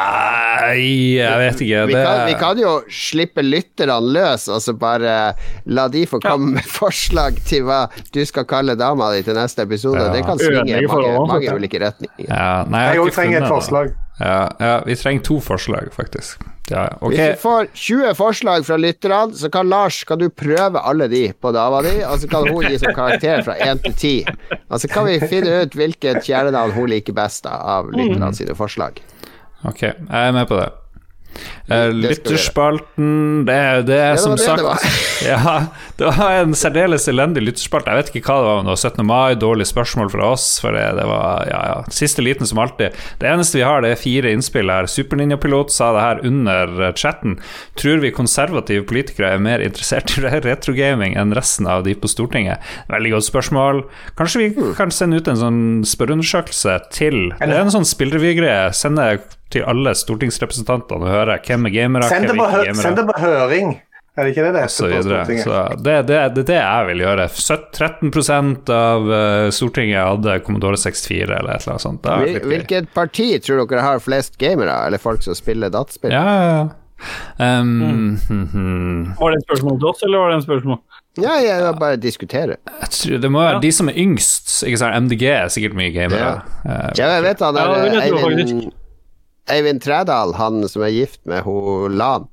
Nei, 0.62 1.16
jeg 1.18 1.38
vet 1.40 1.60
ikke. 1.64 1.80
Vi 1.86 1.94
Det, 1.94 2.02
kan, 2.06 2.20
vi 2.26 2.34
kan 2.38 2.60
jo 2.60 2.72
slippe 2.90 3.42
lytterne 3.44 3.96
løs, 4.14 4.48
og 4.52 4.60
så 4.62 4.74
bare 4.78 5.34
la 5.66 5.88
de 5.92 6.04
få 6.08 6.20
komme 6.22 6.56
med 6.56 6.68
forslag 6.80 7.38
til 7.48 7.66
hva 7.66 7.84
du 8.14 8.22
skal 8.28 8.46
kalle 8.48 8.76
dama 8.78 9.10
di 9.14 9.24
til 9.26 9.36
neste 9.38 9.66
episode. 9.66 10.00
Ja. 10.00 10.12
Det 10.14 10.24
kan 10.26 10.40
svinge 10.40 10.78
i 10.78 10.86
mange, 10.86 11.12
mange 11.28 11.56
ulike 11.58 11.82
retninger. 11.82 12.28
ja, 12.30 12.64
nei, 12.70 12.86
Jeg 12.92 13.04
òg 13.04 13.12
trenger 13.14 13.42
et 13.42 13.50
forslag. 13.50 13.92
Ja, 14.20 14.50
ja, 14.60 14.82
vi 14.86 14.96
trenger 14.96 15.22
to 15.24 15.40
forslag, 15.40 15.92
faktisk. 15.94 16.42
Ja, 16.70 16.86
okay. 17.00 17.16
Hvis 17.16 17.20
vi 17.20 17.40
får 17.42 17.66
20 17.74 18.14
forslag 18.14 18.66
fra 18.66 18.76
lytterne, 18.76 19.34
så 19.34 19.50
kan 19.50 19.68
Lars 19.68 20.04
Kan 20.04 20.18
du 20.18 20.28
prøve 20.30 20.78
alle 20.78 21.08
de 21.08 21.32
på 21.32 21.52
dama 21.52 21.82
di, 21.82 21.96
og 22.06 22.20
så 22.20 22.28
kan 22.30 22.48
hun 22.48 22.68
gi 22.68 22.78
som 22.78 22.94
karakter 22.94 23.42
fra 23.42 23.56
1 23.58 23.82
til 23.88 23.94
10. 23.94 24.60
Og 24.68 24.80
så 24.80 24.88
kan 24.88 25.08
vi 25.08 25.18
finne 25.20 25.62
ut 25.62 25.74
hvilket 25.74 26.22
kjælenavn 26.22 26.76
hun 26.76 26.92
liker 26.92 27.16
best 27.16 27.48
av 27.50 27.90
lytterne 27.92 28.32
sine 28.36 28.54
forslag. 28.58 29.02
Ok, 29.64 29.82
jeg 29.82 30.06
er 30.10 30.32
med 30.32 30.46
på 30.50 30.60
det. 30.60 30.70
Eh, 31.68 31.88
Det. 31.92 31.92
Lytterspalten 31.94 33.44
Det 33.46 33.54
er, 33.54 33.82
det 33.86 33.96
er 33.98 34.12
det 34.16 34.20
som 34.20 34.34
det 34.36 34.44
sagt 34.44 34.62
det. 34.62 34.92
Ja, 35.28 35.66
det 35.98 36.08
var 36.18 36.32
en 36.40 36.54
særdeles 36.58 37.06
elendig 37.08 37.44
lytterspalte. 37.46 37.90
Jeg 37.92 38.00
vet 38.02 38.10
ikke 38.16 38.26
hva 38.32 38.38
det 38.40 38.46
var, 38.48 38.58
om 38.58 38.66
det 38.66 38.72
var 38.74 38.80
17. 38.90 39.06
mai, 39.06 39.34
dårlig 39.38 39.66
spørsmål 39.70 40.10
fra 40.10 40.30
oss. 40.34 40.46
For 40.62 40.74
det, 40.74 40.82
det 40.98 41.04
var 41.06 41.46
ja, 41.48 41.60
ja, 41.70 41.76
siste 41.94 42.24
liten 42.24 42.46
som 42.48 42.58
alltid. 42.58 42.96
Det 43.20 43.28
eneste 43.30 43.58
vi 43.60 43.64
har, 43.66 43.82
det 43.84 43.92
er 43.94 44.00
fire 44.02 44.32
innspill 44.34 44.70
her. 44.72 44.88
Superninjapilot 44.90 45.70
sa 45.72 45.92
det 45.96 46.02
her 46.06 46.22
under 46.26 46.74
eh, 46.88 46.92
chatten. 46.98 47.38
Tror 47.78 48.02
vi 48.02 48.10
konservative 48.14 48.84
politikere 48.90 49.30
er 49.36 49.42
mer 49.42 49.62
interessert 49.64 50.10
i 50.18 50.24
retrogaming 50.42 51.14
enn 51.16 51.32
resten 51.38 51.66
av 51.70 51.84
de 51.86 51.94
på 51.94 52.10
Stortinget? 52.10 52.58
Veldig 52.90 53.14
godt 53.16 53.28
spørsmål. 53.30 53.84
Kanskje 54.18 54.42
vi 54.42 54.48
Hmm. 54.52 54.74
kan 54.76 54.90
sende 54.90 55.16
ut 55.16 55.28
en 55.28 55.38
sånn 55.38 55.60
spørreundersøkelse 55.88 56.74
til 56.92 57.30
Det 57.38 57.48
er 57.48 57.62
en 57.62 57.70
sånn 57.72 57.86
spillrevygreie. 57.88 58.72
Sende 58.76 59.06
til 59.52 59.64
alle 59.68 59.94
stortingsrepresentantene 59.98 61.06
å 61.08 61.12
høre 61.12 61.38
hvem 61.46 61.68
er 61.68 61.74
gamere, 61.76 62.08
hvem 62.08 62.36
er 62.42 62.82
send 62.82 63.00
det 63.00 63.06
på 63.08 63.18
høring. 63.22 63.74
Er 64.12 64.26
det 64.26 64.34
ikke 64.34 64.42
det 64.44 64.50
det 64.52 64.62
heter 64.66 64.90
på. 64.92 64.98
Stortinget? 65.06 65.46
Så 65.46 65.60
det 65.80 65.92
er 65.96 66.02
det, 66.04 66.16
det, 66.36 66.42
det 66.50 66.56
jeg 66.58 66.88
vil 66.90 67.00
gjøre. 67.00 67.24
17 67.32 68.10
13 68.12 68.74
av 68.76 69.06
eh, 69.16 69.46
Stortinget 69.56 70.04
hadde 70.04 70.34
Commodore 70.44 70.76
64 70.76 71.22
eller 71.38 71.54
et 71.54 71.64
eller 71.64 71.72
annet 71.72 71.84
sånt. 71.86 72.10
Hvil- 72.20 72.44
Hvilket 72.50 72.90
parti 72.92 73.30
tror 73.40 73.64
dere 73.70 73.86
har 73.86 74.02
flest 74.04 74.36
gamere, 74.40 74.74
eller 74.86 75.00
folk 75.00 75.24
som 75.24 75.36
spiller 75.38 75.72
dataspill? 75.72 76.12
Ja, 76.12 76.24
ja, 76.28 76.52
ja. 76.58 76.68
Um, 77.40 77.70
mm. 77.80 78.18
hmm, 78.28 78.42
hmm. 78.52 79.06
Var 79.18 79.32
det 79.32 79.40
et 79.40 79.48
spørsmål 79.48 79.80
til 79.80 79.88
oss, 79.88 80.04
eller 80.06 80.20
var 80.22 80.28
det 80.28 80.36
en 80.36 80.44
spørsmål? 80.44 80.78
Ja, 81.20 81.32
jeg 81.44 81.64
vil 81.64 81.80
bare 81.80 81.96
diskutere. 82.00 82.60
Jeg 82.84 82.92
tror 82.98 83.24
det 83.24 83.32
må 83.32 83.40
være 83.42 83.64
de 83.64 83.72
som 83.72 83.88
er 83.88 83.96
yngst. 84.00 84.52
Ikke 84.68 84.80
sant? 84.84 85.08
MDG 85.08 85.24
er 85.32 85.50
sikkert 85.52 85.74
mye 85.80 85.90
gamere. 85.92 86.36
Eh, 86.68 86.86
Ja, 87.00 87.10
jeg 87.16 87.26
vet 87.30 87.42
han 87.44 87.56
der 87.56 87.74
jeg 87.88 88.12
Eivind, 88.12 88.70
Eivind 89.50 89.82
Trædal, 89.82 90.34
han 90.38 90.62
som 90.70 90.82
er 90.86 90.92
gift 90.94 91.20
med 91.26 91.42
hun 91.46 91.96
Lan. 91.98 92.28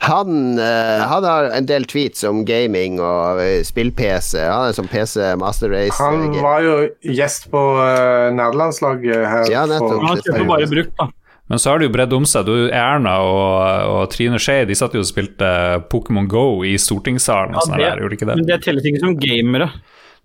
Han, 0.00 0.56
uh, 0.56 1.02
han 1.04 1.24
har 1.28 1.50
en 1.52 1.66
del 1.68 1.84
tweets 1.84 2.24
om 2.24 2.38
gaming 2.48 2.96
og 3.04 3.36
eh, 3.44 3.58
spill-PC. 3.68 4.38
Han 4.40 4.70
er 4.70 4.76
som 4.76 4.86
PC 4.88 5.34
Master 5.36 5.68
Race. 5.68 5.98
Han 6.00 6.30
eh, 6.30 6.38
var 6.40 6.64
jo 6.64 6.76
gjest 7.04 7.50
på 7.52 7.60
uh, 7.76 8.30
nederlandslaget 8.32 9.26
her. 9.28 9.50
Ja, 9.52 9.66
nettopp. 9.68 10.00
Han 10.08 10.22
kjøper 10.24 10.46
bare 10.48 10.70
brukt, 10.72 10.94
da. 10.96 11.10
Men 11.50 11.58
så 11.60 11.72
har 11.72 11.82
det 11.82 11.90
jo 11.90 11.92
bredd 11.98 12.12
om 12.16 12.24
seg. 12.30 12.46
Du, 12.48 12.54
Erna 12.72 13.16
og, 13.26 13.52
og 13.90 14.02
Trine 14.12 14.38
Skei 14.38 14.62
De 14.70 14.76
satt 14.78 14.92
jo 14.94 15.00
og 15.02 15.08
spilte 15.08 15.48
Pokémon 15.90 16.28
Go 16.30 16.62
i 16.64 16.76
stortingssalen. 16.78 17.56
og 17.56 17.60
Ja, 17.60 17.66
sånn 17.66 17.76
det- 17.80 17.88
der, 17.90 18.00
gjorde 18.04 18.14
de 18.14 18.18
ikke 18.20 18.28
Men 18.30 18.44
det? 18.44 18.46
det 18.54 18.60
telles 18.64 18.86
ikke 18.86 19.02
som 19.02 19.16
gamere. 19.20 19.68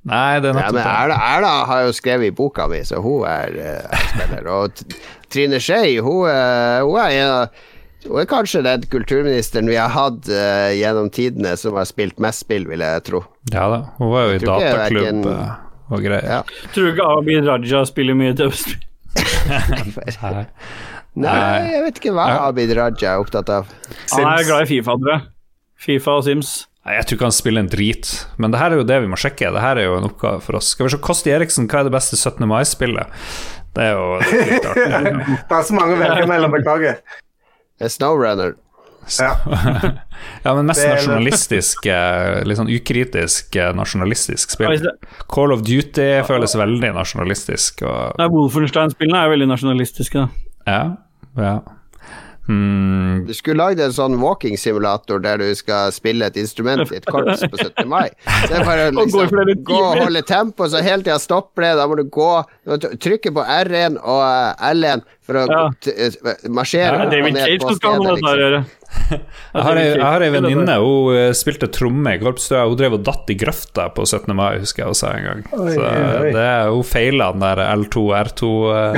Nei, 0.06 0.40
det 0.42 0.52
er 0.52 0.58
nettopp 0.60 0.78
det. 0.78 0.86
Erla, 0.86 1.16
Erla 1.34 1.54
har 1.70 1.86
jo 1.88 1.94
skrevet 1.98 2.30
i 2.30 2.36
boka 2.36 2.68
mi, 2.70 2.84
så 2.86 3.00
hun 3.02 3.24
er 3.30 3.56
uh, 3.58 4.04
spiller. 4.12 4.50
Og 4.54 4.84
Trine 5.34 5.62
Skei, 5.64 5.96
hun, 5.98 6.28
eh, 6.30 6.84
hun 6.86 7.00
er 7.02 7.16
en 7.16 7.32
av 7.40 7.64
hun 8.06 8.22
er 8.22 8.28
kanskje 8.30 8.62
den 8.62 8.84
kulturministeren 8.90 9.70
vi 9.70 9.78
har 9.80 9.90
hatt 9.90 10.28
uh, 10.30 10.70
gjennom 10.78 11.10
tidene 11.14 11.56
som 11.58 11.78
har 11.80 11.88
spilt 11.90 12.20
mest 12.22 12.44
spill, 12.46 12.68
vil 12.70 12.84
jeg 12.86 13.06
tro. 13.08 13.24
Ja 13.54 13.66
da. 13.72 13.80
Hun 13.98 14.12
var 14.14 14.28
jo 14.28 14.36
i 14.36 14.42
dataklubb 14.44 15.30
eh, 15.32 15.56
og 15.90 16.04
greier. 16.06 16.28
Ja. 16.30 16.68
Tror 16.76 16.86
du 16.86 16.92
ikke 16.94 17.08
Abid 17.16 17.50
Raja 17.50 17.82
spiller 17.90 18.18
mye 18.18 18.36
TV-spill? 18.38 18.78
Nei. 20.36 20.46
Nei, 21.16 21.42
jeg 21.72 21.82
vet 21.86 22.00
ikke 22.02 22.14
hva 22.14 22.28
Abid 22.46 22.76
Raja 22.78 23.16
er 23.16 23.24
opptatt 23.24 23.50
av. 23.58 23.74
Han 24.14 24.30
er 24.36 24.46
glad 24.46 24.68
i 24.68 24.72
Fifa, 24.76 24.98
tror 25.02 25.16
jeg. 25.16 25.28
Fifa 25.86 26.20
og 26.20 26.26
Sims. 26.28 26.56
Jeg 26.86 27.06
tror 27.08 27.18
ikke 27.18 27.26
han 27.26 27.34
spiller 27.34 27.64
en 27.66 27.70
drit, 27.72 28.10
men 28.38 28.54
det 28.54 28.60
her 28.62 28.74
er 28.76 28.78
jo 28.82 28.86
det 28.86 29.00
vi 29.02 29.08
må 29.10 29.18
sjekke. 29.18 29.50
Det 29.56 29.62
her 29.64 29.80
er 29.82 29.88
jo 29.88 29.96
en 29.98 30.06
oppgave 30.06 30.42
for 30.46 30.60
oss. 30.60 30.68
Skal 30.76 30.86
vi 30.86 30.94
se, 30.94 31.00
Kosti 31.02 31.32
Eriksen, 31.34 31.66
hva 31.72 31.82
er 31.82 31.88
det 31.88 31.94
beste 31.96 32.20
17. 32.20 32.46
mai-spillet? 32.50 33.24
Det 33.76 33.88
er 33.88 33.96
jo 33.98 34.20
det 34.22 34.36
er 34.38 34.52
litt 34.52 34.68
artig. 34.70 35.16
Det 35.50 35.58
er 35.58 35.66
så 35.66 35.78
mange 35.78 35.96
å 35.96 36.00
velge 36.04 36.28
mellom, 36.30 36.54
beklager. 36.54 37.02
Snowrunner. 37.82 38.54
Ja. 39.20 39.34
Ja, 40.46 40.54
men 40.56 40.68
mest 40.70 40.82
nasjonalistisk, 40.86 41.86
eh, 41.90 42.40
litt 42.48 42.58
sånn 42.58 42.70
ukritisk 42.72 43.56
eh, 43.60 43.72
nasjonalistisk 43.78 44.54
spill. 44.56 44.78
Call 45.30 45.54
of 45.54 45.64
Duty 45.66 46.06
føles 46.26 46.54
veldig 46.58 46.92
nasjonalistisk. 46.96 47.82
Og, 47.86 48.16
Nei, 48.22 48.28
Wolfenstein-spillene 48.34 49.26
er 49.26 49.34
veldig 49.34 49.50
nasjonalistiske, 49.52 50.24
da. 50.24 50.54
ja, 50.70 50.84
ja. 51.42 51.56
Hmm, 52.48 53.26
Du 53.26 53.34
skulle 53.34 53.58
lagd 53.58 53.80
en 53.82 53.94
sånn 53.96 54.20
walking 54.22 54.54
simulator 54.60 55.18
der 55.24 55.40
du 55.42 55.48
skal 55.58 55.90
spille 55.96 56.28
et 56.30 56.36
instrument 56.38 56.92
i 56.92 57.00
et 57.00 57.06
korps 57.10 57.42
på 57.50 57.58
17. 57.58 57.88
mai. 57.90 58.10
Det 58.46 58.60
er 58.60 58.66
bare 58.68 58.84
å 58.92 58.94
gå 58.96 59.06
liksom, 59.06 59.30
flere 59.32 59.56
gå 59.66 59.80
og 59.82 59.98
holde 60.04 60.22
tempo, 60.30 60.68
så 60.70 60.84
hele 60.86 61.02
tida 61.02 61.18
stopper 61.20 61.66
det. 61.66 61.72
Da 61.80 61.88
må 61.90 61.98
du 61.98 62.04
gå 62.06 62.30
må 62.70 62.78
trykke 62.82 63.34
på 63.34 63.46
R1 63.46 63.98
og 63.98 64.22
eh, 64.22 64.70
L1 64.76 65.02
for 65.26 65.42
å 65.42 65.46
Ja. 65.50 65.64
eh, 65.90 66.48
marsjere 66.54 67.10
Det 67.10 67.18
er 67.18 67.24
David 67.24 67.40
Cage 67.42 67.76
skal 67.80 67.92
ha 67.92 67.98
noe 67.98 68.14
med 68.14 68.22
stedet. 68.22 68.36
å 68.36 68.44
gjøre. 68.46 68.66
Jeg 69.56 69.64
har 69.64 69.78
ei- 69.80 69.84
jeg 69.96 70.02
har 70.04 70.24
ei 70.26 70.30
venninne, 70.34 70.76
hun 70.82 71.16
eh, 71.16 71.30
spilte 71.38 71.68
tromme 71.72 72.16
i 72.16 72.20
korpsstua. 72.20 72.64
Hun 72.68 72.78
drev 72.80 72.96
og 72.98 73.04
datt 73.06 73.30
i 73.32 73.36
grøfta 73.40 73.86
på 73.96 74.04
17. 74.08 74.34
mai, 74.36 74.58
husker 74.60 74.84
jeg 74.84 74.90
hun 74.92 74.98
sa 75.00 75.12
en 75.16 75.26
gang. 75.28 75.44
Oi, 75.54 75.74
Så 75.76 75.84
oi. 75.86 76.32
det, 76.36 76.48
hun 76.74 76.84
feila 76.90 77.28
den 77.36 77.44
der 77.46 77.62
L2, 77.76 78.04
R2 78.20 78.50
eh, 78.74 78.94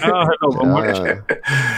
Ja, 0.00 0.22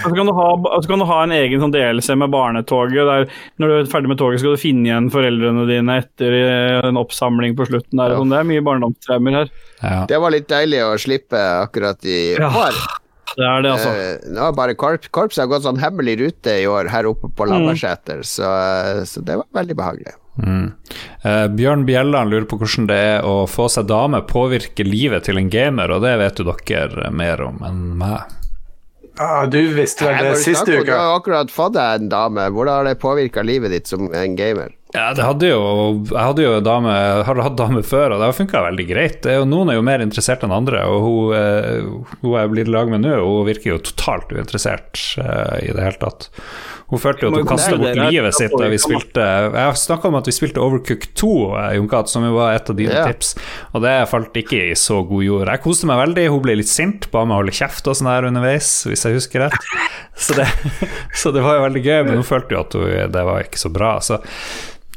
så 0.02 0.14
kan, 0.14 0.26
du 0.26 0.32
ha, 0.32 0.46
så 0.82 0.88
kan 0.88 0.98
du 1.02 1.06
ha 1.08 1.18
en 1.24 1.34
egen 1.36 1.60
sånn 1.62 1.74
delelse 1.74 2.16
med 2.18 2.30
barnetoget. 2.32 3.08
Der 3.08 3.26
når 3.60 3.72
du 3.72 3.76
er 3.80 3.90
ferdig 3.92 4.12
med 4.12 4.20
toget, 4.20 4.40
skal 4.42 4.54
du 4.56 4.60
finne 4.62 4.88
igjen 4.88 5.10
foreldrene 5.12 5.66
dine 5.68 5.98
etter 6.02 6.38
eh, 6.38 6.78
en 6.88 7.00
oppsamling 7.00 7.56
på 7.58 7.66
slutten. 7.68 7.98
Der. 7.98 8.14
ja. 8.14 8.20
sånn. 8.22 8.32
Det 8.34 8.40
er 8.42 8.48
mye 8.52 8.64
barndomstraumer 8.70 9.38
her. 9.42 9.52
ja. 9.82 10.00
Det 10.08 10.20
var 10.22 10.34
litt 10.34 10.48
deilig 10.50 10.80
å 10.86 10.94
slippe 11.00 11.42
akkurat 11.66 12.04
i 12.08 12.18
Ja. 12.38 12.48
år. 12.54 12.78
Det 13.36 13.44
er 13.44 13.62
det, 13.64 13.72
altså. 13.74 13.90
Eh, 13.92 14.30
Nå 14.32 14.46
har 14.46 14.54
bare 14.56 14.76
korps, 14.78 15.10
korpset 15.14 15.44
har 15.44 15.50
gått 15.50 15.66
sånn 15.66 15.80
hemmelig 15.82 16.16
rute 16.22 16.54
i 16.62 16.66
år 16.70 16.88
her 16.92 17.08
oppe 17.10 17.28
på 17.28 17.48
Lambertseter, 17.50 18.24
så, 18.26 18.48
eh, 18.48 19.02
så 19.08 19.22
det 19.24 19.36
var 19.40 19.48
veldig 19.60 19.76
behagelig. 19.78 20.16
Mm. 20.38 20.72
Eh, 21.26 21.46
Bjørn 21.58 21.84
Bjelland 21.86 22.30
lurer 22.30 22.46
på 22.48 22.60
hvordan 22.60 22.88
det 22.88 22.98
er 23.10 23.26
å 23.26 23.42
få 23.50 23.68
seg 23.72 23.88
dame 23.90 24.22
påvirke 24.30 24.86
livet 24.86 25.26
til 25.28 25.40
en 25.40 25.50
gamer, 25.52 25.90
og 25.90 26.04
det 26.06 26.16
vet 26.22 26.40
jo 26.40 26.48
dere 26.52 27.10
mer 27.10 27.42
om 27.42 27.62
enn 27.66 27.86
meg. 27.98 28.36
Ja, 29.18 29.46
du 29.50 29.58
visste 29.74 30.06
vel 30.06 30.28
det 30.28 30.34
siste 30.38 30.52
sist 30.52 30.68
snakker 30.68 30.86
Du 30.86 30.92
har 30.94 31.16
akkurat 31.18 31.50
fått 31.50 31.74
deg 31.74 32.04
en 32.04 32.10
dame. 32.12 32.44
Hvordan 32.54 32.76
har 32.76 32.86
det 32.86 33.00
påvirka 33.02 33.42
livet 33.42 33.74
ditt 33.74 33.90
som 33.90 34.06
en 34.14 34.36
gamer? 34.38 34.77
Ja, 34.96 35.10
det 35.12 35.20
hadde 35.20 35.50
jo 35.50 35.60
Jeg 36.08 36.16
hadde 36.16 36.44
jo 36.44 36.52
dame 36.64 36.92
har 37.26 37.42
hatt 37.44 37.58
dame 37.60 37.82
før, 37.84 38.14
og 38.14 38.22
det 38.22 38.30
har 38.30 38.36
funka 38.36 38.62
veldig 38.70 38.86
greit. 38.88 39.18
Det 39.24 39.34
er 39.34 39.42
jo, 39.42 39.48
noen 39.48 39.68
er 39.72 39.76
jo 39.76 39.84
mer 39.84 40.00
interessert 40.00 40.46
enn 40.46 40.54
andre, 40.54 40.80
og 40.88 41.04
hun, 41.04 41.36
eh, 41.36 42.16
hun 42.22 42.32
jeg 42.38 42.52
blir 42.54 42.70
i 42.70 42.72
lag 42.72 42.88
med 42.88 43.04
nå, 43.04 43.18
hun 43.20 43.44
virker 43.48 43.74
jo 43.74 43.82
totalt 43.84 44.32
uinteressert 44.32 45.02
eh, 45.20 45.68
i 45.68 45.74
det 45.76 45.84
hele 45.84 46.00
tatt. 46.00 46.30
Hun 46.88 47.02
følte 47.02 47.26
jo 47.26 47.34
at 47.34 47.42
hun 47.42 47.50
kasta 47.50 47.76
bort 47.76 47.98
livet 48.00 48.32
sitt 48.32 48.54
da 48.56 48.68
vi 48.72 48.78
spilte 48.80 49.24
Jeg 49.52 49.76
snakka 49.76 50.08
om 50.08 50.16
at 50.16 50.28
vi 50.30 50.32
spilte 50.32 50.62
Overcook 50.64 51.04
2, 51.20 51.32
eh, 51.50 51.68
Jon 51.76 51.90
Cath, 51.92 52.14
som 52.14 52.24
jo 52.24 52.32
var 52.38 52.56
et 52.56 52.72
av 52.72 52.78
dine 52.78 52.96
yeah. 52.96 53.10
tips, 53.12 53.34
og 53.76 53.84
det 53.84 53.92
falt 54.08 54.40
ikke 54.40 54.62
i 54.70 54.72
så 54.78 55.02
god 55.10 55.26
jord. 55.26 55.52
Jeg 55.52 55.64
koste 55.66 55.90
meg 55.90 56.00
veldig, 56.00 56.30
hun 56.32 56.42
ble 56.48 56.56
litt 56.62 56.72
sint, 56.72 57.10
ba 57.12 57.26
meg 57.28 57.42
holde 57.42 57.56
kjeft 57.60 57.92
og 57.92 58.00
sånn 58.00 58.08
her 58.08 58.30
underveis, 58.30 58.72
hvis 58.88 59.04
jeg 59.04 59.20
husker 59.20 59.44
rett. 59.44 59.70
Så 60.16 60.38
det, 60.38 60.48
så 61.20 61.34
det 61.36 61.44
var 61.44 61.60
jo 61.60 61.68
veldig 61.68 61.84
gøy, 61.84 62.00
men 62.08 62.20
hun 62.22 62.26
følte 62.26 62.56
jo 62.56 62.64
at 62.64 62.80
hun, 62.80 62.88
det 63.12 63.28
var 63.28 63.44
ikke 63.44 63.60
så 63.60 63.74
bra. 63.74 63.98
Så 64.00 64.22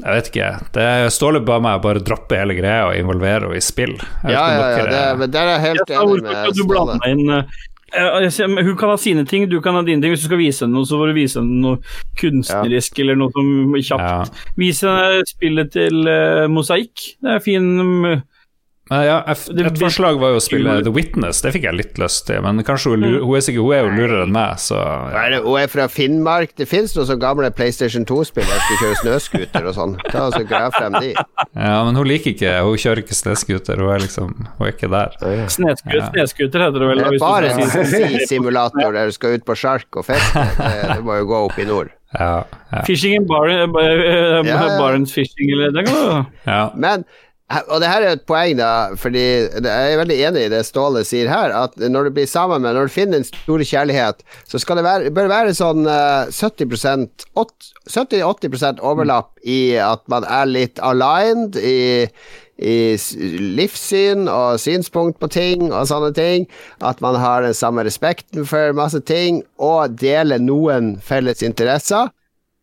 jeg 0.01 0.13
vet 0.17 0.29
ikke. 0.31 0.49
Det 0.75 0.85
Ståle 1.13 1.39
ba 1.45 1.59
meg 1.63 1.81
bare 1.83 2.01
droppe 2.03 2.37
hele 2.39 2.55
greia 2.57 2.87
og 2.89 2.95
involvere 2.97 3.47
henne 3.47 3.57
i 3.57 3.63
spill. 3.63 3.97
Ja, 4.23 4.29
ja, 4.31 4.45
ja, 4.51 4.69
dere- 4.77 4.91
det, 4.91 5.03
men 5.19 5.31
der 5.31 5.41
er 5.47 5.51
jeg 5.57 5.61
helt 5.69 5.89
Jeg 5.89 6.01
enig 6.01 6.23
med 6.23 6.55
du 6.57 6.63
Ståle. 6.63 6.97
inn 7.11 7.29
uh, 7.29 7.43
jeg 7.91 8.65
Hun 8.65 8.77
kan 8.79 8.89
ha 8.93 8.95
sine 8.97 9.25
ting, 9.27 9.49
du 9.51 9.59
kan 9.61 9.75
ha 9.75 9.81
dine 9.83 10.01
ting. 10.01 10.13
Hvis 10.13 10.21
du 10.23 10.29
skal 10.29 10.39
vise 10.39 10.63
henne 10.63 10.77
noe, 10.77 10.87
så 10.87 10.95
får 10.99 11.11
du 11.11 11.17
vise 11.17 11.39
henne 11.41 11.59
noe 11.59 11.77
kunstnerisk 12.21 12.99
eller 13.03 13.17
noe 13.19 13.33
som 13.35 13.73
kjapt. 13.75 14.01
Ja. 14.01 14.45
Vis 14.57 14.79
henne 14.85 15.23
spillet 15.27 15.71
til 15.75 16.07
uh, 16.07 16.47
Mosaikk. 16.51 17.07
Det 17.21 17.35
er 17.35 17.43
fin 17.43 17.67
Men 18.01 18.23
ja, 18.91 19.23
jeg- 19.23 19.65
et 19.65 19.77
forslag 19.79 20.19
var 20.19 20.33
jo 20.33 20.39
å 20.39 20.43
spille 20.43 20.81
The 20.83 20.91
Witness, 20.91 21.39
det 21.41 21.53
fikk 21.55 21.63
jeg 21.63 21.77
litt 21.77 21.99
lyst 22.01 22.25
til, 22.27 22.41
men 22.43 22.59
kanskje 22.67 22.91
hun, 22.91 23.03
hun 23.23 23.35
er 23.37 23.43
sikkert 23.45 23.63
hun 23.63 23.73
er 23.77 23.83
jo 23.85 23.91
lurere 23.95 24.23
enn 24.25 24.33
meg, 24.35 24.57
så 24.59 24.75
ja. 24.75 25.29
Nei, 25.29 25.39
Hun 25.45 25.57
er 25.61 25.67
fra 25.71 25.85
Finnmark. 25.87 26.51
Det 26.59 26.67
fins 26.67 26.95
noen 26.97 27.07
sånne 27.07 27.23
gamle 27.23 27.51
PlayStation 27.55 28.03
2-spill 28.05 28.43
der 28.43 28.59
du 28.67 28.75
skal 28.75 28.95
snøscooter 28.99 29.69
og 29.71 29.77
sånn. 29.77 29.95
Ta 30.11 30.25
og 30.27 30.33
så 30.35 30.43
Grav 30.47 30.75
frem 30.75 30.97
de. 30.99 31.13
ja, 31.15 31.77
men 31.85 31.95
hun 31.95 32.07
liker 32.09 32.33
ikke 32.33 32.51
Hun 32.65 32.75
kjører 32.81 33.03
ikke 33.05 33.15
snøscooter, 33.15 33.79
hun 33.79 33.93
er 33.95 34.03
liksom 34.03 34.35
Hun 34.57 34.67
er 34.67 34.73
ikke 34.75 34.91
der. 34.91 35.15
Ja. 35.21 35.47
heter 36.67 36.79
det 36.83 36.91
vel. 36.91 36.97
Det 36.97 37.07
er 37.07 37.19
bare 37.21 37.53
en 37.55 37.87
si-simulator 37.95 38.91
der 38.93 39.05
du 39.07 39.15
skal 39.15 39.37
ut 39.37 39.45
på 39.47 39.55
sjark 39.55 39.87
og 40.01 40.05
fest, 40.05 40.33
Det, 40.35 40.95
det 40.95 41.01
må 41.05 41.17
jo 41.21 41.27
gå 41.31 41.41
opp 41.47 41.59
i 41.61 41.65
nord. 41.69 41.91
Ja, 42.11 42.43
ja, 42.73 42.81
Fishing 42.83 43.13
in 43.15 43.27
eh, 43.31 43.61
eh, 43.63 44.43
Ja, 44.43 44.43
ja. 44.43 44.79
Barents 44.79 45.13
fishing, 45.15 45.51
eller 45.55 45.71
det 45.71 45.85
kan 45.87 45.95
du 45.95 46.49
ja. 46.49 46.63
Men 46.75 47.05
og 47.67 47.81
det 47.81 47.89
her 47.89 48.05
er 48.05 48.15
et 48.15 48.25
poeng, 48.29 48.57
da, 48.59 48.69
fordi 48.99 49.23
jeg 49.23 49.63
er 49.65 49.99
veldig 49.99 50.17
enig 50.27 50.43
i 50.45 50.51
det 50.53 50.61
Ståle 50.67 51.03
sier 51.07 51.31
her, 51.31 51.53
at 51.55 51.75
når 51.81 52.07
du 52.07 52.13
blir 52.15 52.29
sammen 52.29 52.61
med 52.63 52.75
Når 52.77 52.87
du 52.87 52.93
finner 52.93 53.21
en 53.21 53.27
store 53.27 53.65
kjærlighet, 53.67 54.21
så 54.47 54.61
skal 54.61 54.79
det 54.79 54.85
være, 54.85 55.11
bør 55.15 55.31
være 55.31 55.55
sånn 55.57 55.87
eh, 55.89 56.31
70 56.31 57.25
åt- 57.39 57.71
70-80% 57.89 58.79
overlapp 58.85 59.33
i 59.43 59.75
at 59.81 60.05
man 60.11 60.27
er 60.27 60.47
litt 60.49 60.81
aligned 60.83 61.57
i 61.57 62.07
i 62.61 62.93
livssyn 63.57 64.27
og 64.29 64.59
synspunkt 64.61 65.17
på 65.17 65.29
ting 65.33 65.71
og 65.71 65.87
sånne 65.89 66.11
ting. 66.13 66.43
At 66.77 67.01
man 67.01 67.17
har 67.17 67.41
den 67.41 67.55
samme 67.57 67.81
respekten 67.87 68.45
for 68.45 68.75
masse 68.77 69.01
ting, 69.01 69.41
og 69.57 69.97
deler 69.97 70.37
noen 70.37 70.93
felles 71.01 71.41
interesser. 71.41 72.11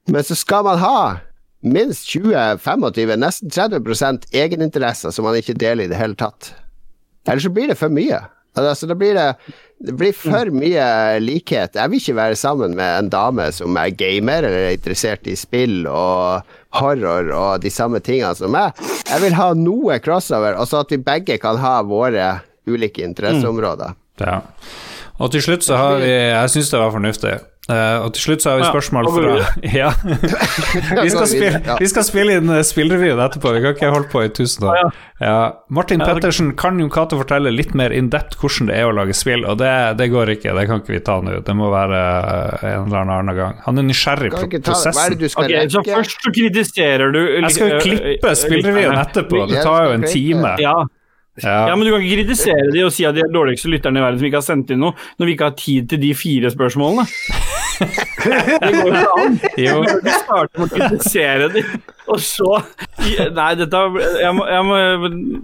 Men 0.06 0.22
så 0.22 0.38
skal 0.38 0.62
man 0.68 0.78
ha 0.78 1.00
minst 1.60 2.08
20-25, 2.14 3.14
nesten 3.18 3.50
30% 3.50 4.28
egeninteresser 4.32 5.14
som 5.14 5.26
man 5.26 5.38
ikke 5.38 5.56
deler 5.58 5.86
i 5.86 5.92
det 5.92 5.98
hele 5.98 6.18
tatt. 6.18 6.52
Ellers 7.28 7.46
så 7.46 7.52
blir 7.52 7.72
det 7.72 7.78
for 7.80 7.92
mye. 7.92 8.20
Altså, 8.58 8.88
da 8.90 8.94
blir 8.98 9.14
det, 9.14 9.26
det 9.86 9.94
blir 9.98 10.14
for 10.16 10.50
mye 10.54 10.86
likhet. 11.22 11.76
Jeg 11.78 11.90
vil 11.92 12.00
ikke 12.00 12.16
være 12.18 12.38
sammen 12.38 12.74
med 12.78 13.04
en 13.04 13.10
dame 13.12 13.50
som 13.54 13.76
er 13.78 13.94
gamer 13.94 14.46
eller 14.48 14.70
er 14.70 14.78
interessert 14.78 15.28
i 15.30 15.36
spill 15.38 15.84
og 15.86 16.48
horror 16.78 17.30
og 17.30 17.62
de 17.62 17.70
samme 17.72 18.00
tingene 18.04 18.34
som 18.38 18.52
meg. 18.54 18.74
Jeg 19.06 19.22
vil 19.22 19.36
ha 19.38 19.52
noe 19.56 20.00
crossover, 20.02 20.58
og 20.58 20.66
så 20.70 20.82
at 20.82 20.92
vi 20.94 21.00
begge 21.02 21.38
kan 21.42 21.60
ha 21.62 21.78
våre 21.86 22.32
ulike 22.68 23.04
interesseområder. 23.06 23.94
Ja. 24.20 24.40
Og 25.18 25.30
til 25.34 25.42
slutt 25.42 25.66
så 25.66 25.78
har 25.78 26.02
vi 26.02 26.10
Jeg 26.10 26.50
syns 26.52 26.72
det 26.72 26.82
var 26.82 26.92
fornuftig. 26.94 27.38
Eh, 27.68 27.98
og 28.00 28.14
til 28.16 28.22
slutt 28.30 28.44
så 28.44 28.54
har 28.54 28.62
vi 28.62 28.68
spørsmål 28.70 29.08
fra 29.12 29.32
Ja. 29.80 29.90
vi, 31.02 31.10
skal 31.12 31.26
spille, 31.28 31.58
vi 31.76 31.88
skal 31.90 32.06
spille 32.06 32.38
inn 32.40 32.48
uh, 32.48 32.62
spillrevyen 32.64 33.20
etterpå, 33.20 33.52
vi 33.58 33.60
kan 33.60 33.74
ikke 33.76 33.90
holde 33.92 34.08
på 34.08 34.22
i 34.24 34.30
tusen 34.32 34.64
år. 34.70 34.94
Ja. 35.20 35.34
Martin 35.68 36.00
Pettersen, 36.00 36.54
kan 36.56 36.80
Jon 36.80 36.88
Cato 36.94 37.18
fortelle 37.20 37.52
litt 37.52 37.74
mer 37.76 37.92
in 37.92 38.08
depth 38.12 38.40
hvordan 38.40 38.70
det 38.70 38.78
er 38.78 38.88
å 38.88 38.94
lage 38.96 39.16
spill? 39.16 39.44
Og 39.44 39.58
det, 39.60 39.72
det 40.00 40.08
går 40.14 40.32
ikke, 40.38 40.54
det 40.56 40.64
kan 40.70 40.80
ikke 40.80 40.94
vi 40.94 41.02
ta 41.04 41.18
nå. 41.20 41.40
Det 41.44 41.56
må 41.58 41.68
være 41.74 42.00
uh, 42.00 42.66
en 42.70 42.88
eller 42.88 43.12
annen 43.18 43.36
gang. 43.36 43.60
Han 43.66 43.82
er 43.82 43.88
nysgjerrig 43.90 44.32
Kan 44.32 44.46
på 44.46 44.48
ikke 44.48 44.64
ta, 44.64 44.78
hva 44.78 45.04
er 45.04 45.18
det 45.18 45.28
prosessen. 45.28 45.44
Okay, 45.44 45.68
Ok, 45.68 45.74
så 45.74 45.98
først 45.98 46.24
så 46.24 46.32
kritiserer 46.32 47.12
du 47.12 47.20
Jeg 47.20 47.50
skal 47.52 47.68
jo 47.68 47.76
eh, 47.76 47.84
klippe 47.84 48.30
eh, 48.32 48.38
spillrevyen 48.38 48.96
etterpå, 48.96 49.44
det 49.50 49.60
tar 49.66 49.90
jo 49.90 49.98
en 49.98 50.08
time. 50.08 50.54
Ja, 50.62 50.76
Ja. 51.42 51.68
Ja, 51.70 51.76
men 51.76 51.86
du 51.86 51.92
kan 51.94 52.02
ikke 52.02 52.20
kritisere 52.22 52.70
de 52.74 52.84
og 52.86 52.92
si 52.94 53.06
at 53.08 53.16
de 53.16 53.24
er 53.24 53.32
dårligste 53.32 53.70
lytterne 53.70 54.00
i 54.00 54.04
verden 54.04 54.20
som 54.20 54.30
ikke 54.30 54.40
har 54.40 54.48
sendt 54.48 54.72
inn 54.74 54.82
noe, 54.82 54.96
når 55.18 55.28
vi 55.28 55.36
ikke 55.36 55.50
har 55.50 55.58
tid 55.58 55.88
til 55.92 56.02
de 56.02 56.14
fire 56.18 56.52
spørsmålene. 56.54 57.06
Det 57.78 58.72
går 58.74 58.88
jo 58.88 58.90
ikke 58.90 59.22
an. 59.22 59.38
Jo. 59.60 59.76
Du 59.86 60.10
starter 60.10 60.58
med 60.58 60.66
å 60.66 60.70
kritisere 60.74 61.48
de, 61.54 61.62
og 62.08 62.20
så 62.24 62.48
Nei, 62.98 63.50
dette 63.58 63.78
jeg 64.18 64.32
må, 64.36 64.44
jeg 64.48 64.64
må, 64.66 64.76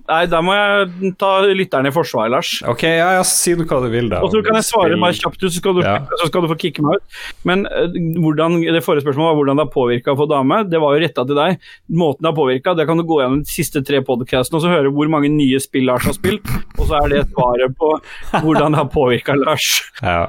Nei, 0.09 0.21
da 0.33 0.41
må 0.45 0.55
jeg 0.57 1.13
ta 1.21 1.31
lytterne 1.47 1.91
i 1.91 1.95
forsvar, 1.95 2.31
Lars. 2.33 2.51
Ok, 2.69 2.83
ja, 2.89 3.11
ja, 3.19 3.23
si 3.29 3.55
hva 3.59 3.79
du 3.85 3.89
vil, 3.93 4.09
da. 4.13 4.21
Og 4.25 4.33
så 4.33 4.41
kan 4.45 4.59
jeg 4.59 4.67
svare 4.67 4.99
bare 5.01 5.17
kjapt 5.17 5.39
ut, 5.45 5.51
så 5.51 5.61
skal 5.61 5.77
du, 5.79 5.83
Ja. 5.85 5.95
så 6.21 6.29
skal 6.31 6.45
du 6.45 6.51
få 6.51 6.57
kicke 6.61 6.85
meg 6.85 6.99
ut. 6.99 7.21
Men 7.49 7.67
eh, 7.71 7.95
hvordan, 8.21 8.59
det 8.65 8.83
forrige 8.85 9.05
spørsmålet 9.07 9.31
var 9.31 9.39
hvordan 9.41 9.61
det 9.61 9.67
har 9.69 9.73
påvirka 9.77 10.15
å 10.15 10.19
få 10.19 10.27
dame. 10.31 10.61
Det 10.73 10.81
var 10.83 10.97
jo 10.97 11.05
retta 11.05 11.27
til 11.29 11.39
deg. 11.39 11.63
Måten 12.03 12.25
det 12.27 12.33
har 12.33 12.39
påvirka, 12.41 12.75
det 12.79 12.89
kan 12.91 13.01
du 13.01 13.07
gå 13.09 13.21
gjennom 13.23 13.45
de 13.45 13.55
siste 13.55 13.85
tre 13.87 14.03
podkastene 14.05 14.59
og 14.61 14.65
så 14.67 14.73
høre 14.75 14.93
hvor 14.95 15.11
mange 15.13 15.31
nye 15.33 15.61
spill 15.63 15.87
Lars 15.89 16.07
har 16.09 16.17
spilt, 16.17 16.49
og 16.79 16.85
så 16.89 16.99
er 17.05 17.13
det 17.13 17.23
svaret 17.31 17.75
på 17.79 17.93
hvordan 18.41 18.75
det 18.75 18.81
har 18.83 18.91
påvirka 18.95 19.37
Lars. 19.39 19.71
Ja. 20.03 20.27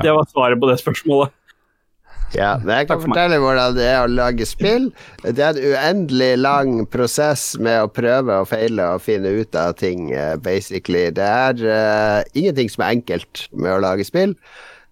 Det 0.00 0.16
var 0.16 0.28
svaret 0.30 0.60
på 0.62 0.70
det 0.70 0.78
spørsmålet. 0.80 1.36
Ja, 2.32 2.54
men 2.62 2.78
jeg 2.80 2.88
kan 2.88 3.00
fortelle 3.02 3.36
hvordan 3.42 3.74
det 3.76 3.84
er 3.84 4.06
å 4.06 4.10
lage 4.10 4.46
spill. 4.48 4.88
Det 5.20 5.36
er 5.36 5.52
en 5.52 5.72
uendelig 5.72 6.30
lang 6.40 6.70
prosess 6.88 7.52
med 7.60 7.82
å 7.84 7.90
prøve 7.92 8.38
og 8.40 8.48
feile 8.48 8.86
og 8.94 9.04
finne 9.04 9.34
ut 9.36 9.56
av 9.58 9.74
ting, 9.80 10.10
eh, 10.16 10.34
basically. 10.40 11.10
Det 11.12 11.26
er 11.28 11.60
uh, 11.60 12.20
ingenting 12.32 12.72
som 12.72 12.86
er 12.86 12.96
enkelt 12.96 13.46
med 13.52 13.74
å 13.74 13.82
lage 13.84 14.06
spill. 14.08 14.32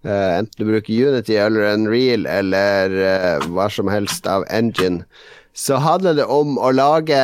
Uh, 0.05 0.41
enten 0.41 0.61
du 0.61 0.69
bruker 0.69 1.09
Unity 1.09 1.39
eller 1.41 1.73
Unreal 1.73 2.27
eller 2.29 2.93
uh, 3.01 3.49
hva 3.49 3.67
som 3.73 3.89
helst 3.89 4.29
av 4.29 4.45
engine. 4.53 5.01
Så 5.57 5.81
handler 5.81 6.21
det 6.21 6.29
om 6.31 6.55
å 6.61 6.69
lage 6.71 7.17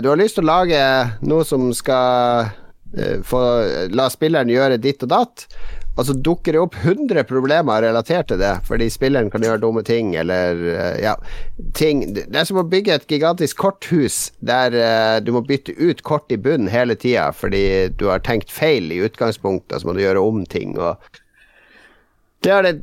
Du 0.00 0.06
har 0.08 0.16
lyst 0.16 0.38
til 0.38 0.46
å 0.46 0.54
lage 0.54 0.78
noe 1.20 1.44
som 1.44 1.66
skal 1.76 2.48
få 3.28 3.40
La 3.92 4.06
spilleren 4.08 4.48
gjøre 4.48 4.78
ditt 4.80 5.04
og 5.04 5.10
datt. 5.12 5.44
Og 5.98 6.06
så 6.06 6.14
dukker 6.14 6.54
det 6.54 6.60
opp 6.62 6.76
100 6.78 7.24
problemer 7.26 7.82
relatert 7.82 8.28
til 8.30 8.38
det, 8.38 8.52
fordi 8.68 8.86
spilleren 8.92 9.32
kan 9.32 9.42
gjøre 9.42 9.58
dumme 9.64 9.82
ting, 9.86 10.12
eller 10.18 10.60
eh, 10.70 11.00
ja 11.02 11.16
ting. 11.74 12.04
Det 12.14 12.28
er 12.30 12.46
som 12.46 12.60
å 12.62 12.66
bygge 12.70 12.94
et 12.94 13.08
gigantisk 13.10 13.58
korthus 13.58 14.28
der 14.38 14.74
uh, 14.78 15.16
du 15.22 15.32
må 15.34 15.42
bytte 15.46 15.74
ut 15.74 16.04
kort 16.06 16.30
i 16.30 16.38
bunnen 16.38 16.70
hele 16.70 16.94
tida 16.98 17.28
fordi 17.34 17.90
du 17.98 18.06
har 18.12 18.22
tenkt 18.22 18.52
feil 18.54 18.92
i 18.94 19.00
utgangspunktet, 19.08 19.74
og 19.74 19.82
så 19.82 19.90
må 19.90 19.96
du 19.96 20.04
gjøre 20.04 20.22
om 20.22 20.44
ting. 20.46 20.78
Og 20.78 21.18
det 22.46 22.54
er 22.54 22.68
det, 22.68 22.74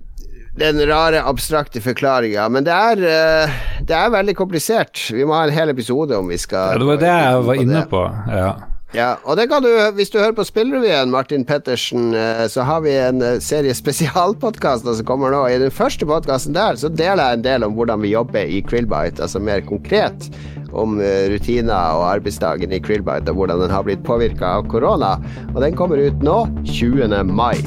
den 0.59 0.83
rare, 0.87 1.23
abstrakte 1.23 1.79
forklaringa, 1.83 2.49
men 2.51 2.67
det 2.67 2.75
er, 2.75 3.07
uh, 3.07 3.57
det 3.87 3.95
er 3.95 4.15
veldig 4.19 4.35
komplisert. 4.35 5.07
Vi 5.15 5.23
må 5.23 5.39
ha 5.39 5.47
en 5.47 5.55
hel 5.55 5.71
episode 5.71 6.19
om 6.19 6.27
vi 6.31 6.39
skal 6.41 6.75
Ja, 6.75 6.83
det 6.83 6.91
var 6.91 7.03
det 7.07 7.15
jeg 7.15 7.43
var 7.47 7.63
inne 7.63 7.89
på. 7.95 8.07
Ja. 8.27 8.55
Ja, 8.95 9.17
og 9.27 9.35
det 9.35 9.49
kan 9.51 9.63
du, 9.63 9.69
hvis 9.97 10.11
du 10.13 10.21
hører 10.21 10.35
på 10.37 10.45
Spillrevyen, 10.47 11.11
Martin 11.11 11.43
Pettersen, 11.43 12.13
eh, 12.15 12.45
så 12.47 12.63
har 12.63 12.79
vi 12.85 12.93
en 12.95 13.19
eh, 13.19 13.41
serie 13.43 13.75
spesialpodkaster 13.75 14.95
som 14.95 15.07
kommer 15.07 15.33
nå. 15.35 15.41
I 15.51 15.57
den 15.59 15.73
første 15.73 16.07
podkasten 16.07 16.55
der 16.55 16.79
så 16.79 16.87
deler 16.87 17.19
jeg 17.19 17.41
en 17.41 17.43
del 17.43 17.65
om 17.67 17.75
hvordan 17.75 18.05
vi 18.05 18.13
jobber 18.13 18.47
i 18.47 18.61
Krillbite, 18.63 19.19
altså 19.25 19.41
mer 19.43 19.65
konkret 19.67 20.29
om 20.71 21.01
eh, 21.03 21.27
rutiner 21.33 21.99
og 21.99 22.07
arbeidsdagen 22.13 22.71
i 22.71 22.79
Krillbite, 22.79 23.33
og 23.33 23.41
hvordan 23.41 23.65
den 23.65 23.75
har 23.75 23.83
blitt 23.83 24.07
påvirka 24.07 24.61
av 24.61 24.71
korona. 24.71 25.17
Og 25.51 25.59
den 25.65 25.75
kommer 25.75 25.99
ut 25.99 26.23
nå, 26.23 26.45
20. 26.63 27.19
mai. 27.35 27.59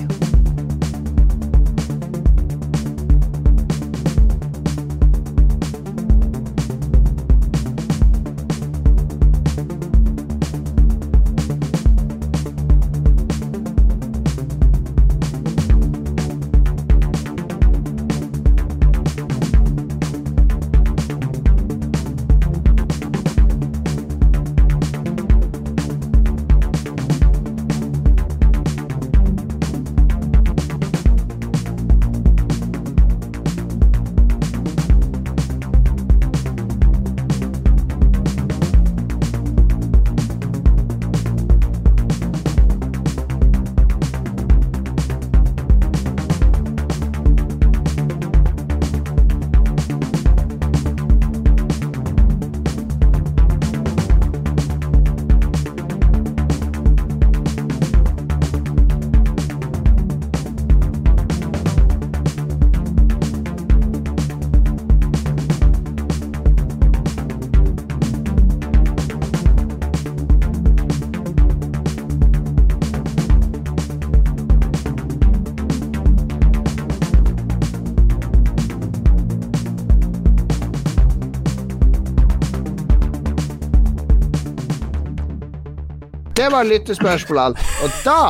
Det 86.48 86.54
var 86.54 86.64
lyttespørsmålene. 86.64 87.64
Og 87.84 87.96
da 88.06 88.20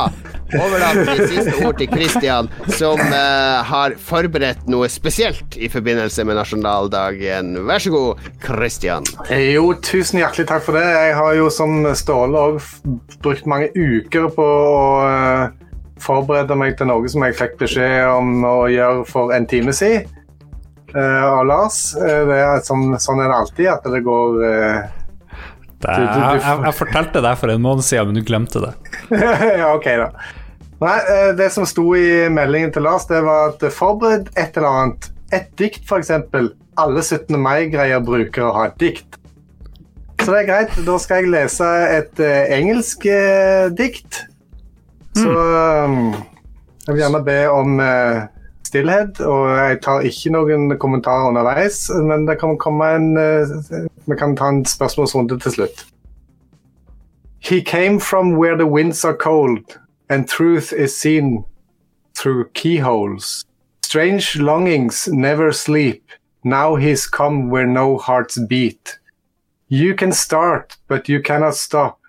overlater 0.59 1.07
vi 1.07 1.27
siste 1.29 1.53
ord 1.63 1.77
til 1.79 1.87
Christian, 1.87 2.49
som 2.75 2.99
uh, 2.99 3.61
har 3.63 3.95
forberedt 3.95 4.65
noe 4.67 4.89
spesielt 4.91 5.55
i 5.55 5.69
forbindelse 5.71 6.25
med 6.27 6.35
nasjonaldagen. 6.35 7.53
Vær 7.63 7.79
så 7.79 7.93
god, 7.93 8.27
Christian. 8.43 9.07
Jo, 9.31 9.69
tusen 9.87 10.19
hjertelig 10.19 10.49
takk 10.51 10.67
for 10.67 10.75
det. 10.75 10.83
Jeg 10.83 11.15
har 11.15 11.37
jo 11.39 11.47
som 11.47 11.79
Ståle 11.95 12.43
òg 12.49 12.59
brukt 13.23 13.47
mange 13.47 13.71
uker 13.71 14.27
på 14.35 14.51
å 14.67 14.83
uh, 15.07 15.55
forberede 16.03 16.59
meg 16.59 16.75
til 16.75 16.91
noe 16.91 17.07
som 17.07 17.23
jeg 17.23 17.39
fikk 17.39 17.55
beskjed 17.63 18.03
om 18.11 18.43
å 18.43 18.57
gjøre 18.67 19.07
for 19.07 19.31
en 19.31 19.47
time 19.47 19.71
siden 19.71 20.11
av 20.91 21.45
Lars. 21.47 21.93
Uh, 21.95 22.27
det 22.27 22.43
er 22.43 22.67
sånn, 22.67 22.97
sånn 22.99 23.23
er 23.23 23.31
det 23.31 23.43
alltid, 23.45 23.75
at 23.77 23.93
det 23.95 24.03
går 24.03 24.43
eh, 24.51 24.98
Du- 25.79 25.87
jeg, 25.87 26.41
jeg, 26.43 26.59
jeg 26.65 26.75
fortalte 26.75 27.21
deg 27.23 27.37
for 27.39 27.53
en 27.53 27.63
måned 27.63 27.85
siden, 27.87 28.11
men 28.11 28.19
du 28.19 28.27
glemte 28.27 28.59
det. 28.63 28.73
ja, 29.61 29.69
ok, 29.71 29.87
da. 30.01 30.09
Nei, 30.79 30.95
eh, 31.11 31.29
det 31.35 31.49
som 31.55 31.67
sto 31.67 31.85
i 31.95 32.27
meldingen 32.31 32.73
til 32.75 32.83
Lars, 32.87 33.07
det 33.07 33.21
var 33.23 33.53
at 33.53 33.63
forbered 33.75 34.29
et 34.35 34.57
eller 34.59 34.69
annet. 34.69 35.09
Et 35.35 35.47
dikt, 35.59 35.83
f.eks. 35.87 36.11
Alle 36.79 37.03
17. 37.03 37.35
mai-greier 37.39 38.03
bruker 38.03 38.47
å 38.47 38.53
ha 38.55 38.65
et 38.69 38.79
dikt. 38.81 39.19
Så 40.19 40.31
det 40.33 40.41
er 40.41 40.49
greit. 40.49 40.75
Da 40.87 40.97
skal 40.99 41.23
jeg 41.23 41.31
lese 41.31 41.67
et 41.95 42.19
uh, 42.23 42.41
engelsk 42.55 43.05
uh, 43.07 43.67
dikt. 43.75 44.23
Så 45.15 45.31
um, 45.31 46.11
jeg 46.85 46.93
vil 46.93 47.03
gjerne 47.03 47.21
be 47.27 47.37
om 47.51 47.79
uh, 47.79 48.25
stillhet, 48.67 49.19
og 49.23 49.47
jeg 49.51 49.79
tar 49.83 50.07
ikke 50.07 50.33
noen 50.35 50.75
kommentarer 50.79 51.31
underveis, 51.31 51.85
men 52.03 52.27
det 52.27 52.37
kan 52.41 52.59
komme 52.61 52.91
en 52.99 53.09
Vi 54.09 54.15
kan 54.17 54.35
ta 54.35 54.49
en 54.49 54.65
spørsmålsrunde 54.65 55.39
til 55.39 55.51
slutt. 55.51 55.85
He 57.39 57.61
came 57.61 57.99
from 57.99 58.37
where 58.37 58.57
the 58.57 58.65
winds 58.65 59.05
are 59.05 59.17
cold, 59.17 59.79
and 60.09 60.27
truth 60.27 60.73
is 60.73 60.99
seen 60.99 61.45
through 62.17 62.49
keyholes. 62.53 63.45
Strange 63.85 64.39
longings 64.39 65.07
never 65.07 65.51
sleep. 65.51 66.03
Now 66.43 66.75
he's 66.75 67.07
come 67.07 67.49
where 67.49 67.67
no 67.67 67.97
hearts 67.97 68.37
beat. 68.49 68.99
You 69.69 69.95
can 69.95 70.11
start, 70.11 70.77
but 70.87 71.09
you 71.09 71.21
cannot 71.21 71.55
stop. 71.55 71.99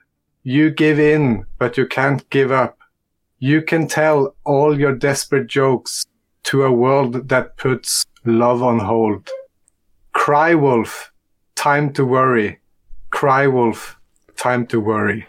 You 0.43 0.71
give 0.71 0.99
in, 0.99 1.45
but 1.59 1.77
you 1.77 1.87
can't 1.87 2.29
give 2.31 2.51
up. 2.51 2.79
You 3.39 3.63
can 3.63 3.87
tell 3.87 4.35
all 4.45 4.79
your 4.79 4.95
desperate 4.95 5.47
jokes 5.47 6.07
to 6.45 6.65
a 6.65 6.73
world 6.73 7.29
that 7.29 7.57
puts 7.57 8.07
love 8.25 8.63
on 8.63 8.79
hold. 8.79 9.29
Cry 10.13 10.55
wolf, 10.55 11.13
time 11.63 11.93
to 11.93 12.05
worry. 12.05 12.59
Cry 13.11 13.47
wolf, 13.47 13.97
time 14.37 14.67
to 14.67 14.81
worry. 14.81 15.27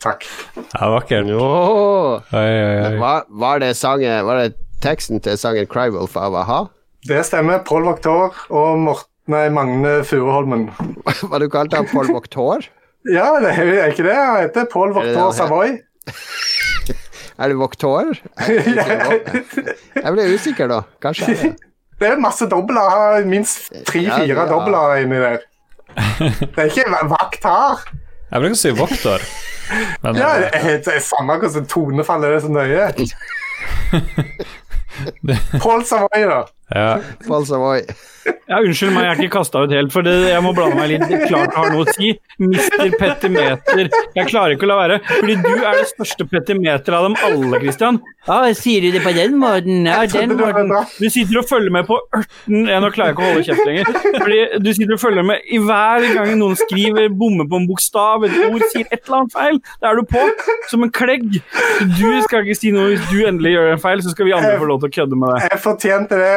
Takk. 0.00 0.24
Ja, 0.56 0.90
vakkert. 0.90 1.26
Oi, 1.26 2.20
oi, 2.32 2.76
oi. 2.86 2.98
var, 3.00 3.24
var 3.28 3.58
det 3.60 3.74
sangen 3.76 4.24
Var 4.24 4.38
det 4.38 4.54
teksten 4.80 5.20
til 5.20 5.36
sangen 5.36 5.66
Crywolf 5.68 6.16
av 6.16 6.36
a-ha? 6.40 6.60
Det 7.08 7.20
stemmer. 7.28 7.60
Pål 7.68 7.84
Voktor 7.84 8.36
og 8.48 8.78
Morten, 8.80 9.08
nei, 9.32 9.48
Magne 9.52 9.98
Furuholmen. 10.08 10.68
Hva 11.28 11.40
du 11.40 11.48
kalte 11.52 11.80
han? 11.80 11.88
Paul 11.90 12.12
Voktor? 12.14 12.64
Ja, 13.08 13.30
det 13.40 13.54
er 13.56 13.68
er 13.80 13.94
ikke 13.94 14.04
det? 14.04 14.12
Han 14.12 14.42
heter 14.42 14.66
Pål 14.68 14.90
han 14.92 15.32
Savoy. 15.32 15.78
Er 17.40 17.48
det 17.48 17.56
Voktor? 17.56 18.10
Jeg, 18.48 19.22
jeg 19.96 20.12
ble 20.12 20.26
usikker 20.34 20.68
da. 20.68 20.82
Kanskje 21.00 21.30
er 21.32 21.38
det. 21.40 21.69
Det 22.00 22.08
er 22.08 22.20
masse 22.20 22.46
dobler. 22.48 23.24
Minst 23.28 23.68
Ja, 23.74 23.82
tre-fire 23.86 24.26
ja. 24.32 24.46
dobler 24.48 25.02
inni 25.02 25.20
der. 25.20 25.42
Det 26.54 26.58
er 26.58 26.70
ikke 26.70 27.06
vaktar. 27.10 27.82
Jeg 28.30 28.40
bruker 28.42 28.54
å 28.56 28.60
si 28.60 28.70
vokter. 28.78 29.24
Men 30.02 30.18
Ja, 30.18 30.30
det 30.38 30.50
er, 30.54 30.78
det 30.86 30.94
er 30.96 31.02
samme 31.04 31.36
hvordan 31.42 31.66
tonefallet 31.70 32.36
er 32.36 32.40
så 32.44 32.50
nøye. 32.50 32.86
Pål 35.62 35.84
Savoy, 35.86 36.24
da. 36.30 36.40
Ja. 36.74 36.98
Ja, 38.50 38.58
unnskyld 38.60 38.92
meg, 38.92 39.04
jeg 39.06 39.10
er 39.14 39.20
ikke 39.24 39.32
kasta 39.38 39.62
ut 39.64 39.72
helt, 39.72 39.92
for 39.94 40.04
det, 40.06 40.12
jeg 40.28 40.42
må 40.44 40.50
blande 40.54 40.76
meg 40.76 40.90
litt. 40.92 41.04
Det 41.08 41.28
Klart 41.30 41.54
har 41.56 41.70
noe 41.72 41.86
å 41.86 41.94
si. 41.94 42.10
Mister 42.42 42.90
Petimeter. 42.98 43.88
Jeg 44.16 44.26
klarer 44.28 44.56
ikke 44.56 44.66
å 44.66 44.70
la 44.72 44.76
være. 44.80 44.96
Fordi 45.06 45.36
du 45.40 45.50
er 45.54 45.78
det 45.78 45.86
største 45.92 46.26
petimeteret 46.28 46.90
av 46.96 47.06
dem 47.06 47.16
alle, 47.26 47.60
Christian. 47.62 48.00
Ja, 48.26 48.40
sier 48.56 48.84
du 48.84 48.90
det 48.92 49.00
på 49.04 49.12
den 49.16 49.38
måten? 49.40 49.86
Ja, 49.88 50.02
den 50.10 50.34
måten. 50.36 50.72
Du 50.98 51.06
sitter 51.12 51.40
og 51.40 51.46
følger 51.48 51.72
med 51.72 51.86
på 51.88 51.96
ørten 52.16 52.68
ja, 52.68 52.80
Nå 52.82 52.90
klarer 52.92 53.12
jeg 53.12 53.16
ikke 53.16 53.24
å 53.24 53.30
holde 53.30 53.46
kjeft 53.46 53.64
lenger. 53.68 53.92
Fordi 54.18 54.40
du 54.66 54.70
sitter 54.76 54.94
og 54.96 55.02
følger 55.04 55.26
med 55.30 55.48
i 55.48 55.62
hver 55.64 56.06
gang 56.18 56.34
noen 56.42 56.58
skriver, 56.60 57.08
bommer 57.22 57.48
på 57.50 57.62
en 57.62 57.68
bokstav, 57.70 58.26
et 58.28 58.36
ord, 58.50 58.66
sier 58.74 58.88
et 58.90 59.00
eller 59.00 59.22
annet 59.22 59.36
feil. 59.38 59.62
Da 59.80 59.92
er 59.92 60.00
du 60.02 60.10
på, 60.10 60.26
som 60.72 60.84
en 60.84 60.92
klegg. 61.00 61.40
Du 61.96 62.06
skal 62.26 62.44
ikke 62.44 62.58
si 62.58 62.74
noe 62.74 62.92
hvis 62.92 63.08
du 63.08 63.22
endelig 63.30 63.54
gjør 63.56 63.72
en 63.76 63.82
feil, 63.86 64.04
så 64.04 64.12
skal 64.12 64.28
vi 64.28 64.36
andre 64.36 64.58
få 64.60 64.68
lov 64.68 64.82
til 64.84 64.92
å 64.92 64.96
kødde 64.98 65.20
med 65.22 65.34
deg. 65.36 65.48
Jeg 65.48 65.62
fortjente 65.64 66.20
det. 66.20 66.34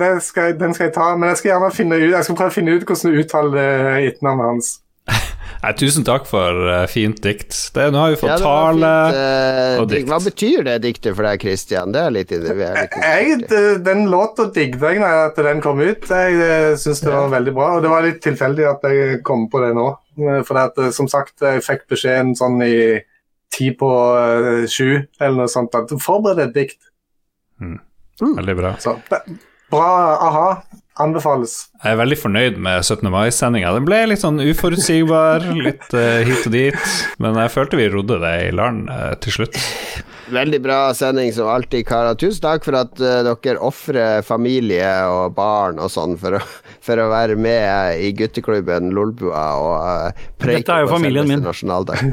Det 0.00 0.12
skal, 0.26 0.54
den 0.58 0.74
skal 0.76 0.88
jeg 0.88 0.94
ta. 0.96 1.10
Men 1.16 1.32
jeg 1.32 1.42
skal 1.42 1.54
gjerne 1.54 1.74
finne 1.74 1.98
ut 2.00 2.08
Jeg 2.10 2.24
skal 2.26 2.38
prøve 2.38 2.52
å 2.52 2.56
finne 2.60 2.76
ut 2.76 2.86
hvordan 2.88 3.12
du 3.12 3.20
uttaler 3.22 3.60
eh, 3.62 4.08
etternavnet 4.10 4.50
hans. 4.50 4.72
Nei, 5.62 5.72
tusen 5.78 6.06
takk 6.06 6.26
for 6.26 6.58
uh, 6.66 6.84
fint 6.90 7.18
dikt. 7.22 7.54
Det, 7.74 7.84
nå 7.94 8.00
har 8.02 8.12
vi 8.14 8.18
fått 8.18 8.32
Ja, 8.32 8.38
tale 8.42 8.92
fint, 9.06 9.18
eh, 9.22 9.80
og 9.82 9.88
dikt. 9.92 10.08
Hva 10.10 10.18
betyr 10.24 10.66
det 10.66 10.76
diktet 10.82 11.14
for 11.14 11.28
deg, 11.28 11.44
Christian? 11.44 11.94
Det 11.94 12.02
er 12.02 12.14
litt, 12.16 12.34
er 12.34 12.46
litt 12.50 12.96
Jeg, 12.98 13.38
den 13.86 14.06
låta 14.10 14.48
digget 14.54 14.82
jeg 14.82 15.04
at 15.06 15.38
den 15.38 15.62
kom 15.62 15.82
ut. 15.82 16.08
Jeg 16.10 16.38
eh, 16.48 16.72
syns 16.82 17.02
det 17.04 17.14
var 17.14 17.30
veldig 17.34 17.54
bra. 17.54 17.68
Og 17.76 17.86
det 17.86 17.92
var 17.92 18.06
litt 18.06 18.22
tilfeldig 18.24 18.66
at 18.72 18.88
jeg 18.90 19.20
kom 19.26 19.46
på 19.52 19.62
det 19.62 19.70
nå. 19.78 19.88
Eh, 20.18 20.42
For 20.48 20.60
at, 20.60 20.78
eh, 20.78 20.90
som 20.94 21.08
sagt, 21.10 21.38
jeg 21.40 21.64
fikk 21.64 21.86
beskjeden 21.92 22.34
sånn 22.38 22.58
i 22.66 22.74
ti 23.52 23.70
på 23.76 23.92
eh, 24.18 24.64
sju 24.70 24.88
eller 25.20 25.44
noe 25.44 25.52
sånt 25.52 25.74
at 25.78 25.92
forbered 26.02 26.42
et 26.46 26.54
dikt. 26.56 26.80
Veldig 28.22 28.56
bra. 28.58 28.74
Så 28.82 28.96
det, 29.10 29.22
bra 29.72 29.88
a-ha. 30.28 30.46
Anbefales. 31.00 31.52
Jeg 31.80 31.94
er 31.94 31.96
veldig 31.96 32.16
fornøyd 32.20 32.58
med 32.60 32.82
17. 32.84 33.06
mai-sendinga. 33.10 33.70
Den 33.78 33.86
ble 33.88 34.02
litt 34.10 34.20
sånn 34.20 34.36
uforutsigbar, 34.44 35.40
litt 35.66 35.86
uh, 35.96 36.20
hit 36.28 36.44
og 36.50 36.52
dit, 36.52 36.90
men 37.24 37.38
jeg 37.40 37.52
følte 37.54 37.78
vi 37.80 37.86
rodde 37.94 38.18
det 38.20 38.32
i 38.44 38.50
land 38.52 38.90
uh, 38.92 39.14
til 39.24 39.38
slutt. 39.38 39.56
Veldig 40.32 40.60
bra 40.64 40.76
sending 40.96 41.32
som 41.34 41.48
alltid, 41.50 41.86
karer. 41.88 42.14
Tusen 42.20 42.44
takk 42.44 42.68
for 42.68 42.76
at 42.78 43.00
uh, 43.00 43.22
dere 43.24 43.56
ofrer 43.64 44.20
familie 44.28 44.92
og 45.08 45.32
barn 45.40 45.80
og 45.82 45.88
sånn 45.92 46.14
for 46.20 46.36
å, 46.36 46.42
for 46.84 47.00
å 47.00 47.08
være 47.10 47.40
med 47.40 47.96
i 48.04 48.12
gutteklubben 48.20 48.92
Lolbua 48.92 49.46
og 49.64 49.74
uh, 50.12 50.26
preike 50.44 50.60
Dette 50.60 50.76
er 50.76 50.84
jo 50.84 50.92
familien 50.92 51.32
min. 51.32 51.42
nasjonaldag. 51.48 52.04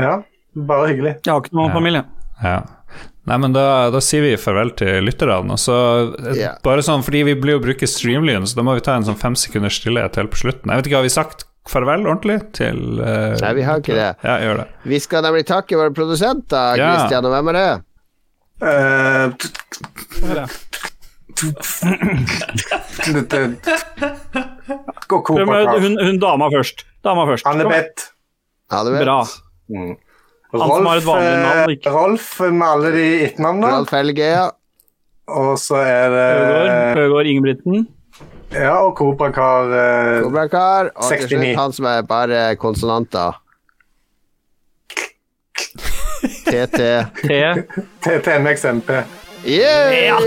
Ja, 0.00 0.22
bare 0.56 0.86
hyggelig. 0.88 1.18
Jeg 1.22 1.30
har 1.34 1.42
ikke 1.44 1.54
noen 1.56 1.68
Ja. 1.70 1.74
familie. 1.76 2.00
Ja. 2.42 2.54
Nei, 3.30 3.36
men 3.38 3.52
da, 3.54 3.86
da 3.94 4.00
sier 4.02 4.24
vi 4.24 4.32
farvel 4.40 4.72
til 4.78 5.04
lytterne. 5.06 5.54
Og 5.54 5.60
så 5.62 5.76
yeah. 6.34 6.56
Bare 6.66 6.82
sånn, 6.82 7.04
fordi 7.06 7.22
vi 7.30 7.36
blir 7.38 7.54
jo 7.58 7.62
bruke 7.62 7.86
Streamlyn, 7.86 8.48
så 8.50 8.58
da 8.58 8.64
må 8.66 8.74
vi 8.74 8.82
ta 8.82 8.96
en 8.98 9.06
sånn 9.06 9.18
fem 9.20 9.36
sekunders 9.38 9.78
stillhet 9.78 10.18
helt 10.18 10.32
på 10.32 10.40
slutten. 10.42 10.72
Jeg 10.72 10.82
vet 10.82 10.90
ikke, 10.90 10.98
har 10.98 11.06
vi 11.06 11.14
sagt 11.14 11.46
farvel 11.70 12.02
ordentlig 12.08 12.40
til 12.58 12.98
uh, 12.98 13.38
Nei, 13.38 13.52
vi 13.60 13.66
har 13.68 13.78
ikke 13.78 13.94
det. 13.94 14.10
Ja, 14.26 14.34
gjør 14.42 14.64
det. 14.64 14.66
Vi 14.90 14.98
skal 15.04 15.22
nemlig 15.22 15.44
takke 15.46 15.78
våre 15.78 15.94
produsenter, 15.94 16.80
Ja. 16.80 16.90
Christian, 16.98 17.28
og 17.28 17.36
hvem 17.36 17.52
er 17.52 17.60
det? 17.60 17.70
Uh, 18.62 19.26
er 20.32 20.46
Hun, 25.82 25.94
hun 25.98 26.18
dama 26.22 26.50
først. 26.50 26.86
Dama 27.06 27.26
først. 27.30 27.46
Anne 27.46 27.66
Beth. 27.70 28.10
Bra. 28.72 29.22
Han 29.70 29.96
som 30.60 30.86
har 30.86 30.96
et 31.00 31.04
vanlig 31.06 31.36
navn, 31.42 31.58
eh, 31.70 31.76
ikke- 31.76 31.92
Rolf 31.94 32.40
med 32.40 32.66
alle 32.68 32.90
de 32.92 33.06
etternavnene. 33.26 33.70
Rolf 33.76 33.90
Helge, 33.90 34.18
ja. 34.30 34.50
Og 35.28 35.56
så 35.58 35.76
er 35.80 36.10
det 36.10 36.96
Høgård 36.98 37.26
Ingebrigtsen. 37.26 37.86
Ja, 38.52 38.74
og 38.84 38.96
Kobrakar. 38.96 39.70
eh, 39.72 40.22
Kobrakar. 40.22 40.90
Og 40.96 41.08
til 41.08 41.28
slutt 41.28 41.56
han 41.56 41.72
som 41.72 41.86
er 41.86 42.02
bare 42.02 42.56
konsonanter. 42.56 43.32
TT. 46.44 46.78
T. 47.22 47.64
TTMXMP. 48.02 48.90
Yeah! 49.44 50.20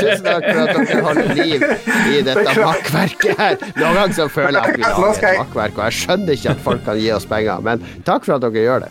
Tusen 0.00 0.24
takk 0.26 0.42
for 0.48 0.60
at 0.66 0.88
dere 0.88 1.02
holder 1.06 1.28
liv 1.38 1.62
i 2.10 2.22
dette 2.26 2.54
makkverket 2.58 3.38
her. 3.38 3.54
Noen 3.76 3.94
ganger 3.94 4.14
så 4.16 4.26
føler 4.34 4.56
jeg 4.58 4.72
at 4.72 4.80
vi 4.80 4.82
har 4.82 5.12
et 5.14 5.38
makkverk, 5.38 5.76
og 5.78 5.84
jeg 5.84 5.94
skjønner 6.00 6.32
ikke 6.34 6.50
at 6.56 6.64
folk 6.64 6.82
kan 6.88 6.98
gi 6.98 7.12
oss 7.14 7.28
penger, 7.30 7.60
men 7.62 7.84
takk 8.08 8.26
for 8.26 8.34
at 8.34 8.42
dere 8.42 8.64
gjør 8.64 8.82
det. 8.88 8.90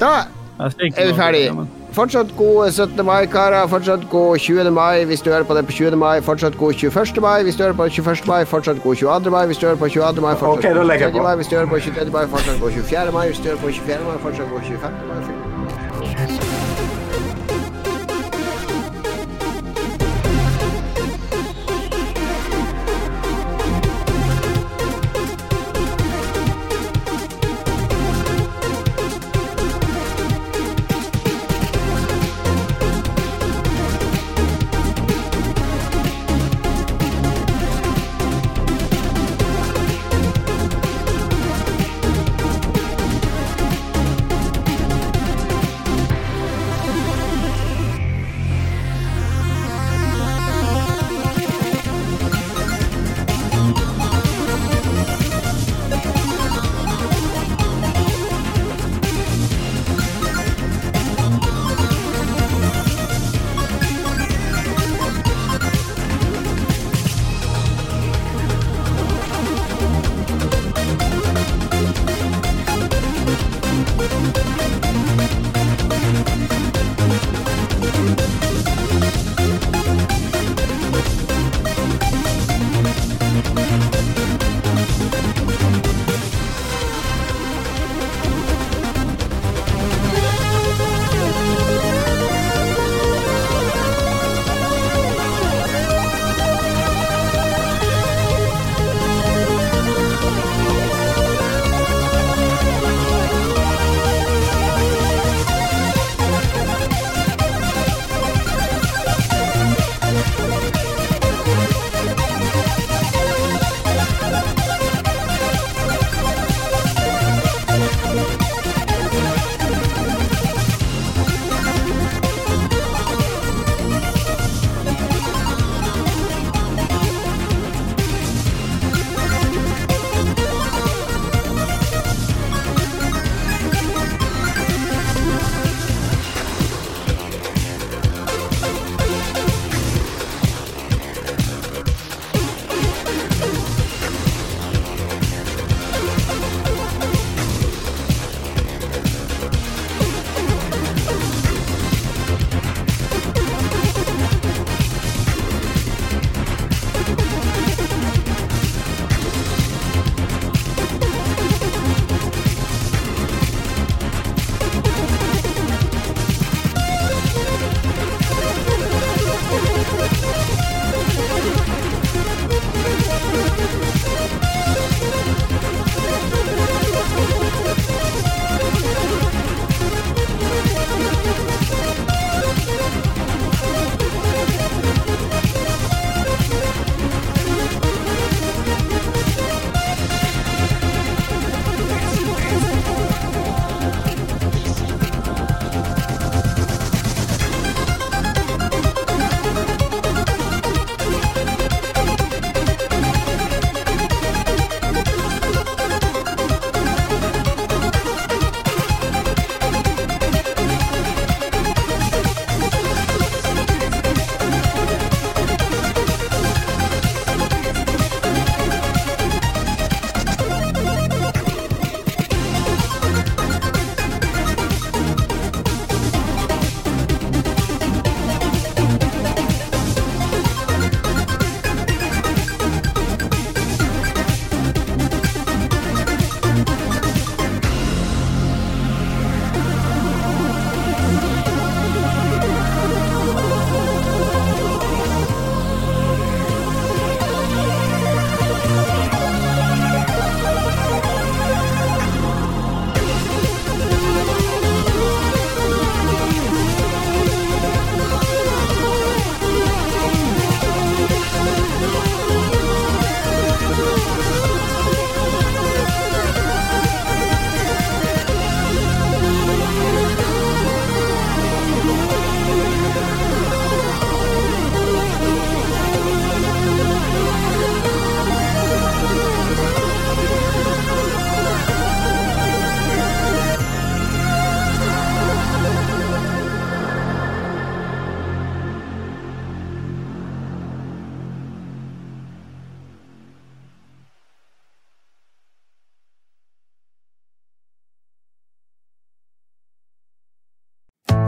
Da 0.00 0.12
er 0.60 1.06
vi 1.06 1.14
ferdig. 1.14 1.50
Fortsatt 1.92 2.36
god 2.36 2.70
17. 2.70 3.04
mai, 3.04 3.26
karer. 3.26 3.66
Fortsatt 3.66 4.08
god 4.10 4.38
20. 4.38 4.70
mai 4.70 5.04
hvis 5.04 5.20
du 5.20 5.30
hører 5.30 5.44
på 5.44 5.54
det 5.56 5.66
på 5.66 5.72
20. 5.72 5.96
mai. 5.96 6.20
Fortsatt 6.20 6.58
god 6.58 6.72
21. 6.72 7.20
mai 7.20 7.42
hvis 7.42 7.56
du 7.56 7.62
hører 7.62 7.72
på 7.80 7.88
21. 7.88 8.26
mai. 8.26 8.44
Fortsatt 8.44 8.82
god 8.82 8.96
22. 8.96 9.30
mai 9.30 9.46
hvis 9.46 9.58
du 9.58 9.66
hører 9.66 9.76
på 9.76 9.88
22. 9.88 10.20
mai. 10.20 10.34
Fortsatt 10.34 10.58
Ok, 10.58 10.62
da 10.62 10.82
god 10.82 10.98
23. 10.98 11.22
mai 11.22 11.34
hvis 11.36 11.48
du 11.48 11.56
hører 11.56 11.66
på 11.66 11.78
23. 11.80 12.12
mai. 12.12 12.26
Fortsatt 12.26 12.60
god 12.60 12.70
24. 12.70 13.12
mai 13.12 13.26
hvis 13.26 13.38
du 13.38 13.44
hører 13.44 13.58
på 13.58 13.70
24. 13.72 14.04
mai. 14.04 14.16
Fortsatt 14.22 14.50
god 14.50 14.60
25. 14.60 14.92
mai. 15.08 16.57